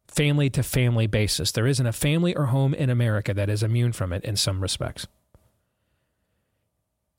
family 0.08 0.50
to 0.52 0.64
family 0.64 1.06
basis. 1.06 1.52
There 1.52 1.68
isn't 1.68 1.86
a 1.86 1.92
family 1.92 2.34
or 2.34 2.46
home 2.46 2.74
in 2.74 2.90
America 2.90 3.34
that 3.34 3.50
is 3.50 3.62
immune 3.62 3.92
from 3.92 4.14
it 4.14 4.24
in 4.24 4.38
some 4.38 4.62
respects. 4.62 5.06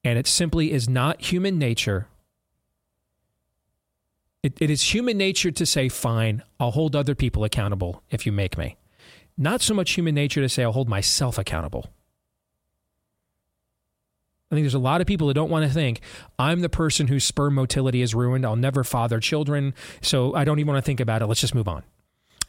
And 0.03 0.18
it 0.18 0.26
simply 0.26 0.72
is 0.72 0.88
not 0.88 1.20
human 1.20 1.59
nature 1.59 2.09
it, 4.43 4.57
it 4.61 4.70
is 4.70 4.95
human 4.95 5.18
nature 5.18 5.51
to 5.51 5.66
say, 5.66 5.88
fine, 5.88 6.43
I'll 6.59 6.70
hold 6.70 6.97
other 6.97 7.14
people 7.14 7.45
accountable 7.45 8.03
if 8.11 8.24
you 8.26 8.32
make 8.32 8.57
me. 8.57 8.76
Not 9.36 9.61
so 9.61 9.74
much 9.74 9.93
human 9.93 10.14
nature 10.14 10.41
to 10.41 10.49
say, 10.49 10.62
I'll 10.64 10.72
hold 10.72 10.88
myself 10.88 11.38
accountable. 11.38 11.86
I 14.51 14.57
think 14.57 14.64
there's 14.64 14.74
a 14.74 14.80
lot 14.80 15.01
of 15.01 15.07
people 15.07 15.28
who 15.28 15.34
don't 15.34 15.51
want 15.51 15.64
to 15.64 15.72
think, 15.72 16.01
I'm 16.38 16.61
the 16.61 16.68
person 16.68 17.07
whose 17.07 17.24
sperm 17.24 17.55
motility 17.55 18.03
is 18.03 18.14
ruined. 18.14 18.45
I'll 18.45 18.57
never 18.57 18.82
father 18.82 19.20
children. 19.20 19.74
So 20.03 20.34
I 20.34 20.45
don't 20.45 20.59
even 20.59 20.72
want 20.72 20.84
to 20.84 20.86
think 20.86 20.99
about 20.99 21.22
it. 21.22 21.26
Let's 21.26 21.41
just 21.41 21.55
move 21.55 21.68
on. 21.68 21.84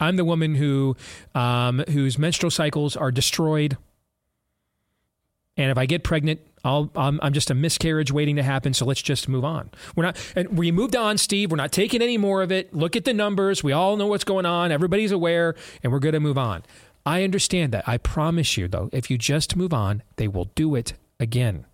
I'm 0.00 0.16
the 0.16 0.24
woman 0.24 0.56
who, 0.56 0.96
um, 1.34 1.84
whose 1.90 2.18
menstrual 2.18 2.50
cycles 2.50 2.96
are 2.96 3.12
destroyed. 3.12 3.76
And 5.56 5.70
if 5.70 5.78
I 5.78 5.86
get 5.86 6.02
pregnant, 6.02 6.40
I'll, 6.64 6.90
I'm, 6.94 7.18
I'm 7.22 7.32
just 7.32 7.50
a 7.50 7.54
miscarriage 7.54 8.12
waiting 8.12 8.36
to 8.36 8.42
happen. 8.42 8.72
So 8.74 8.84
let's 8.84 9.02
just 9.02 9.28
move 9.28 9.44
on. 9.44 9.70
We're 9.96 10.04
not, 10.04 10.16
and 10.36 10.56
we 10.56 10.70
moved 10.70 10.94
on, 10.94 11.18
Steve. 11.18 11.50
We're 11.50 11.56
not 11.56 11.72
taking 11.72 12.02
any 12.02 12.18
more 12.18 12.42
of 12.42 12.52
it. 12.52 12.74
Look 12.74 12.94
at 12.96 13.04
the 13.04 13.12
numbers. 13.12 13.64
We 13.64 13.72
all 13.72 13.96
know 13.96 14.06
what's 14.06 14.24
going 14.24 14.46
on. 14.46 14.70
Everybody's 14.70 15.12
aware, 15.12 15.54
and 15.82 15.92
we're 15.92 15.98
going 15.98 16.12
to 16.14 16.20
move 16.20 16.38
on. 16.38 16.62
I 17.04 17.24
understand 17.24 17.72
that. 17.72 17.88
I 17.88 17.98
promise 17.98 18.56
you, 18.56 18.68
though, 18.68 18.88
if 18.92 19.10
you 19.10 19.18
just 19.18 19.56
move 19.56 19.72
on, 19.72 20.02
they 20.16 20.28
will 20.28 20.50
do 20.54 20.74
it 20.76 20.92
again. 21.18 21.66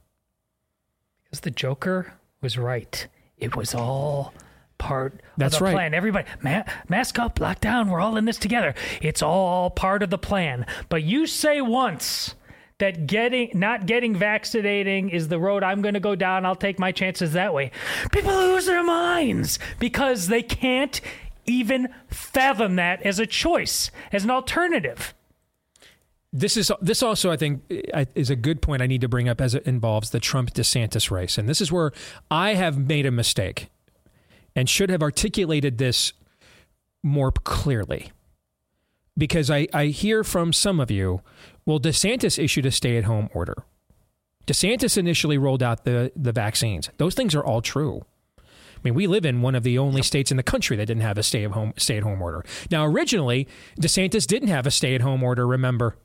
Because 1.24 1.40
the 1.40 1.50
Joker 1.50 2.14
was 2.40 2.56
right. 2.56 3.06
It 3.36 3.54
was 3.54 3.74
all 3.74 4.32
part 4.78 5.20
That's 5.36 5.56
of 5.56 5.58
the 5.58 5.64
right. 5.66 5.72
plan. 5.74 5.92
Everybody, 5.94 6.26
ma- 6.40 6.62
mask 6.88 7.18
up, 7.18 7.40
lock 7.40 7.60
down. 7.60 7.90
We're 7.90 8.00
all 8.00 8.16
in 8.16 8.24
this 8.24 8.38
together. 8.38 8.74
It's 9.02 9.22
all 9.22 9.68
part 9.70 10.02
of 10.02 10.08
the 10.08 10.18
plan. 10.18 10.64
But 10.88 11.02
you 11.02 11.26
say 11.26 11.60
once 11.60 12.34
that 12.78 13.06
getting 13.06 13.50
not 13.54 13.86
getting 13.86 14.14
vaccinating 14.14 15.10
is 15.10 15.28
the 15.28 15.38
road 15.38 15.62
I'm 15.62 15.82
going 15.82 15.94
to 15.94 16.00
go 16.00 16.14
down. 16.14 16.46
I'll 16.46 16.56
take 16.56 16.78
my 16.78 16.92
chances 16.92 17.32
that 17.32 17.52
way. 17.52 17.70
People 18.12 18.32
lose 18.32 18.66
their 18.66 18.84
minds 18.84 19.58
because 19.78 20.28
they 20.28 20.42
can't 20.42 21.00
even 21.46 21.88
fathom 22.08 22.76
that 22.76 23.02
as 23.02 23.18
a 23.18 23.26
choice, 23.26 23.90
as 24.12 24.24
an 24.24 24.30
alternative. 24.30 25.14
This 26.32 26.56
is 26.56 26.70
this 26.80 27.02
also 27.02 27.30
I 27.30 27.36
think 27.36 27.62
is 28.14 28.30
a 28.30 28.36
good 28.36 28.60
point 28.60 28.82
I 28.82 28.86
need 28.86 29.00
to 29.00 29.08
bring 29.08 29.28
up 29.28 29.40
as 29.40 29.54
it 29.54 29.66
involves 29.66 30.10
the 30.10 30.20
Trump 30.20 30.52
DeSantis 30.52 31.10
race, 31.10 31.38
and 31.38 31.48
this 31.48 31.60
is 31.60 31.72
where 31.72 31.90
I 32.30 32.54
have 32.54 32.78
made 32.78 33.06
a 33.06 33.10
mistake 33.10 33.68
and 34.54 34.68
should 34.68 34.90
have 34.90 35.02
articulated 35.02 35.78
this 35.78 36.12
more 37.02 37.32
clearly. 37.32 38.12
Because 39.16 39.50
I, 39.50 39.66
I 39.72 39.86
hear 39.86 40.22
from 40.22 40.52
some 40.52 40.78
of 40.78 40.90
you, 40.92 41.22
well, 41.68 41.78
DeSantis 41.78 42.42
issued 42.42 42.64
a 42.64 42.70
stay 42.70 42.96
at 42.96 43.04
home 43.04 43.28
order. 43.34 43.62
DeSantis 44.46 44.96
initially 44.96 45.36
rolled 45.36 45.62
out 45.62 45.84
the, 45.84 46.10
the 46.16 46.32
vaccines. 46.32 46.88
Those 46.96 47.14
things 47.14 47.34
are 47.34 47.44
all 47.44 47.60
true. 47.60 48.06
I 48.38 48.42
mean, 48.82 48.94
we 48.94 49.06
live 49.06 49.26
in 49.26 49.42
one 49.42 49.54
of 49.54 49.64
the 49.64 49.76
only 49.76 50.02
states 50.02 50.30
in 50.30 50.38
the 50.38 50.42
country 50.42 50.78
that 50.78 50.86
didn't 50.86 51.02
have 51.02 51.18
a 51.18 51.22
stay 51.22 51.44
at 51.44 51.50
home 51.50 51.74
stay 51.76 51.98
at 51.98 52.04
home 52.04 52.22
order. 52.22 52.42
Now, 52.70 52.86
originally, 52.86 53.46
DeSantis 53.78 54.26
didn't 54.26 54.48
have 54.48 54.66
a 54.66 54.70
stay 54.70 54.94
at 54.94 55.02
home 55.02 55.22
order. 55.22 55.46
Remember, 55.46 55.96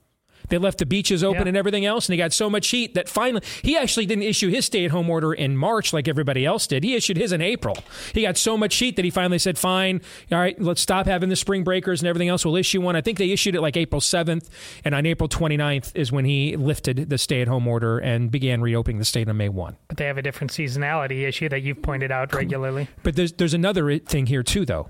they 0.49 0.57
left 0.57 0.77
the 0.79 0.85
beaches 0.85 1.23
open 1.23 1.43
Yeah. 1.43 1.47
and 1.49 1.57
everything 1.57 1.85
else, 1.85 2.07
and 2.07 2.13
he 2.13 2.17
got 2.17 2.33
so 2.33 2.49
much 2.49 2.67
heat 2.69 2.93
that 2.95 3.09
finally 3.09 3.41
he 3.61 3.77
actually 3.77 4.05
didn't 4.05 4.23
issue 4.23 4.49
his 4.49 4.65
stay 4.65 4.85
at 4.85 4.91
home 4.91 5.09
order 5.09 5.33
in 5.33 5.57
March 5.57 5.93
like 5.93 6.07
everybody 6.07 6.45
else 6.45 6.67
did. 6.67 6.83
He 6.83 6.95
issued 6.95 7.17
his 7.17 7.31
in 7.31 7.41
April. 7.41 7.77
He 8.13 8.21
got 8.23 8.37
so 8.37 8.57
much 8.57 8.75
heat 8.75 8.95
that 8.95 9.05
he 9.05 9.11
finally 9.11 9.39
said, 9.39 9.57
"Fine, 9.57 10.01
all 10.31 10.39
right, 10.39 10.59
let's 10.61 10.81
stop 10.81 11.05
having 11.05 11.29
the 11.29 11.35
spring 11.35 11.63
breakers 11.63 12.01
and 12.01 12.07
everything 12.07 12.29
else. 12.29 12.45
We'll 12.45 12.55
issue 12.55 12.81
one." 12.81 12.95
I 12.95 13.01
think 13.01 13.17
they 13.17 13.31
issued 13.31 13.55
it 13.55 13.61
like 13.61 13.77
April 13.77 14.01
7th, 14.01 14.49
and 14.85 14.93
on 14.95 15.05
April 15.05 15.27
29th 15.29 15.91
is 15.95 16.11
when 16.11 16.25
he 16.25 16.55
lifted 16.55 17.09
the 17.09 17.17
stay 17.17 17.41
at 17.41 17.47
home 17.47 17.67
order 17.67 17.97
and 17.99 18.31
began 18.31 18.61
reopening 18.61 18.99
the 18.99 19.05
state 19.05 19.27
on 19.29 19.37
May 19.37 19.49
1. 19.49 19.75
But 19.87 19.97
they 19.97 20.05
have 20.05 20.17
a 20.17 20.21
different 20.21 20.51
seasonality 20.51 21.23
issue 21.27 21.49
that 21.49 21.61
you've 21.61 21.81
pointed 21.81 22.11
out 22.11 22.33
regularly. 22.33 22.87
But 23.03 23.15
there's 23.15 23.33
there's 23.33 23.53
another 23.53 23.97
thing 23.99 24.25
here 24.27 24.43
too, 24.43 24.65
though. 24.65 24.89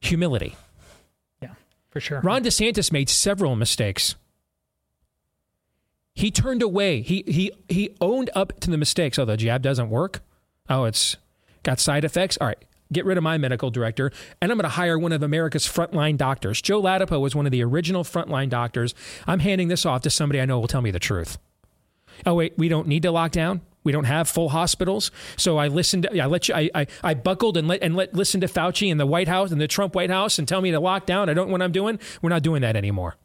Humility. 0.00 0.56
Yeah, 1.40 1.50
for 1.90 2.00
sure. 2.00 2.20
Ron 2.20 2.42
DeSantis 2.42 2.90
made 2.92 3.08
several 3.08 3.54
mistakes. 3.56 4.16
He 6.14 6.30
turned 6.30 6.62
away. 6.62 7.00
He 7.00 7.24
he 7.26 7.52
he 7.68 7.96
owned 8.00 8.30
up 8.34 8.60
to 8.60 8.70
the 8.70 8.76
mistakes. 8.76 9.18
Oh, 9.18 9.24
the 9.24 9.36
jab 9.36 9.62
doesn't 9.62 9.90
work. 9.90 10.20
Oh, 10.68 10.84
it's 10.84 11.16
got 11.62 11.80
side 11.80 12.04
effects. 12.04 12.36
All 12.40 12.48
right, 12.48 12.64
get 12.92 13.04
rid 13.04 13.16
of 13.16 13.24
my 13.24 13.38
medical 13.38 13.70
director, 13.70 14.10
and 14.40 14.52
I'm 14.52 14.58
going 14.58 14.64
to 14.64 14.76
hire 14.76 14.98
one 14.98 15.12
of 15.12 15.22
America's 15.22 15.66
frontline 15.66 16.16
doctors. 16.16 16.60
Joe 16.60 16.82
Ladapo 16.82 17.20
was 17.20 17.34
one 17.34 17.46
of 17.46 17.52
the 17.52 17.64
original 17.64 18.04
frontline 18.04 18.50
doctors. 18.50 18.94
I'm 19.26 19.40
handing 19.40 19.68
this 19.68 19.86
off 19.86 20.02
to 20.02 20.10
somebody 20.10 20.40
I 20.40 20.44
know 20.44 20.60
will 20.60 20.68
tell 20.68 20.82
me 20.82 20.90
the 20.90 20.98
truth. 20.98 21.38
Oh 22.26 22.34
wait, 22.34 22.54
we 22.58 22.68
don't 22.68 22.86
need 22.86 23.02
to 23.02 23.10
lock 23.10 23.32
down. 23.32 23.62
We 23.84 23.90
don't 23.90 24.04
have 24.04 24.28
full 24.28 24.50
hospitals. 24.50 25.10
So 25.36 25.56
I 25.56 25.68
listened. 25.68 26.06
I 26.12 26.26
let 26.26 26.48
you. 26.48 26.54
I, 26.54 26.70
I, 26.74 26.86
I 27.02 27.14
buckled 27.14 27.56
and 27.56 27.66
let 27.66 27.82
and 27.82 27.96
let 27.96 28.14
listen 28.14 28.40
to 28.42 28.46
Fauci 28.46 28.90
and 28.90 29.00
the 29.00 29.06
White 29.06 29.28
House 29.28 29.50
and 29.50 29.60
the 29.60 29.66
Trump 29.66 29.94
White 29.94 30.10
House 30.10 30.38
and 30.38 30.46
tell 30.46 30.60
me 30.60 30.70
to 30.70 30.78
lock 30.78 31.06
down. 31.06 31.28
I 31.28 31.34
don't 31.34 31.48
know 31.48 31.52
what 31.52 31.62
I'm 31.62 31.72
doing. 31.72 31.98
We're 32.20 32.30
not 32.30 32.42
doing 32.42 32.62
that 32.62 32.76
anymore. 32.76 33.16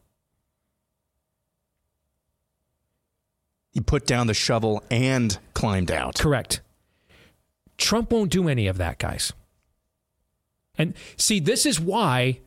You 3.78 3.84
put 3.84 4.08
down 4.08 4.26
the 4.26 4.34
shovel 4.34 4.84
and 4.90 5.38
climbed 5.54 5.91
out. 5.91 6.16
Correct. 6.16 6.62
Trump 7.78 8.12
won't 8.12 8.32
do 8.32 8.49
any 8.49 8.66
of 8.66 8.80
that, 8.80 8.98
guys. 8.98 9.34
And 10.80 10.95
see, 11.16 11.40
this 11.40 11.64
is 11.64 11.80
why. 11.80 12.40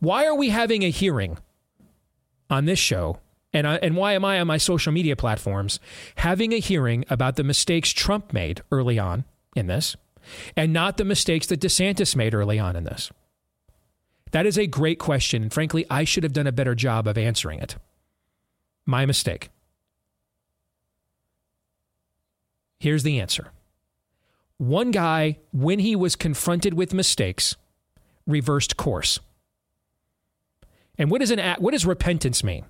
Why 0.00 0.26
are 0.26 0.34
we 0.34 0.50
having 0.50 0.84
a 0.84 0.90
hearing 0.90 1.38
on 2.50 2.66
this 2.66 2.78
show? 2.78 3.20
And, 3.54 3.66
I, 3.66 3.76
and 3.76 3.96
why 3.96 4.12
am 4.12 4.22
I 4.22 4.38
on 4.38 4.48
my 4.48 4.58
social 4.58 4.92
media 4.92 5.16
platforms 5.16 5.80
having 6.16 6.52
a 6.52 6.58
hearing 6.58 7.06
about 7.08 7.36
the 7.36 7.44
mistakes 7.44 7.88
Trump 7.92 8.34
made 8.34 8.60
early 8.70 8.98
on 8.98 9.24
in 9.54 9.68
this 9.68 9.96
and 10.58 10.74
not 10.74 10.98
the 10.98 11.06
mistakes 11.06 11.46
that 11.46 11.60
DeSantis 11.60 12.14
made 12.14 12.34
early 12.34 12.58
on 12.58 12.76
in 12.76 12.84
this? 12.84 13.10
That 14.32 14.44
is 14.44 14.58
a 14.58 14.66
great 14.66 14.98
question. 14.98 15.44
And 15.44 15.52
frankly, 15.54 15.86
I 15.88 16.04
should 16.04 16.22
have 16.22 16.34
done 16.34 16.46
a 16.46 16.52
better 16.52 16.74
job 16.74 17.06
of 17.06 17.16
answering 17.16 17.60
it. 17.60 17.76
My 18.84 19.06
mistake. 19.06 19.48
Here's 22.78 23.02
the 23.02 23.20
answer. 23.20 23.52
One 24.58 24.90
guy, 24.90 25.38
when 25.52 25.78
he 25.78 25.94
was 25.94 26.16
confronted 26.16 26.74
with 26.74 26.94
mistakes, 26.94 27.56
reversed 28.26 28.76
course. 28.76 29.20
And 30.98 31.10
what, 31.10 31.22
is 31.22 31.30
an, 31.30 31.56
what 31.58 31.72
does 31.72 31.84
repentance 31.84 32.42
mean? 32.42 32.64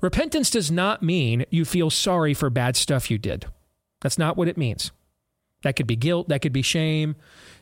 Repentance 0.00 0.50
does 0.50 0.70
not 0.70 1.02
mean 1.02 1.44
you 1.50 1.64
feel 1.64 1.90
sorry 1.90 2.34
for 2.34 2.50
bad 2.50 2.76
stuff 2.76 3.10
you 3.10 3.18
did. 3.18 3.46
That's 4.00 4.18
not 4.18 4.36
what 4.36 4.48
it 4.48 4.56
means. 4.56 4.90
That 5.62 5.76
could 5.76 5.86
be 5.86 5.96
guilt, 5.96 6.28
that 6.28 6.42
could 6.42 6.52
be 6.52 6.62
shame. 6.62 7.14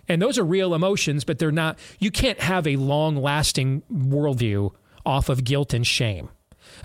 And 0.08 0.20
those 0.22 0.38
are 0.38 0.44
real 0.44 0.74
emotions, 0.74 1.24
but 1.24 1.38
they're 1.38 1.52
not, 1.52 1.78
you 1.98 2.10
can't 2.10 2.40
have 2.40 2.66
a 2.66 2.76
long 2.76 3.16
lasting 3.16 3.82
worldview 3.92 4.72
off 5.04 5.28
of 5.28 5.44
guilt 5.44 5.74
and 5.74 5.86
shame. 5.86 6.30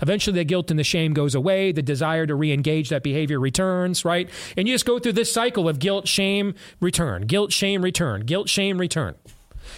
Eventually, 0.02 0.34
the 0.34 0.44
guilt 0.44 0.70
and 0.70 0.78
the 0.78 0.84
shame 0.84 1.14
goes 1.14 1.34
away. 1.34 1.72
The 1.72 1.82
desire 1.82 2.26
to 2.26 2.34
re 2.34 2.52
engage 2.52 2.88
that 2.90 3.02
behavior 3.02 3.40
returns, 3.40 4.04
right? 4.04 4.28
And 4.56 4.68
you 4.68 4.74
just 4.74 4.86
go 4.86 4.98
through 4.98 5.12
this 5.12 5.32
cycle 5.32 5.68
of 5.68 5.78
guilt, 5.78 6.08
shame, 6.08 6.54
return, 6.80 7.22
guilt, 7.22 7.52
shame, 7.52 7.82
return, 7.82 8.22
guilt, 8.22 8.48
shame, 8.48 8.78
return. 8.78 9.14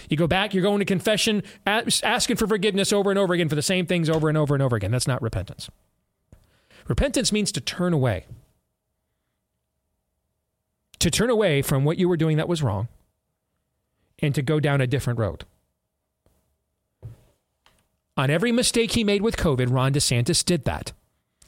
You 0.09 0.17
go 0.17 0.27
back, 0.27 0.53
you're 0.53 0.63
going 0.63 0.79
to 0.79 0.85
confession, 0.85 1.43
asking 1.65 2.35
for 2.35 2.47
forgiveness 2.47 2.93
over 2.93 3.09
and 3.09 3.17
over 3.17 3.33
again 3.33 3.49
for 3.49 3.55
the 3.55 3.61
same 3.61 3.85
things 3.85 4.09
over 4.09 4.29
and 4.29 4.37
over 4.37 4.53
and 4.53 4.61
over 4.61 4.75
again. 4.75 4.91
That's 4.91 5.07
not 5.07 5.21
repentance. 5.21 5.69
Repentance 6.87 7.31
means 7.31 7.51
to 7.51 7.61
turn 7.61 7.93
away. 7.93 8.25
To 10.99 11.09
turn 11.09 11.29
away 11.29 11.61
from 11.61 11.85
what 11.85 11.97
you 11.97 12.09
were 12.09 12.17
doing 12.17 12.37
that 12.37 12.47
was 12.47 12.61
wrong 12.61 12.87
and 14.21 14.35
to 14.35 14.41
go 14.41 14.59
down 14.59 14.81
a 14.81 14.87
different 14.87 15.17
road. 15.17 15.45
On 18.19 18.29
every 18.29 18.51
mistake 18.51 18.91
he 18.91 19.05
made 19.05 19.21
with 19.21 19.37
COVID, 19.37 19.71
Ron 19.71 19.93
DeSantis 19.93 20.43
did 20.43 20.65
that. 20.65 20.91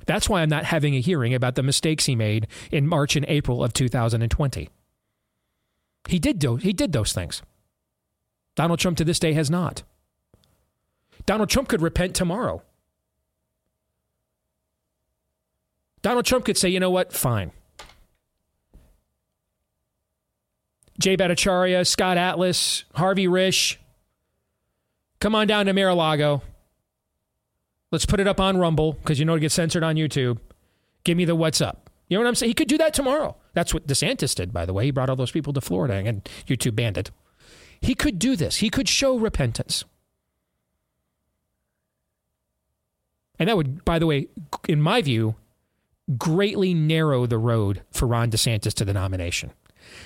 That's 0.05 0.29
why 0.29 0.41
I'm 0.41 0.47
not 0.47 0.63
having 0.63 0.95
a 0.95 1.01
hearing 1.01 1.33
about 1.33 1.55
the 1.55 1.63
mistakes 1.63 2.05
he 2.05 2.15
made 2.15 2.47
in 2.71 2.87
March 2.87 3.17
and 3.17 3.25
April 3.27 3.61
of 3.61 3.73
2020. 3.73 4.69
He 6.07 6.17
did 6.17 6.39
do, 6.39 6.55
he 6.55 6.71
did 6.71 6.93
those 6.93 7.11
things. 7.11 7.41
Donald 8.55 8.79
Trump 8.79 8.97
to 8.99 9.03
this 9.03 9.19
day 9.19 9.33
has 9.33 9.49
not. 9.49 9.83
Donald 11.25 11.49
Trump 11.49 11.67
could 11.67 11.81
repent 11.81 12.15
tomorrow. 12.15 12.61
Donald 16.01 16.23
Trump 16.23 16.45
could 16.45 16.57
say, 16.57 16.69
you 16.69 16.79
know 16.79 16.89
what? 16.89 17.11
Fine. 17.11 17.51
Jay 20.97 21.17
Bhattacharya, 21.17 21.85
Scott 21.85 22.17
Atlas, 22.17 22.85
Harvey 22.95 23.27
Risch, 23.27 23.75
come 25.19 25.35
on 25.35 25.47
down 25.47 25.65
to 25.65 25.73
Mar-a-Lago. 25.73 26.41
Let's 27.91 28.05
put 28.05 28.19
it 28.19 28.27
up 28.27 28.39
on 28.39 28.57
Rumble 28.57 28.93
because 28.93 29.19
you 29.19 29.25
know 29.25 29.35
it 29.35 29.41
gets 29.41 29.55
censored 29.55 29.83
on 29.83 29.95
YouTube. 29.95 30.39
Give 31.03 31.17
me 31.17 31.25
the 31.25 31.35
what's 31.35 31.61
up. 31.61 31.89
You 32.07 32.17
know 32.17 32.23
what 32.23 32.29
I'm 32.29 32.35
saying? 32.35 32.49
He 32.49 32.53
could 32.53 32.67
do 32.67 32.77
that 32.77 32.93
tomorrow. 32.93 33.35
That's 33.53 33.73
what 33.73 33.87
DeSantis 33.87 34.35
did, 34.35 34.53
by 34.53 34.65
the 34.65 34.73
way. 34.73 34.85
He 34.85 34.91
brought 34.91 35.09
all 35.09 35.15
those 35.15 35.31
people 35.31 35.53
to 35.53 35.61
Florida 35.61 35.95
and 35.95 36.23
YouTube 36.47 36.75
banned 36.75 36.97
it. 36.97 37.11
He 37.81 37.95
could 37.95 38.19
do 38.19 38.35
this. 38.35 38.57
He 38.57 38.69
could 38.69 38.87
show 38.87 39.17
repentance. 39.17 39.83
And 43.39 43.49
that 43.49 43.57
would, 43.57 43.83
by 43.83 43.97
the 43.97 44.05
way, 44.05 44.27
in 44.69 44.81
my 44.81 45.01
view, 45.01 45.35
greatly 46.17 46.73
narrow 46.73 47.25
the 47.25 47.37
road 47.37 47.81
for 47.91 48.07
Ron 48.07 48.29
DeSantis 48.29 48.73
to 48.75 48.85
the 48.85 48.93
nomination. 48.93 49.51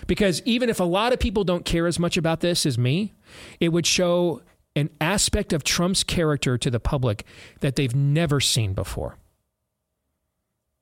Because 0.08 0.42
even 0.46 0.70
if 0.70 0.80
a 0.80 0.86
lot 0.86 1.12
of 1.12 1.20
people 1.20 1.44
don't 1.44 1.66
care 1.66 1.86
as 1.86 2.00
much 2.00 2.18
about 2.18 2.40
this 2.40 2.66
as 2.66 2.78
me, 2.78 3.14
it 3.60 3.70
would 3.70 3.86
show 3.86 4.42
an 4.76 4.90
aspect 5.00 5.54
of 5.54 5.64
Trump's 5.64 6.04
character 6.04 6.58
to 6.58 6.70
the 6.70 6.80
public 6.80 7.26
that 7.62 7.76
they've 7.76 7.96
never 7.96 8.40
seen 8.40 8.74
before 8.74 9.18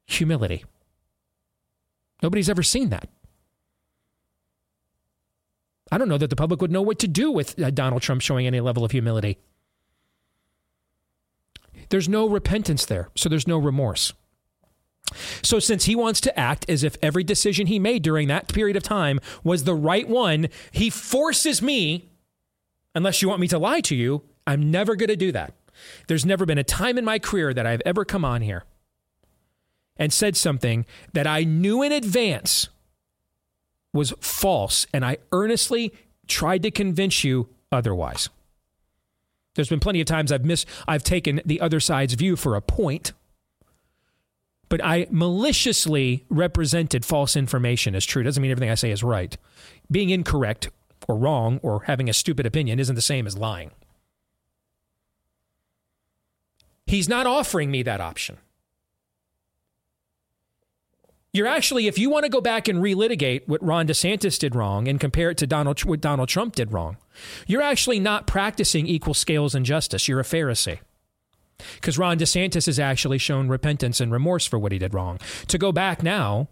humility. 0.05 0.63
Nobody's 2.21 2.49
ever 2.49 2.63
seen 2.63 2.89
that. 2.89 3.09
I 5.91 5.97
don't 5.97 6.09
know 6.09 6.17
that 6.17 6.29
the 6.29 6.35
public 6.35 6.61
would 6.61 6.71
know 6.71 6.81
what 6.81 6.99
to 6.99 7.07
do 7.07 7.31
with 7.31 7.61
uh, 7.61 7.69
Donald 7.69 8.01
Trump 8.01 8.21
showing 8.21 8.47
any 8.47 8.59
level 8.59 8.83
of 8.83 8.91
humility. 8.91 9.37
There's 11.89 12.09
no 12.09 12.27
repentance 12.27 12.85
there, 12.85 13.09
so 13.15 13.29
there's 13.29 13.47
no 13.47 13.57
remorse. 13.57 14.13
So, 15.43 15.59
since 15.59 15.85
he 15.85 15.95
wants 15.95 16.21
to 16.21 16.39
act 16.39 16.65
as 16.69 16.83
if 16.83 16.97
every 17.01 17.23
decision 17.23 17.67
he 17.67 17.77
made 17.77 18.01
during 18.01 18.29
that 18.29 18.47
period 18.47 18.75
of 18.75 18.83
time 18.83 19.19
was 19.43 19.65
the 19.65 19.75
right 19.75 20.07
one, 20.07 20.47
he 20.71 20.89
forces 20.89 21.61
me, 21.61 22.09
unless 22.95 23.21
you 23.21 23.29
want 23.29 23.41
me 23.41 23.47
to 23.49 23.59
lie 23.59 23.81
to 23.81 23.95
you, 23.95 24.23
I'm 24.45 24.71
never 24.71 24.95
going 24.95 25.09
to 25.09 25.15
do 25.15 25.31
that. 25.31 25.53
There's 26.07 26.25
never 26.25 26.45
been 26.45 26.57
a 26.57 26.63
time 26.63 26.97
in 26.97 27.05
my 27.05 27.19
career 27.19 27.53
that 27.53 27.65
I've 27.65 27.81
ever 27.85 28.05
come 28.05 28.23
on 28.25 28.41
here 28.41 28.63
and 29.97 30.11
said 30.11 30.35
something 30.35 30.85
that 31.13 31.27
I 31.27 31.43
knew 31.43 31.81
in 31.81 31.91
advance 31.91 32.69
was 33.93 34.13
false, 34.19 34.87
and 34.93 35.05
I 35.05 35.17
earnestly 35.31 35.93
tried 36.27 36.63
to 36.63 36.71
convince 36.71 37.23
you 37.23 37.49
otherwise. 37.71 38.29
There's 39.55 39.69
been 39.69 39.79
plenty 39.79 40.01
of 40.01 40.07
times 40.07 40.31
I've 40.31 40.45
missed, 40.45 40.67
I've 40.87 41.03
taken 41.03 41.41
the 41.45 41.61
other 41.61 41.79
side's 41.79 42.15
view 42.15 42.35
for 42.35 42.55
a 42.55 42.61
point, 42.61 43.13
but 44.67 44.83
I 44.83 45.05
maliciously 45.11 46.25
represented 46.29 47.05
false 47.05 47.35
information 47.35 47.93
as 47.93 48.03
true. 48.03 48.23
Doesn't 48.23 48.41
mean 48.41 48.49
everything 48.49 48.71
I 48.71 48.75
say 48.75 48.89
is 48.89 49.03
right. 49.03 49.37
Being 49.91 50.09
incorrect 50.09 50.69
or 51.07 51.17
wrong 51.17 51.59
or 51.63 51.83
having 51.83 52.09
a 52.09 52.13
stupid 52.13 52.45
opinion 52.45 52.79
isn't 52.79 52.95
the 52.95 53.01
same 53.01 53.27
as 53.27 53.37
lying. 53.37 53.71
He's 56.85 57.09
not 57.09 57.25
offering 57.25 57.71
me 57.71 57.83
that 57.83 58.01
option. 58.01 58.37
You're 61.31 61.47
actually, 61.47 61.87
if 61.87 61.97
you 61.97 62.11
want 62.11 62.25
to 62.25 62.29
go 62.29 62.41
back 62.41 62.67
and 62.67 62.79
relitigate 62.79 63.47
what 63.47 63.63
Ron 63.63 63.87
DeSantis 63.87 64.37
did 64.37 64.53
wrong 64.53 64.87
and 64.87 64.99
compare 64.99 65.31
it 65.31 65.37
to 65.39 65.47
Donald, 65.47 65.83
what 65.83 65.99
Donald 65.99 66.29
Trump 66.29 66.55
did 66.55 66.71
wrong, 66.71 66.97
you're 67.47 67.61
actually 67.61 67.99
not 67.99 68.27
practicing 68.27 68.85
equal 68.85 69.15
scales 69.15 69.55
and 69.55 69.65
justice. 69.65 70.07
You're 70.07 70.19
a 70.19 70.23
Pharisee. 70.23 70.79
Because 71.75 71.97
Ron 71.97 72.19
DeSantis 72.19 72.67
has 72.67 72.79
actually 72.79 73.17
shown 73.17 73.47
repentance 73.47 73.99
and 73.99 74.11
remorse 74.11 74.45
for 74.45 74.59
what 74.59 74.71
he 74.71 74.77
did 74.77 74.93
wrong. 74.93 75.19
To 75.47 75.57
go 75.57 75.71
back 75.71 76.03
now 76.03 76.49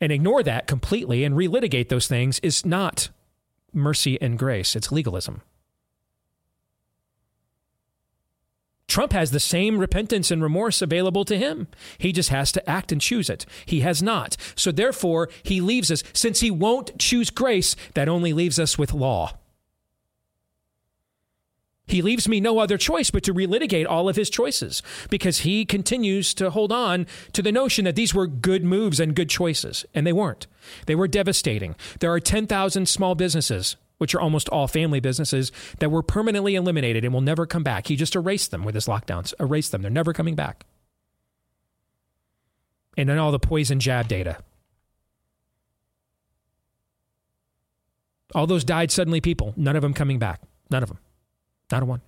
and 0.00 0.12
ignore 0.12 0.42
that 0.42 0.66
completely 0.66 1.24
and 1.24 1.34
relitigate 1.34 1.88
those 1.88 2.06
things 2.06 2.38
is 2.40 2.64
not 2.64 3.08
mercy 3.72 4.20
and 4.20 4.38
grace, 4.38 4.74
it's 4.76 4.92
legalism. 4.92 5.42
Trump 8.88 9.12
has 9.12 9.30
the 9.30 9.40
same 9.40 9.78
repentance 9.78 10.30
and 10.30 10.42
remorse 10.42 10.80
available 10.80 11.24
to 11.24 11.36
him. 11.36 11.66
He 11.98 12.12
just 12.12 12.28
has 12.30 12.52
to 12.52 12.70
act 12.70 12.92
and 12.92 13.00
choose 13.00 13.28
it. 13.28 13.44
He 13.66 13.80
has 13.80 14.02
not. 14.02 14.36
So 14.54 14.70
therefore, 14.70 15.28
he 15.42 15.60
leaves 15.60 15.90
us. 15.90 16.04
Since 16.12 16.40
he 16.40 16.50
won't 16.50 16.98
choose 16.98 17.30
grace, 17.30 17.76
that 17.94 18.08
only 18.08 18.32
leaves 18.32 18.58
us 18.58 18.78
with 18.78 18.94
law. 18.94 19.36
He 21.96 22.02
leaves 22.02 22.28
me 22.28 22.40
no 22.40 22.58
other 22.58 22.76
choice 22.76 23.10
but 23.10 23.22
to 23.22 23.32
relitigate 23.32 23.86
all 23.88 24.06
of 24.06 24.16
his 24.16 24.28
choices 24.28 24.82
because 25.08 25.38
he 25.38 25.64
continues 25.64 26.34
to 26.34 26.50
hold 26.50 26.70
on 26.70 27.06
to 27.32 27.40
the 27.40 27.50
notion 27.50 27.86
that 27.86 27.96
these 27.96 28.12
were 28.12 28.26
good 28.26 28.62
moves 28.62 29.00
and 29.00 29.16
good 29.16 29.30
choices. 29.30 29.86
And 29.94 30.06
they 30.06 30.12
weren't. 30.12 30.46
They 30.84 30.94
were 30.94 31.08
devastating. 31.08 31.74
There 32.00 32.12
are 32.12 32.20
10,000 32.20 32.86
small 32.86 33.14
businesses 33.14 33.76
which 33.96 34.14
are 34.14 34.20
almost 34.20 34.50
all 34.50 34.68
family 34.68 35.00
businesses 35.00 35.50
that 35.78 35.90
were 35.90 36.02
permanently 36.02 36.54
eliminated 36.54 37.02
and 37.02 37.14
will 37.14 37.22
never 37.22 37.46
come 37.46 37.62
back. 37.62 37.86
He 37.86 37.96
just 37.96 38.14
erased 38.14 38.50
them 38.50 38.62
with 38.62 38.74
his 38.74 38.84
lockdowns, 38.84 39.32
erased 39.40 39.72
them. 39.72 39.80
They're 39.80 39.90
never 39.90 40.12
coming 40.12 40.34
back. 40.34 40.66
And 42.98 43.08
then 43.08 43.16
all 43.16 43.32
the 43.32 43.38
poison 43.38 43.80
jab 43.80 44.06
data. 44.06 44.36
All 48.34 48.46
those 48.46 48.64
died 48.64 48.90
suddenly 48.90 49.22
people, 49.22 49.54
none 49.56 49.76
of 49.76 49.82
them 49.82 49.94
coming 49.94 50.18
back. 50.18 50.42
None 50.68 50.82
of 50.82 50.90
them. 50.90 50.98
Not 51.70 51.82
a 51.82 51.86
one. 51.86 52.00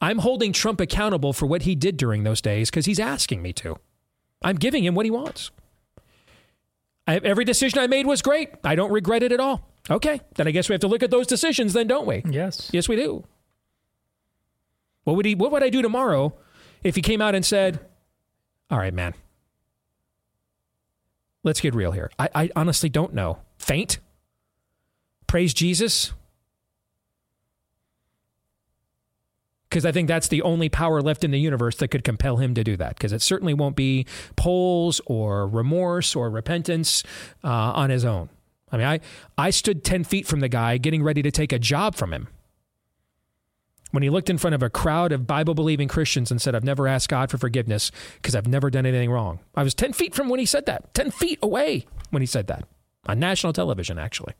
I'm 0.00 0.18
holding 0.18 0.52
Trump 0.52 0.80
accountable 0.80 1.32
for 1.32 1.46
what 1.46 1.62
he 1.62 1.74
did 1.74 1.96
during 1.96 2.22
those 2.22 2.40
days 2.40 2.70
because 2.70 2.86
he's 2.86 3.00
asking 3.00 3.42
me 3.42 3.52
to. 3.54 3.76
I'm 4.42 4.56
giving 4.56 4.84
him 4.84 4.94
what 4.94 5.04
he 5.04 5.10
wants. 5.10 5.50
I, 7.06 7.16
every 7.16 7.44
decision 7.44 7.80
I 7.80 7.88
made 7.88 8.06
was 8.06 8.22
great. 8.22 8.50
I 8.62 8.76
don't 8.76 8.92
regret 8.92 9.22
it 9.22 9.32
at 9.32 9.40
all. 9.40 9.68
Okay, 9.90 10.20
then 10.36 10.46
I 10.46 10.50
guess 10.50 10.68
we 10.68 10.74
have 10.74 10.82
to 10.82 10.88
look 10.88 11.02
at 11.02 11.10
those 11.10 11.26
decisions, 11.26 11.72
then, 11.72 11.86
don't 11.86 12.06
we? 12.06 12.22
Yes. 12.28 12.70
Yes, 12.72 12.88
we 12.88 12.96
do. 12.96 13.24
What 15.04 15.16
would 15.16 15.24
he? 15.24 15.34
What 15.34 15.50
would 15.50 15.62
I 15.62 15.70
do 15.70 15.80
tomorrow 15.80 16.34
if 16.84 16.94
he 16.94 17.00
came 17.00 17.22
out 17.22 17.34
and 17.34 17.44
said, 17.44 17.80
"All 18.70 18.78
right, 18.78 18.92
man, 18.92 19.14
let's 21.42 21.60
get 21.62 21.74
real 21.74 21.92
here. 21.92 22.10
I, 22.18 22.28
I 22.34 22.50
honestly 22.54 22.90
don't 22.90 23.14
know. 23.14 23.38
Faint? 23.56 24.00
Praise 25.28 25.54
Jesus? 25.54 26.12
because 29.68 29.84
I 29.84 29.92
think 29.92 30.08
that's 30.08 30.28
the 30.28 30.42
only 30.42 30.68
power 30.68 31.00
left 31.02 31.24
in 31.24 31.30
the 31.30 31.38
universe 31.38 31.76
that 31.76 31.88
could 31.88 32.04
compel 32.04 32.38
him 32.38 32.54
to 32.54 32.64
do 32.64 32.76
that. 32.76 32.96
Because 32.96 33.12
it 33.12 33.22
certainly 33.22 33.54
won't 33.54 33.76
be 33.76 34.06
polls 34.36 35.00
or 35.06 35.46
remorse 35.46 36.16
or 36.16 36.30
repentance 36.30 37.02
uh, 37.44 37.48
on 37.48 37.90
his 37.90 38.04
own. 38.04 38.30
I 38.70 38.76
mean, 38.76 38.86
I, 38.86 39.00
I 39.36 39.50
stood 39.50 39.84
10 39.84 40.04
feet 40.04 40.26
from 40.26 40.40
the 40.40 40.48
guy 40.48 40.78
getting 40.78 41.02
ready 41.02 41.22
to 41.22 41.30
take 41.30 41.52
a 41.52 41.58
job 41.58 41.94
from 41.94 42.12
him. 42.12 42.28
When 43.90 44.02
he 44.02 44.10
looked 44.10 44.28
in 44.28 44.36
front 44.36 44.54
of 44.54 44.62
a 44.62 44.68
crowd 44.68 45.12
of 45.12 45.26
Bible 45.26 45.54
believing 45.54 45.88
Christians 45.88 46.30
and 46.30 46.42
said, 46.42 46.54
I've 46.54 46.64
never 46.64 46.86
asked 46.86 47.08
God 47.08 47.30
for 47.30 47.38
forgiveness 47.38 47.90
because 48.16 48.34
I've 48.34 48.46
never 48.46 48.70
done 48.70 48.84
anything 48.84 49.10
wrong. 49.10 49.38
I 49.54 49.62
was 49.62 49.74
10 49.74 49.94
feet 49.94 50.14
from 50.14 50.28
when 50.28 50.40
he 50.40 50.46
said 50.46 50.66
that, 50.66 50.92
10 50.92 51.10
feet 51.10 51.38
away 51.42 51.86
when 52.10 52.20
he 52.20 52.26
said 52.26 52.48
that 52.48 52.64
on 53.06 53.18
national 53.18 53.54
television, 53.54 53.98
actually. 53.98 54.34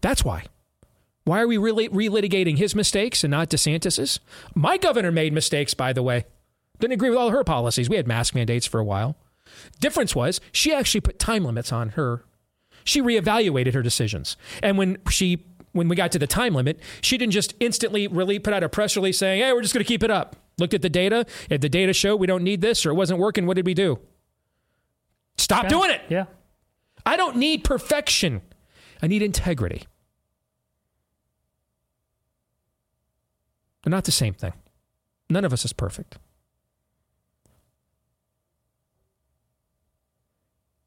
That's 0.00 0.24
why. 0.24 0.44
Why 1.24 1.40
are 1.40 1.48
we 1.48 1.56
really 1.56 1.88
relitigating 1.88 2.56
his 2.58 2.74
mistakes 2.74 3.24
and 3.24 3.30
not 3.32 3.50
DeSantis's? 3.50 4.20
My 4.54 4.76
governor 4.76 5.10
made 5.10 5.32
mistakes, 5.32 5.74
by 5.74 5.92
the 5.92 6.02
way. 6.02 6.24
Didn't 6.78 6.92
agree 6.94 7.10
with 7.10 7.18
all 7.18 7.30
her 7.30 7.42
policies. 7.42 7.88
We 7.88 7.96
had 7.96 8.06
mask 8.06 8.34
mandates 8.34 8.66
for 8.66 8.78
a 8.78 8.84
while. 8.84 9.16
Difference 9.80 10.14
was 10.14 10.40
she 10.52 10.72
actually 10.72 11.00
put 11.00 11.18
time 11.18 11.44
limits 11.44 11.72
on 11.72 11.90
her. 11.90 12.24
She 12.84 13.02
reevaluated 13.02 13.74
her 13.74 13.82
decisions. 13.82 14.36
And 14.62 14.78
when 14.78 14.98
she 15.10 15.44
when 15.72 15.88
we 15.88 15.96
got 15.96 16.10
to 16.12 16.18
the 16.18 16.26
time 16.26 16.54
limit, 16.54 16.80
she 17.02 17.18
didn't 17.18 17.32
just 17.32 17.54
instantly 17.60 18.06
really 18.06 18.38
put 18.38 18.54
out 18.54 18.62
a 18.62 18.68
press 18.68 18.94
release 18.96 19.18
saying, 19.18 19.42
"Hey, 19.42 19.52
we're 19.52 19.62
just 19.62 19.74
going 19.74 19.84
to 19.84 19.88
keep 19.88 20.02
it 20.02 20.10
up." 20.10 20.36
Looked 20.58 20.72
at 20.74 20.80
the 20.82 20.88
data. 20.88 21.26
If 21.50 21.60
the 21.60 21.68
data 21.68 21.92
showed 21.92 22.16
we 22.16 22.26
don't 22.26 22.44
need 22.44 22.60
this 22.60 22.86
or 22.86 22.90
it 22.90 22.94
wasn't 22.94 23.18
working, 23.20 23.46
what 23.46 23.56
did 23.56 23.66
we 23.66 23.74
do? 23.74 23.98
Stop 25.38 25.60
Okay. 25.66 25.68
doing 25.68 25.90
it. 25.90 26.02
Yeah. 26.08 26.26
I 27.04 27.16
don't 27.16 27.36
need 27.36 27.62
perfection. 27.64 28.40
I 29.02 29.06
need 29.06 29.22
integrity. 29.22 29.86
They're 33.82 33.90
not 33.90 34.04
the 34.04 34.12
same 34.12 34.34
thing. 34.34 34.52
None 35.30 35.44
of 35.44 35.52
us 35.52 35.64
is 35.64 35.72
perfect. 35.72 36.18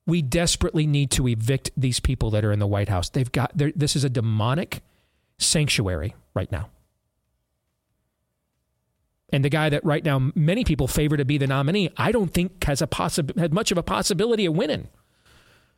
We 0.06 0.22
desperately 0.22 0.88
need 0.88 1.12
to 1.12 1.28
evict 1.28 1.72
these 1.78 2.00
people 2.00 2.32
that 2.32 2.44
are 2.44 2.52
in 2.52 2.60
the 2.60 2.68
White 2.68 2.90
House. 2.90 3.10
They've 3.10 3.32
got 3.32 3.52
this 3.56 3.96
is 3.96 4.04
a 4.04 4.10
demonic 4.10 4.82
sanctuary 5.38 6.16
right 6.34 6.52
now. 6.52 6.70
And 9.32 9.46
the 9.46 9.50
guy 9.50 9.70
that 9.70 9.86
right 9.86 10.04
now 10.04 10.32
many 10.34 10.64
people 10.64 10.88
favor 10.88 11.16
to 11.16 11.26
be 11.26 11.38
the 11.38 11.46
nominee, 11.48 11.92
I 11.96 12.12
don't 12.12 12.34
think 12.34 12.64
has 12.64 12.82
a 12.82 12.88
possi- 12.88 13.38
had 13.38 13.54
much 13.54 13.72
of 13.72 13.78
a 13.78 13.84
possibility 13.84 14.46
of 14.48 14.56
winning. 14.56 14.88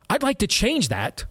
I'd 0.08 0.22
like 0.22 0.38
to 0.38 0.46
change 0.46 0.88
that 0.88 1.26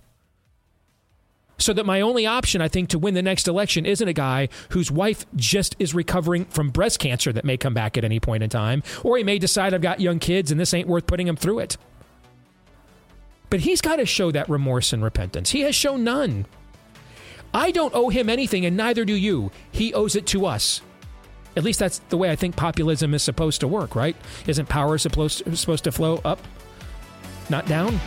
so 1.62 1.74
that 1.74 1.86
my 1.86 2.02
only 2.02 2.26
option, 2.26 2.62
I 2.62 2.68
think, 2.68 2.90
to 2.90 3.00
win 3.00 3.14
the 3.14 3.22
next 3.22 3.48
election 3.48 3.86
isn't 3.86 4.08
a 4.08 4.14
guy 4.14 4.50
whose 4.70 4.92
wife 4.92 5.26
just 5.36 5.76
is 5.80 5.94
recovering 5.94 6.46
from 6.46 6.70
breast 6.70 7.00
cancer 7.00 7.32
that 7.32 7.46
may 7.46 7.58
come 7.58 7.74
back 7.74 7.98
at 7.98 8.04
any 8.04 8.20
point 8.20 8.44
in 8.44 8.50
time, 8.50 8.84
or 9.04 9.18
he 9.18 9.24
may 9.24 9.40
decide 9.40 9.74
I've 9.74 9.82
got 9.82 10.00
young 10.00 10.20
kids 10.20 10.52
and 10.52 10.60
this 10.60 10.74
ain't 10.74 10.88
worth 10.88 11.08
putting 11.08 11.28
him 11.28 11.36
through 11.36 11.60
it. 11.60 11.78
But 13.50 13.62
he's 13.62 13.82
got 13.82 13.98
to 13.98 14.06
show 14.06 14.32
that 14.32 14.50
remorse 14.50 14.94
and 14.94 15.04
repentance. 15.04 15.52
He 15.52 15.62
has 15.62 15.76
shown 15.76 16.04
none. 16.04 16.46
I 17.54 17.72
don't 17.72 17.94
owe 17.94 18.10
him 18.10 18.30
anything, 18.30 18.66
and 18.66 18.78
neither 18.78 19.04
do 19.04 19.14
you. 19.14 19.52
He 19.72 19.94
owes 19.94 20.16
it 20.16 20.26
to 20.28 20.46
us. 20.46 20.82
At 21.58 21.66
least 21.66 21.80
that's 21.80 22.00
the 22.08 22.16
way 22.16 22.32
I 22.32 22.38
think 22.38 22.56
populism 22.56 23.14
is 23.14 23.24
supposed 23.24 23.60
to 23.60 23.68
work, 23.68 23.94
right? 23.94 24.16
Isn't 24.48 24.70
power 24.70 24.98
supposed 24.98 25.44
supposed 25.58 25.84
to 25.84 25.92
flow 25.92 26.22
up, 26.24 26.40
not 27.50 27.66
down? 27.66 28.00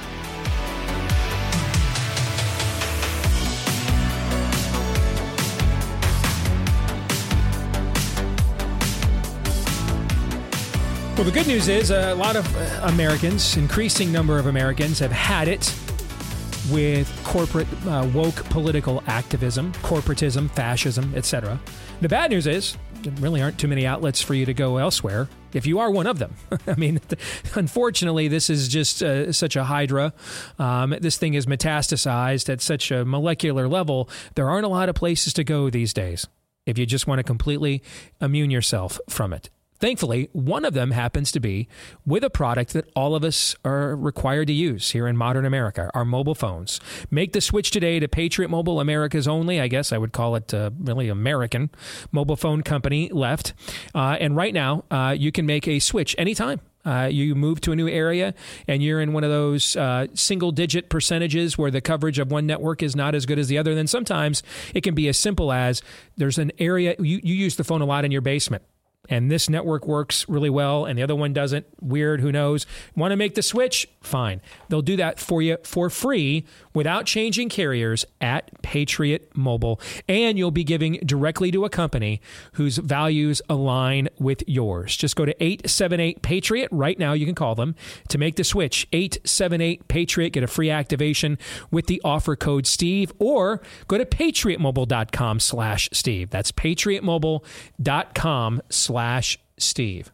Well, 11.24 11.32
the 11.32 11.40
good 11.40 11.48
news 11.48 11.68
is 11.68 11.90
uh, 11.90 12.10
a 12.12 12.14
lot 12.14 12.36
of 12.36 12.54
uh, 12.54 12.80
Americans, 12.82 13.56
increasing 13.56 14.12
number 14.12 14.38
of 14.38 14.44
Americans, 14.44 14.98
have 14.98 15.10
had 15.10 15.48
it 15.48 15.74
with 16.70 17.10
corporate 17.24 17.66
uh, 17.86 18.06
woke 18.12 18.44
political 18.50 19.02
activism, 19.06 19.72
corporatism, 19.76 20.50
fascism, 20.50 21.14
etc. 21.16 21.58
The 22.02 22.10
bad 22.10 22.30
news 22.30 22.46
is 22.46 22.76
there 23.00 23.12
really 23.20 23.40
aren't 23.40 23.58
too 23.58 23.68
many 23.68 23.86
outlets 23.86 24.20
for 24.20 24.34
you 24.34 24.44
to 24.44 24.52
go 24.52 24.76
elsewhere. 24.76 25.30
If 25.54 25.64
you 25.66 25.78
are 25.78 25.90
one 25.90 26.06
of 26.06 26.18
them, 26.18 26.34
I 26.66 26.74
mean, 26.74 27.00
unfortunately, 27.54 28.28
this 28.28 28.50
is 28.50 28.68
just 28.68 29.02
uh, 29.02 29.32
such 29.32 29.56
a 29.56 29.64
hydra. 29.64 30.12
Um, 30.58 30.94
this 31.00 31.16
thing 31.16 31.32
is 31.32 31.46
metastasized 31.46 32.50
at 32.52 32.60
such 32.60 32.90
a 32.90 33.06
molecular 33.06 33.66
level. 33.66 34.10
There 34.34 34.50
aren't 34.50 34.66
a 34.66 34.68
lot 34.68 34.90
of 34.90 34.94
places 34.94 35.32
to 35.32 35.42
go 35.42 35.70
these 35.70 35.94
days 35.94 36.26
if 36.66 36.76
you 36.76 36.84
just 36.84 37.06
want 37.06 37.18
to 37.18 37.22
completely 37.22 37.82
immune 38.20 38.50
yourself 38.50 39.00
from 39.08 39.32
it 39.32 39.48
Thankfully, 39.84 40.30
one 40.32 40.64
of 40.64 40.72
them 40.72 40.92
happens 40.92 41.30
to 41.32 41.40
be 41.40 41.68
with 42.06 42.24
a 42.24 42.30
product 42.30 42.72
that 42.72 42.90
all 42.96 43.14
of 43.14 43.22
us 43.22 43.54
are 43.66 43.94
required 43.94 44.46
to 44.46 44.54
use 44.54 44.92
here 44.92 45.06
in 45.06 45.14
modern 45.14 45.44
America 45.44 45.90
our 45.92 46.06
mobile 46.06 46.34
phones. 46.34 46.80
Make 47.10 47.34
the 47.34 47.42
switch 47.42 47.70
today 47.70 48.00
to 48.00 48.08
Patriot 48.08 48.48
Mobile, 48.48 48.80
America's 48.80 49.28
only, 49.28 49.60
I 49.60 49.68
guess 49.68 49.92
I 49.92 49.98
would 49.98 50.12
call 50.12 50.36
it 50.36 50.54
uh, 50.54 50.70
really 50.78 51.10
American 51.10 51.68
mobile 52.12 52.36
phone 52.36 52.62
company 52.62 53.10
left. 53.12 53.52
Uh, 53.94 54.16
and 54.18 54.34
right 54.34 54.54
now, 54.54 54.84
uh, 54.90 55.14
you 55.18 55.30
can 55.30 55.44
make 55.44 55.68
a 55.68 55.78
switch 55.80 56.16
anytime. 56.16 56.62
Uh, 56.86 57.10
you 57.12 57.34
move 57.34 57.60
to 57.60 57.72
a 57.72 57.76
new 57.76 57.88
area 57.88 58.32
and 58.66 58.82
you're 58.82 59.02
in 59.02 59.12
one 59.12 59.22
of 59.22 59.30
those 59.30 59.76
uh, 59.76 60.06
single 60.14 60.50
digit 60.50 60.88
percentages 60.88 61.58
where 61.58 61.70
the 61.70 61.82
coverage 61.82 62.18
of 62.18 62.30
one 62.32 62.46
network 62.46 62.82
is 62.82 62.96
not 62.96 63.14
as 63.14 63.26
good 63.26 63.38
as 63.38 63.48
the 63.48 63.58
other, 63.58 63.74
then 63.74 63.86
sometimes 63.86 64.42
it 64.74 64.80
can 64.80 64.94
be 64.94 65.08
as 65.08 65.18
simple 65.18 65.52
as 65.52 65.82
there's 66.16 66.38
an 66.38 66.52
area 66.58 66.96
you, 67.00 67.20
you 67.22 67.34
use 67.34 67.56
the 67.56 67.64
phone 67.64 67.82
a 67.82 67.86
lot 67.86 68.06
in 68.06 68.10
your 68.10 68.22
basement 68.22 68.62
and 69.08 69.30
this 69.30 69.48
network 69.48 69.86
works 69.86 70.28
really 70.28 70.50
well 70.50 70.84
and 70.84 70.98
the 70.98 71.02
other 71.02 71.14
one 71.14 71.32
doesn't 71.32 71.66
weird 71.80 72.20
who 72.20 72.32
knows. 72.32 72.66
Want 72.96 73.12
to 73.12 73.16
make 73.16 73.34
the 73.34 73.42
switch? 73.42 73.88
Fine. 74.00 74.40
They'll 74.68 74.82
do 74.82 74.96
that 74.96 75.18
for 75.18 75.42
you 75.42 75.58
for 75.62 75.90
free 75.90 76.44
without 76.72 77.06
changing 77.06 77.48
carriers 77.48 78.04
at 78.20 78.50
patriot 78.62 79.30
mobile. 79.36 79.80
And 80.08 80.38
you'll 80.38 80.50
be 80.50 80.64
giving 80.64 80.94
directly 81.04 81.50
to 81.52 81.64
a 81.64 81.70
company 81.70 82.20
whose 82.52 82.78
values 82.78 83.42
align 83.48 84.08
with 84.18 84.42
yours. 84.46 84.96
Just 84.96 85.16
go 85.16 85.24
to 85.24 85.42
878 85.42 86.22
patriot 86.22 86.68
right 86.70 86.98
now 86.98 87.12
you 87.12 87.26
can 87.26 87.34
call 87.34 87.54
them 87.54 87.74
to 88.08 88.18
make 88.18 88.36
the 88.36 88.44
switch. 88.44 88.86
878 88.92 89.88
patriot 89.88 90.30
get 90.30 90.42
a 90.42 90.46
free 90.46 90.70
activation 90.70 91.38
with 91.70 91.86
the 91.86 92.00
offer 92.04 92.36
code 92.36 92.66
steve 92.66 93.12
or 93.18 93.60
go 93.88 93.98
to 93.98 94.06
patriotmobile.com 94.06 95.40
slash 95.40 95.88
steve. 95.92 96.30
That's 96.30 96.52
patriotmobile.com 96.52 98.62
slash 98.70 98.93
steve 99.56 100.12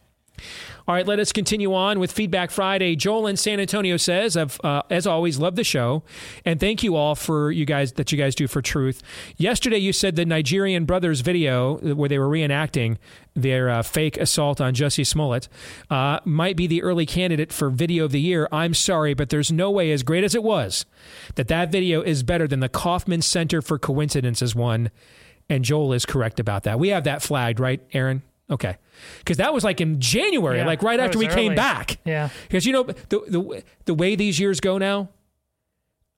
all 0.91 0.95
right, 0.95 1.07
let 1.07 1.21
us 1.21 1.33
continue 1.33 1.73
on 1.73 2.01
with 2.01 2.11
Feedback 2.11 2.51
Friday. 2.51 2.97
Joel 2.97 3.29
in 3.29 3.37
San 3.37 3.61
Antonio 3.61 3.97
says, 3.97 4.37
"I've 4.37 4.61
uh, 4.65 4.83
as 4.91 5.07
always 5.07 5.39
love 5.39 5.55
the 5.55 5.63
show, 5.63 6.03
and 6.45 6.59
thank 6.59 6.83
you 6.83 6.97
all 6.97 7.15
for 7.15 7.53
you 7.53 7.65
guys 7.65 7.93
that 7.93 8.11
you 8.11 8.19
guys 8.19 8.35
do 8.35 8.49
for 8.49 8.61
truth." 8.61 9.03
Yesterday, 9.37 9.79
you 9.79 9.93
said 9.93 10.17
the 10.17 10.25
Nigerian 10.25 10.87
brothers 10.87 11.21
video 11.21 11.77
where 11.95 12.09
they 12.09 12.19
were 12.19 12.29
reenacting 12.29 12.97
their 13.35 13.71
uh, 13.71 13.83
fake 13.83 14.17
assault 14.17 14.61
on 14.61 14.75
Jussie 14.75 15.07
Smollett 15.07 15.49
uh, 15.91 16.19
might 16.25 16.57
be 16.57 16.67
the 16.67 16.83
early 16.83 17.07
candidate 17.07 17.53
for 17.53 17.71
video 17.71 18.07
of 18.07 18.13
the 18.13 18.21
year. 18.21 18.49
I'm 18.51 18.75
sorry, 18.75 19.15
but 19.15 19.29
there's 19.29 19.53
no 19.53 19.71
way, 19.71 19.93
as 19.93 20.03
great 20.03 20.25
as 20.25 20.35
it 20.35 20.43
was, 20.43 20.87
that 21.37 21.47
that 21.47 21.71
video 21.71 22.01
is 22.01 22.25
better 22.25 22.49
than 22.49 22.59
the 22.59 22.69
Kaufman 22.69 23.23
Center 23.23 23.63
for 23.63 23.79
Coincidences 23.79 24.57
one. 24.57 24.91
And 25.49 25.65
Joel 25.65 25.93
is 25.93 26.07
correct 26.07 26.41
about 26.41 26.63
that. 26.65 26.79
We 26.79 26.89
have 26.89 27.05
that 27.05 27.23
flagged, 27.23 27.61
right, 27.61 27.81
Aaron? 27.93 28.23
Okay, 28.51 28.77
because 29.19 29.37
that 29.37 29.55
was 29.55 29.63
like 29.63 29.81
in 29.81 30.01
January, 30.01 30.59
Yeah, 30.59 30.67
like 30.67 30.83
right 30.83 30.99
after 30.99 31.19
we 31.19 31.27
was 31.27 31.35
came 31.35 31.55
back. 31.55 31.99
Yeah. 32.05 32.31
Because 32.49 32.67
you 32.67 32.73
know 32.73 32.83
the 32.83 32.95
the 33.29 33.65
the 33.85 33.95
way 33.95 34.17
these 34.17 34.41
years 34.41 34.59
go 34.59 34.77
now, 34.77 35.09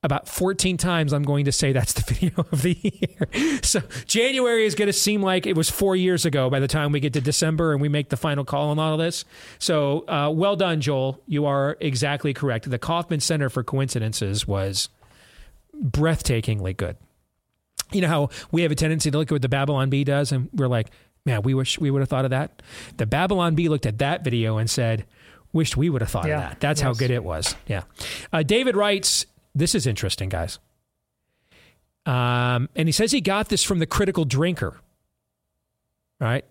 about 0.03 0.27
14 0.29 0.77
times 0.79 1.13
I'm 1.13 1.23
going 1.23 1.45
to 1.45 1.53
say 1.53 1.73
that's 1.73 1.93
the 1.93 2.03
video 2.15 2.47
of 2.51 2.63
the 2.63 2.77
year. 2.83 3.61
So 3.63 3.83
January 4.07 4.65
is 4.65 4.75
going 4.75 4.87
to 4.89 4.93
seem 4.93 5.23
like 5.23 5.47
it 5.47 5.57
was 5.57 5.71
four 5.71 5.95
years 5.95 6.25
ago 6.25 6.51
by 6.51 6.59
the 6.59 6.67
time 6.69 6.91
we 6.91 7.01
get 7.01 7.13
to 7.13 7.21
December 7.21 7.73
and 7.73 7.81
we 7.81 7.89
make 7.89 8.09
the 8.09 8.17
final 8.17 8.45
call 8.45 8.71
on 8.71 8.79
all 8.79 8.95
of 8.95 8.99
this. 8.99 9.25
So 9.59 10.09
uh, 10.09 10.31
well 10.35 10.57
done, 10.57 10.81
Joel. 10.81 11.21
You 11.27 11.47
are 11.47 11.77
exactly 11.81 12.35
correct. 12.35 12.69
The 12.69 12.79
Kaufman 12.79 13.21
Center 13.21 13.49
for 13.49 13.63
Coincidences 13.63 14.47
was 14.49 14.89
breathtakingly 15.81 16.77
good. 16.77 16.97
You 17.93 18.01
know 18.01 18.09
how 18.09 18.31
we 18.51 18.63
have 18.63 18.73
a 18.73 18.75
tendency 18.75 19.11
to 19.11 19.19
look 19.19 19.29
at 19.29 19.33
what 19.33 19.43
the 19.43 19.49
Babylon 19.51 19.91
Bee 19.91 20.03
does, 20.03 20.33
and 20.33 20.49
we're 20.55 20.67
like, 20.67 20.91
man, 21.25 21.43
we 21.43 21.55
wish 21.55 21.79
we 21.79 21.91
would 21.91 22.01
have 22.01 22.09
thought 22.09 22.25
of 22.25 22.31
that. 22.31 22.63
The 22.97 23.07
Babylon 23.07 23.55
Bee 23.55 23.69
looked 23.69 23.87
at 23.87 23.99
that 23.99 24.25
video 24.25 24.59
and 24.59 24.69
said, 24.69 25.05
wished 25.53 25.77
we 25.77 25.91
would 25.91 26.01
have 26.03 26.11
thought 26.11 26.27
Yeah, 26.27 26.45
of 26.45 26.51
that. 26.51 26.61
That's 26.61 26.81
how 26.81 26.93
good 26.95 27.11
it 27.11 27.23
was. 27.25 27.55
Yeah. 27.67 27.83
Uh, 28.33 28.43
David 28.43 28.77
writes, 28.77 29.27
this 29.55 29.75
is 29.75 29.87
interesting, 29.87 30.29
guys. 30.29 30.59
Um, 32.07 32.69
and 32.75 32.89
he 32.89 32.93
says 32.93 33.13
he 33.13 33.21
got 33.21 33.49
this 33.49 33.63
from 33.63 33.79
the 33.79 33.87
critical 33.87 34.25
drinker. 34.25 34.81
All 36.21 36.29
right. 36.29 36.45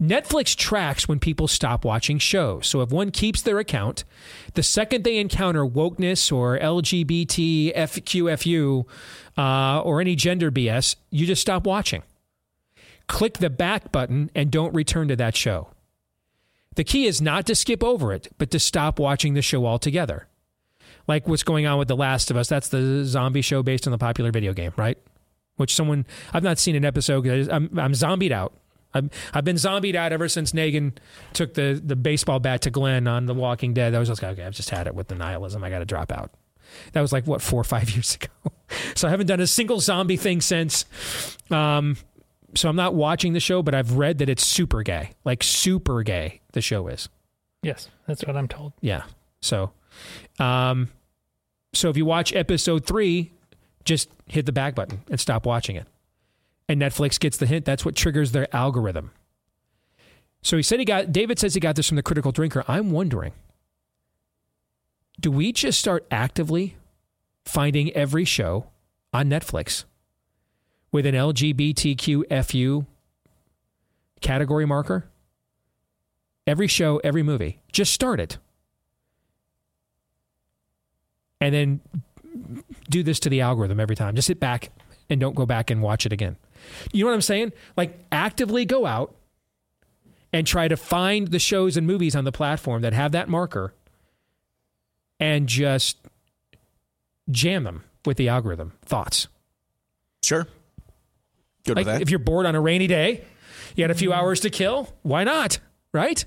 Netflix 0.00 0.56
tracks 0.56 1.06
when 1.06 1.20
people 1.20 1.46
stop 1.46 1.84
watching 1.84 2.18
shows. 2.18 2.66
So 2.66 2.80
if 2.80 2.90
one 2.90 3.12
keeps 3.12 3.40
their 3.42 3.58
account, 3.60 4.02
the 4.54 4.62
second 4.62 5.04
they 5.04 5.18
encounter 5.18 5.64
wokeness 5.64 6.32
or 6.32 6.58
LGBT, 6.58 7.74
FQFU, 7.76 8.84
uh, 9.38 9.80
or 9.82 10.00
any 10.00 10.16
gender 10.16 10.50
BS, 10.50 10.96
you 11.10 11.24
just 11.24 11.40
stop 11.40 11.64
watching. 11.66 12.02
Click 13.08 13.38
the 13.38 13.50
back 13.50 13.92
button 13.92 14.30
and 14.34 14.50
don't 14.50 14.74
return 14.74 15.08
to 15.08 15.16
that 15.16 15.36
show. 15.36 15.68
The 16.76 16.84
key 16.84 17.06
is 17.06 17.20
not 17.20 17.46
to 17.46 17.54
skip 17.54 17.84
over 17.84 18.12
it, 18.12 18.28
but 18.38 18.50
to 18.50 18.58
stop 18.58 18.98
watching 18.98 19.34
the 19.34 19.42
show 19.42 19.66
altogether. 19.66 20.26
Like 21.06 21.28
what's 21.28 21.42
going 21.42 21.66
on 21.66 21.78
with 21.78 21.88
The 21.88 21.96
Last 21.96 22.30
of 22.30 22.36
Us. 22.36 22.48
That's 22.48 22.68
the 22.68 23.04
zombie 23.04 23.42
show 23.42 23.62
based 23.62 23.86
on 23.86 23.90
the 23.90 23.98
popular 23.98 24.30
video 24.30 24.52
game, 24.54 24.72
right? 24.76 24.96
Which 25.56 25.74
someone, 25.74 26.06
I've 26.32 26.42
not 26.42 26.58
seen 26.58 26.74
an 26.76 26.84
episode. 26.84 27.24
'cause 27.24 27.48
I'm, 27.48 27.78
I'm 27.78 27.92
zombied 27.92 28.32
out. 28.32 28.54
I've, 28.94 29.10
I've 29.34 29.44
been 29.44 29.58
zombied 29.58 29.96
out 29.96 30.12
ever 30.12 30.28
since 30.28 30.52
Negan 30.52 30.92
took 31.32 31.54
the, 31.54 31.80
the 31.84 31.96
baseball 31.96 32.40
bat 32.40 32.62
to 32.62 32.70
Glenn 32.70 33.06
on 33.06 33.26
The 33.26 33.34
Walking 33.34 33.74
Dead. 33.74 33.94
I 33.94 33.98
was 33.98 34.08
like, 34.08 34.22
okay, 34.22 34.44
I've 34.44 34.54
just 34.54 34.70
had 34.70 34.86
it 34.86 34.94
with 34.94 35.08
the 35.08 35.14
nihilism. 35.14 35.62
I 35.64 35.70
got 35.70 35.80
to 35.80 35.84
drop 35.84 36.12
out. 36.12 36.30
That 36.92 37.00
was 37.00 37.12
like, 37.12 37.26
what, 37.26 37.42
four 37.42 37.60
or 37.60 37.64
five 37.64 37.90
years 37.94 38.14
ago. 38.16 38.52
so 38.94 39.08
I 39.08 39.10
haven't 39.10 39.26
done 39.26 39.40
a 39.40 39.46
single 39.46 39.80
zombie 39.80 40.16
thing 40.16 40.40
since. 40.40 40.84
Um, 41.50 41.96
so 42.54 42.68
I'm 42.68 42.76
not 42.76 42.94
watching 42.94 43.32
the 43.32 43.40
show, 43.40 43.62
but 43.62 43.74
I've 43.74 43.92
read 43.92 44.18
that 44.18 44.28
it's 44.28 44.44
super 44.44 44.82
gay. 44.82 45.10
Like, 45.24 45.42
super 45.42 46.02
gay, 46.02 46.40
the 46.52 46.60
show 46.60 46.88
is. 46.88 47.08
Yes, 47.62 47.88
that's 48.06 48.24
what 48.24 48.36
I'm 48.36 48.48
told. 48.48 48.72
Yeah. 48.80 49.04
So, 49.40 49.72
um, 50.38 50.88
so 51.72 51.88
if 51.88 51.96
you 51.96 52.04
watch 52.04 52.34
episode 52.34 52.84
three, 52.84 53.32
just 53.84 54.08
hit 54.26 54.46
the 54.46 54.52
back 54.52 54.74
button 54.74 55.02
and 55.10 55.18
stop 55.18 55.46
watching 55.46 55.76
it. 55.76 55.86
And 56.68 56.80
Netflix 56.80 57.18
gets 57.18 57.36
the 57.36 57.46
hint. 57.46 57.64
That's 57.64 57.84
what 57.84 57.94
triggers 57.94 58.32
their 58.32 58.54
algorithm. 58.54 59.12
So 60.42 60.56
he 60.56 60.62
said 60.62 60.78
he 60.78 60.84
got, 60.84 61.12
David 61.12 61.38
says 61.38 61.54
he 61.54 61.60
got 61.60 61.76
this 61.76 61.88
from 61.88 61.96
the 61.96 62.02
critical 62.02 62.32
drinker. 62.32 62.64
I'm 62.66 62.90
wondering, 62.90 63.32
do 65.20 65.30
we 65.30 65.52
just 65.52 65.78
start 65.78 66.06
actively 66.10 66.76
finding 67.44 67.92
every 67.92 68.24
show 68.24 68.66
on 69.12 69.28
Netflix 69.28 69.84
with 70.92 71.06
an 71.06 71.14
LGBTQFU 71.14 72.86
category 74.20 74.66
marker? 74.66 75.08
Every 76.46 76.68
show, 76.68 76.98
every 76.98 77.22
movie. 77.22 77.60
Just 77.72 77.92
start 77.92 78.20
it. 78.20 78.38
And 81.40 81.54
then 81.54 81.80
do 82.88 83.02
this 83.02 83.18
to 83.20 83.28
the 83.28 83.40
algorithm 83.40 83.80
every 83.80 83.96
time. 83.96 84.14
Just 84.14 84.28
sit 84.28 84.38
back 84.38 84.70
and 85.10 85.20
don't 85.20 85.34
go 85.34 85.46
back 85.46 85.70
and 85.70 85.82
watch 85.82 86.06
it 86.06 86.12
again. 86.12 86.36
You 86.92 87.04
know 87.04 87.10
what 87.10 87.14
I'm 87.14 87.22
saying? 87.22 87.52
Like 87.76 87.98
actively 88.12 88.64
go 88.64 88.86
out 88.86 89.14
and 90.32 90.46
try 90.46 90.68
to 90.68 90.76
find 90.76 91.28
the 91.28 91.38
shows 91.38 91.76
and 91.76 91.86
movies 91.86 92.16
on 92.16 92.24
the 92.24 92.32
platform 92.32 92.82
that 92.82 92.92
have 92.92 93.12
that 93.12 93.28
marker 93.28 93.74
and 95.20 95.46
just 95.48 95.98
jam 97.30 97.64
them 97.64 97.84
with 98.04 98.16
the 98.16 98.28
algorithm. 98.28 98.72
Thoughts? 98.84 99.28
Sure. 100.22 100.46
Good 101.64 101.76
like 101.76 101.86
with 101.86 101.94
that. 101.94 102.02
if 102.02 102.10
you're 102.10 102.18
bored 102.18 102.46
on 102.46 102.54
a 102.54 102.60
rainy 102.60 102.86
day, 102.86 103.24
you 103.76 103.84
had 103.84 103.90
a 103.90 103.94
few 103.94 104.10
mm. 104.10 104.14
hours 104.16 104.40
to 104.40 104.50
kill, 104.50 104.92
why 105.02 105.24
not? 105.24 105.58
Right? 105.92 106.24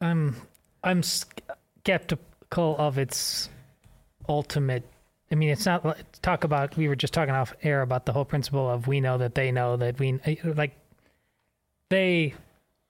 I'm 0.00 0.36
I'm 0.84 1.02
skeptical 1.02 2.76
of 2.78 2.98
its 2.98 3.48
ultimate. 4.28 4.84
I 5.30 5.34
mean, 5.34 5.50
it's 5.50 5.66
not 5.66 5.84
like- 5.84 6.20
talk 6.22 6.44
about. 6.44 6.76
We 6.76 6.88
were 6.88 6.96
just 6.96 7.12
talking 7.12 7.34
off 7.34 7.52
air 7.62 7.82
about 7.82 8.06
the 8.06 8.12
whole 8.12 8.24
principle 8.24 8.68
of 8.70 8.86
we 8.86 9.00
know 9.00 9.18
that 9.18 9.34
they 9.34 9.50
know 9.50 9.76
that 9.76 9.98
we 9.98 10.18
eh, 10.24 10.36
like. 10.44 10.76
They, 11.90 12.34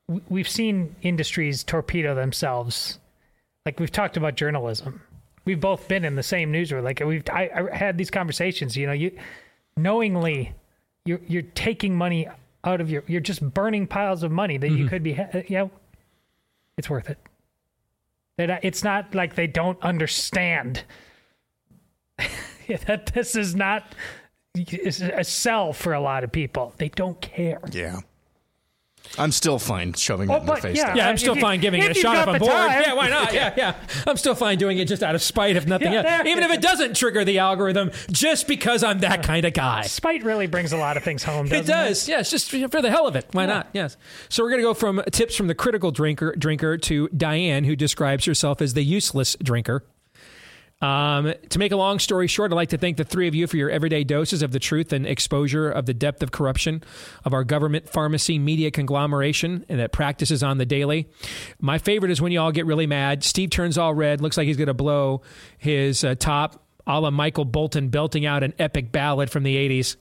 we- 0.08 0.22
we've 0.28 0.48
seen 0.48 0.94
industries 1.02 1.64
torpedo 1.64 2.14
themselves. 2.14 2.98
Like 3.64 3.80
we've 3.80 3.92
talked 3.92 4.16
about 4.16 4.34
journalism. 4.34 5.02
We've 5.44 5.60
both 5.60 5.88
been 5.88 6.04
in 6.04 6.14
the 6.14 6.22
same 6.22 6.52
newsroom. 6.52 6.84
Like 6.84 7.00
we've 7.00 7.24
I, 7.30 7.50
I 7.72 7.76
had 7.76 7.96
these 7.96 8.10
conversations. 8.10 8.76
You 8.76 8.86
know, 8.86 8.92
you 8.92 9.18
knowingly 9.76 10.52
you're 11.08 11.20
you're 11.26 11.42
taking 11.54 11.96
money 11.96 12.28
out 12.64 12.80
of 12.80 12.90
your. 12.90 13.02
You're 13.06 13.20
just 13.20 13.42
burning 13.54 13.86
piles 13.86 14.22
of 14.22 14.30
money 14.30 14.58
that 14.58 14.68
you 14.70 14.84
Mm-hmm. 14.84 14.88
could 14.88 15.02
be. 15.02 15.18
You 15.48 15.56
know, 15.58 15.70
it's 16.76 16.90
worth 16.90 17.08
it. 17.10 17.18
That 18.36 18.60
it's 18.62 18.84
not 18.84 19.14
like 19.14 19.34
they 19.34 19.46
don't 19.46 19.80
understand 19.82 20.84
that 22.86 23.06
this 23.14 23.34
is 23.34 23.54
not 23.54 23.94
a 24.56 25.24
sell 25.24 25.72
for 25.72 25.92
a 25.92 26.00
lot 26.00 26.24
of 26.24 26.30
people. 26.32 26.74
They 26.78 26.88
don't 26.88 27.20
care. 27.20 27.60
Yeah. 27.72 28.00
I'm 29.16 29.32
still 29.32 29.58
fine 29.58 29.92
shoving 29.94 30.30
Oh, 30.30 30.34
it 30.34 30.40
in 30.40 30.46
their 30.46 30.54
but 30.56 30.62
face. 30.62 30.76
yeah. 30.76 30.94
Yeah, 30.94 31.08
I'm 31.08 31.16
still 31.18 31.34
you- 31.34 31.40
fine 31.40 31.60
giving 31.60 31.82
it 31.82 31.90
a 31.90 31.94
shot 31.94 32.16
if 32.16 32.28
I'm 32.34 32.38
bored. 32.38 32.52
time. 32.52 32.82
Yeah, 32.84 32.94
why 32.94 33.08
not? 33.08 33.32
Yeah, 33.32 33.54
yeah. 33.56 33.74
I'm 34.06 34.16
still 34.16 34.34
fine 34.34 34.58
doing 34.58 34.78
it 34.78 34.86
just 34.86 35.02
out 35.02 35.14
of 35.14 35.22
spite, 35.22 35.56
if 35.56 35.66
nothing 35.66 35.92
Yeah, 35.92 35.98
else. 36.00 36.06
there- 36.06 36.26
Even 36.28 36.44
if 36.44 36.50
it 36.50 36.60
doesn't 36.60 36.96
trigger 36.96 37.24
the 37.24 37.38
algorithm, 37.38 37.90
just 38.10 38.46
because 38.48 38.82
I'm 38.82 39.00
that 39.00 39.22
kind 39.22 39.44
of 39.46 39.52
guy. 39.54 39.82
Spite 39.82 40.24
really 40.24 40.46
brings 40.46 40.72
a 40.72 40.76
lot 40.76 40.96
of 40.96 41.04
things 41.04 41.22
home. 41.22 41.46
Doesn't 41.46 41.64
It 41.64 41.66
does, 41.66 42.08
yes, 42.08 42.30
just 42.30 42.50
for 42.50 42.82
the 42.82 42.90
hell 42.90 43.06
of 43.06 43.16
it. 43.16 43.26
Why 43.32 43.46
not? 43.46 43.68
Yes. 43.72 43.96
So 44.28 44.42
we're 44.42 44.50
going 44.50 44.62
to 44.62 44.68
go 44.68 44.74
from 44.74 45.02
tips 45.10 45.36
from 45.36 45.46
the 45.46 45.54
critical 45.54 45.90
drinker 45.90 46.34
drinker 46.36 46.76
to 46.78 47.08
Diane, 47.08 47.64
who 47.64 47.76
describes 47.76 48.24
herself 48.24 48.60
as 48.60 48.74
the 48.74 48.82
useless 48.82 49.36
drinker. 49.42 49.84
Um, 50.80 51.34
to 51.48 51.58
make 51.58 51.72
a 51.72 51.76
long 51.76 51.98
story 51.98 52.28
short, 52.28 52.52
I'd 52.52 52.54
like 52.54 52.68
to 52.68 52.78
thank 52.78 52.98
the 52.98 53.04
three 53.04 53.26
of 53.26 53.34
you 53.34 53.48
for 53.48 53.56
your 53.56 53.68
everyday 53.68 54.04
doses 54.04 54.42
of 54.42 54.52
the 54.52 54.60
truth 54.60 54.92
and 54.92 55.06
exposure 55.06 55.68
of 55.68 55.86
the 55.86 55.94
depth 55.94 56.22
of 56.22 56.30
corruption 56.30 56.84
of 57.24 57.32
our 57.32 57.42
government, 57.42 57.88
pharmacy, 57.88 58.38
media 58.38 58.70
conglomeration 58.70 59.64
and 59.68 59.80
that 59.80 59.90
practices 59.90 60.42
on 60.42 60.58
the 60.58 60.66
daily. 60.66 61.08
My 61.60 61.78
favorite 61.78 62.12
is 62.12 62.20
when 62.20 62.30
you 62.30 62.40
all 62.40 62.52
get 62.52 62.64
really 62.64 62.86
mad. 62.86 63.24
Steve 63.24 63.50
turns 63.50 63.76
all 63.76 63.92
red, 63.92 64.20
looks 64.20 64.36
like 64.36 64.46
he's 64.46 64.56
going 64.56 64.68
to 64.68 64.74
blow 64.74 65.22
his 65.58 66.04
uh, 66.04 66.14
top, 66.14 66.64
a 66.86 67.00
la 67.00 67.10
Michael 67.10 67.44
Bolton 67.44 67.88
belting 67.88 68.24
out 68.24 68.44
an 68.44 68.54
epic 68.58 68.92
ballad 68.92 69.30
from 69.30 69.42
the 69.42 69.56
80s. 69.56 69.96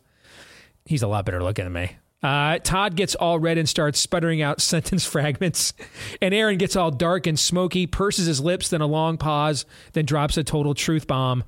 He's 0.85 1.01
a 1.01 1.07
lot 1.07 1.25
better 1.25 1.41
looking 1.41 1.65
than 1.65 1.73
me. 1.73 1.97
Uh, 2.27 2.59
Todd 2.61 2.97
gets 2.97 3.15
all 3.15 3.39
red 3.39 3.57
and 3.57 3.69
starts 3.69 4.01
sputtering 4.01 4.41
out 4.41 4.59
sentence 4.73 5.05
fragments. 5.05 5.73
And 6.21 6.33
Aaron 6.33 6.57
gets 6.57 6.75
all 6.75 6.91
dark 6.91 7.25
and 7.25 7.39
smoky, 7.39 7.87
purses 7.87 8.25
his 8.25 8.41
lips, 8.41 8.67
then 8.67 8.81
a 8.81 8.85
long 8.85 9.17
pause, 9.17 9.65
then 9.93 10.03
drops 10.03 10.35
a 10.35 10.43
total 10.43 10.73
truth 10.73 11.07
bomb. 11.07 11.45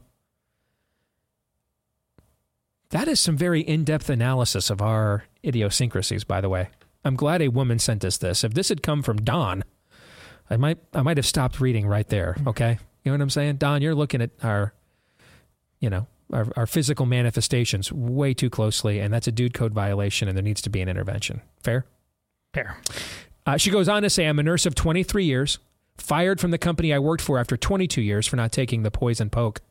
That 2.91 3.09
is 3.09 3.19
some 3.19 3.35
very 3.35 3.59
in 3.59 3.83
depth 3.83 4.09
analysis 4.09 4.69
of 4.69 4.81
our 4.81 5.25
idiosyncrasies, 5.43 6.23
by 6.23 6.39
the 6.39 6.49
way. 6.49 6.69
I'm 7.03 7.17
glad 7.17 7.41
a 7.41 7.49
woman 7.49 7.77
sent 7.77 8.05
us 8.05 8.15
this. 8.15 8.45
If 8.45 8.53
this 8.53 8.69
had 8.69 8.81
come 8.81 9.03
from 9.03 9.17
Don, 9.17 9.65
I 10.49 10.55
might 10.55 10.77
I 10.93 11.01
might 11.01 11.17
have 11.17 11.25
stopped 11.25 11.59
reading 11.59 11.87
right 11.87 12.07
there. 12.07 12.37
Okay, 12.47 12.79
you 13.03 13.11
know 13.11 13.17
what 13.17 13.21
I'm 13.21 13.29
saying, 13.29 13.57
Don? 13.57 13.81
You're 13.81 13.95
looking 13.95 14.21
at 14.21 14.31
our, 14.41 14.73
you 15.79 15.89
know, 15.89 16.07
our, 16.31 16.47
our 16.55 16.67
physical 16.67 17.05
manifestations 17.05 17.91
way 17.91 18.33
too 18.33 18.49
closely, 18.49 18.99
and 18.99 19.13
that's 19.13 19.27
a 19.27 19.31
dude 19.31 19.53
code 19.53 19.73
violation, 19.73 20.27
and 20.27 20.37
there 20.37 20.43
needs 20.43 20.61
to 20.61 20.69
be 20.69 20.81
an 20.81 20.89
intervention. 20.89 21.41
Fair. 21.63 21.85
Fair. 22.53 22.77
Uh, 23.45 23.57
she 23.57 23.71
goes 23.71 23.89
on 23.89 24.03
to 24.03 24.09
say, 24.09 24.25
I'm 24.25 24.39
a 24.39 24.43
nurse 24.43 24.65
of 24.65 24.75
23 24.75 25.25
years, 25.25 25.59
fired 25.97 26.39
from 26.39 26.51
the 26.51 26.57
company 26.57 26.93
I 26.93 26.99
worked 26.99 27.21
for 27.21 27.37
after 27.39 27.57
22 27.57 28.01
years 28.01 28.27
for 28.27 28.35
not 28.35 28.51
taking 28.51 28.83
the 28.83 28.91
poison 28.91 29.29
poke. 29.29 29.61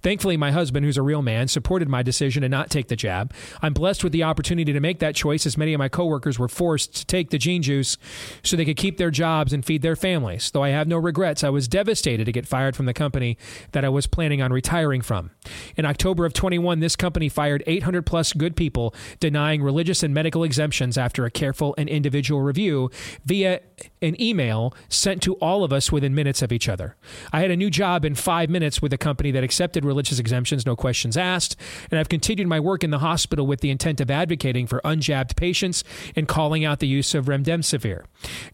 Thankfully, 0.00 0.36
my 0.36 0.50
husband, 0.50 0.84
who's 0.84 0.96
a 0.96 1.02
real 1.02 1.22
man, 1.22 1.48
supported 1.48 1.88
my 1.88 2.02
decision 2.02 2.42
to 2.42 2.48
not 2.48 2.70
take 2.70 2.88
the 2.88 2.96
jab. 2.96 3.32
I'm 3.62 3.72
blessed 3.72 4.04
with 4.04 4.12
the 4.12 4.22
opportunity 4.22 4.72
to 4.72 4.80
make 4.80 4.98
that 5.00 5.14
choice, 5.14 5.46
as 5.46 5.56
many 5.56 5.74
of 5.74 5.78
my 5.78 5.88
coworkers 5.88 6.38
were 6.38 6.48
forced 6.48 6.94
to 6.96 7.06
take 7.06 7.30
the 7.30 7.38
gene 7.38 7.62
juice 7.62 7.96
so 8.42 8.56
they 8.56 8.64
could 8.64 8.76
keep 8.76 8.98
their 8.98 9.10
jobs 9.10 9.52
and 9.52 9.64
feed 9.64 9.82
their 9.82 9.96
families. 9.96 10.50
Though 10.50 10.62
I 10.62 10.70
have 10.70 10.88
no 10.88 10.96
regrets, 10.96 11.44
I 11.44 11.50
was 11.50 11.68
devastated 11.68 12.24
to 12.24 12.32
get 12.32 12.46
fired 12.46 12.76
from 12.76 12.86
the 12.86 12.94
company 12.94 13.38
that 13.72 13.84
I 13.84 13.88
was 13.88 14.06
planning 14.06 14.42
on 14.42 14.52
retiring 14.52 15.02
from. 15.02 15.30
In 15.76 15.84
October 15.84 16.24
of 16.24 16.32
21, 16.32 16.80
this 16.80 16.96
company 16.96 17.28
fired 17.28 17.62
800 17.66 18.06
plus 18.06 18.32
good 18.32 18.56
people, 18.56 18.94
denying 19.20 19.62
religious 19.62 20.02
and 20.02 20.12
medical 20.12 20.44
exemptions 20.44 20.98
after 20.98 21.24
a 21.24 21.30
careful 21.30 21.74
and 21.78 21.88
individual 21.88 22.42
review 22.42 22.90
via 23.24 23.60
an 24.02 24.20
email 24.20 24.74
sent 24.88 25.22
to 25.22 25.34
all 25.36 25.64
of 25.64 25.72
us 25.72 25.92
within 25.92 26.14
minutes 26.14 26.42
of 26.42 26.52
each 26.52 26.68
other. 26.68 26.96
I 27.32 27.40
had 27.40 27.50
a 27.50 27.56
new 27.56 27.70
job 27.70 28.04
in 28.04 28.14
five 28.14 28.50
minutes 28.50 28.82
with 28.82 28.92
a 28.92 28.98
company 28.98 29.30
that 29.30 29.44
accepted 29.44 29.59
religious 29.84 30.18
exemptions, 30.18 30.66
no 30.66 30.76
questions 30.76 31.16
asked, 31.16 31.56
and 31.90 31.98
I've 31.98 32.08
continued 32.08 32.48
my 32.48 32.60
work 32.60 32.82
in 32.82 32.90
the 32.90 32.98
hospital 32.98 33.46
with 33.46 33.60
the 33.60 33.70
intent 33.70 34.00
of 34.00 34.10
advocating 34.10 34.66
for 34.66 34.80
unjabbed 34.84 35.36
patients 35.36 35.84
and 36.16 36.26
calling 36.26 36.64
out 36.64 36.78
the 36.78 36.86
use 36.86 37.14
of 37.14 37.26
remdesivir. 37.26 38.04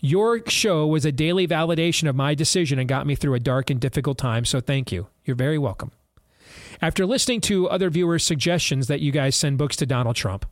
Your 0.00 0.42
show 0.48 0.86
was 0.86 1.04
a 1.04 1.12
daily 1.12 1.46
validation 1.46 2.08
of 2.08 2.16
my 2.16 2.34
decision 2.34 2.78
and 2.78 2.88
got 2.88 3.06
me 3.06 3.14
through 3.14 3.34
a 3.34 3.40
dark 3.40 3.70
and 3.70 3.80
difficult 3.80 4.18
time, 4.18 4.44
so 4.44 4.60
thank 4.60 4.90
you. 4.90 5.06
You're 5.24 5.36
very 5.36 5.58
welcome. 5.58 5.92
After 6.82 7.06
listening 7.06 7.40
to 7.42 7.68
other 7.68 7.88
viewers' 7.90 8.24
suggestions 8.24 8.86
that 8.88 9.00
you 9.00 9.12
guys 9.12 9.36
send 9.36 9.58
books 9.58 9.76
to 9.76 9.86
Donald 9.86 10.16
Trump, 10.16 10.44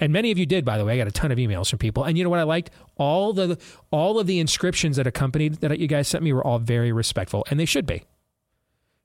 and 0.00 0.12
many 0.12 0.30
of 0.30 0.38
you 0.38 0.46
did, 0.46 0.64
by 0.64 0.78
the 0.78 0.84
way. 0.84 0.94
I 0.94 0.96
got 0.96 1.08
a 1.08 1.12
ton 1.12 1.32
of 1.32 1.38
emails 1.38 1.70
from 1.70 1.78
people. 1.78 2.04
And 2.04 2.16
you 2.16 2.24
know 2.24 2.30
what 2.30 2.38
I 2.38 2.44
liked? 2.44 2.70
All 2.96 3.32
the 3.32 3.58
all 3.90 4.18
of 4.18 4.26
the 4.26 4.38
inscriptions 4.38 4.96
that 4.96 5.06
accompanied 5.06 5.54
that 5.56 5.78
you 5.78 5.88
guys 5.88 6.08
sent 6.08 6.22
me 6.22 6.32
were 6.32 6.44
all 6.44 6.58
very 6.58 6.92
respectful, 6.92 7.44
and 7.50 7.58
they 7.58 7.64
should 7.64 7.86
be. 7.86 8.04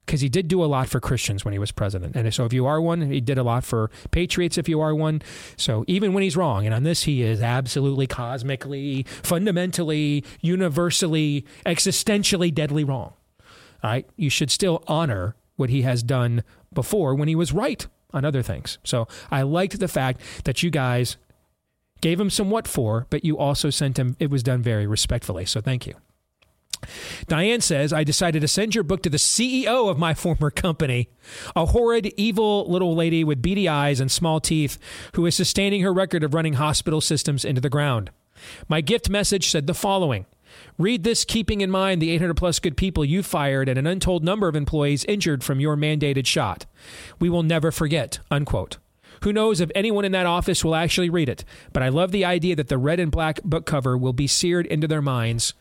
Because 0.06 0.22
he 0.22 0.28
did 0.30 0.50
do 0.50 0.64
a 0.64 0.66
lot 0.66 0.90
for 0.90 1.00
Christians 1.00 1.46
when 1.46 1.54
he 1.54 1.60
was 1.60 1.72
president. 1.72 2.16
And 2.16 2.34
so 2.34 2.44
if 2.44 2.52
you 2.52 2.66
are 2.66 2.82
one, 2.82 3.10
he 3.10 3.22
did 3.22 3.38
a 3.38 3.44
lot 3.44 3.64
for 3.64 3.90
patriots 4.12 4.58
if 4.58 4.68
you 4.68 4.82
are 4.82 4.94
one. 4.94 5.22
So 5.56 5.86
even 5.88 6.14
when 6.14 6.24
he's 6.24 6.36
wrong, 6.36 6.66
and 6.66 6.76
on 6.76 6.84
this 6.84 7.04
he 7.04 7.22
is 7.22 7.42
absolutely 7.42 8.06
cosmically, 8.06 9.06
fundamentally, 9.24 10.26
universally, 10.42 11.46
existentially 11.66 12.54
deadly 12.54 12.84
wrong. 12.84 13.14
All 13.82 13.92
right? 13.92 14.10
You 14.18 14.30
should 14.30 14.52
still 14.52 14.84
honor 14.88 15.36
what 15.56 15.70
he 15.70 15.84
has 15.84 16.04
done 16.04 16.44
before 16.74 17.16
when 17.16 17.28
he 17.28 17.36
was 17.36 17.54
right 17.54 17.88
on 18.12 18.26
other 18.26 18.42
things. 18.42 18.78
So 18.84 19.08
I 19.32 19.44
liked 19.44 19.80
the 19.80 19.88
fact 19.88 20.22
that 20.44 20.64
you 20.64 20.70
guys 20.70 21.18
gave 22.02 22.20
him 22.20 22.30
some 22.30 22.50
what 22.50 22.68
for, 22.68 23.08
but 23.10 23.24
you 23.24 23.38
also 23.38 23.70
sent 23.70 23.98
him, 23.98 24.18
it 24.20 24.30
was 24.30 24.44
done 24.44 24.62
very 24.62 24.86
respectfully. 24.86 25.46
So 25.46 25.62
thank 25.62 25.88
you. 25.88 25.96
Diane 27.28 27.62
says, 27.62 27.94
I 27.94 28.04
decided 28.04 28.42
to 28.42 28.48
send 28.48 28.76
your 28.76 28.84
book 28.84 29.04
to 29.04 29.10
the 29.10 29.18
CEO 29.18 29.90
of 29.90 29.98
my 29.98 30.14
former 30.24 30.52
company, 30.52 31.10
a 31.56 31.68
horrid, 31.68 32.14
evil 32.18 32.70
little 32.70 32.96
lady 32.96 33.24
with 33.24 33.42
beady 33.42 33.68
eyes 33.68 34.00
and 34.00 34.12
small 34.12 34.40
teeth 34.40 34.78
who 35.16 35.26
is 35.26 35.36
sustaining 35.36 35.82
her 35.82 35.94
record 35.94 36.24
of 36.24 36.34
running 36.34 36.54
hospital 36.54 37.02
systems 37.02 37.46
into 37.46 37.62
the 37.62 37.70
ground. 37.70 38.12
My 38.68 38.82
gift 38.82 39.10
message 39.10 39.50
said 39.50 39.68
the 39.68 39.74
following 39.74 40.26
Read 40.78 41.04
this 41.04 41.26
keeping 41.26 41.62
in 41.62 41.72
mind 41.72 42.02
the 42.02 42.12
800 42.12 42.36
plus 42.36 42.60
good 42.60 42.78
people 42.78 43.04
you 43.04 43.24
fired 43.24 43.70
and 43.70 43.78
an 43.78 43.88
untold 43.88 44.24
number 44.24 44.48
of 44.48 44.56
employees 44.56 45.06
injured 45.06 45.44
from 45.44 45.60
your 45.60 45.76
mandated 45.76 46.26
shot. 46.26 46.66
We 47.20 47.30
will 47.30 47.44
never 47.44 47.72
forget. 47.72 48.20
Unquote. 48.30 48.78
Who 49.24 49.34
knows 49.34 49.62
if 49.62 49.72
anyone 49.74 50.06
in 50.06 50.12
that 50.12 50.26
office 50.26 50.64
will 50.64 50.76
actually 50.76 51.10
read 51.10 51.30
it, 51.30 51.46
but 51.72 51.82
I 51.82 51.90
love 51.90 52.12
the 52.12 52.26
idea 52.26 52.56
that 52.58 52.68
the 52.68 52.78
red 52.78 53.00
and 53.00 53.12
black 53.12 53.42
book 53.44 53.66
cover 53.66 53.98
will 53.98 54.14
be 54.14 54.28
seared 54.28 54.66
into 54.66 54.88
their 54.88 55.02
minds 55.02 55.54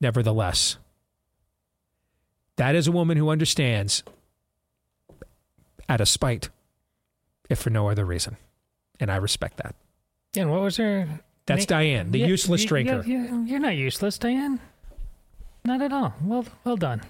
nevertheless. 0.00 0.76
That 2.56 2.74
is 2.74 2.86
a 2.86 2.92
woman 2.92 3.16
who 3.16 3.30
understands 3.30 4.02
out 5.88 6.00
of 6.00 6.08
spite, 6.08 6.50
if 7.48 7.58
for 7.58 7.70
no 7.70 7.88
other 7.88 8.04
reason. 8.04 8.36
And 8.98 9.10
I 9.10 9.16
respect 9.16 9.56
that. 9.58 9.74
And 10.36 10.50
what 10.50 10.60
was 10.60 10.76
her? 10.76 11.08
That's 11.46 11.68
na- 11.68 11.76
Diane, 11.78 12.10
the 12.10 12.18
Yeah, 12.20 12.26
useless 12.26 12.64
drinker. 12.64 13.02
you- 13.06 13.18
you- 13.18 13.44
You're 13.44 13.58
not 13.60 13.76
useless, 13.76 14.18
Diane. 14.18 14.60
Not 15.64 15.80
at 15.82 15.92
all. 15.92 16.14
Well, 16.22 16.44
well 16.64 16.76
done. 16.76 17.02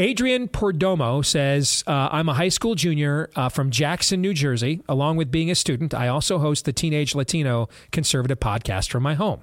Adrian 0.00 0.46
Perdomo 0.46 1.24
says, 1.24 1.82
uh, 1.88 2.08
I'm 2.12 2.28
a 2.28 2.34
high 2.34 2.50
school 2.50 2.76
junior 2.76 3.30
uh, 3.34 3.48
from 3.48 3.70
Jackson, 3.70 4.20
New 4.20 4.32
Jersey. 4.32 4.80
Along 4.88 5.16
with 5.16 5.30
being 5.32 5.50
a 5.50 5.56
student, 5.56 5.92
I 5.92 6.06
also 6.06 6.38
host 6.38 6.66
the 6.66 6.72
Teenage 6.72 7.16
Latino 7.16 7.68
Conservative 7.90 8.38
podcast 8.38 8.90
from 8.90 9.02
my 9.02 9.14
home. 9.14 9.40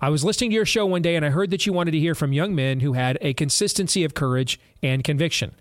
I 0.00 0.08
was 0.08 0.24
listening 0.24 0.50
to 0.50 0.54
your 0.54 0.66
show 0.66 0.86
one 0.86 1.02
day 1.02 1.16
and 1.16 1.24
I 1.24 1.30
heard 1.30 1.50
that 1.50 1.66
you 1.66 1.72
wanted 1.72 1.92
to 1.92 1.98
hear 1.98 2.14
from 2.14 2.32
young 2.32 2.54
men 2.54 2.80
who 2.80 2.92
had 2.92 3.18
a 3.20 3.34
consistency 3.34 4.04
of 4.04 4.14
courage 4.14 4.60
and 4.82 5.02
conviction. 5.02 5.54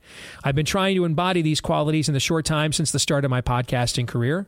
I've 0.44 0.56
been 0.56 0.66
trying 0.66 0.96
to 0.96 1.06
embody 1.06 1.42
these 1.42 1.62
qualities 1.62 2.08
in 2.08 2.14
the 2.14 2.20
short 2.20 2.46
time 2.46 2.74
since 2.74 2.92
the 2.92 3.00
start 3.00 3.26
of 3.26 3.32
my 3.32 3.42
podcasting 3.42 4.08
career. 4.08 4.48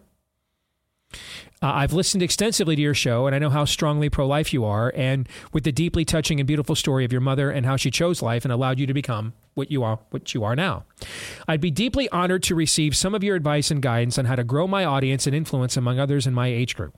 Uh, 1.61 1.71
I've 1.73 1.93
listened 1.93 2.21
extensively 2.21 2.75
to 2.75 2.81
your 2.81 2.93
show, 2.93 3.25
and 3.25 3.35
I 3.35 3.39
know 3.39 3.49
how 3.49 3.65
strongly 3.65 4.09
pro 4.09 4.27
life 4.27 4.53
you 4.53 4.63
are, 4.63 4.93
and 4.95 5.27
with 5.53 5.63
the 5.63 5.71
deeply 5.71 6.05
touching 6.05 6.39
and 6.39 6.45
beautiful 6.45 6.75
story 6.75 7.03
of 7.03 7.11
your 7.11 7.21
mother 7.21 7.49
and 7.49 7.65
how 7.65 7.77
she 7.77 7.89
chose 7.89 8.21
life 8.21 8.45
and 8.45 8.51
allowed 8.51 8.79
you 8.79 8.85
to 8.85 8.93
become 8.93 9.33
what 9.55 9.71
you 9.71 9.83
are 9.83 9.97
what 10.11 10.35
you 10.35 10.43
are 10.43 10.55
now. 10.55 10.83
I'd 11.47 11.59
be 11.59 11.71
deeply 11.71 12.07
honored 12.09 12.43
to 12.43 12.53
receive 12.53 12.95
some 12.95 13.15
of 13.15 13.23
your 13.23 13.35
advice 13.35 13.71
and 13.71 13.81
guidance 13.81 14.19
on 14.19 14.25
how 14.25 14.35
to 14.35 14.43
grow 14.43 14.67
my 14.67 14.85
audience 14.85 15.25
and 15.25 15.35
influence 15.35 15.75
among 15.75 15.99
others 15.99 16.27
in 16.27 16.33
my 16.35 16.47
age 16.47 16.75
group. 16.75 16.95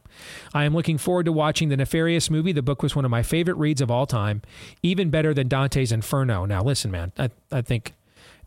I 0.53 0.65
am 0.65 0.75
looking 0.75 0.97
forward 0.97 1.25
to 1.25 1.31
watching 1.31 1.69
the 1.69 1.77
Nefarious 1.77 2.29
movie. 2.29 2.51
The 2.51 2.61
book 2.61 2.83
was 2.83 2.97
one 2.97 3.05
of 3.05 3.11
my 3.11 3.23
favorite 3.23 3.55
reads 3.55 3.79
of 3.79 3.89
all 3.89 4.05
time, 4.05 4.41
even 4.83 5.09
better 5.09 5.33
than 5.33 5.47
Dante's 5.47 5.93
Inferno. 5.93 6.43
Now, 6.45 6.61
listen, 6.61 6.91
man, 6.91 7.13
I, 7.17 7.29
I 7.49 7.61
think 7.61 7.93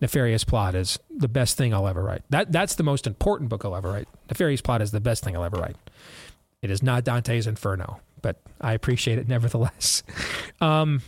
Nefarious 0.03 0.45
Plot 0.45 0.75
is 0.75 0.99
the 1.17 1.29
best 1.29 1.57
thing 1.57 1.73
I'll 1.73 1.89
ever 1.89 2.03
write. 2.03 2.23
That 2.29 2.53
that's 2.53 2.75
the 2.75 2.83
most 2.83 3.07
important 3.07 3.49
book 3.49 3.65
I'll 3.65 3.77
ever 3.77 3.91
write. 3.91 4.09
Nefarious 4.29 4.61
Plot 4.61 4.83
is 4.83 4.91
the 4.91 5.01
best 5.01 5.25
thing 5.25 5.37
I'll 5.37 5.45
ever 5.45 5.57
write. 5.59 5.77
It 6.63 6.71
is 6.71 6.83
not 6.83 7.05
Dante's 7.05 7.47
Inferno, 7.47 8.01
but 8.23 8.41
I 8.61 8.73
appreciate 8.73 9.19
it 9.19 9.29
nevertheless. 9.29 10.03
Um, 10.61 11.03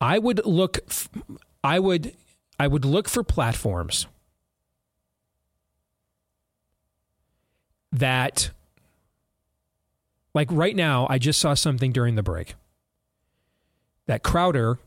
I 0.00 0.18
would 0.18 0.44
look. 0.44 0.78
f- 0.88 1.08
I 1.62 1.78
would. 1.78 2.16
I 2.58 2.66
would 2.66 2.84
look 2.84 3.08
for 3.08 3.22
platforms 3.22 4.08
that, 7.92 8.50
like 10.34 10.48
right 10.50 10.74
now, 10.74 11.06
I 11.08 11.18
just 11.18 11.40
saw 11.40 11.54
something 11.54 11.92
during 11.92 12.14
the 12.16 12.22
break 12.22 12.54
that 14.06 14.22
Crowder, 14.24 14.78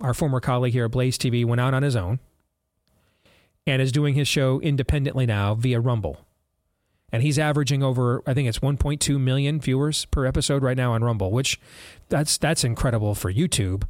our 0.00 0.14
former 0.14 0.40
colleague 0.40 0.72
here 0.72 0.86
at 0.86 0.90
Blaze 0.90 1.16
TV, 1.18 1.44
went 1.44 1.60
out 1.60 1.72
on 1.74 1.82
his 1.84 1.94
own 1.94 2.18
and 3.66 3.80
is 3.80 3.92
doing 3.92 4.14
his 4.14 4.26
show 4.28 4.60
independently 4.60 5.26
now 5.26 5.54
via 5.54 5.80
Rumble. 5.80 6.18
and 7.12 7.22
he's 7.22 7.38
averaging 7.38 7.82
over 7.82 8.22
I 8.26 8.34
think 8.34 8.48
it's 8.48 8.60
1.2 8.60 9.20
million 9.20 9.60
viewers 9.60 10.04
per 10.06 10.26
episode 10.26 10.62
right 10.62 10.76
now 10.76 10.92
on 10.92 11.02
Rumble, 11.04 11.30
which 11.30 11.60
that's 12.08 12.38
that's 12.38 12.64
incredible 12.64 13.14
for 13.14 13.32
YouTube, 13.32 13.82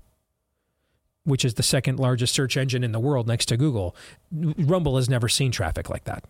which 1.25 1.45
is 1.45 1.55
the 1.55 1.63
second 1.63 1.99
largest 1.99 2.35
search 2.35 2.57
engine 2.57 2.83
in 2.83 2.93
the 2.93 3.01
world 3.01 3.29
next 3.29 3.47
to 3.47 3.57
Google. 3.57 3.95
Rumble 4.33 4.97
has 4.97 5.09
never 5.09 5.29
seen 5.29 5.53
traffic 5.53 5.91
like 5.91 6.05
that. 6.05 6.25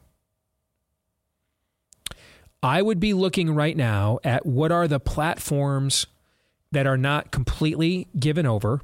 I 2.62 2.82
would 2.82 3.00
be 3.00 3.14
looking 3.14 3.54
right 3.54 3.76
now 3.76 4.18
at 4.22 4.44
what 4.44 4.70
are 4.70 4.86
the 4.86 5.00
platforms 5.00 6.06
that 6.72 6.86
are 6.86 6.98
not 6.98 7.30
completely 7.30 8.06
given 8.18 8.44
over 8.46 8.80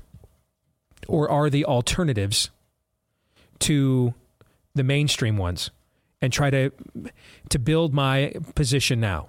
or 1.08 1.30
are 1.30 1.50
the 1.50 1.64
alternatives 1.66 2.50
to 3.60 4.14
the 4.76 4.84
mainstream 4.84 5.36
ones 5.36 5.70
and 6.22 6.32
try 6.32 6.50
to 6.50 6.70
to 7.48 7.58
build 7.58 7.94
my 7.94 8.32
position 8.54 9.00
now. 9.00 9.28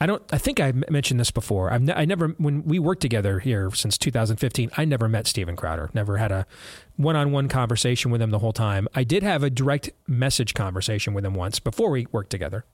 I 0.00 0.06
don't. 0.06 0.22
I 0.32 0.38
think 0.38 0.58
I 0.58 0.72
mentioned 0.90 1.20
this 1.20 1.30
before. 1.30 1.72
I've 1.72 1.82
ne- 1.82 1.92
I 1.92 2.04
never 2.04 2.28
when 2.38 2.64
we 2.64 2.78
worked 2.78 3.02
together 3.02 3.38
here 3.38 3.70
since 3.70 3.96
2015. 3.96 4.70
I 4.76 4.84
never 4.84 5.08
met 5.08 5.26
Steven 5.26 5.54
Crowder. 5.54 5.90
Never 5.94 6.16
had 6.16 6.32
a 6.32 6.46
one-on-one 6.96 7.48
conversation 7.48 8.10
with 8.10 8.20
him 8.20 8.30
the 8.30 8.40
whole 8.40 8.52
time. 8.52 8.88
I 8.94 9.04
did 9.04 9.22
have 9.22 9.42
a 9.42 9.50
direct 9.50 9.90
message 10.08 10.54
conversation 10.54 11.14
with 11.14 11.24
him 11.24 11.34
once 11.34 11.60
before 11.60 11.90
we 11.90 12.06
worked 12.10 12.30
together. 12.30 12.64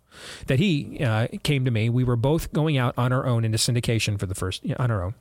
That 0.47 0.59
he 0.59 1.05
uh, 1.05 1.29
came 1.43 1.65
to 1.67 1.71
me. 1.71 1.91
We 1.91 2.03
were 2.03 2.17
both 2.17 2.53
going 2.53 2.79
out 2.79 2.95
on 2.97 3.13
our 3.13 3.27
own 3.27 3.45
into 3.45 3.59
syndication 3.59 4.19
for 4.19 4.27
the 4.27 4.35
first 4.35 4.65
on 4.79 4.91
our 4.91 5.03
own, 5.03 5.15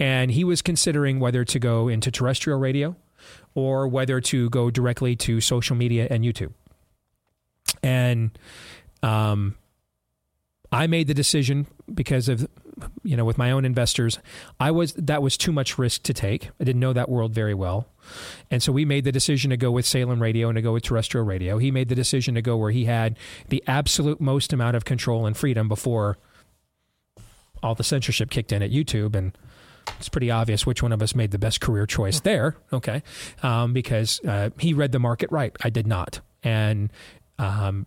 and 0.00 0.30
he 0.30 0.44
was 0.44 0.62
considering 0.62 1.20
whether 1.20 1.44
to 1.44 1.58
go 1.58 1.88
into 1.88 2.10
terrestrial 2.10 2.58
radio 2.58 2.96
or 3.54 3.88
whether 3.88 4.20
to 4.20 4.48
go 4.50 4.70
directly 4.70 5.16
to 5.16 5.40
social 5.40 5.76
media 5.76 6.06
and 6.10 6.24
YouTube. 6.24 6.52
And 7.82 8.36
um, 9.02 9.56
I 10.70 10.86
made 10.86 11.06
the 11.06 11.14
decision 11.14 11.66
because 11.92 12.28
of 12.28 12.48
you 13.02 13.16
know 13.16 13.24
with 13.24 13.36
my 13.36 13.50
own 13.50 13.66
investors 13.66 14.18
i 14.58 14.70
was 14.70 14.94
that 14.94 15.20
was 15.20 15.36
too 15.36 15.52
much 15.52 15.76
risk 15.76 16.04
to 16.04 16.14
take. 16.14 16.48
I 16.58 16.64
didn't 16.64 16.80
know 16.80 16.94
that 16.94 17.10
world 17.10 17.34
very 17.34 17.52
well. 17.52 17.86
And 18.50 18.62
so 18.62 18.72
we 18.72 18.86
made 18.86 19.04
the 19.04 19.12
decision 19.12 19.50
to 19.50 19.58
go 19.58 19.70
with 19.70 19.84
salem 19.84 20.22
radio 20.22 20.48
and 20.48 20.56
to 20.56 20.62
go 20.62 20.72
with 20.72 20.82
terrestrial 20.82 21.26
radio. 21.26 21.58
He 21.58 21.70
made 21.70 21.90
the 21.90 21.94
decision 21.94 22.34
to 22.34 22.42
go 22.42 22.56
where 22.56 22.70
he 22.70 22.86
had 22.86 23.18
the 23.50 23.62
absolute 23.66 24.20
most 24.22 24.54
amount 24.54 24.76
of 24.76 24.86
control 24.86 25.26
and 25.26 25.36
freedom 25.36 25.68
before 25.68 26.16
all 27.62 27.74
the 27.74 27.84
censorship 27.84 28.30
kicked 28.30 28.52
in 28.52 28.62
at 28.62 28.70
youtube 28.70 29.14
and 29.14 29.36
it's 29.98 30.08
pretty 30.08 30.30
obvious 30.30 30.66
which 30.66 30.82
one 30.82 30.92
of 30.92 31.02
us 31.02 31.14
made 31.14 31.30
the 31.30 31.38
best 31.38 31.60
career 31.60 31.86
choice 31.86 32.20
there 32.20 32.56
okay 32.72 33.02
um, 33.42 33.72
because 33.72 34.20
uh, 34.26 34.50
he 34.58 34.72
read 34.72 34.92
the 34.92 34.98
market 34.98 35.30
right 35.30 35.56
i 35.62 35.70
did 35.70 35.86
not 35.86 36.20
and 36.42 36.90
um, 37.38 37.86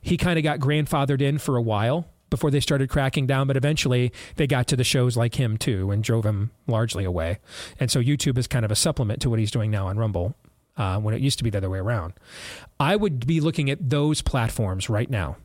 he 0.00 0.16
kind 0.16 0.38
of 0.38 0.42
got 0.42 0.58
grandfathered 0.58 1.20
in 1.20 1.38
for 1.38 1.56
a 1.56 1.62
while 1.62 2.06
before 2.30 2.50
they 2.50 2.60
started 2.60 2.88
cracking 2.88 3.26
down, 3.26 3.46
but 3.46 3.56
eventually 3.56 4.12
they 4.36 4.46
got 4.46 4.66
to 4.68 4.76
the 4.76 4.84
shows 4.84 5.16
like 5.16 5.36
him 5.36 5.56
too 5.56 5.90
and 5.90 6.04
drove 6.04 6.24
him 6.24 6.50
largely 6.66 7.04
away. 7.04 7.38
And 7.80 7.90
so 7.90 8.00
YouTube 8.00 8.38
is 8.38 8.46
kind 8.46 8.64
of 8.64 8.70
a 8.70 8.76
supplement 8.76 9.20
to 9.22 9.30
what 9.30 9.38
he's 9.38 9.50
doing 9.50 9.70
now 9.70 9.86
on 9.86 9.98
Rumble. 9.98 10.34
Uh, 10.76 10.96
when 11.00 11.12
it 11.12 11.20
used 11.20 11.38
to 11.38 11.44
be 11.44 11.50
the 11.50 11.58
other 11.58 11.68
way 11.68 11.80
around, 11.80 12.12
I 12.78 12.94
would 12.94 13.26
be 13.26 13.40
looking 13.40 13.68
at 13.68 13.90
those 13.90 14.22
platforms 14.22 14.88
right 14.88 15.10
now. 15.10 15.36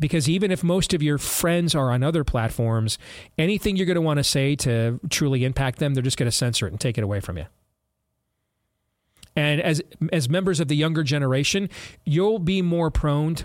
Because 0.00 0.28
even 0.28 0.50
if 0.50 0.64
most 0.64 0.94
of 0.94 1.02
your 1.02 1.18
friends 1.18 1.74
are 1.74 1.92
on 1.92 2.02
other 2.02 2.24
platforms, 2.24 2.98
anything 3.38 3.76
you're 3.76 3.86
going 3.86 3.94
to 3.96 4.00
want 4.00 4.16
to 4.16 4.24
say 4.24 4.56
to 4.56 4.98
truly 5.10 5.44
impact 5.44 5.78
them, 5.78 5.94
they're 5.94 6.02
just 6.02 6.16
going 6.16 6.30
to 6.30 6.36
censor 6.36 6.66
it 6.66 6.72
and 6.72 6.80
take 6.80 6.98
it 6.98 7.04
away 7.04 7.20
from 7.20 7.36
you. 7.36 7.46
And 9.36 9.60
as 9.60 9.80
as 10.12 10.28
members 10.28 10.58
of 10.58 10.68
the 10.68 10.74
younger 10.74 11.04
generation, 11.04 11.68
you'll 12.04 12.40
be 12.40 12.62
more 12.62 12.90
prone 12.90 13.36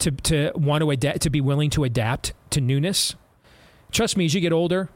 to 0.00 0.10
to 0.10 0.52
want 0.54 0.82
to 0.82 0.90
adapt 0.90 1.22
to 1.22 1.30
be 1.30 1.40
willing 1.40 1.70
to 1.70 1.84
adapt 1.84 2.34
to 2.50 2.60
newness. 2.60 3.14
Trust 3.92 4.16
me, 4.16 4.26
as 4.26 4.34
you 4.34 4.40
get 4.40 4.52
older, 4.52 4.90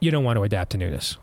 you 0.00 0.10
don't 0.10 0.24
want 0.24 0.36
to 0.36 0.42
adapt 0.42 0.72
to 0.72 0.78
newness. 0.78 1.16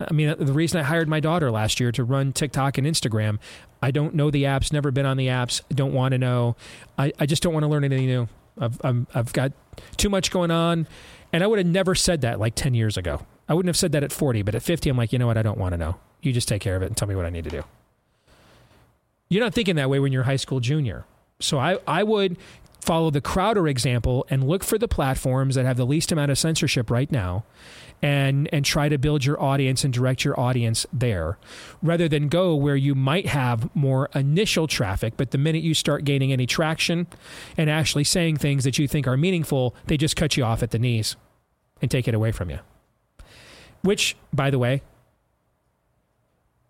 I 0.00 0.12
mean, 0.12 0.34
the 0.38 0.52
reason 0.52 0.80
I 0.80 0.82
hired 0.82 1.08
my 1.08 1.20
daughter 1.20 1.50
last 1.50 1.78
year 1.78 1.92
to 1.92 2.02
run 2.02 2.32
TikTok 2.32 2.78
and 2.78 2.86
Instagram, 2.86 3.38
I 3.80 3.90
don't 3.90 4.14
know 4.14 4.30
the 4.30 4.42
apps, 4.44 4.72
never 4.72 4.90
been 4.90 5.06
on 5.06 5.16
the 5.16 5.28
apps, 5.28 5.62
don't 5.70 5.92
want 5.92 6.12
to 6.12 6.18
know. 6.18 6.56
I, 6.98 7.12
I 7.18 7.26
just 7.26 7.42
don't 7.42 7.52
want 7.52 7.62
to 7.62 7.68
learn 7.68 7.84
anything 7.84 8.06
new. 8.06 8.28
I've, 8.58 8.80
i 8.84 8.92
have 9.14 9.32
got 9.32 9.52
too 9.96 10.08
much 10.08 10.30
going 10.30 10.50
on. 10.50 10.86
And 11.32 11.42
I 11.42 11.46
would 11.46 11.58
have 11.58 11.66
never 11.66 11.94
said 11.94 12.20
that 12.22 12.38
like 12.38 12.54
10 12.54 12.74
years 12.74 12.96
ago. 12.96 13.26
I 13.48 13.54
wouldn't 13.54 13.68
have 13.68 13.76
said 13.76 13.92
that 13.92 14.02
at 14.02 14.12
40, 14.12 14.42
but 14.42 14.54
at 14.54 14.62
50, 14.62 14.88
I'm 14.90 14.96
like, 14.96 15.12
you 15.12 15.18
know 15.18 15.26
what? 15.26 15.36
I 15.36 15.42
don't 15.42 15.58
want 15.58 15.72
to 15.72 15.76
know. 15.76 15.96
You 16.22 16.32
just 16.32 16.48
take 16.48 16.62
care 16.62 16.76
of 16.76 16.82
it 16.82 16.86
and 16.86 16.96
tell 16.96 17.08
me 17.08 17.14
what 17.14 17.26
I 17.26 17.30
need 17.30 17.44
to 17.44 17.50
do. 17.50 17.64
You're 19.28 19.42
not 19.42 19.54
thinking 19.54 19.76
that 19.76 19.90
way 19.90 19.98
when 19.98 20.12
you're 20.12 20.22
a 20.22 20.26
high 20.26 20.36
school 20.36 20.60
junior. 20.60 21.04
So 21.40 21.58
I, 21.58 21.78
I 21.86 22.02
would 22.02 22.38
follow 22.84 23.10
the 23.10 23.20
Crowder 23.20 23.66
example 23.66 24.26
and 24.28 24.46
look 24.46 24.62
for 24.62 24.78
the 24.78 24.88
platforms 24.88 25.54
that 25.54 25.64
have 25.64 25.76
the 25.76 25.86
least 25.86 26.12
amount 26.12 26.30
of 26.30 26.38
censorship 26.38 26.90
right 26.90 27.10
now 27.10 27.44
and 28.02 28.48
and 28.52 28.64
try 28.64 28.88
to 28.88 28.98
build 28.98 29.24
your 29.24 29.40
audience 29.42 29.84
and 29.84 29.92
direct 29.92 30.24
your 30.24 30.38
audience 30.38 30.86
there 30.92 31.38
rather 31.82 32.08
than 32.08 32.28
go 32.28 32.54
where 32.54 32.76
you 32.76 32.94
might 32.94 33.26
have 33.26 33.74
more 33.74 34.08
initial 34.14 34.66
traffic 34.66 35.14
but 35.16 35.30
the 35.30 35.38
minute 35.38 35.62
you 35.62 35.74
start 35.74 36.04
gaining 36.04 36.32
any 36.32 36.46
traction 36.46 37.06
and 37.56 37.70
actually 37.70 38.04
saying 38.04 38.36
things 38.36 38.64
that 38.64 38.78
you 38.78 38.86
think 38.86 39.06
are 39.06 39.16
meaningful 39.16 39.74
they 39.86 39.96
just 39.96 40.16
cut 40.16 40.36
you 40.36 40.44
off 40.44 40.62
at 40.62 40.70
the 40.70 40.78
knees 40.78 41.16
and 41.80 41.90
take 41.90 42.06
it 42.06 42.14
away 42.14 42.32
from 42.32 42.50
you 42.50 42.58
which, 43.84 44.16
by 44.32 44.50
the 44.50 44.58
way, 44.58 44.80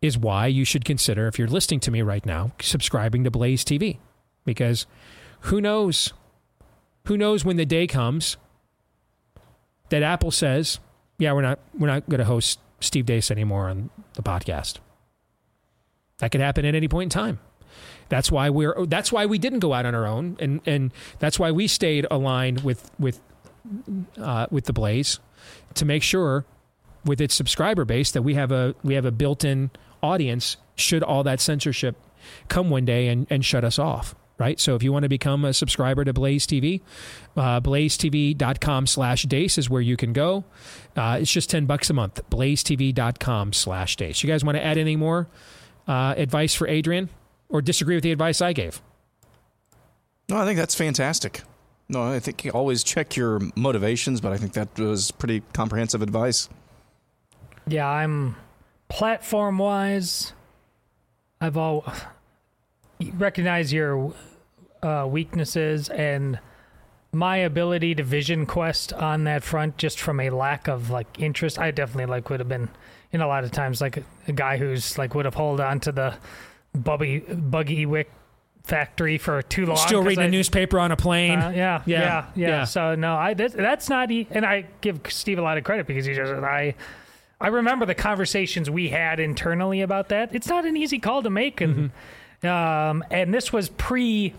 is 0.03 0.19
why 0.19 0.49
you 0.49 0.65
should 0.65 0.85
consider, 0.85 1.29
if 1.29 1.39
you're 1.39 1.47
listening 1.47 1.79
to 1.81 1.93
me 1.93 2.03
right 2.03 2.27
now, 2.27 2.51
subscribing 2.61 3.23
to 3.23 3.31
Blaze 3.31 3.65
TV. 3.65 3.99
Because 4.45 4.87
who 5.45 5.61
knows? 5.61 6.13
Who 7.07 7.17
knows 7.17 7.45
when 7.45 7.57
the 7.57 7.67
day 7.67 7.87
comes 7.87 8.37
that 9.91 10.03
Apple 10.03 10.31
says, 10.31 10.79
yeah, 11.19 11.33
we're 11.33 11.43
not 11.43 11.59
we're 11.79 11.89
not 11.89 12.09
going 12.09 12.19
to 12.19 12.25
host 12.25 12.59
Steve 12.81 13.07
Deace 13.07 13.31
anymore 13.31 13.69
on 13.69 13.91
the 14.15 14.23
podcast. 14.23 14.79
That 16.19 16.31
could 16.31 16.41
happen 16.41 16.65
at 16.65 16.75
any 16.75 16.89
point 16.89 17.05
in 17.05 17.11
time. 17.11 17.41
That's 18.09 18.33
why 18.33 18.49
we're 18.51 18.87
that's 18.87 19.13
why 19.13 19.27
we 19.27 19.39
didn't 19.39 19.59
go 19.59 19.75
out 19.75 19.85
on 19.85 19.95
our 19.95 20.07
own 20.07 20.37
and 20.41 20.61
and 20.65 20.93
that's 21.19 21.39
why 21.39 21.51
we 21.51 21.67
stayed 21.67 22.07
aligned 22.11 22.63
with 22.63 22.91
with 22.99 23.21
uh, 24.19 24.47
with 24.51 24.65
the 24.65 24.73
Blaze 24.73 25.21
to 25.75 25.85
make 25.85 26.03
sure 26.03 26.47
with 27.05 27.21
its 27.21 27.35
subscriber 27.35 27.85
base 27.85 28.13
that 28.13 28.23
we 28.23 28.35
have 28.35 28.51
a 28.51 28.75
we 28.83 28.95
have 28.95 29.05
a 29.05 29.13
built-in 29.13 29.71
audience 30.03 30.57
should 30.75 31.03
all 31.03 31.23
that 31.23 31.41
censorship 31.41 31.97
come 32.49 32.71
one 32.71 32.87
day 32.87 33.09
and, 33.09 33.27
and 33.29 33.45
shut 33.45 33.65
us 33.65 33.79
off 33.79 34.15
right? 34.39 34.59
So 34.59 34.75
if 34.75 34.83
you 34.83 34.93
want 34.93 35.05
to 35.05 35.09
become 35.09 35.45
a 35.45 35.53
subscriber 35.53 36.05
to 36.05 36.13
blaze 36.13 36.47
tv 36.47 36.81
uh, 37.37 37.61
blazetv.com 37.61 38.87
slash 38.87 39.23
deace 39.25 39.59
is 39.59 39.69
where 39.71 39.81
you 39.81 39.97
can 39.97 40.13
go. 40.13 40.45
Uh, 40.97 41.19
it's 41.21 41.31
just 41.31 41.51
10 41.51 41.67
bucks 41.67 41.91
a 41.91 41.95
month 41.95 42.21
blazetv.com 42.31 43.53
slash 43.53 43.97
deace. 43.97 44.23
You 44.23 44.29
guys 44.29 44.45
want 44.45 44.57
to 44.57 44.65
add 44.65 44.79
any 44.79 44.97
more 44.97 45.29
uh, 45.87 46.15
advice 46.17 46.55
for 46.55 46.67
adrian? 46.69 47.09
Or 47.49 47.63
disagree 47.63 47.95
with 47.95 48.05
the 48.05 48.13
advice 48.13 48.41
i 48.41 48.53
gave? 48.53 48.81
No 50.29 50.39
i 50.39 50.45
think 50.45 50.59
that's 50.59 50.75
fantastic. 50.75 51.43
No 51.89 52.03
i 52.03 52.19
think 52.19 52.45
you 52.45 52.51
always 52.51 52.83
check 52.83 53.17
your 53.17 53.41
motivations 53.57 54.21
but 54.21 54.33
i 54.33 54.37
think 54.37 54.55
that 54.55 54.79
was 54.79 55.11
pretty 55.11 55.43
comprehensive 55.53 56.03
advice. 56.03 56.49
Yeah, 57.67 57.89
I'm 57.89 58.37
platform 58.89 59.59
wise. 59.59 60.33
I've 61.41 61.57
all 61.57 61.85
recognize 63.15 63.73
your 63.73 64.13
uh, 64.83 65.07
weaknesses 65.09 65.89
and 65.89 66.39
my 67.13 67.37
ability 67.37 67.95
to 67.95 68.03
vision 68.03 68.45
quest 68.45 68.93
on 68.93 69.25
that 69.25 69.43
front 69.43 69.77
just 69.77 70.01
from 70.01 70.21
a 70.21 70.31
lack 70.31 70.69
of 70.69 70.91
like 70.91 71.21
interest. 71.21 71.59
I 71.59 71.71
definitely 71.71 72.07
like 72.07 72.29
would 72.31 72.41
have 72.41 72.49
been 72.49 72.69
in 73.13 73.21
a 73.21 73.29
lot 73.29 73.45
of 73.45 73.53
times 73.53 73.81
like 73.81 73.97
a, 73.97 74.03
a 74.29 74.33
guy 74.33 74.57
who's 74.57 74.99
like 74.99 75.15
would 75.15 75.25
have 75.25 75.35
held 75.35 75.61
on 75.61 75.81
to 75.81 75.93
the 75.93 76.15
buggy 76.75 77.21
buggy 77.21 77.87
wick 77.87 78.11
factory 78.65 79.19
for 79.19 79.43
too 79.43 79.67
long. 79.67 79.77
Still 79.77 80.03
reading 80.03 80.25
I, 80.25 80.27
a 80.27 80.31
newspaper 80.31 80.79
on 80.79 80.91
a 80.91 80.97
plane. 80.97 81.39
Uh, 81.39 81.51
yeah, 81.51 81.83
yeah, 81.87 82.01
yeah, 82.01 82.27
yeah, 82.35 82.49
yeah, 82.49 82.65
So 82.65 82.95
no, 82.95 83.15
I 83.15 83.35
that, 83.35 83.53
that's 83.53 83.89
not. 83.89 84.11
And 84.11 84.45
I 84.45 84.67
give 84.81 85.01
Steve 85.09 85.39
a 85.39 85.43
lot 85.43 85.57
of 85.57 85.65
credit 85.65 85.87
because 85.87 86.07
he 86.07 86.15
just 86.15 86.33
I 86.33 86.75
I 87.41 87.49
remember 87.49 87.87
the 87.87 87.95
conversations 87.95 88.69
we 88.71 88.89
had 88.89 89.21
internally 89.21 89.83
about 89.83 90.09
that. 90.09 90.35
It's 90.35 90.49
not 90.49 90.65
an 90.65 90.77
easy 90.77 90.99
call 90.99 91.23
to 91.23 91.31
make, 91.31 91.61
and 91.61 91.75
mm-hmm. 91.75 91.87
Um, 92.47 93.05
and 93.11 93.33
this 93.33 93.53
was 93.53 93.69
pre 93.71 94.35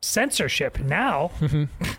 censorship. 0.00 0.78
Now, 0.78 1.30
mm-hmm. 1.40 1.64
I 1.82 1.96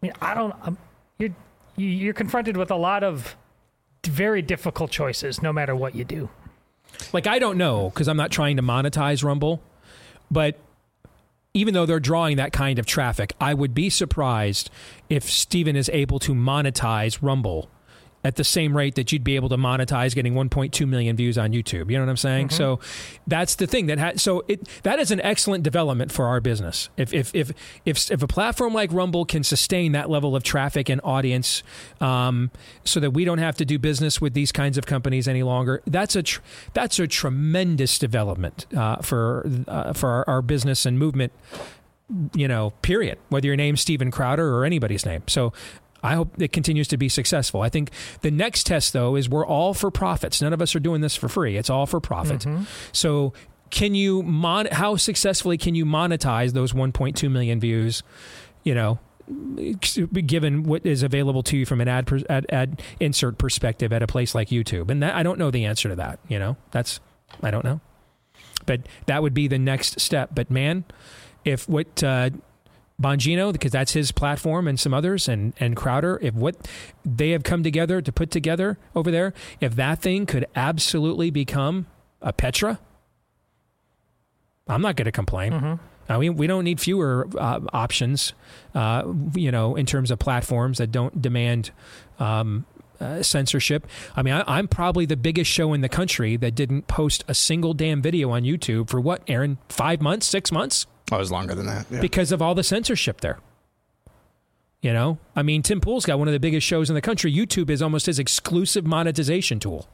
mean, 0.00 0.12
I 0.20 0.34
don't. 0.34 0.54
Um, 0.62 0.78
you're 1.18 1.34
you're 1.76 2.14
confronted 2.14 2.56
with 2.56 2.70
a 2.70 2.76
lot 2.76 3.02
of 3.02 3.36
very 4.06 4.42
difficult 4.42 4.90
choices, 4.90 5.42
no 5.42 5.52
matter 5.52 5.74
what 5.74 5.94
you 5.94 6.04
do. 6.04 6.28
Like 7.12 7.26
I 7.26 7.38
don't 7.38 7.56
know 7.56 7.90
because 7.90 8.08
I'm 8.08 8.16
not 8.16 8.30
trying 8.30 8.56
to 8.56 8.62
monetize 8.62 9.24
Rumble, 9.24 9.62
but 10.30 10.58
even 11.54 11.74
though 11.74 11.86
they're 11.86 12.00
drawing 12.00 12.36
that 12.36 12.52
kind 12.52 12.78
of 12.78 12.86
traffic, 12.86 13.34
I 13.40 13.54
would 13.54 13.74
be 13.74 13.90
surprised 13.90 14.70
if 15.08 15.24
Steven 15.24 15.76
is 15.76 15.90
able 15.92 16.18
to 16.20 16.34
monetize 16.34 17.18
Rumble 17.20 17.68
at 18.24 18.36
the 18.36 18.44
same 18.44 18.76
rate 18.76 18.94
that 18.94 19.12
you'd 19.12 19.24
be 19.24 19.36
able 19.36 19.48
to 19.48 19.56
monetize 19.56 20.14
getting 20.14 20.34
1.2 20.34 20.86
million 20.88 21.16
views 21.16 21.36
on 21.36 21.52
YouTube. 21.52 21.90
You 21.90 21.98
know 21.98 22.04
what 22.04 22.10
I'm 22.10 22.16
saying? 22.16 22.48
Mm-hmm. 22.48 22.56
So 22.56 22.80
that's 23.26 23.56
the 23.56 23.66
thing 23.66 23.86
that 23.86 23.98
ha- 23.98 24.12
so 24.16 24.44
it 24.48 24.68
that 24.84 24.98
is 24.98 25.10
an 25.10 25.20
excellent 25.20 25.64
development 25.64 26.12
for 26.12 26.26
our 26.26 26.40
business. 26.40 26.88
If 26.96 27.12
if 27.12 27.34
if 27.34 27.52
if 27.84 28.10
if 28.10 28.22
a 28.22 28.26
platform 28.26 28.74
like 28.74 28.92
Rumble 28.92 29.24
can 29.24 29.42
sustain 29.42 29.92
that 29.92 30.08
level 30.08 30.36
of 30.36 30.42
traffic 30.42 30.88
and 30.88 31.00
audience, 31.02 31.62
um, 32.00 32.50
so 32.84 33.00
that 33.00 33.10
we 33.10 33.24
don't 33.24 33.38
have 33.38 33.56
to 33.56 33.64
do 33.64 33.78
business 33.78 34.20
with 34.20 34.34
these 34.34 34.52
kinds 34.52 34.78
of 34.78 34.86
companies 34.86 35.26
any 35.26 35.42
longer, 35.42 35.82
that's 35.86 36.16
a 36.16 36.22
tr- 36.22 36.40
that's 36.74 36.98
a 36.98 37.06
tremendous 37.06 37.98
development 37.98 38.66
uh, 38.76 38.96
for 38.96 39.46
uh, 39.66 39.92
for 39.92 40.10
our, 40.10 40.24
our 40.28 40.42
business 40.42 40.86
and 40.86 40.98
movement 40.98 41.32
you 42.34 42.46
know, 42.46 42.70
period, 42.82 43.18
whether 43.28 43.46
your 43.46 43.56
name's 43.56 43.80
Steven 43.80 44.10
Crowder 44.10 44.54
or 44.54 44.64
anybody's 44.64 45.06
name. 45.06 45.22
So 45.26 45.52
I 46.02 46.14
hope 46.14 46.40
it 46.42 46.52
continues 46.52 46.88
to 46.88 46.96
be 46.96 47.08
successful. 47.08 47.60
I 47.62 47.68
think 47.68 47.90
the 48.22 48.30
next 48.30 48.66
test, 48.66 48.92
though, 48.92 49.14
is 49.16 49.28
we're 49.28 49.46
all 49.46 49.72
for 49.74 49.90
profits. 49.90 50.42
None 50.42 50.52
of 50.52 50.60
us 50.60 50.74
are 50.74 50.80
doing 50.80 51.00
this 51.00 51.14
for 51.16 51.28
free. 51.28 51.56
It's 51.56 51.70
all 51.70 51.86
for 51.86 52.00
profit. 52.00 52.40
Mhm. 52.40 52.66
So 52.92 53.32
can 53.70 53.94
you 53.94 54.22
mon- 54.22 54.66
how 54.72 54.96
successfully 54.96 55.56
can 55.56 55.74
you 55.74 55.84
monetize 55.86 56.52
those 56.52 56.72
1.2 56.72 57.30
million 57.30 57.60
views, 57.60 58.02
you 58.64 58.74
know, 58.74 58.98
given 60.26 60.64
what 60.64 60.84
is 60.84 61.02
available 61.02 61.42
to 61.44 61.56
you 61.56 61.64
from 61.66 61.80
an 61.80 61.88
ad, 61.88 62.06
per- 62.06 62.20
ad, 62.28 62.46
ad 62.50 62.82
insert 63.00 63.38
perspective 63.38 63.92
at 63.92 64.02
a 64.02 64.06
place 64.06 64.34
like 64.34 64.48
YouTube? 64.48 64.90
And 64.90 65.02
that, 65.02 65.14
I 65.14 65.22
don't 65.22 65.38
know 65.38 65.50
the 65.50 65.64
answer 65.64 65.88
to 65.88 65.94
that, 65.96 66.18
you 66.28 66.38
know. 66.38 66.56
That's 66.70 67.00
I 67.42 67.50
don't 67.50 67.64
know. 67.64 67.80
But 68.66 68.82
that 69.06 69.22
would 69.22 69.34
be 69.34 69.48
the 69.48 69.58
next 69.58 70.00
step. 70.00 70.30
But 70.34 70.50
man, 70.50 70.84
if 71.44 71.68
what 71.68 72.02
uh, 72.02 72.30
Bongino, 73.00 73.52
because 73.52 73.72
that's 73.72 73.92
his 73.92 74.12
platform, 74.12 74.68
and 74.68 74.78
some 74.78 74.94
others, 74.94 75.28
and 75.28 75.54
and 75.58 75.76
Crowder, 75.76 76.18
if 76.22 76.34
what 76.34 76.56
they 77.04 77.30
have 77.30 77.42
come 77.42 77.62
together 77.62 78.00
to 78.00 78.12
put 78.12 78.30
together 78.30 78.78
over 78.94 79.10
there, 79.10 79.34
if 79.60 79.74
that 79.76 80.00
thing 80.00 80.26
could 80.26 80.46
absolutely 80.54 81.30
become 81.30 81.86
a 82.20 82.32
Petra, 82.32 82.78
I'm 84.68 84.82
not 84.82 84.96
going 84.96 85.06
to 85.06 85.12
complain. 85.12 85.52
I 86.08 86.18
mean, 86.18 86.36
we 86.36 86.46
don't 86.46 86.64
need 86.64 86.80
fewer 86.80 87.28
uh, 87.38 87.60
options, 87.72 88.34
uh, 88.74 89.04
you 89.34 89.50
know, 89.50 89.76
in 89.76 89.86
terms 89.86 90.10
of 90.10 90.18
platforms 90.18 90.78
that 90.78 90.90
don't 90.92 91.22
demand 91.22 91.70
um, 92.18 92.66
uh, 93.00 93.22
censorship. 93.22 93.86
I 94.14 94.22
mean, 94.22 94.34
I, 94.34 94.44
I'm 94.46 94.68
probably 94.68 95.06
the 95.06 95.16
biggest 95.16 95.50
show 95.50 95.72
in 95.72 95.80
the 95.80 95.88
country 95.88 96.36
that 96.36 96.54
didn't 96.54 96.86
post 96.86 97.24
a 97.28 97.34
single 97.34 97.72
damn 97.74 98.02
video 98.02 98.30
on 98.30 98.42
YouTube 98.42 98.90
for 98.90 99.00
what, 99.00 99.22
Aaron? 99.26 99.58
Five 99.68 100.00
months, 100.00 100.26
six 100.26 100.52
months? 100.52 100.86
Oh, 101.10 101.16
it 101.16 101.18
was 101.18 101.32
longer 101.32 101.54
than 101.54 101.66
that. 101.66 101.86
Yeah. 101.90 102.00
because 102.00 102.32
of 102.32 102.40
all 102.40 102.54
the 102.54 102.62
censorship 102.64 103.20
there. 103.20 103.38
You 104.80 104.92
know, 104.92 105.18
I 105.36 105.42
mean, 105.42 105.62
Tim 105.62 105.80
Pool's 105.80 106.04
got 106.04 106.18
one 106.18 106.26
of 106.26 106.32
the 106.32 106.40
biggest 106.40 106.66
shows 106.66 106.90
in 106.90 106.94
the 106.94 107.00
country. 107.00 107.32
YouTube 107.32 107.70
is 107.70 107.80
almost 107.80 108.06
his 108.06 108.18
exclusive 108.18 108.84
monetization 108.84 109.60
tool. 109.60 109.88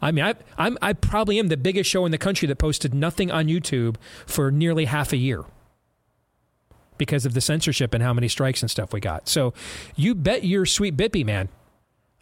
I 0.00 0.10
mean, 0.10 0.24
I, 0.24 0.34
I'm 0.58 0.76
I 0.82 0.92
probably 0.92 1.38
am 1.38 1.46
the 1.46 1.56
biggest 1.56 1.88
show 1.88 2.04
in 2.04 2.10
the 2.10 2.18
country 2.18 2.48
that 2.48 2.56
posted 2.56 2.92
nothing 2.92 3.30
on 3.30 3.46
YouTube 3.46 3.96
for 4.26 4.50
nearly 4.50 4.86
half 4.86 5.12
a 5.12 5.16
year 5.16 5.44
because 6.98 7.24
of 7.24 7.34
the 7.34 7.40
censorship 7.40 7.94
and 7.94 8.02
how 8.02 8.12
many 8.12 8.26
strikes 8.26 8.62
and 8.62 8.70
stuff 8.70 8.92
we 8.92 8.98
got. 8.98 9.28
So, 9.28 9.54
you 9.94 10.14
bet 10.16 10.44
your 10.44 10.66
sweet 10.66 10.96
bippy 10.96 11.24
man. 11.24 11.48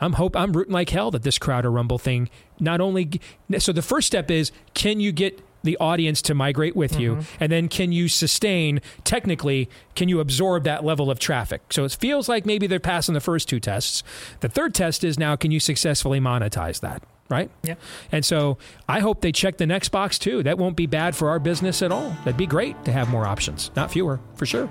I'm 0.00 0.14
hope 0.14 0.36
I'm 0.36 0.52
rooting 0.52 0.72
like 0.72 0.90
hell 0.90 1.10
that 1.10 1.22
this 1.22 1.38
Crowder 1.38 1.70
Rumble 1.70 1.98
thing 1.98 2.28
not 2.58 2.80
only. 2.80 3.10
So 3.58 3.72
the 3.72 3.82
first 3.82 4.06
step 4.06 4.30
is 4.30 4.52
can 4.74 5.00
you 5.00 5.12
get 5.12 5.38
the 5.62 5.76
audience 5.78 6.22
to 6.22 6.34
migrate 6.34 6.76
with 6.76 6.98
you, 6.98 7.16
mm-hmm. 7.16 7.42
and 7.42 7.52
then 7.52 7.68
can 7.68 7.92
you 7.92 8.08
sustain 8.08 8.80
technically? 9.04 9.68
Can 9.94 10.08
you 10.08 10.20
absorb 10.20 10.64
that 10.64 10.84
level 10.84 11.10
of 11.10 11.18
traffic? 11.18 11.62
So 11.70 11.84
it 11.84 11.92
feels 11.92 12.28
like 12.28 12.46
maybe 12.46 12.66
they're 12.66 12.80
passing 12.80 13.14
the 13.14 13.20
first 13.20 13.48
two 13.48 13.60
tests. 13.60 14.02
The 14.40 14.48
third 14.48 14.74
test 14.74 15.04
is 15.04 15.18
now 15.18 15.36
can 15.36 15.50
you 15.50 15.60
successfully 15.60 16.20
monetize 16.20 16.80
that? 16.80 17.02
Right? 17.28 17.48
Yeah. 17.62 17.76
And 18.10 18.24
so 18.24 18.58
I 18.88 18.98
hope 19.00 19.20
they 19.20 19.30
check 19.30 19.58
the 19.58 19.66
next 19.66 19.90
box 19.90 20.18
too. 20.18 20.42
That 20.42 20.58
won't 20.58 20.76
be 20.76 20.86
bad 20.86 21.14
for 21.14 21.28
our 21.28 21.38
business 21.38 21.80
at 21.80 21.92
all. 21.92 22.10
That'd 22.24 22.36
be 22.36 22.46
great 22.46 22.84
to 22.86 22.92
have 22.92 23.08
more 23.08 23.24
options, 23.24 23.70
not 23.76 23.92
fewer, 23.92 24.18
for 24.34 24.46
sure. 24.46 24.68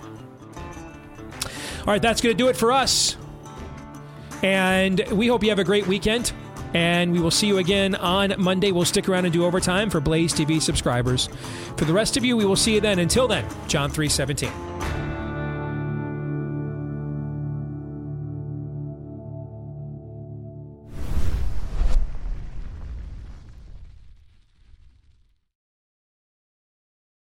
All 1.80 1.86
right, 1.94 2.02
that's 2.02 2.20
going 2.20 2.36
to 2.36 2.38
do 2.38 2.50
it 2.50 2.58
for 2.58 2.74
us. 2.74 3.16
And 4.44 5.04
we 5.12 5.28
hope 5.28 5.44
you 5.44 5.50
have 5.50 5.60
a 5.60 5.64
great 5.64 5.88
weekend. 5.88 6.34
And 6.74 7.12
we 7.12 7.20
will 7.20 7.32
see 7.32 7.48
you 7.48 7.58
again 7.58 7.96
on 7.96 8.34
Monday. 8.38 8.72
We'll 8.72 8.86
stick 8.86 9.10
around 9.10 9.26
and 9.26 9.34
do 9.34 9.46
overtime 9.46 9.90
for 9.90 10.00
Blaze 10.00 10.34
TV 10.34 10.62
subscribers. 10.62 11.28
For 11.78 11.86
the 11.86 11.94
rest 11.94 12.18
of 12.18 12.24
you, 12.24 12.38
we 12.38 12.46
will 12.46 12.56
see 12.56 12.76
you 12.76 12.82
then. 12.82 13.00
Until 13.00 13.28
then, 13.28 13.46
John 13.68 13.90
317. 13.90 15.19